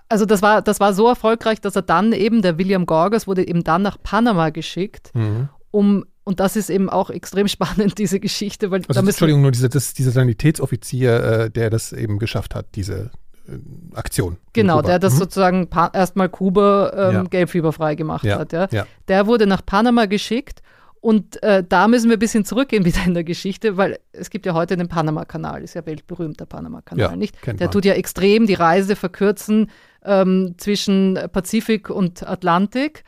Also 0.09 0.25
das 0.25 0.41
war, 0.41 0.63
das 0.63 0.81
war 0.81 0.95
so 0.95 1.07
erfolgreich, 1.07 1.61
dass 1.61 1.77
er 1.77 1.83
dann 1.83 2.13
eben, 2.13 2.41
der 2.41 2.57
William 2.57 2.87
Gorgas 2.87 3.27
wurde 3.27 3.47
eben 3.47 3.63
dann 3.63 3.83
nach 3.83 3.99
Panama 4.03 4.51
geschickt, 4.51 5.11
mhm. 5.15 5.49
um 5.71 6.05
und 6.25 6.39
das 6.39 6.55
ist 6.55 6.71
eben 6.71 6.89
auch 6.89 7.11
extrem 7.11 7.49
spannend, 7.49 7.99
diese 7.99 8.21
Geschichte. 8.21 8.71
Weil 8.71 8.83
also, 8.89 9.01
Entschuldigung, 9.01 9.43
nur 9.43 9.51
dieser, 9.51 9.69
das, 9.69 9.93
dieser 9.93 10.13
Sanitätsoffizier, 10.13 11.25
äh, 11.25 11.51
der 11.51 11.69
das 11.69 11.93
eben 11.93 12.19
geschafft 12.19 12.55
hat, 12.55 12.67
diese 12.75 13.11
äh, 13.49 13.59
Aktion. 13.95 14.37
Genau, 14.53 14.83
der 14.83 14.99
das 14.99 15.15
mhm. 15.15 15.19
sozusagen 15.19 15.69
erstmal 15.93 16.29
Kuba 16.29 16.93
ähm, 16.95 17.15
ja. 17.15 17.23
gelbfieberfrei 17.25 17.97
gemacht 17.97 18.25
ja. 18.25 18.39
hat. 18.39 18.53
Ja. 18.53 18.69
ja. 18.71 18.87
Der 19.09 19.27
wurde 19.27 19.47
nach 19.47 19.67
Panama 19.67 20.07
geschickt 20.07 20.63
und 21.03 21.43
äh, 21.43 21.65
da 21.69 21.89
müssen 21.89 22.09
wir 22.11 22.17
ein 22.17 22.21
bisschen 22.21 22.45
zurückgehen 22.45 22.85
wieder 22.85 23.05
in 23.05 23.13
der 23.13 23.25
Geschichte, 23.25 23.77
weil 23.77 23.99
es 24.13 24.31
gibt 24.31 24.47
ja 24.47 24.55
heute 24.55 24.77
den 24.77 24.87
Panama-Kanal, 24.87 25.65
ist 25.65 25.75
ja 25.75 25.85
weltberühmt 25.85 26.39
der 26.39 26.47
Panama-Kanal, 26.47 27.11
ja, 27.11 27.17
nicht? 27.17 27.37
Der 27.45 27.55
man. 27.55 27.71
tut 27.73 27.85
ja 27.85 27.95
extrem 27.95 28.47
die 28.47 28.55
Reise 28.55 28.95
verkürzen 28.95 29.69
ähm, 30.05 30.55
zwischen 30.59 31.19
Pazifik 31.33 31.91
und 31.91 32.25
Atlantik, 32.25 33.03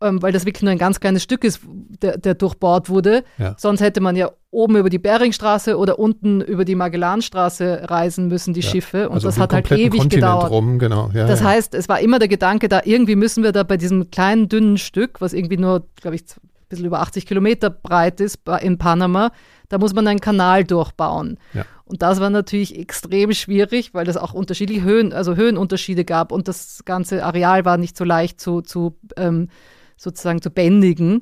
ähm, 0.00 0.22
weil 0.22 0.32
das 0.32 0.46
wirklich 0.46 0.62
nur 0.62 0.72
ein 0.72 0.78
ganz 0.78 0.98
kleines 0.98 1.22
Stück 1.22 1.44
ist, 1.44 1.60
der, 2.00 2.16
der 2.16 2.32
durchbohrt 2.32 2.88
wurde. 2.88 3.22
Ja. 3.36 3.54
Sonst 3.58 3.82
hätte 3.82 4.00
man 4.00 4.16
ja 4.16 4.30
oben 4.50 4.76
über 4.76 4.88
die 4.88 4.98
Beringstraße 4.98 5.76
oder 5.76 5.98
unten 5.98 6.40
über 6.40 6.64
die 6.64 6.74
Magellanstraße 6.74 7.82
reisen 7.90 8.28
müssen, 8.28 8.54
die 8.54 8.60
ja. 8.60 8.70
Schiffe. 8.70 9.10
Und 9.10 9.16
also 9.16 9.28
das 9.28 9.38
hat 9.38 9.52
halt 9.52 9.70
ewig 9.72 9.90
Kontinent 9.90 10.10
gedauert. 10.10 10.50
Rum, 10.50 10.78
genau. 10.78 11.10
Ja, 11.12 11.26
das 11.26 11.42
heißt, 11.42 11.74
es 11.74 11.86
war 11.90 12.00
immer 12.00 12.18
der 12.18 12.28
Gedanke 12.28 12.68
da, 12.68 12.80
irgendwie 12.82 13.14
müssen 13.14 13.44
wir 13.44 13.52
da 13.52 13.62
bei 13.62 13.76
diesem 13.76 14.10
kleinen, 14.10 14.48
dünnen 14.48 14.78
Stück, 14.78 15.20
was 15.20 15.34
irgendwie 15.34 15.58
nur, 15.58 15.86
glaube 16.00 16.16
ich, 16.16 16.24
bisschen 16.68 16.86
über 16.86 17.00
80 17.00 17.26
Kilometer 17.26 17.70
breit 17.70 18.20
ist 18.20 18.40
in 18.60 18.78
Panama, 18.78 19.30
da 19.68 19.78
muss 19.78 19.94
man 19.94 20.06
einen 20.06 20.20
Kanal 20.20 20.64
durchbauen. 20.64 21.38
Ja. 21.54 21.64
Und 21.84 22.02
das 22.02 22.20
war 22.20 22.30
natürlich 22.30 22.78
extrem 22.78 23.32
schwierig, 23.32 23.94
weil 23.94 24.08
es 24.08 24.16
auch 24.16 24.32
unterschiedliche 24.32 24.82
Höhen, 24.82 25.12
also 25.12 25.36
Höhenunterschiede 25.36 26.04
gab 26.04 26.32
und 26.32 26.48
das 26.48 26.84
ganze 26.84 27.24
Areal 27.24 27.64
war 27.64 27.76
nicht 27.76 27.96
so 27.96 28.04
leicht 28.04 28.40
zu, 28.40 28.60
zu 28.60 28.98
ähm, 29.16 29.48
sozusagen 29.96 30.42
zu 30.42 30.50
bändigen. 30.50 31.20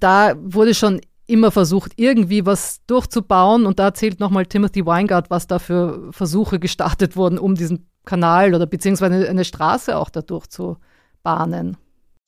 Da 0.00 0.34
wurde 0.40 0.74
schon 0.74 1.00
immer 1.26 1.50
versucht, 1.50 1.92
irgendwie 1.96 2.46
was 2.46 2.80
durchzubauen 2.86 3.66
und 3.66 3.78
da 3.78 3.84
erzählt 3.84 4.18
nochmal 4.18 4.46
Timothy 4.46 4.86
Weingart, 4.86 5.30
was 5.30 5.46
da 5.46 5.58
für 5.58 6.10
Versuche 6.10 6.58
gestartet 6.58 7.16
wurden, 7.16 7.38
um 7.38 7.54
diesen 7.54 7.86
Kanal 8.06 8.54
oder 8.54 8.66
beziehungsweise 8.66 9.28
eine 9.28 9.44
Straße 9.44 9.96
auch 9.96 10.08
dadurch 10.08 10.46
zu 10.46 10.78
bahnen. 11.22 11.76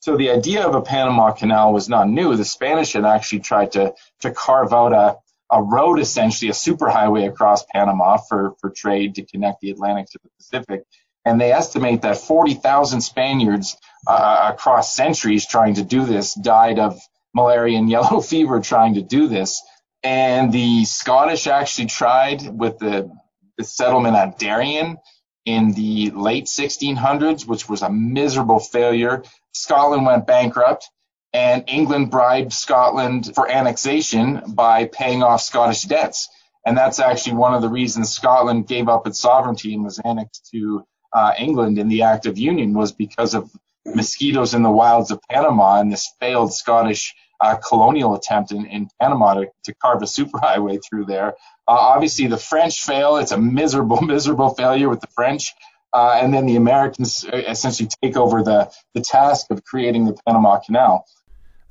So 0.01 0.17
the 0.17 0.31
idea 0.31 0.67
of 0.67 0.75
a 0.75 0.83
Panama 0.83 1.33
Canal 1.33 1.73
was 1.73 1.89
not 1.89 2.09
new. 2.09 2.35
The 2.37 2.45
Spanish 2.45 2.95
had 2.95 3.05
actually 3.05 3.41
tried 3.41 3.73
to 3.73 3.95
to 4.21 4.31
carve 4.31 4.73
out 4.73 4.93
a 4.93 5.19
a 5.53 5.63
road, 5.63 5.99
essentially 5.99 6.49
a 6.49 6.55
superhighway 6.55 7.29
across 7.29 7.65
Panama 7.65 8.17
for 8.17 8.55
for 8.61 8.71
trade 8.71 9.17
to 9.17 9.25
connect 9.25 9.61
the 9.61 9.71
Atlantic 9.71 10.07
to 10.11 10.19
the 10.23 10.31
Pacific. 10.37 10.85
And 11.25 11.41
they 11.41 11.53
estimate 11.53 12.03
that 12.03 12.17
40,000 12.17 13.03
Spaniards 13.03 13.77
uh, 14.07 14.53
across 14.55 14.97
centuries 14.97 15.47
trying 15.47 15.75
to 15.75 15.83
do 15.83 16.05
this 16.05 16.35
died 16.35 16.79
of 16.79 16.99
malaria 17.35 17.79
and 17.79 17.91
yellow 17.97 18.21
fever 18.21 18.61
trying 18.61 18.95
to 18.95 19.03
do 19.03 19.29
this. 19.29 19.63
And 20.03 20.51
the 20.51 20.85
Scottish 20.87 21.47
actually 21.47 21.87
tried 21.87 22.43
with 22.49 22.79
the, 22.79 23.11
the 23.59 23.65
settlement 23.65 24.17
at 24.17 24.39
Darien 24.39 24.97
in 25.45 25.73
the 25.73 26.11
late 26.11 26.47
1600s, 26.47 27.47
which 27.47 27.69
was 27.69 27.83
a 27.83 27.91
miserable 27.91 28.61
failure. 28.61 29.23
Scotland 29.53 30.07
went 30.07 30.27
bankrupt 30.27 30.89
and 31.33 31.65
England 31.69 32.11
bribed 32.11 32.53
Scotland 32.53 33.33
for 33.35 33.49
annexation 33.49 34.43
by 34.49 34.87
paying 34.87 35.23
off 35.23 35.43
Scottish 35.43 35.83
debts. 35.83 36.29
And 36.67 36.77
that's 36.77 36.99
actually 36.99 37.37
one 37.37 37.55
of 37.55 37.63
the 37.63 37.69
reasons 37.69 38.11
Scotland 38.11 38.67
gave 38.67 38.89
up 38.89 39.07
its 39.07 39.21
sovereignty 39.21 39.75
and 39.75 39.85
was 39.85 40.01
annexed 40.05 40.49
to 40.53 40.85
uh, 41.13 41.33
England 41.39 41.79
in 41.79 41.89
the 41.89 42.03
Act 42.03 42.27
of 42.27 42.39
Union 42.39 42.75
was 42.75 42.93
because 42.93 43.35
of 43.35 43.51
mosquitoes 43.87 44.55
in 44.55 44.63
the 44.63 44.71
wilds 44.71 45.11
of 45.11 45.21
Panama 45.31 45.81
and 45.81 45.91
this 45.91 46.13
failed 46.21 46.53
Scottish 46.53 47.15
uh, 47.41 47.57
colonial 47.57 48.15
attempt 48.15 48.53
in, 48.53 48.67
in 48.67 48.89
Panama 49.01 49.35
to, 49.35 49.47
to 49.65 49.75
carve 49.75 50.03
a 50.03 50.05
superhighway 50.05 50.79
through 50.85 51.07
there. 51.07 51.29
Uh, 51.67 51.73
obviously, 51.73 52.27
the 52.27 52.37
French 52.37 52.83
fail. 52.83 53.17
It's 53.17 53.33
a 53.33 53.39
miserable, 53.39 54.01
miserable 54.03 54.51
failure 54.51 54.89
with 54.89 55.01
the 55.01 55.07
French. 55.09 55.53
Uh, 55.93 56.23
and 56.23 56.33
then 56.33 56.47
the 56.47 56.57
Americans 56.57 57.27
uh, 57.33 57.37
essentially 57.37 57.89
take 58.03 58.17
over 58.17 58.43
the, 58.45 58.71
the 58.95 59.01
task 59.01 59.51
of 59.51 59.65
creating 59.65 60.07
the 60.07 60.15
Panama 60.25 60.61
Canal. 60.65 61.05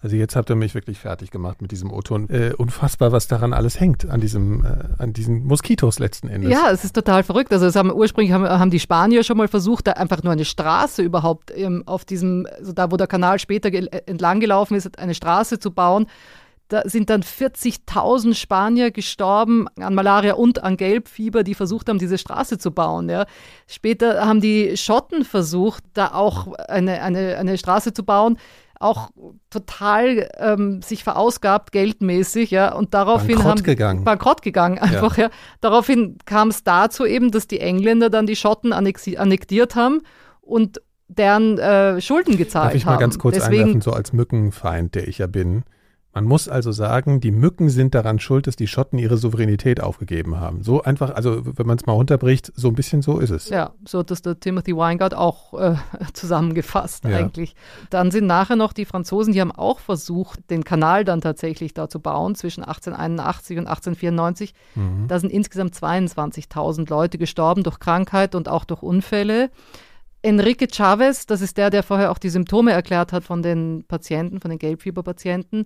Also 0.01 0.15
jetzt 0.15 0.37
habt 0.37 0.49
ihr 0.49 0.55
mich 0.55 0.75
wirklich 0.75 0.97
fertig 0.97 1.29
gemacht 1.29 1.61
mit 1.61 1.71
diesem 1.71 1.91
O-Ton. 1.91 2.29
Äh, 2.29 2.53
unfassbar, 2.57 3.11
was 3.11 3.27
daran 3.27 3.51
alles 3.51 3.81
hängt, 3.81 4.09
an 4.09 4.21
diesem, 4.21 4.63
äh, 4.63 4.67
an 4.97 5.11
diesen 5.11 5.45
Moskitos 5.45 5.99
letzten 5.99 6.29
Endes. 6.29 6.49
Ja, 6.51 6.71
es 6.71 6.85
ist 6.85 6.95
total 6.95 7.23
verrückt. 7.23 7.51
Also 7.51 7.65
es 7.65 7.75
haben 7.75 7.91
ursprünglich 7.91 8.31
haben, 8.31 8.47
haben 8.47 8.71
die 8.71 8.79
Spanier 8.79 9.23
schon 9.23 9.35
mal 9.35 9.49
versucht, 9.49 9.87
da 9.87 9.93
einfach 9.93 10.23
nur 10.23 10.31
eine 10.31 10.45
Straße 10.45 11.01
überhaupt 11.01 11.51
ähm, 11.55 11.83
auf 11.85 12.05
diesem, 12.05 12.47
also 12.57 12.71
da 12.71 12.91
wo 12.91 12.97
der 12.97 13.07
Kanal 13.07 13.39
später 13.39 13.69
entlang 14.07 14.39
gelaufen 14.39 14.75
ist, 14.75 14.97
eine 14.97 15.13
Straße 15.13 15.59
zu 15.59 15.71
bauen. 15.71 16.07
Da 16.69 16.83
sind 16.85 17.09
dann 17.09 17.23
40.000 17.23 18.35
Spanier 18.35 18.91
gestorben 18.91 19.67
an 19.79 19.95
Malaria 19.95 20.35
und 20.35 20.63
an 20.63 20.77
Gelbfieber, 20.77 21.43
die 21.43 21.55
versucht 21.55 21.89
haben, 21.89 21.99
diese 21.99 22.17
Straße 22.17 22.57
zu 22.57 22.71
bauen. 22.71 23.09
Ja. 23.09 23.25
Später 23.67 24.25
haben 24.25 24.39
die 24.39 24.77
Schotten 24.77 25.25
versucht, 25.25 25.83
da 25.93 26.13
auch 26.13 26.53
eine, 26.53 27.01
eine, 27.01 27.37
eine 27.37 27.57
Straße 27.57 27.93
zu 27.93 28.03
bauen 28.03 28.37
auch 28.79 29.09
total 29.49 30.29
ähm, 30.37 30.81
sich 30.81 31.03
verausgabt, 31.03 31.73
geldmäßig, 31.73 32.49
ja, 32.51 32.73
und 32.73 32.93
daraufhin 32.93 33.35
bankrott 33.35 33.51
haben 33.51 33.63
gegangen. 33.63 34.03
bankrott 34.05 34.41
gegangen 34.41 34.79
einfach, 34.79 35.17
ja. 35.17 35.25
ja. 35.25 35.29
Daraufhin 35.59 36.17
kam 36.25 36.47
es 36.47 36.63
dazu 36.63 37.05
eben, 37.05 37.31
dass 37.31 37.47
die 37.47 37.59
Engländer 37.59 38.09
dann 38.09 38.25
die 38.25 38.37
Schotten 38.37 38.71
annektiert 38.71 39.75
haben 39.75 40.01
und 40.39 40.81
deren 41.09 41.57
äh, 41.57 41.99
Schulden 41.99 42.37
gezahlt 42.37 42.65
haben. 42.65 42.69
Darf 42.69 42.75
ich 42.75 42.85
mal 42.85 42.97
ganz 42.97 43.19
kurz 43.19 43.35
Deswegen, 43.35 43.61
einwerfen, 43.61 43.81
so 43.81 43.91
als 43.91 44.13
Mückenfeind, 44.13 44.95
der 44.95 45.07
ich 45.07 45.17
ja 45.17 45.27
bin. 45.27 45.63
Man 46.11 46.25
muss 46.25 46.49
also 46.49 46.71
sagen, 46.71 47.19
die 47.19 47.29
Mücken 47.29 47.69
sind 47.69 47.93
daran 47.93 48.17
schuld, 48.17 48.47
dass 48.47 48.55
die 48.55 48.67
Schotten 48.67 48.97
ihre 48.97 49.17
Souveränität 49.17 49.79
aufgegeben 49.79 50.39
haben. 50.39 50.63
So 50.63 50.81
einfach, 50.81 51.11
also 51.11 51.41
wenn 51.45 51.67
man 51.67 51.77
es 51.77 51.85
mal 51.85 51.93
runterbricht, 51.93 52.51
so 52.55 52.67
ein 52.67 52.73
bisschen 52.73 53.03
so 53.03 53.19
ist 53.19 53.29
es. 53.29 53.49
Ja, 53.49 53.73
so 53.85 53.99
hat 53.99 54.09
das 54.09 54.23
der 54.23 54.39
Timothy 54.39 54.75
Weingart 54.75 55.13
auch 55.13 55.53
äh, 55.53 55.75
zusammengefasst 56.13 57.05
ja. 57.05 57.15
eigentlich. 57.15 57.53
Dann 57.91 58.09
sind 58.09 58.25
nachher 58.25 58.55
noch 58.55 58.73
die 58.73 58.85
Franzosen, 58.85 59.33
die 59.33 59.41
haben 59.41 59.51
auch 59.51 59.79
versucht, 59.79 60.49
den 60.49 60.63
Kanal 60.63 61.05
dann 61.05 61.21
tatsächlich 61.21 61.75
da 61.75 61.87
zu 61.87 61.99
bauen 61.99 62.33
zwischen 62.33 62.63
1881 62.63 63.59
und 63.59 63.67
1894. 63.67 64.53
Mhm. 64.73 65.07
Da 65.07 65.19
sind 65.19 65.31
insgesamt 65.31 65.75
22.000 65.75 66.89
Leute 66.89 67.19
gestorben 67.19 67.61
durch 67.61 67.79
Krankheit 67.79 68.33
und 68.33 68.49
auch 68.49 68.65
durch 68.65 68.81
Unfälle. 68.81 69.51
Enrique 70.21 70.67
Chavez, 70.69 71.25
das 71.27 71.39
ist 71.39 71.57
der, 71.57 71.69
der 71.69 71.81
vorher 71.81 72.11
auch 72.11 72.17
die 72.17 72.29
Symptome 72.29 72.73
erklärt 72.73 73.13
hat 73.13 73.23
von 73.23 73.41
den 73.41 73.85
Patienten, 73.87 74.41
von 74.41 74.49
den 74.49 74.59
Gelbfieberpatienten, 74.59 75.65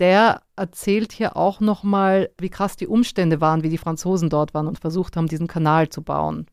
der 0.00 0.40
erzählt 0.56 1.12
hier 1.12 1.36
auch 1.36 1.60
nochmal, 1.60 2.30
wie 2.40 2.48
krass 2.48 2.76
die 2.76 2.88
Umstände 2.88 3.40
waren, 3.40 3.62
wie 3.62 3.68
die 3.68 3.78
Franzosen 3.78 4.30
dort 4.30 4.54
waren 4.54 4.66
und 4.66 4.78
versucht 4.78 5.16
haben, 5.16 5.28
diesen 5.28 5.46
Kanal 5.46 5.88
zu 5.88 6.02
bauen. 6.02 6.46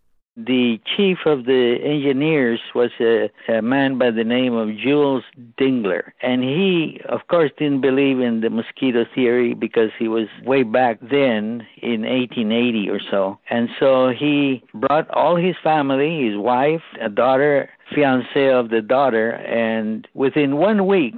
The 0.45 0.79
chief 0.95 1.25
of 1.25 1.45
the 1.47 1.79
engineers 1.83 2.59
was 2.75 2.91
a, 2.99 3.31
a, 3.51 3.59
man 3.63 3.97
by 3.97 4.11
the 4.11 4.23
name 4.23 4.53
of 4.53 4.69
Jules 4.77 5.23
Dingler. 5.59 6.11
And 6.21 6.43
he, 6.43 7.01
of 7.09 7.21
course, 7.27 7.49
didn't 7.57 7.81
believe 7.81 8.19
in 8.19 8.41
the 8.41 8.51
mosquito 8.51 9.05
theory 9.15 9.55
because 9.55 9.89
he 9.97 10.07
was 10.07 10.27
way 10.45 10.61
back 10.61 10.99
then 11.01 11.65
in 11.81 12.03
1880 12.03 12.87
or 12.87 12.99
so. 13.09 13.39
And 13.49 13.67
so 13.79 14.09
he 14.09 14.63
brought 14.75 15.09
all 15.09 15.37
his 15.37 15.55
family, 15.63 16.29
his 16.29 16.37
wife, 16.37 16.83
a 17.01 17.09
daughter, 17.09 17.71
fiance 17.95 18.51
of 18.51 18.69
the 18.69 18.81
daughter, 18.81 19.31
and 19.31 20.07
within 20.13 20.57
one 20.57 20.85
week, 20.85 21.15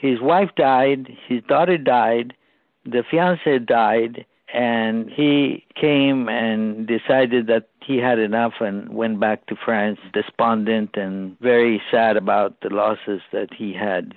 his 0.00 0.20
wife 0.20 0.50
died, 0.56 1.14
his 1.28 1.42
daughter 1.42 1.76
died, 1.76 2.34
the 2.86 3.04
fiance 3.10 3.58
died, 3.58 4.24
and 4.52 5.10
he 5.10 5.66
came 5.78 6.28
and 6.28 6.86
decided 6.86 7.46
that 7.48 7.68
he 7.84 7.98
had 7.98 8.18
enough 8.18 8.54
and 8.60 8.88
went 8.94 9.20
back 9.20 9.44
to 9.46 9.56
France 9.62 9.98
despondent 10.14 10.96
and 10.96 11.38
very 11.40 11.82
sad 11.90 12.16
about 12.16 12.60
the 12.62 12.70
losses 12.70 13.20
that 13.32 13.52
he 13.52 13.74
had. 13.74 14.14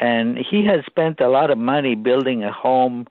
And 0.00 0.38
he 0.38 0.64
had 0.64 0.84
spent 0.86 1.20
a 1.20 1.28
lot 1.28 1.50
of 1.50 1.58
money 1.58 1.94
building 1.94 2.42
a 2.42 2.52
home 2.52 3.06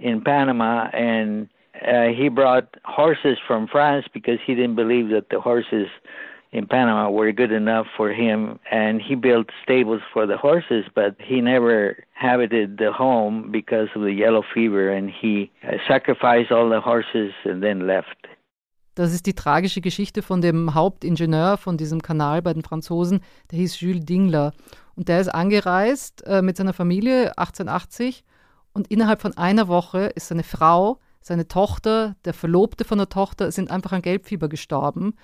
in 0.00 0.22
Panama 0.22 0.88
and 0.92 1.48
uh, 1.86 2.08
he 2.08 2.28
brought 2.28 2.76
horses 2.84 3.38
from 3.46 3.68
France 3.68 4.06
because 4.12 4.38
he 4.44 4.54
didn't 4.54 4.76
believe 4.76 5.08
that 5.10 5.28
the 5.30 5.40
horses 5.40 5.88
in 6.54 6.68
Panama 6.68 7.10
were 7.10 7.32
good 7.32 7.50
enough 7.50 7.86
for 7.96 8.10
him, 8.10 8.60
and 8.70 9.02
he 9.02 9.16
built 9.16 9.48
stables 9.64 10.00
for 10.12 10.24
the 10.24 10.36
horses, 10.36 10.84
but 10.94 11.16
he 11.18 11.40
never 11.40 11.96
habited 12.12 12.78
the 12.78 12.92
home 12.92 13.50
because 13.50 13.88
of 13.96 14.02
the 14.02 14.12
yellow 14.12 14.42
fever, 14.54 14.88
and 14.90 15.10
he 15.10 15.50
uh, 15.64 15.76
sacrificed 15.88 16.52
all 16.52 16.70
the 16.70 16.80
horses 16.80 17.32
and 17.44 17.60
then 17.60 17.86
left. 17.86 18.16
Das 18.94 19.12
ist 19.12 19.26
die 19.26 19.34
tragische 19.34 19.80
Geschichte 19.80 20.22
von 20.22 20.40
dem 20.40 20.74
Hauptingenieur 20.74 21.56
von 21.56 21.76
diesem 21.76 22.00
Kanal 22.00 22.42
bei 22.42 22.54
den 22.54 22.62
Franzosen, 22.62 23.20
der 23.50 23.58
hieß 23.58 23.80
Jules 23.80 24.04
Dingler. 24.04 24.52
Und 24.94 25.08
der 25.08 25.20
ist 25.20 25.34
angereist 25.34 26.24
äh, 26.24 26.42
mit 26.42 26.56
seiner 26.56 26.72
Familie 26.72 27.36
1880 27.36 28.22
und 28.72 28.86
innerhalb 28.92 29.20
von 29.20 29.36
einer 29.36 29.66
Woche 29.66 30.12
ist 30.14 30.28
seine 30.28 30.44
Frau, 30.44 31.00
seine 31.20 31.48
Tochter, 31.48 32.14
der 32.24 32.34
Verlobte 32.34 32.84
von 32.84 32.98
der 32.98 33.08
Tochter 33.08 33.50
sind 33.50 33.72
einfach 33.72 33.90
an 33.90 34.02
Gelbfieber 34.02 34.48
gestorben. 34.48 35.14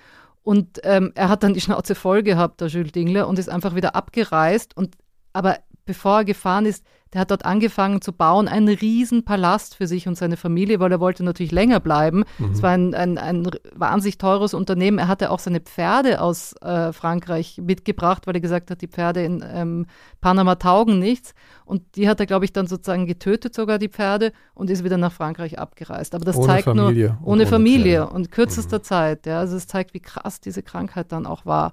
Und 0.42 0.80
ähm, 0.84 1.12
er 1.14 1.28
hat 1.28 1.42
dann 1.42 1.54
die 1.54 1.60
Schnauze 1.60 1.94
voll 1.94 2.22
gehabt, 2.22 2.60
der 2.60 2.68
Jules 2.68 2.92
Dingler, 2.92 3.28
und 3.28 3.38
ist 3.38 3.48
einfach 3.50 3.74
wieder 3.74 3.94
abgereist. 3.94 4.76
Und, 4.76 4.96
aber 5.32 5.58
bevor 5.90 6.18
er 6.18 6.24
gefahren 6.24 6.66
ist, 6.66 6.84
der 7.12 7.22
hat 7.22 7.32
dort 7.32 7.44
angefangen 7.44 8.00
zu 8.00 8.12
bauen, 8.12 8.46
einen 8.46 8.68
riesen 8.68 9.24
Palast 9.24 9.74
für 9.74 9.88
sich 9.88 10.06
und 10.06 10.16
seine 10.16 10.36
Familie, 10.36 10.78
weil 10.78 10.92
er 10.92 11.00
wollte 11.00 11.24
natürlich 11.24 11.50
länger 11.50 11.80
bleiben. 11.80 12.22
Mhm. 12.38 12.52
Es 12.52 12.62
war 12.62 12.70
ein, 12.70 12.94
ein, 12.94 13.18
ein 13.18 13.50
wahnsinnig 13.74 14.16
teures 14.16 14.54
Unternehmen. 14.54 15.00
Er 15.00 15.08
hatte 15.08 15.32
auch 15.32 15.40
seine 15.40 15.58
Pferde 15.58 16.20
aus 16.20 16.54
äh, 16.62 16.92
Frankreich 16.92 17.58
mitgebracht, 17.60 18.28
weil 18.28 18.36
er 18.36 18.40
gesagt 18.40 18.70
hat, 18.70 18.82
die 18.82 18.86
Pferde 18.86 19.24
in 19.24 19.44
ähm, 19.44 19.86
Panama 20.20 20.54
taugen 20.54 21.00
nichts. 21.00 21.34
Und 21.64 21.96
die 21.96 22.08
hat 22.08 22.20
er, 22.20 22.26
glaube 22.26 22.44
ich, 22.44 22.52
dann 22.52 22.68
sozusagen 22.68 23.06
getötet, 23.06 23.52
sogar 23.52 23.80
die 23.80 23.88
Pferde, 23.88 24.30
und 24.54 24.70
ist 24.70 24.84
wieder 24.84 24.96
nach 24.96 25.12
Frankreich 25.12 25.58
abgereist. 25.58 26.14
Aber 26.14 26.24
das 26.24 26.36
ohne 26.36 26.46
zeigt 26.46 26.64
Familie 26.66 27.08
nur 27.08 27.18
ohne, 27.22 27.26
ohne 27.26 27.46
Familie 27.48 28.02
Pferde. 28.02 28.14
und 28.14 28.30
kürzester 28.30 28.78
mhm. 28.78 28.84
Zeit. 28.84 29.26
Ja. 29.26 29.40
Also 29.40 29.56
es 29.56 29.66
zeigt, 29.66 29.94
wie 29.94 30.00
krass 30.00 30.40
diese 30.40 30.62
Krankheit 30.62 31.10
dann 31.10 31.26
auch 31.26 31.44
war. 31.44 31.72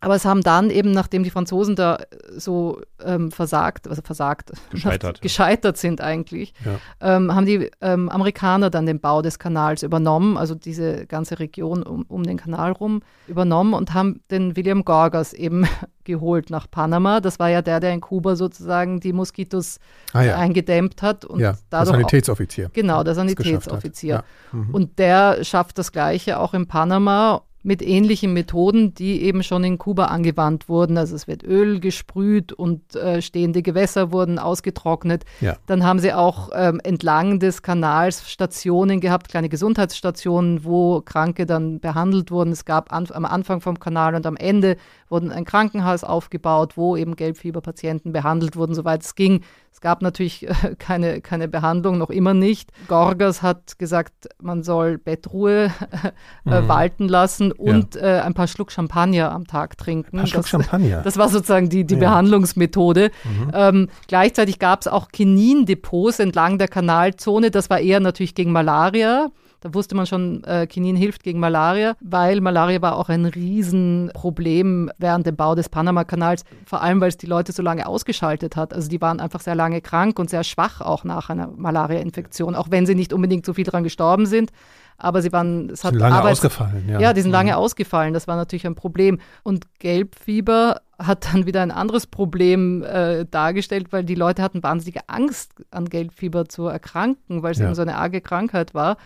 Aber 0.00 0.14
es 0.14 0.24
haben 0.24 0.42
dann 0.42 0.70
eben, 0.70 0.92
nachdem 0.92 1.24
die 1.24 1.30
Franzosen 1.30 1.76
da 1.76 1.98
so 2.36 2.80
ähm, 3.04 3.30
versagt, 3.30 3.88
also 3.88 4.02
versagt, 4.02 4.52
gescheitert, 4.70 5.20
gescheitert 5.22 5.76
sind 5.76 6.00
eigentlich, 6.00 6.54
ja. 6.64 7.16
ähm, 7.16 7.34
haben 7.34 7.46
die 7.46 7.70
ähm, 7.80 8.08
Amerikaner 8.08 8.70
dann 8.70 8.86
den 8.86 9.00
Bau 9.00 9.22
des 9.22 9.38
Kanals 9.38 9.82
übernommen, 9.82 10.36
also 10.36 10.54
diese 10.54 11.06
ganze 11.06 11.38
Region 11.38 11.82
um, 11.82 12.04
um 12.08 12.22
den 12.22 12.36
Kanal 12.36 12.72
rum 12.72 13.02
übernommen 13.26 13.74
und 13.74 13.94
haben 13.94 14.20
den 14.30 14.56
William 14.56 14.84
Gorgas 14.84 15.32
eben 15.32 15.66
geholt 16.04 16.50
nach 16.50 16.70
Panama. 16.70 17.20
Das 17.20 17.38
war 17.38 17.48
ja 17.50 17.60
der, 17.62 17.80
der 17.80 17.92
in 17.92 18.00
Kuba 18.00 18.36
sozusagen 18.36 19.00
die 19.00 19.12
Moskitos 19.12 19.78
ah, 20.12 20.22
ja. 20.22 20.36
eingedämmt 20.36 21.02
hat. 21.02 21.24
Und 21.24 21.40
ja, 21.40 21.54
der 21.70 21.86
Sanitätsoffizier. 21.86 22.68
Auch, 22.68 22.72
genau, 22.72 23.04
der 23.04 23.14
Sanitätsoffizier. 23.14 24.14
Ja. 24.14 24.24
Mhm. 24.52 24.74
Und 24.74 24.98
der 24.98 25.44
schafft 25.44 25.76
das 25.76 25.92
Gleiche 25.92 26.38
auch 26.38 26.54
in 26.54 26.66
Panama 26.66 27.42
mit 27.68 27.82
ähnlichen 27.82 28.32
Methoden, 28.32 28.94
die 28.94 29.20
eben 29.22 29.42
schon 29.42 29.62
in 29.62 29.76
Kuba 29.76 30.06
angewandt 30.06 30.70
wurden. 30.70 30.96
Also 30.96 31.14
es 31.14 31.28
wird 31.28 31.42
Öl 31.42 31.80
gesprüht 31.80 32.50
und 32.50 32.96
äh, 32.96 33.20
stehende 33.20 33.60
Gewässer 33.60 34.10
wurden 34.10 34.38
ausgetrocknet. 34.38 35.26
Ja. 35.42 35.54
Dann 35.66 35.84
haben 35.84 35.98
sie 35.98 36.14
auch 36.14 36.48
ähm, 36.54 36.80
entlang 36.82 37.40
des 37.40 37.60
Kanals 37.60 38.30
Stationen 38.30 39.00
gehabt, 39.02 39.28
kleine 39.28 39.50
Gesundheitsstationen, 39.50 40.64
wo 40.64 41.02
Kranke 41.02 41.44
dann 41.44 41.78
behandelt 41.78 42.30
wurden. 42.30 42.52
Es 42.52 42.64
gab 42.64 42.90
an, 42.90 43.06
am 43.12 43.26
Anfang 43.26 43.60
vom 43.60 43.78
Kanal 43.78 44.14
und 44.14 44.24
am 44.24 44.36
Ende 44.36 44.78
wurden 45.10 45.30
ein 45.30 45.44
Krankenhaus 45.44 46.04
aufgebaut, 46.04 46.78
wo 46.78 46.96
eben 46.96 47.16
Gelbfieberpatienten 47.16 48.12
behandelt 48.12 48.56
wurden, 48.56 48.74
soweit 48.74 49.02
es 49.02 49.14
ging. 49.14 49.42
Es 49.72 49.80
gab 49.80 50.02
natürlich 50.02 50.48
äh, 50.48 50.74
keine, 50.78 51.20
keine 51.20 51.48
Behandlung, 51.48 51.98
noch 51.98 52.10
immer 52.10 52.34
nicht. 52.34 52.70
Gorgas 52.88 53.42
hat 53.42 53.78
gesagt, 53.78 54.28
man 54.40 54.62
soll 54.62 54.98
Bettruhe 54.98 55.72
äh, 56.46 56.60
mhm. 56.60 56.68
walten 56.68 57.08
lassen 57.08 57.52
und 57.52 57.94
ja. 57.94 58.00
äh, 58.00 58.20
ein 58.20 58.34
paar 58.34 58.48
Schluck 58.48 58.72
Champagner 58.72 59.30
am 59.32 59.46
Tag 59.46 59.78
trinken. 59.78 60.16
Ein 60.16 60.20
paar 60.20 60.26
Schluck 60.26 60.42
das, 60.42 60.50
Champagner. 60.50 61.02
Das 61.04 61.16
war 61.16 61.28
sozusagen 61.28 61.68
die, 61.68 61.84
die 61.84 61.94
ja. 61.94 62.00
Behandlungsmethode. 62.00 63.10
Mhm. 63.24 63.50
Ähm, 63.54 63.88
gleichzeitig 64.08 64.58
gab 64.58 64.80
es 64.80 64.88
auch 64.88 65.08
Kinindepots 65.08 66.18
entlang 66.18 66.58
der 66.58 66.68
Kanalzone. 66.68 67.50
Das 67.50 67.70
war 67.70 67.80
eher 67.80 68.00
natürlich 68.00 68.34
gegen 68.34 68.52
Malaria. 68.52 69.30
Da 69.60 69.74
wusste 69.74 69.94
man 69.94 70.06
schon, 70.06 70.44
äh, 70.44 70.66
Kinin 70.66 70.96
hilft 70.96 71.22
gegen 71.22 71.40
Malaria, 71.40 71.94
weil 72.00 72.40
Malaria 72.40 72.80
war 72.80 72.96
auch 72.96 73.08
ein 73.08 73.26
Riesenproblem 73.26 74.90
während 74.98 75.26
dem 75.26 75.36
Bau 75.36 75.54
des 75.54 75.68
Panama-Kanals, 75.68 76.44
vor 76.64 76.82
allem 76.82 77.00
weil 77.00 77.08
es 77.08 77.16
die 77.16 77.26
Leute 77.26 77.52
so 77.52 77.62
lange 77.62 77.86
ausgeschaltet 77.86 78.56
hat. 78.56 78.72
Also 78.72 78.88
die 78.88 79.00
waren 79.00 79.20
einfach 79.20 79.40
sehr 79.40 79.54
lange 79.54 79.80
krank 79.80 80.18
und 80.18 80.30
sehr 80.30 80.44
schwach 80.44 80.80
auch 80.80 81.04
nach 81.04 81.30
einer 81.30 81.48
Malaria-Infektion, 81.48 82.54
auch 82.54 82.68
wenn 82.70 82.86
sie 82.86 82.94
nicht 82.94 83.12
unbedingt 83.12 83.44
so 83.44 83.54
viel 83.54 83.64
daran 83.64 83.84
gestorben 83.84 84.26
sind 84.26 84.52
aber 84.98 85.22
sie 85.22 85.32
waren, 85.32 85.70
es 85.70 85.84
hat 85.84 85.94
lange 85.94 86.16
Arbeits 86.16 86.40
ausgefallen. 86.40 86.88
Ja. 86.88 87.00
ja, 87.00 87.12
die 87.12 87.22
sind 87.22 87.30
lange 87.30 87.52
mhm. 87.52 87.58
ausgefallen. 87.58 88.14
Das 88.14 88.26
war 88.26 88.36
natürlich 88.36 88.66
ein 88.66 88.74
Problem. 88.74 89.20
Und 89.44 89.66
Gelbfieber 89.78 90.80
hat 90.98 91.32
dann 91.32 91.46
wieder 91.46 91.62
ein 91.62 91.70
anderes 91.70 92.08
Problem 92.08 92.82
äh, 92.82 93.24
dargestellt, 93.24 93.92
weil 93.92 94.02
die 94.02 94.16
Leute 94.16 94.42
hatten 94.42 94.62
wahnsinnige 94.64 95.08
Angst, 95.08 95.52
an 95.70 95.88
Gelbfieber 95.88 96.48
zu 96.48 96.66
erkranken, 96.66 97.44
weil 97.44 97.52
es 97.52 97.58
ja. 97.58 97.66
eben 97.66 97.76
so 97.76 97.82
eine 97.82 97.94
arge 97.94 98.20
Krankheit 98.20 98.74
war. 98.74 98.96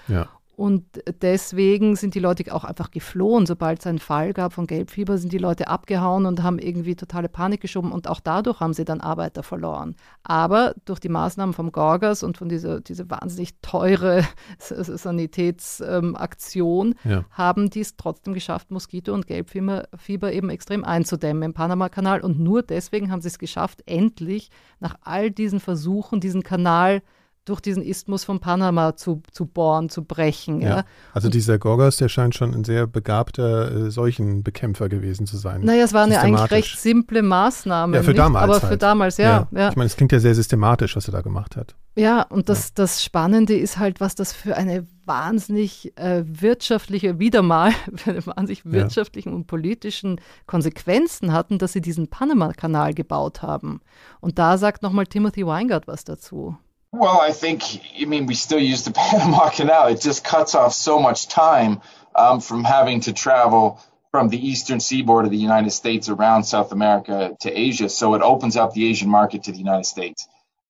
Und 0.63 0.85
deswegen 1.23 1.97
sind 1.97 2.15
die 2.15 2.21
Leute 2.21 2.55
auch 2.55 2.63
einfach 2.63 2.93
geflohen. 2.93 3.47
Sobald 3.47 3.81
es 3.81 3.87
einen 3.89 3.99
Fall 3.99 4.33
gab 4.33 4.53
von 4.53 4.69
Gelbfieber, 4.69 5.19
sind 5.19 5.33
die 5.33 5.39
Leute 5.39 5.67
abgehauen 5.67 6.25
und 6.25 6.45
haben 6.45 6.61
irgendwie 6.61 6.95
totale 6.95 7.29
Panik 7.29 7.61
geschoben. 7.61 7.91
Und 7.91 8.07
auch 8.07 8.21
dadurch 8.21 8.61
haben 8.61 8.73
sie 8.73 8.85
dann 8.85 9.01
Arbeiter 9.01 9.43
verloren. 9.43 9.97
Aber 10.23 10.77
durch 10.85 11.01
die 11.01 11.09
Maßnahmen 11.09 11.53
vom 11.53 11.73
Gorgas 11.73 12.23
und 12.23 12.37
von 12.37 12.49
dieser, 12.49 12.79
dieser 12.79 13.11
wahnsinnig 13.11 13.55
teure 13.61 14.23
Sanitätsaktion 14.61 16.95
ähm, 17.05 17.11
ja. 17.11 17.25
haben 17.33 17.69
die 17.69 17.81
es 17.81 17.97
trotzdem 17.97 18.33
geschafft, 18.33 18.71
Moskito 18.71 19.13
und 19.13 19.27
Gelbfieber 19.27 19.89
Fieber 19.97 20.33
eben 20.33 20.49
extrem 20.49 20.85
einzudämmen 20.85 21.43
im 21.43 21.55
Panama-Kanal. 21.55 22.21
Und 22.21 22.39
nur 22.39 22.63
deswegen 22.63 23.11
haben 23.11 23.21
sie 23.21 23.27
es 23.27 23.41
geschafft, 23.41 23.83
endlich 23.87 24.53
nach 24.79 24.95
all 25.01 25.33
diesen 25.33 25.59
Versuchen, 25.59 26.21
diesen 26.21 26.45
Kanal 26.45 27.01
zu 27.01 27.07
durch 27.45 27.61
diesen 27.61 27.83
Isthmus 27.83 28.25
von 28.25 28.39
Panama 28.39 28.95
zu, 28.97 29.23
zu 29.33 29.47
bohren, 29.47 29.89
zu 29.89 30.05
brechen. 30.05 30.61
Ja. 30.61 30.69
ja. 30.69 30.85
Also 31.13 31.29
dieser 31.29 31.59
Gorgas, 31.59 31.97
der 31.97 32.09
scheint 32.09 32.35
schon 32.35 32.55
ein 32.55 32.63
sehr 32.63 32.87
begabter 32.87 33.87
äh, 33.87 33.91
Seuchenbekämpfer 33.91 34.89
gewesen 34.89 35.27
zu 35.27 35.37
sein. 35.37 35.63
Naja, 35.63 35.85
es 35.85 35.93
war 35.93 36.05
eine 36.05 36.21
eigentlich 36.21 36.51
recht 36.51 36.79
simple 36.79 37.23
Maßnahme. 37.23 37.97
Ja, 37.97 38.03
für 38.03 38.11
nicht, 38.11 38.19
damals. 38.19 38.45
Aber 38.45 38.53
halt. 38.55 38.73
für 38.73 38.79
damals, 38.79 39.17
ja, 39.17 39.49
ja. 39.53 39.59
ja. 39.59 39.69
Ich 39.71 39.77
meine, 39.77 39.87
es 39.87 39.97
klingt 39.97 40.13
ja 40.13 40.21
sehr 40.21 40.35
systematisch, 40.35 40.95
was 40.95 41.09
er 41.09 41.13
da 41.13 41.21
gemacht 41.21 41.57
hat. 41.57 41.75
Ja, 41.97 42.23
und 42.23 42.49
das, 42.49 42.69
ja. 42.69 42.73
das 42.77 43.03
Spannende 43.03 43.55
ist 43.55 43.79
halt, 43.79 44.01
was 44.01 44.15
das 44.15 44.33
für 44.33 44.57
eine 44.57 44.87
wahnsinnig 45.05 45.93
äh, 45.99 46.23
wirtschaftliche, 46.25 47.19
wieder 47.19 47.43
mal, 47.43 47.73
für 47.97 48.11
eine 48.11 48.25
wahnsinnig 48.25 48.65
wirtschaftlichen 48.65 49.33
und 49.33 49.47
politischen 49.47 50.21
Konsequenzen 50.47 51.33
hatten, 51.33 51.59
dass 51.59 51.73
sie 51.73 51.81
diesen 51.81 52.09
Panama-Kanal 52.09 52.95
gebaut 52.95 53.43
haben. 53.43 53.81
Und 54.21 54.39
da 54.39 54.59
sagt 54.59 54.83
nochmal 54.83 55.07
Timothy 55.07 55.45
Weingart 55.45 55.89
was 55.89 56.05
dazu. 56.05 56.57
Well, 56.93 57.21
I 57.21 57.33
think, 57.33 57.63
I 57.99 58.05
mean, 58.05 58.27
we 58.27 58.35
still 58.35 58.59
use 58.59 58.85
the 58.85 58.91
Panama 58.95 59.49
Canal. 59.49 59.89
It 59.89 60.01
just 60.01 60.25
cuts 60.25 60.55
off 60.55 60.75
so 60.75 60.99
much 60.99 61.27
time 61.27 61.81
um, 62.15 62.41
from 62.41 62.65
having 62.65 63.01
to 63.01 63.13
travel 63.15 63.81
from 64.11 64.29
the 64.29 64.47
eastern 64.47 64.79
seaboard 64.79 65.25
of 65.25 65.31
the 65.31 65.39
United 65.39 65.71
States 65.71 66.11
around 66.11 66.45
South 66.45 66.71
America 66.71 67.35
to 67.41 67.51
Asia. 67.51 67.89
So 67.89 68.15
it 68.15 68.21
opens 68.21 68.59
up 68.59 68.75
the 68.75 68.87
Asian 68.87 69.09
market 69.09 69.45
to 69.45 69.53
the 69.53 69.59
United 69.59 69.87
States. 69.87 70.29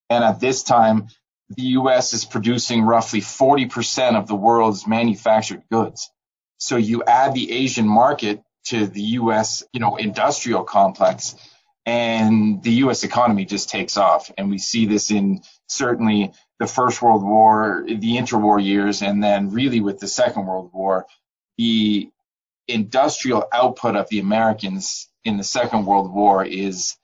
And 0.09 0.23
at 0.23 0.39
this 0.39 0.63
time, 0.63 1.09
the 1.51 1.63
US 1.81 2.15
is 2.15 2.25
producing 2.25 2.83
roughly 2.83 3.21
40% 3.21 4.17
of 4.17 4.29
the 4.29 4.37
world's 4.37 4.87
manufactured 4.87 5.65
goods. 5.73 6.09
So 6.59 6.77
you 6.77 7.03
add 7.03 7.35
the 7.35 7.51
Asian 7.51 7.89
market 7.89 8.41
to 8.67 8.87
the 8.87 9.03
US, 9.19 9.65
you 9.73 9.81
know, 9.81 9.97
industrial 9.97 10.63
complex 10.63 11.35
and 11.85 12.63
the 12.63 12.73
US 12.85 13.05
economy 13.05 13.45
just 13.45 13.69
takes 13.69 13.97
off. 13.97 14.31
And 14.39 14.51
we 14.51 14.59
see 14.59 14.87
this 14.87 15.11
in 15.11 15.43
certainly 15.67 16.33
the 16.61 16.67
First 16.67 17.03
World 17.03 17.23
War, 17.23 17.85
the 17.87 18.17
interwar 18.17 18.63
years, 18.63 19.03
and 19.03 19.23
then 19.23 19.51
really 19.51 19.81
with 19.81 19.99
the 19.99 20.09
Second 20.09 20.47
World 20.47 20.71
War, 20.73 21.07
the 21.59 22.11
industrial 22.69 23.45
output 23.53 23.97
of 23.97 24.09
the 24.09 24.21
Americans 24.21 25.09
in 25.25 25.37
the 25.37 25.45
Second 25.45 25.87
World 25.87 26.13
War 26.13 26.45
is 26.45 26.97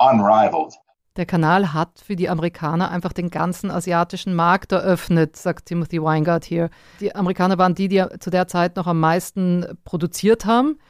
unrivaled. 0.00 0.74
Der 1.16 1.26
Kanal 1.26 1.72
hat 1.72 2.00
für 2.00 2.16
die 2.16 2.28
Amerikaner 2.28 2.90
einfach 2.90 3.12
den 3.12 3.30
ganzen 3.30 3.70
asiatischen 3.70 4.34
Markt 4.34 4.72
eröffnet, 4.72 5.36
sagt 5.36 5.66
Timothy 5.66 6.02
Weingart 6.02 6.44
hier. 6.44 6.70
Die 6.98 7.14
Amerikaner 7.14 7.56
waren 7.56 7.76
die, 7.76 7.86
die 7.86 8.04
zu 8.18 8.30
der 8.30 8.48
Zeit 8.48 8.74
noch 8.74 8.88
am 8.88 8.98
meisten 8.98 9.78
produziert 9.84 10.44
haben. 10.44 10.80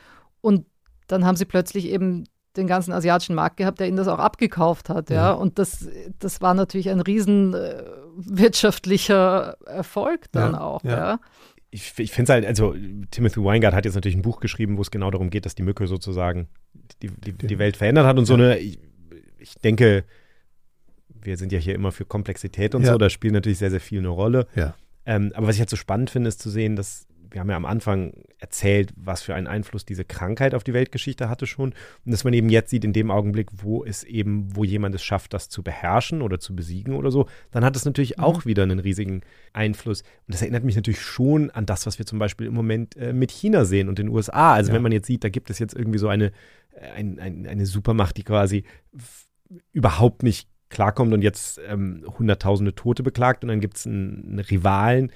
Und 0.41 0.65
dann 1.09 1.27
haben 1.27 1.37
sie 1.37 1.45
plötzlich 1.45 1.89
eben 1.89 2.25
den 2.57 2.67
ganzen 2.67 2.93
asiatischen 2.93 3.35
Markt 3.35 3.57
gehabt, 3.57 3.81
der 3.81 3.89
ihnen 3.89 3.97
das 3.97 4.09
auch 4.09 4.19
abgekauft 4.19 4.89
hat. 4.89 5.11
Ja. 5.11 5.17
ja. 5.17 5.33
Und 5.33 5.59
das, 5.59 5.89
das 6.19 6.41
war 6.41 6.55
natürlich 6.55 6.91
ein 6.91 7.01
riesen 7.01 7.55
äh, 7.55 7.83
wirtschaftlicher 8.17 9.57
Erfolg 9.67 10.27
dann 10.33 10.53
ja, 10.53 10.61
auch. 10.61 10.85
Ja. 10.85 10.91
ja. 10.91 11.21
Ich, 11.71 11.93
ich 11.99 12.13
finde 12.13 12.25
es 12.25 12.35
halt, 12.35 12.47
also 12.47 12.75
Timothy 13.11 13.43
Weingart 13.43 13.75
hat 13.75 13.85
jetzt 13.85 13.95
natürlich 13.95 14.17
ein 14.17 14.23
Buch 14.23 14.39
geschrieben, 14.39 14.79
wo 14.79 14.83
es 14.83 14.93
genau 14.93 15.11
darum 15.11 15.31
geht, 15.31 15.45
dass 15.45 15.57
die 15.57 15.65
Mücke 15.65 15.89
sozusagen 15.89 16.49
die, 17.03 17.09
die, 17.09 17.33
die 17.33 17.59
Welt 17.59 17.77
verändert 17.77 18.07
hat 18.07 18.17
und 18.17 18.27
so 18.27 18.35
eine, 18.35 18.59
ich, 18.59 18.79
ich, 19.39 19.55
denke, 19.57 20.05
wir 21.09 21.37
sind 21.37 21.51
ja 21.51 21.59
hier 21.59 21.75
immer 21.75 21.91
für 21.91 22.05
Komplexität 22.05 22.77
und 22.77 22.87
so, 22.87 22.97
da 22.97 23.11
spielt 23.11 23.35
natürlich 23.35 23.59
sehr, 23.59 23.71
sehr 23.71 23.81
viel 23.81 23.99
eine 23.99 24.09
Rolle. 24.09 24.47
Ja. 24.55 24.75
Ähm, 25.05 25.33
aber 25.35 25.49
was 25.49 25.57
ich 25.57 25.61
halt 25.61 25.71
so 25.71 25.77
spannend 25.77 26.11
finde, 26.11 26.29
ist 26.29 26.41
zu 26.41 26.49
sehen, 26.49 26.77
dass 26.77 27.07
wir 27.35 27.41
haben 27.41 27.51
ja 27.51 27.57
am 27.57 27.65
Anfang 27.65 28.13
erzählt, 28.39 28.93
was 28.97 29.23
für 29.23 29.35
einen 29.35 29.49
Einfluss 29.49 29.85
diese 29.85 30.05
Krankheit 30.05 30.55
auf 30.55 30.63
die 30.63 30.73
Weltgeschichte 30.73 31.29
hatte 31.29 31.49
schon. 31.49 31.75
Und 32.05 32.13
dass 32.13 32.23
man 32.23 32.33
eben 32.33 32.49
jetzt 32.49 32.71
sieht, 32.71 32.85
in 32.85 32.93
dem 32.93 33.11
Augenblick, 33.11 33.49
wo 33.57 33.85
es 33.85 34.05
eben, 34.05 34.55
wo 34.55 34.63
jemand 34.63 34.95
es 34.95 35.03
schafft, 35.03 35.35
das 35.35 35.49
zu 35.49 35.65
beherrschen 35.65 36.23
oder 36.23 36.39
zu 36.39 36.55
besiegen 36.55 36.95
oder 36.95 37.11
so, 37.11 37.27
dann 37.51 37.65
hat 37.65 37.75
es 37.75 37.85
natürlich 37.85 38.19
mhm. 38.19 38.23
auch 38.25 38.47
wieder 38.47 38.63
einen 38.63 38.79
riesigen 38.79 39.23
Einfluss. 39.53 40.03
Und 40.03 40.35
das 40.35 40.43
erinnert 40.43 40.63
mich 40.63 40.77
natürlich 40.77 41.01
schon 41.01 41.51
an 41.51 41.67
das, 41.67 41.87
was 41.87 41.99
wir 41.99 42.07
zum 42.07 42.21
Beispiel 42.21 42.47
im 42.47 42.55
Moment 42.55 42.97
äh, 42.97 43.13
mit 43.13 43.33
China 43.33 43.65
sehen 43.65 43.89
und 43.89 43.99
den 43.99 44.09
USA. 44.09 44.55
Also 44.55 44.71
ja. 44.71 44.77
wenn 44.77 44.83
man 44.83 44.93
jetzt 44.93 45.09
sieht, 45.09 45.25
da 45.25 45.29
gibt 45.29 45.51
es 45.51 45.59
jetzt 45.59 45.75
irgendwie 45.75 45.99
so 45.99 46.07
eine, 46.07 46.27
äh, 46.77 46.91
ein, 46.95 47.19
ein, 47.19 47.49
eine 47.49 47.67
Supermacht, 47.67 48.17
die 48.17 48.23
quasi 48.23 48.63
überhaupt 49.73 50.23
nicht 50.23 50.49
klarkommt 50.69 51.13
und 51.13 51.23
jetzt 51.23 51.61
ähm, 51.69 52.05
hunderttausende 52.19 52.77
Tote 52.77 53.03
beklagt 53.03 53.43
und 53.43 53.49
dann 53.49 53.61
gibt 53.61 53.77
es 53.77 53.87
einen, 53.87 54.25
einen 54.29 54.39
Rivalen, 54.39 55.11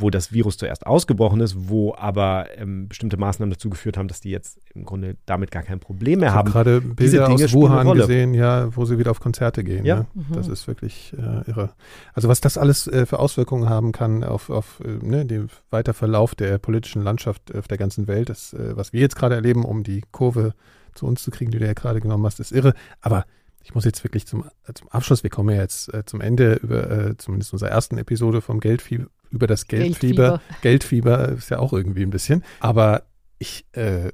wo 0.00 0.10
das 0.10 0.32
Virus 0.32 0.56
zuerst 0.56 0.86
ausgebrochen 0.86 1.40
ist, 1.40 1.68
wo 1.68 1.94
aber 1.94 2.46
ähm, 2.56 2.88
bestimmte 2.88 3.16
Maßnahmen 3.16 3.50
dazu 3.50 3.68
geführt 3.68 3.96
haben, 3.96 4.08
dass 4.08 4.20
die 4.20 4.30
jetzt 4.30 4.58
im 4.74 4.84
Grunde 4.84 5.16
damit 5.26 5.50
gar 5.50 5.62
kein 5.62 5.80
Problem 5.80 6.20
mehr 6.20 6.28
ich 6.28 6.34
haben. 6.34 6.48
Ich 6.48 6.54
habe 6.54 6.78
gerade 6.78 6.94
Bilder 6.94 7.28
aus 7.28 7.52
Wuhan 7.52 7.92
gesehen, 7.94 8.32
ja, 8.32 8.74
wo 8.76 8.84
sie 8.84 8.98
wieder 8.98 9.10
auf 9.10 9.20
Konzerte 9.20 9.64
gehen. 9.64 9.84
Ja. 9.84 9.96
Ne? 9.96 10.06
Mhm. 10.14 10.34
Das 10.34 10.48
ist 10.48 10.68
wirklich 10.68 11.12
äh, 11.18 11.50
irre. 11.50 11.70
Also 12.14 12.28
was 12.28 12.40
das 12.40 12.56
alles 12.56 12.86
äh, 12.86 13.06
für 13.06 13.18
Auswirkungen 13.18 13.68
haben 13.68 13.92
kann 13.92 14.22
auf, 14.22 14.50
auf 14.50 14.80
äh, 14.84 15.04
ne, 15.04 15.26
den 15.26 15.50
weiter 15.70 15.94
Verlauf 15.94 16.34
der 16.34 16.58
politischen 16.58 17.02
Landschaft 17.02 17.54
auf 17.54 17.66
der 17.66 17.78
ganzen 17.78 18.06
Welt, 18.06 18.28
das, 18.28 18.52
äh, 18.52 18.76
was 18.76 18.92
wir 18.92 19.00
jetzt 19.00 19.16
gerade 19.16 19.34
erleben, 19.34 19.64
um 19.64 19.82
die 19.82 20.04
Kurve 20.12 20.54
zu 20.94 21.06
uns 21.06 21.22
zu 21.22 21.30
kriegen, 21.30 21.50
die 21.50 21.58
du 21.58 21.66
ja 21.66 21.72
gerade 21.72 22.00
genommen 22.00 22.24
hast, 22.24 22.40
ist 22.40 22.52
irre. 22.52 22.74
Aber 23.00 23.24
ich 23.68 23.74
muss 23.74 23.84
jetzt 23.84 24.02
wirklich 24.02 24.26
zum, 24.26 24.44
zum 24.72 24.88
Abschluss, 24.88 25.22
wir 25.22 25.30
kommen 25.30 25.54
ja 25.54 25.60
jetzt 25.60 25.92
äh, 25.92 26.04
zum 26.04 26.20
Ende 26.20 26.54
über 26.54 26.90
äh, 26.90 27.16
zumindest 27.18 27.52
unserer 27.52 27.70
ersten 27.70 27.98
Episode 27.98 28.40
vom 28.40 28.60
Geldfieber, 28.60 29.06
über 29.30 29.46
das 29.46 29.66
Geldfieber. 29.66 30.40
Geldfieber. 30.60 30.60
Geldfieber 30.62 31.28
ist 31.30 31.50
ja 31.50 31.58
auch 31.58 31.72
irgendwie 31.72 32.02
ein 32.02 32.10
bisschen. 32.10 32.44
Aber 32.60 33.02
ich, 33.38 33.66
äh, 33.72 34.10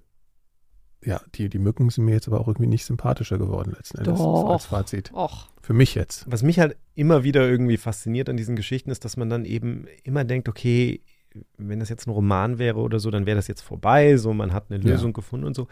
ja, 1.04 1.20
die, 1.34 1.48
die 1.48 1.58
Mücken 1.58 1.88
sind 1.90 2.04
mir 2.04 2.12
jetzt 2.12 2.28
aber 2.28 2.40
auch 2.40 2.48
irgendwie 2.48 2.66
nicht 2.66 2.84
sympathischer 2.84 3.38
geworden 3.38 3.72
letzten 3.76 3.98
Endes 3.98 4.18
Doch. 4.18 4.50
als 4.50 4.66
Fazit. 4.66 5.12
Och. 5.12 5.48
Für 5.60 5.74
mich 5.74 5.94
jetzt. 5.94 6.30
Was 6.30 6.42
mich 6.42 6.58
halt 6.58 6.76
immer 6.94 7.24
wieder 7.24 7.48
irgendwie 7.48 7.76
fasziniert 7.76 8.28
an 8.28 8.36
diesen 8.36 8.56
Geschichten 8.56 8.90
ist, 8.90 9.04
dass 9.04 9.16
man 9.16 9.30
dann 9.30 9.44
eben 9.44 9.86
immer 10.02 10.24
denkt, 10.24 10.48
okay, 10.48 11.00
wenn 11.56 11.80
das 11.80 11.88
jetzt 11.88 12.06
ein 12.06 12.10
Roman 12.10 12.58
wäre 12.58 12.78
oder 12.78 13.00
so, 13.00 13.10
dann 13.10 13.26
wäre 13.26 13.36
das 13.36 13.48
jetzt 13.48 13.62
vorbei, 13.62 14.16
so 14.16 14.32
man 14.32 14.52
hat 14.52 14.70
eine 14.70 14.78
Lösung 14.78 15.10
ja. 15.10 15.14
gefunden 15.14 15.46
und 15.46 15.54
so. 15.54 15.68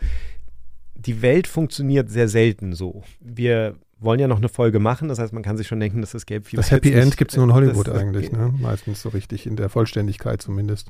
Die 0.95 1.23
Welt 1.23 1.47
funktioniert 1.47 2.11
sehr 2.11 2.29
selten 2.29 2.73
so. 2.73 3.03
Wir 3.21 3.77
wollen 4.03 4.21
ja 4.21 4.29
noch 4.29 4.39
eine 4.39 4.49
Folge 4.49 4.79
machen. 4.79 5.09
Das 5.09 5.19
heißt, 5.19 5.33
man 5.33 5.43
kann 5.43 5.57
sich 5.57 5.67
schon 5.67 5.81
denken, 5.81 6.01
dass 6.01 6.13
das 6.13 6.27
Gelbfieber. 6.27 6.63
Das 6.63 6.71
Happy 6.71 6.93
End 6.93 7.17
gibt 7.17 7.33
es 7.33 7.37
nur 7.37 7.47
in 7.47 7.55
Hollywood 7.55 7.89
eigentlich, 7.89 8.33
ne? 8.33 8.53
Meistens 8.59 9.03
so 9.03 9.09
richtig, 9.09 9.47
in 9.47 9.57
der 9.57 9.69
Vollständigkeit 9.69 10.43
zumindest. 10.43 10.89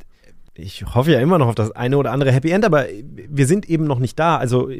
Ich 0.54 0.84
hoffe 0.94 1.12
ja 1.12 1.20
immer 1.20 1.38
noch 1.38 1.48
auf 1.48 1.54
das 1.54 1.70
eine 1.70 1.96
oder 1.96 2.12
andere 2.12 2.30
Happy 2.30 2.50
End, 2.50 2.64
aber 2.64 2.86
wir 3.02 3.46
sind 3.46 3.68
eben 3.70 3.84
noch 3.84 3.98
nicht 3.98 4.18
da. 4.18 4.36
Also 4.36 4.70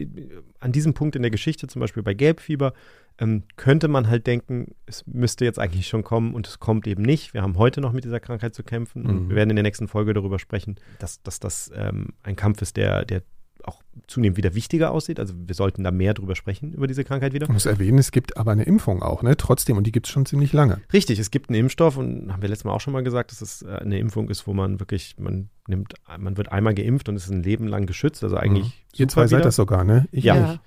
an 0.61 0.73
diesem 0.73 0.93
Punkt 0.93 1.17
in 1.17 1.23
der 1.23 1.31
Geschichte, 1.31 1.67
zum 1.67 1.81
Beispiel 1.81 2.03
bei 2.03 2.13
Gelbfieber, 2.13 2.75
ähm, 3.19 3.45
könnte 3.57 3.89
man 3.89 4.09
halt 4.09 4.27
denken, 4.27 4.75
es 4.87 5.07
müsste 5.07 5.45
jetzt 5.45 5.59
eigentlich 5.59 5.87
schon 5.87 6.03
kommen 6.03 6.35
und 6.35 6.47
es 6.47 6.59
kommt 6.59 6.87
eben 6.87 7.03
nicht. 7.03 7.35
Wir 7.35 7.43
haben 7.43 7.57
heute 7.57 7.81
noch 7.81 7.93
mit 7.93 8.05
dieser 8.05 8.21
Krankheit 8.21 8.55
zu 8.55 8.63
kämpfen 8.63 9.07
und 9.07 9.25
mhm. 9.25 9.29
wir 9.31 9.37
werden 9.37 9.51
in 9.51 9.57
der 9.57 9.63
nächsten 9.63 9.89
Folge 9.89 10.13
darüber 10.13 10.39
sprechen, 10.39 10.77
dass, 10.99 11.23
dass 11.23 11.41
das 11.41 11.71
ähm, 11.75 12.09
ein 12.23 12.37
Kampf 12.37 12.61
ist, 12.63 12.77
der, 12.77 13.05
der 13.05 13.23
auch 13.65 13.83
zunehmend 14.07 14.37
wieder 14.37 14.55
wichtiger 14.55 14.91
aussieht. 14.91 15.21
Also 15.21 15.35
wir 15.37 15.55
sollten 15.55 15.85
da 15.85 15.91
mehr 15.91 16.15
drüber 16.15 16.35
sprechen, 16.37 16.73
über 16.73 16.87
diese 16.87 17.05
Krankheit 17.05 17.33
wieder. 17.33 17.47
Ich 17.47 17.53
muss 17.53 17.67
erwähnen, 17.67 17.99
es 17.99 18.13
gibt 18.13 18.37
aber 18.37 18.53
eine 18.53 18.65
Impfung 18.65 19.03
auch, 19.03 19.23
ne? 19.23 19.37
Trotzdem, 19.37 19.77
und 19.77 19.87
die 19.87 19.93
gibt 19.93 20.07
es 20.07 20.13
schon 20.13 20.27
ziemlich 20.27 20.53
lange. 20.53 20.81
Richtig, 20.93 21.19
es 21.19 21.31
gibt 21.31 21.51
einen 21.51 21.61
Impfstoff 21.61 21.97
und 21.97 22.33
haben 22.33 22.43
wir 22.43 22.49
letztes 22.49 22.65
Mal 22.65 22.73
auch 22.73 22.81
schon 22.81 22.93
mal 22.93 23.03
gesagt, 23.03 23.31
dass 23.31 23.41
es 23.41 23.63
äh, 23.63 23.77
eine 23.77 23.99
Impfung 23.99 24.29
ist, 24.29 24.47
wo 24.47 24.55
man 24.55 24.81
wirklich, 24.81 25.17
man 25.19 25.49
nimmt, 25.67 25.95
man 26.19 26.37
wird 26.37 26.51
einmal 26.51 26.75
geimpft 26.75 27.09
und 27.09 27.17
ist 27.17 27.31
ein 27.31 27.43
Leben 27.43 27.67
lang 27.67 27.87
geschützt. 27.87 28.23
Also 28.23 28.37
eigentlich. 28.37 28.65
Mhm. 28.67 28.73
Ihr 28.95 29.09
zwei 29.09 29.23
wieder. 29.23 29.29
seid 29.29 29.45
das 29.45 29.57
sogar, 29.57 29.85
ne? 29.85 30.07
Ich 30.13 30.25
ja. 30.25 30.35
Nicht. 30.35 30.61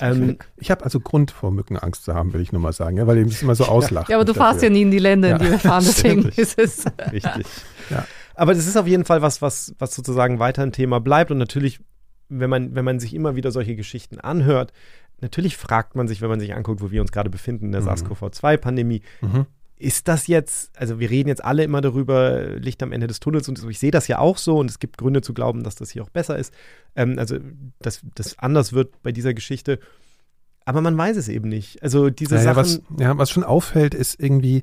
Ähm, 0.00 0.38
ich 0.56 0.70
habe 0.70 0.84
also 0.84 0.98
Grund 0.98 1.30
vor 1.30 1.50
Mückenangst 1.50 2.04
zu 2.04 2.14
haben, 2.14 2.32
will 2.32 2.40
ich 2.40 2.52
nur 2.52 2.60
mal 2.60 2.72
sagen, 2.72 2.96
ja, 2.96 3.06
weil 3.06 3.18
ihr 3.18 3.26
mich 3.26 3.42
immer 3.42 3.54
so 3.54 3.64
auslacht. 3.66 4.08
Ja, 4.08 4.16
aber 4.16 4.24
du 4.24 4.34
fahrst 4.34 4.62
ja 4.62 4.70
nie 4.70 4.82
in 4.82 4.90
die 4.90 4.98
Länder, 4.98 5.32
in 5.32 5.38
die 5.38 5.50
wir 5.50 5.58
fahren, 5.58 5.84
deswegen 5.86 6.28
ist 6.28 6.58
es. 6.58 6.84
Richtig. 7.12 7.46
Ja. 7.90 8.06
Aber 8.34 8.54
das 8.54 8.66
ist 8.66 8.76
auf 8.76 8.86
jeden 8.86 9.04
Fall 9.04 9.20
was, 9.20 9.42
was, 9.42 9.74
was 9.78 9.94
sozusagen 9.94 10.38
weiter 10.38 10.62
ein 10.62 10.72
Thema 10.72 11.00
bleibt 11.00 11.30
und 11.30 11.38
natürlich 11.38 11.80
wenn 12.30 12.50
man, 12.50 12.74
wenn 12.74 12.84
man 12.84 13.00
sich 13.00 13.14
immer 13.14 13.36
wieder 13.36 13.50
solche 13.50 13.76
Geschichten 13.76 14.18
anhört, 14.18 14.72
natürlich 15.20 15.56
fragt 15.56 15.94
man 15.94 16.08
sich, 16.08 16.22
wenn 16.22 16.30
man 16.30 16.40
sich 16.40 16.54
anguckt, 16.54 16.80
wo 16.80 16.90
wir 16.90 17.00
uns 17.00 17.12
gerade 17.12 17.30
befinden 17.30 17.66
in 17.66 17.72
der 17.72 17.82
mhm. 17.82 17.88
SARS-CoV-2-Pandemie, 17.88 19.02
mhm. 19.20 19.46
ist 19.76 20.08
das 20.08 20.26
jetzt, 20.26 20.70
also 20.78 20.98
wir 20.98 21.10
reden 21.10 21.28
jetzt 21.28 21.44
alle 21.44 21.64
immer 21.64 21.80
darüber, 21.80 22.56
Licht 22.56 22.82
am 22.82 22.92
Ende 22.92 23.06
des 23.06 23.20
Tunnels 23.20 23.48
und 23.48 23.62
ich 23.68 23.78
sehe 23.78 23.90
das 23.90 24.08
ja 24.08 24.18
auch 24.18 24.38
so 24.38 24.58
und 24.58 24.70
es 24.70 24.78
gibt 24.78 24.96
Gründe 24.96 25.20
zu 25.20 25.34
glauben, 25.34 25.62
dass 25.62 25.74
das 25.74 25.90
hier 25.90 26.02
auch 26.02 26.10
besser 26.10 26.38
ist, 26.38 26.54
ähm, 26.96 27.18
also 27.18 27.36
dass 27.80 28.00
das 28.14 28.38
anders 28.38 28.72
wird 28.72 29.02
bei 29.02 29.12
dieser 29.12 29.34
Geschichte. 29.34 29.78
Aber 30.64 30.80
man 30.80 30.96
weiß 30.96 31.16
es 31.16 31.28
eben 31.28 31.48
nicht. 31.48 31.82
Also 31.82 32.10
diese 32.10 32.36
ja, 32.36 32.42
Sachen. 32.42 32.56
Ja 32.56 32.78
was, 32.88 33.00
ja, 33.00 33.18
was 33.18 33.30
schon 33.30 33.44
auffällt, 33.44 33.94
ist 33.94 34.20
irgendwie, 34.20 34.62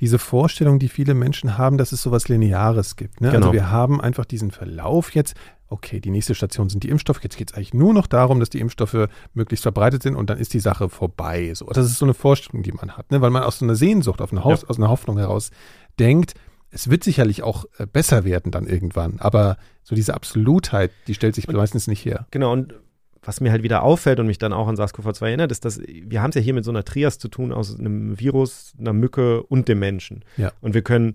diese 0.00 0.18
Vorstellung, 0.18 0.78
die 0.78 0.88
viele 0.88 1.14
Menschen 1.14 1.58
haben, 1.58 1.78
dass 1.78 1.92
es 1.92 2.02
sowas 2.02 2.28
Lineares 2.28 2.96
gibt. 2.96 3.20
Ne? 3.20 3.28
Also 3.28 3.36
Genau. 3.36 3.46
Also 3.48 3.52
wir 3.54 3.70
haben 3.70 4.00
einfach 4.00 4.24
diesen 4.24 4.50
Verlauf 4.50 5.14
jetzt. 5.14 5.34
Okay, 5.68 6.00
die 6.00 6.10
nächste 6.10 6.34
Station 6.34 6.68
sind 6.68 6.82
die 6.82 6.88
Impfstoffe. 6.88 7.22
Jetzt 7.22 7.36
geht 7.36 7.50
es 7.50 7.56
eigentlich 7.56 7.74
nur 7.74 7.92
noch 7.92 8.06
darum, 8.06 8.40
dass 8.40 8.50
die 8.50 8.58
Impfstoffe 8.58 9.08
möglichst 9.34 9.62
verbreitet 9.62 10.02
sind 10.02 10.16
und 10.16 10.28
dann 10.28 10.38
ist 10.38 10.52
die 10.52 10.60
Sache 10.60 10.88
vorbei. 10.88 11.52
So, 11.54 11.66
das 11.66 11.86
ist 11.86 11.98
so 11.98 12.06
eine 12.06 12.14
Vorstellung, 12.14 12.62
die 12.62 12.72
man 12.72 12.96
hat, 12.96 13.10
ne? 13.12 13.20
weil 13.20 13.30
man 13.30 13.44
aus 13.44 13.58
so 13.58 13.64
einer 13.64 13.76
Sehnsucht, 13.76 14.20
eine 14.20 14.42
Haus, 14.42 14.64
aus 14.64 14.78
einer 14.78 14.88
Hoffnung 14.88 15.18
heraus 15.18 15.50
denkt, 15.98 16.34
es 16.70 16.88
wird 16.88 17.04
sicherlich 17.04 17.42
auch 17.42 17.66
äh, 17.78 17.86
besser 17.86 18.24
werden 18.24 18.52
dann 18.52 18.66
irgendwann. 18.66 19.18
Aber 19.18 19.58
so 19.82 19.94
diese 19.94 20.14
Absolutheit, 20.14 20.90
die 21.06 21.14
stellt 21.14 21.34
sich 21.34 21.46
meistens 21.48 21.86
nicht 21.86 22.04
her. 22.04 22.26
Genau, 22.30 22.52
und 22.52 22.74
was 23.22 23.40
mir 23.40 23.50
halt 23.50 23.62
wieder 23.62 23.82
auffällt 23.82 24.18
und 24.18 24.26
mich 24.26 24.38
dann 24.38 24.52
auch 24.52 24.66
an 24.66 24.76
SARS-CoV-2 24.76 25.26
erinnert, 25.26 25.52
ist, 25.52 25.64
dass 25.64 25.80
wir 25.80 26.22
haben 26.22 26.30
es 26.30 26.36
ja 26.36 26.40
hier 26.40 26.54
mit 26.54 26.64
so 26.64 26.70
einer 26.70 26.84
Trias 26.84 27.18
zu 27.18 27.28
tun 27.28 27.52
aus 27.52 27.78
einem 27.78 28.18
Virus, 28.18 28.74
einer 28.78 28.94
Mücke 28.94 29.42
und 29.42 29.68
dem 29.68 29.78
Menschen. 29.78 30.24
Ja. 30.36 30.52
Und 30.60 30.74
wir 30.74 30.82
können 30.82 31.14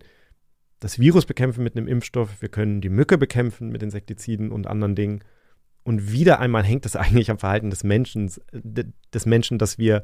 das 0.80 0.99
Virus 0.99 1.26
bekämpfen 1.26 1.64
mit 1.64 1.76
einem 1.76 1.88
Impfstoff, 1.88 2.41
wir 2.41 2.49
können 2.49 2.82
die 2.82 2.90
Mücke 2.90 3.18
bekämpfen 3.18 3.69
mit 3.69 3.82
Insektiziden 3.82 4.52
und 4.52 4.68
anderen 4.68 4.95
Dingen. 4.95 5.23
Und 5.84 6.11
wieder 6.11 6.40
einmal 6.40 6.64
hängt 6.64 6.86
das 6.86 6.95
eigentlich 6.95 7.32
am 7.32 7.40
Verhalten 7.40 7.72
des 7.72 7.84
Menschen, 7.84 8.32
des 8.52 9.26
Menschen, 9.26 9.57
dass 9.57 9.77
wir, 9.77 10.03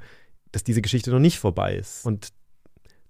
dass 0.52 0.64
diese 0.64 0.82
Geschichte 0.82 1.12
noch 1.12 1.20
nicht 1.20 1.40
vorbei 1.40 1.76
ist. 1.76 2.06
Und 2.06 2.30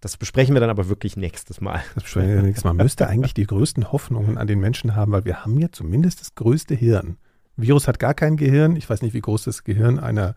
das 0.02 0.18
besprechen 0.18 0.56
wir 0.56 0.60
dann 0.60 0.70
aber 0.70 0.90
wirklich 0.90 1.16
nächstes 1.16 1.62
Mal. 1.62 1.82
Das 1.96 2.04
besprechen 2.04 2.34
wir 2.34 2.42
nächstes 2.42 2.64
Mal. 2.66 2.74
Man 2.74 2.86
müsste 2.86 3.08
eigentlich 3.08 3.36
die 3.36 3.46
größten 3.46 3.92
Hoffnungen 3.92 4.38
an 4.38 4.48
den 4.48 4.60
Menschen 4.60 4.96
haben, 4.96 5.12
weil 5.12 5.26
wir 5.26 5.46
haben 5.46 5.58
ja 5.60 5.72
zumindest 5.72 6.20
das 6.20 6.36
größte 6.36 6.76
Hirn. 6.76 7.18
Virus 7.58 7.88
hat 7.88 8.00
gar 8.00 8.14
kein 8.14 8.38
Gehirn. 8.38 8.76
Ich 8.76 8.90
weiß 8.90 9.02
nicht, 9.02 9.14
wie 9.14 9.22
groß 9.22 9.44
das 9.44 9.64
Gehirn 9.64 10.00
einer 10.00 10.36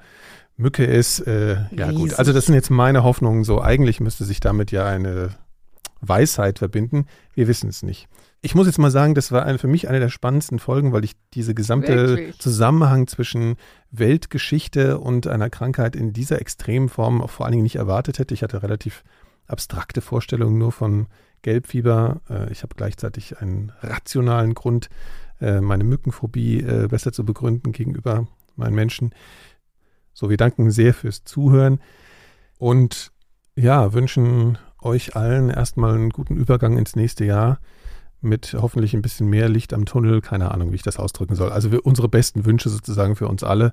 Mücke 0.56 0.84
ist. 0.84 1.20
Äh, 1.20 1.56
ja 1.72 1.90
gut, 1.90 2.14
also 2.18 2.32
das 2.32 2.46
sind 2.46 2.54
jetzt 2.54 2.70
meine 2.70 3.02
Hoffnungen. 3.02 3.44
So 3.44 3.60
eigentlich 3.60 4.00
müsste 4.00 4.24
sich 4.24 4.40
damit 4.40 4.70
ja 4.70 4.86
eine 4.86 5.30
Weisheit 6.00 6.58
verbinden. 6.58 7.06
Wir 7.34 7.48
wissen 7.48 7.68
es 7.68 7.82
nicht. 7.82 8.08
Ich 8.42 8.54
muss 8.54 8.66
jetzt 8.66 8.78
mal 8.78 8.90
sagen, 8.90 9.14
das 9.14 9.32
war 9.32 9.44
eine, 9.44 9.58
für 9.58 9.68
mich 9.68 9.88
eine 9.88 10.00
der 10.00 10.10
spannendsten 10.10 10.58
Folgen, 10.58 10.92
weil 10.92 11.02
ich 11.02 11.12
diese 11.32 11.54
gesamte 11.54 12.08
Wirklich? 12.08 12.38
Zusammenhang 12.38 13.06
zwischen 13.06 13.56
Weltgeschichte 13.90 14.98
und 14.98 15.26
einer 15.26 15.48
Krankheit 15.48 15.96
in 15.96 16.12
dieser 16.12 16.40
extremen 16.40 16.90
Form 16.90 17.22
auch 17.22 17.30
vor 17.30 17.46
allen 17.46 17.52
Dingen 17.52 17.62
nicht 17.62 17.76
erwartet 17.76 18.18
hätte. 18.18 18.34
Ich 18.34 18.42
hatte 18.42 18.62
relativ 18.62 19.02
abstrakte 19.46 20.02
Vorstellungen 20.02 20.58
nur 20.58 20.72
von 20.72 21.06
Gelbfieber. 21.40 22.20
Äh, 22.28 22.52
Ich 22.52 22.62
habe 22.62 22.74
gleichzeitig 22.76 23.38
einen 23.38 23.72
rationalen 23.80 24.54
Grund, 24.54 24.90
äh, 25.40 25.60
meine 25.60 25.84
Mückenphobie 25.84 26.60
äh, 26.60 26.88
besser 26.88 27.12
zu 27.12 27.24
begründen 27.24 27.72
gegenüber 27.72 28.26
meinen 28.56 28.74
Menschen. 28.74 29.14
So, 30.12 30.30
wir 30.30 30.36
danken 30.36 30.70
sehr 30.70 30.94
fürs 30.94 31.24
Zuhören 31.24 31.80
und 32.58 33.12
ja, 33.56 33.92
wünschen 33.92 34.58
euch 34.80 35.16
allen 35.16 35.50
erstmal 35.50 35.94
einen 35.94 36.10
guten 36.10 36.36
Übergang 36.36 36.78
ins 36.78 36.96
nächste 36.96 37.24
Jahr 37.24 37.58
mit 38.20 38.56
hoffentlich 38.58 38.94
ein 38.94 39.02
bisschen 39.02 39.28
mehr 39.28 39.48
Licht 39.48 39.72
am 39.72 39.86
Tunnel. 39.86 40.20
Keine 40.20 40.50
Ahnung, 40.50 40.72
wie 40.72 40.76
ich 40.76 40.82
das 40.82 40.98
ausdrücken 40.98 41.34
soll. 41.34 41.50
Also 41.50 41.72
wir, 41.72 41.84
unsere 41.84 42.08
besten 42.08 42.44
Wünsche 42.44 42.68
sozusagen 42.68 43.16
für 43.16 43.28
uns 43.28 43.44
alle. 43.44 43.72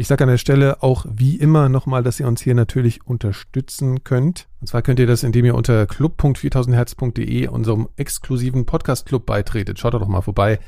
Ich 0.00 0.06
sage 0.06 0.22
an 0.22 0.30
der 0.30 0.38
Stelle 0.38 0.80
auch 0.84 1.06
wie 1.12 1.34
immer 1.34 1.68
nochmal, 1.68 2.04
dass 2.04 2.20
ihr 2.20 2.28
uns 2.28 2.40
hier 2.40 2.54
natürlich 2.54 3.04
unterstützen 3.04 4.04
könnt. 4.04 4.46
Und 4.60 4.68
zwar 4.68 4.80
könnt 4.80 5.00
ihr 5.00 5.08
das, 5.08 5.24
indem 5.24 5.44
ihr 5.44 5.56
unter 5.56 5.86
club.4000herz.de 5.86 7.48
unserem 7.48 7.88
exklusiven 7.96 8.64
Podcast-Club 8.64 9.26
beitretet. 9.26 9.80
Schaut 9.80 9.94
doch 9.94 10.06
mal 10.06 10.20
vorbei. 10.20 10.60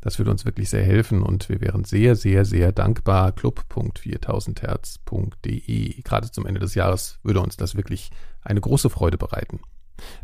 Das 0.00 0.18
würde 0.18 0.30
uns 0.30 0.46
wirklich 0.46 0.70
sehr 0.70 0.84
helfen 0.84 1.22
und 1.22 1.50
wir 1.50 1.60
wären 1.60 1.84
sehr, 1.84 2.16
sehr, 2.16 2.46
sehr 2.46 2.72
dankbar. 2.72 3.32
club.4000herz.de. 3.32 6.00
Gerade 6.00 6.30
zum 6.30 6.46
Ende 6.46 6.60
des 6.60 6.74
Jahres 6.74 7.18
würde 7.22 7.40
uns 7.40 7.58
das 7.58 7.76
wirklich 7.76 8.08
eine 8.40 8.62
große 8.62 8.88
Freude 8.88 9.18
bereiten. 9.18 9.60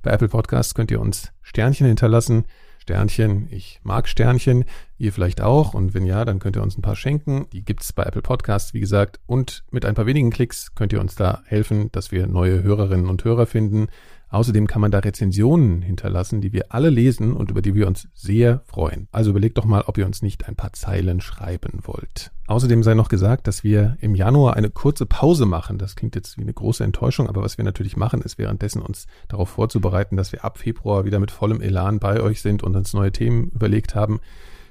Bei 0.01 0.11
Apple 0.11 0.29
Podcasts 0.29 0.75
könnt 0.75 0.91
ihr 0.91 1.03
uns 1.03 1.33
Sternchen 1.43 1.87
hinterlassen. 1.87 2.47
Sternchen, 2.85 3.49
ich 3.51 3.81
mag 3.83 4.09
Sternchen, 4.09 4.67
ihr 4.99 5.11
vielleicht 5.11 5.41
auch. 5.41 5.73
Und 5.73 5.95
wenn 5.95 6.05
ja, 6.05 6.27
dann 6.27 6.39
könnt 6.39 6.57
ihr 6.57 6.63
uns 6.63 6.77
ein 6.77 6.83
paar 6.83 6.97
schenken. 6.97 7.47
Die 7.51 7.65
gibt's 7.65 7.95
bei 7.95 8.03
Apple 8.03 8.21
Podcasts, 8.21 8.75
wie 8.75 8.81
gesagt. 8.81 9.21
Und 9.25 9.65
mit 9.71 9.87
ein 9.87 9.95
paar 9.95 10.05
wenigen 10.05 10.31
Klicks 10.31 10.75
könnt 10.75 10.93
ihr 10.93 11.01
uns 11.01 11.15
da 11.15 11.43
helfen, 11.47 11.91
dass 11.93 12.13
wir 12.13 12.27
neue 12.27 12.63
Hörerinnen 12.63 13.09
und 13.09 13.25
Hörer 13.25 13.47
finden. 13.47 13.87
Außerdem 14.35 14.67
kann 14.67 14.81
man 14.81 14.91
da 14.91 14.99
Rezensionen 14.99 15.81
hinterlassen, 15.81 16.41
die 16.41 16.53
wir 16.53 16.73
alle 16.75 16.91
lesen 16.91 17.35
und 17.35 17.53
über 17.53 17.63
die 17.63 17.77
wir 17.77 17.87
uns 17.87 18.09
sehr 18.15 18.63
freuen. 18.67 19.07
Also 19.13 19.31
überlegt 19.31 19.59
doch 19.59 19.65
mal, 19.65 19.85
ob 19.87 19.97
ihr 19.97 20.07
uns 20.07 20.23
nicht 20.23 20.49
ein 20.49 20.57
paar 20.57 20.73
Zeilen 20.73 21.21
schreiben 21.21 21.83
wollt. 21.83 22.33
Außerdem 22.49 22.83
sei 22.83 22.95
noch 22.95 23.09
gesagt, 23.09 23.47
dass 23.47 23.63
wir 23.63 23.97
im 24.01 24.17
Januar 24.17 24.57
eine 24.57 24.71
kurze 24.71 25.07
Pause 25.07 25.47
machen. 25.47 25.79
Das 25.79 25.95
klingt 25.95 26.17
jetzt 26.17 26.37
wie 26.37 26.43
eine 26.43 26.53
große 26.53 26.83
Enttäuschung, 26.83 27.29
aber 27.29 27.43
was 27.43 27.59
wir 27.59 27.65
natürlich 27.65 27.97
machen, 27.97 28.23
ist 28.23 28.37
währenddessen 28.37 28.83
uns 28.83 29.07
darauf 29.29 29.51
vorzubereiten, 29.51 30.17
dass 30.17 30.33
wir 30.33 30.45
ab 30.45 30.59
Februar 30.59 31.05
wieder 31.05 31.21
mit 31.21 31.31
vollem 31.31 31.61
Elan 31.61 32.01
bei 32.01 32.21
euch 32.21 32.43
sind 32.43 32.65
und 32.65 32.75
uns 32.75 32.93
neue 32.93 33.13
Themen 33.13 33.51
überlegt 33.51 33.95
haben. 33.95 34.19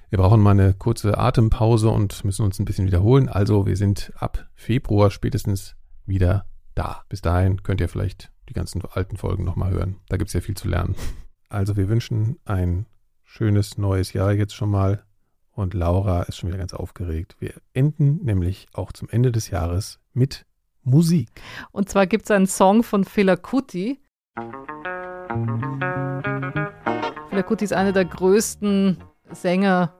Wir 0.09 0.19
brauchen 0.19 0.41
mal 0.41 0.51
eine 0.51 0.73
kurze 0.73 1.17
Atempause 1.17 1.87
und 1.87 2.25
müssen 2.25 2.43
uns 2.43 2.59
ein 2.59 2.65
bisschen 2.65 2.85
wiederholen. 2.85 3.29
Also 3.29 3.65
wir 3.65 3.77
sind 3.77 4.11
ab 4.17 4.45
Februar 4.55 5.09
spätestens 5.09 5.77
wieder 6.05 6.47
da. 6.75 7.03
Bis 7.07 7.21
dahin 7.21 7.63
könnt 7.63 7.79
ihr 7.79 7.87
vielleicht 7.87 8.32
die 8.49 8.53
ganzen 8.53 8.81
alten 8.85 9.17
Folgen 9.17 9.43
nochmal 9.43 9.71
hören. 9.71 9.97
Da 10.09 10.17
gibt 10.17 10.29
es 10.29 10.33
ja 10.33 10.41
viel 10.41 10.55
zu 10.55 10.67
lernen. 10.67 10.95
Also 11.49 11.77
wir 11.77 11.87
wünschen 11.89 12.39
ein 12.45 12.87
schönes 13.23 13.77
neues 13.77 14.13
Jahr 14.13 14.31
jetzt 14.33 14.55
schon 14.55 14.69
mal. 14.69 15.03
Und 15.51 15.75
Laura 15.75 16.23
ist 16.23 16.37
schon 16.37 16.49
wieder 16.49 16.57
ganz 16.57 16.73
aufgeregt. 16.73 17.35
Wir 17.39 17.53
enden 17.73 18.23
nämlich 18.23 18.67
auch 18.73 18.91
zum 18.91 19.07
Ende 19.09 19.31
des 19.31 19.51
Jahres 19.51 19.99
mit 20.13 20.45
Musik. 20.81 21.29
Und 21.71 21.89
zwar 21.89 22.07
gibt 22.07 22.25
es 22.25 22.31
einen 22.31 22.47
Song 22.47 22.83
von 22.83 23.03
Fela 23.03 23.35
Kuti. 23.35 23.99
Fela 27.29 27.43
Kuti 27.45 27.65
ist 27.65 27.73
einer 27.73 27.91
der 27.91 28.05
größten 28.05 28.97
Sänger 29.31 29.93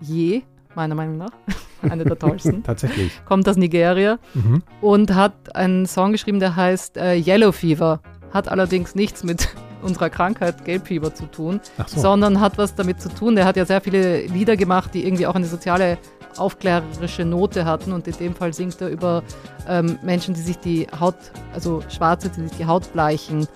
je, 0.00 0.42
meiner 0.74 0.94
Meinung 0.94 1.16
nach. 1.18 1.30
einer 1.82 2.04
der 2.04 2.18
tollsten. 2.18 2.62
Tatsächlich. 2.64 3.12
Kommt 3.24 3.48
aus 3.48 3.56
Nigeria 3.56 4.18
Mhm. 4.34 4.62
und 4.80 5.14
hat 5.14 5.54
einen 5.56 5.86
Song 5.86 6.12
geschrieben, 6.12 6.38
der 6.40 6.54
heißt 6.56 6.96
äh, 6.96 7.14
Yellow 7.14 7.52
Fever. 7.52 8.00
Hat 8.32 8.48
allerdings 8.48 8.94
nichts 8.94 9.24
mit 9.24 9.48
unserer 9.82 10.10
Krankheit 10.10 10.64
Gelbfieber 10.64 11.14
zu 11.14 11.24
tun, 11.26 11.60
so. 11.86 12.00
sondern 12.00 12.38
hat 12.40 12.58
was 12.58 12.74
damit 12.74 13.00
zu 13.00 13.08
tun. 13.08 13.34
Der 13.34 13.46
hat 13.46 13.56
ja 13.56 13.64
sehr 13.64 13.80
viele 13.80 14.26
Lieder 14.26 14.56
gemacht, 14.56 14.90
die 14.94 15.06
irgendwie 15.06 15.26
auch 15.26 15.34
eine 15.34 15.46
soziale, 15.46 15.96
aufklärerische 16.36 17.24
Note 17.24 17.64
hatten. 17.64 17.92
Und 17.92 18.06
in 18.06 18.16
dem 18.16 18.34
Fall 18.34 18.52
singt 18.52 18.80
er 18.80 18.88
über 18.88 19.22
ähm, 19.68 19.98
Menschen, 20.02 20.34
die 20.34 20.40
sich 20.40 20.58
die 20.58 20.86
Haut, 21.00 21.16
also 21.54 21.82
Schwarze, 21.88 22.28
die 22.28 22.42
sich 22.46 22.56
die 22.58 22.66
Haut 22.66 22.92
bleichen, 22.92 23.46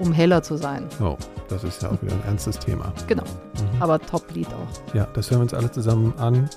um 0.00 0.12
heller 0.12 0.42
zu 0.42 0.56
sein. 0.56 0.88
Oh, 1.00 1.16
das 1.48 1.64
ist 1.64 1.82
ja 1.82 1.90
auch 1.90 2.00
wieder 2.02 2.12
ein 2.12 2.22
ernstes 2.26 2.58
Thema. 2.58 2.92
Genau. 3.06 3.22
Mhm. 3.24 3.80
Aber 3.82 3.98
Top-Lied 4.00 4.48
auch. 4.48 4.94
Ja, 4.94 5.06
das 5.14 5.30
hören 5.30 5.40
wir 5.40 5.42
uns 5.44 5.54
alle 5.54 5.70
zusammen 5.70 6.12
an. 6.18 6.48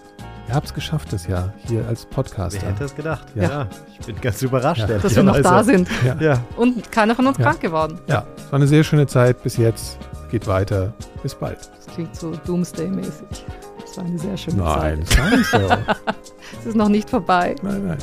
Ihr 0.47 0.55
habt 0.55 0.67
es 0.67 0.73
geschafft 0.73 1.11
das 1.11 1.27
Jahr 1.27 1.53
hier 1.65 1.85
als 1.89 2.05
Podcaster. 2.05 2.61
Wer 2.61 2.69
hätte 2.71 2.85
es 2.85 2.95
gedacht? 2.95 3.27
Ja. 3.35 3.67
ich 3.99 4.05
bin 4.05 4.19
ganz 4.21 4.41
überrascht. 4.41 4.87
Ja. 4.87 4.97
Dass 4.97 5.15
wir 5.15 5.23
noch 5.23 5.41
da 5.41 5.61
sind. 5.63 5.89
Ja. 6.05 6.15
Ja, 6.21 6.39
Und 6.55 6.89
keiner 6.91 7.15
von 7.15 7.27
uns 7.27 7.37
Ja. 7.37 7.43
krank 7.45 7.59
geworden. 7.59 7.99
ja, 8.07 8.25
es 8.37 8.45
war 8.45 8.53
eine 8.53 8.67
sehr 8.67 8.83
schöne 8.83 9.07
Zeit 9.07 9.43
bis 9.43 9.57
jetzt. 9.57 9.97
Geht 10.31 10.47
weiter. 10.47 10.93
Bis 11.21 11.35
bald. 11.35 11.57
Das 11.75 11.93
klingt 11.93 12.15
so 12.15 12.31
Doomsday-mäßig. 12.45 13.45
Das 13.81 13.97
war 13.97 14.05
eine 14.05 14.19
sehr 14.19 14.37
schöne 14.37 14.57
Nein, 14.57 15.05
Zeit. 15.05 15.09
das 15.09 15.17
war 15.19 15.37
nicht 15.37 15.49
so. 15.49 15.93
Es 16.61 16.65
ist 16.65 16.75
noch 16.77 16.87
nicht 16.89 17.09
vorbei. 17.09 17.55
nein, 17.61 17.85
nein. 17.87 17.97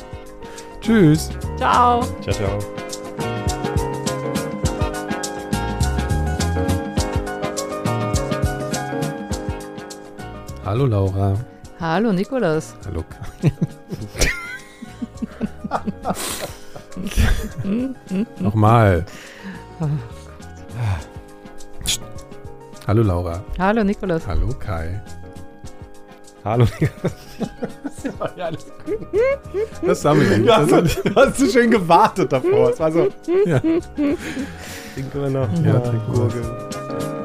Tschüss. 0.81 1.29
Ciao. 1.57 2.03
ciao, 2.21 2.33
ciao. 2.35 2.84
Hallo 10.65 10.85
Laura. 10.85 11.35
Hallo 11.79 12.11
Nikolas. 12.11 12.75
Hallo. 12.85 13.03
Nochmal. 18.39 19.05
Psst. 21.83 22.01
Hallo 22.87 23.03
Laura. 23.03 23.43
Hallo 23.59 23.83
Nikolas. 23.83 24.25
Hallo 24.27 24.49
Kai. 24.59 25.01
Hallo. 26.43 26.65
Das 29.81 30.05
haben 30.05 30.21
wir 30.21 30.37
nicht. 30.37 30.47
Du 30.47 30.53
hast, 30.55 30.71
Das- 30.71 31.03
du 31.03 31.15
hast 31.15 31.37
so 31.37 31.47
schön 31.47 31.71
gewartet 31.71 32.31
davor. 32.31 32.69
Es 32.69 32.79
war 32.79 32.91
so. 32.91 33.07
Ja. 33.45 33.59
Trinken 33.59 35.11
wir 35.13 35.29
noch. 35.29 35.51
Ja, 35.63 35.79
trinken 35.79 36.13
wir. 36.13 37.24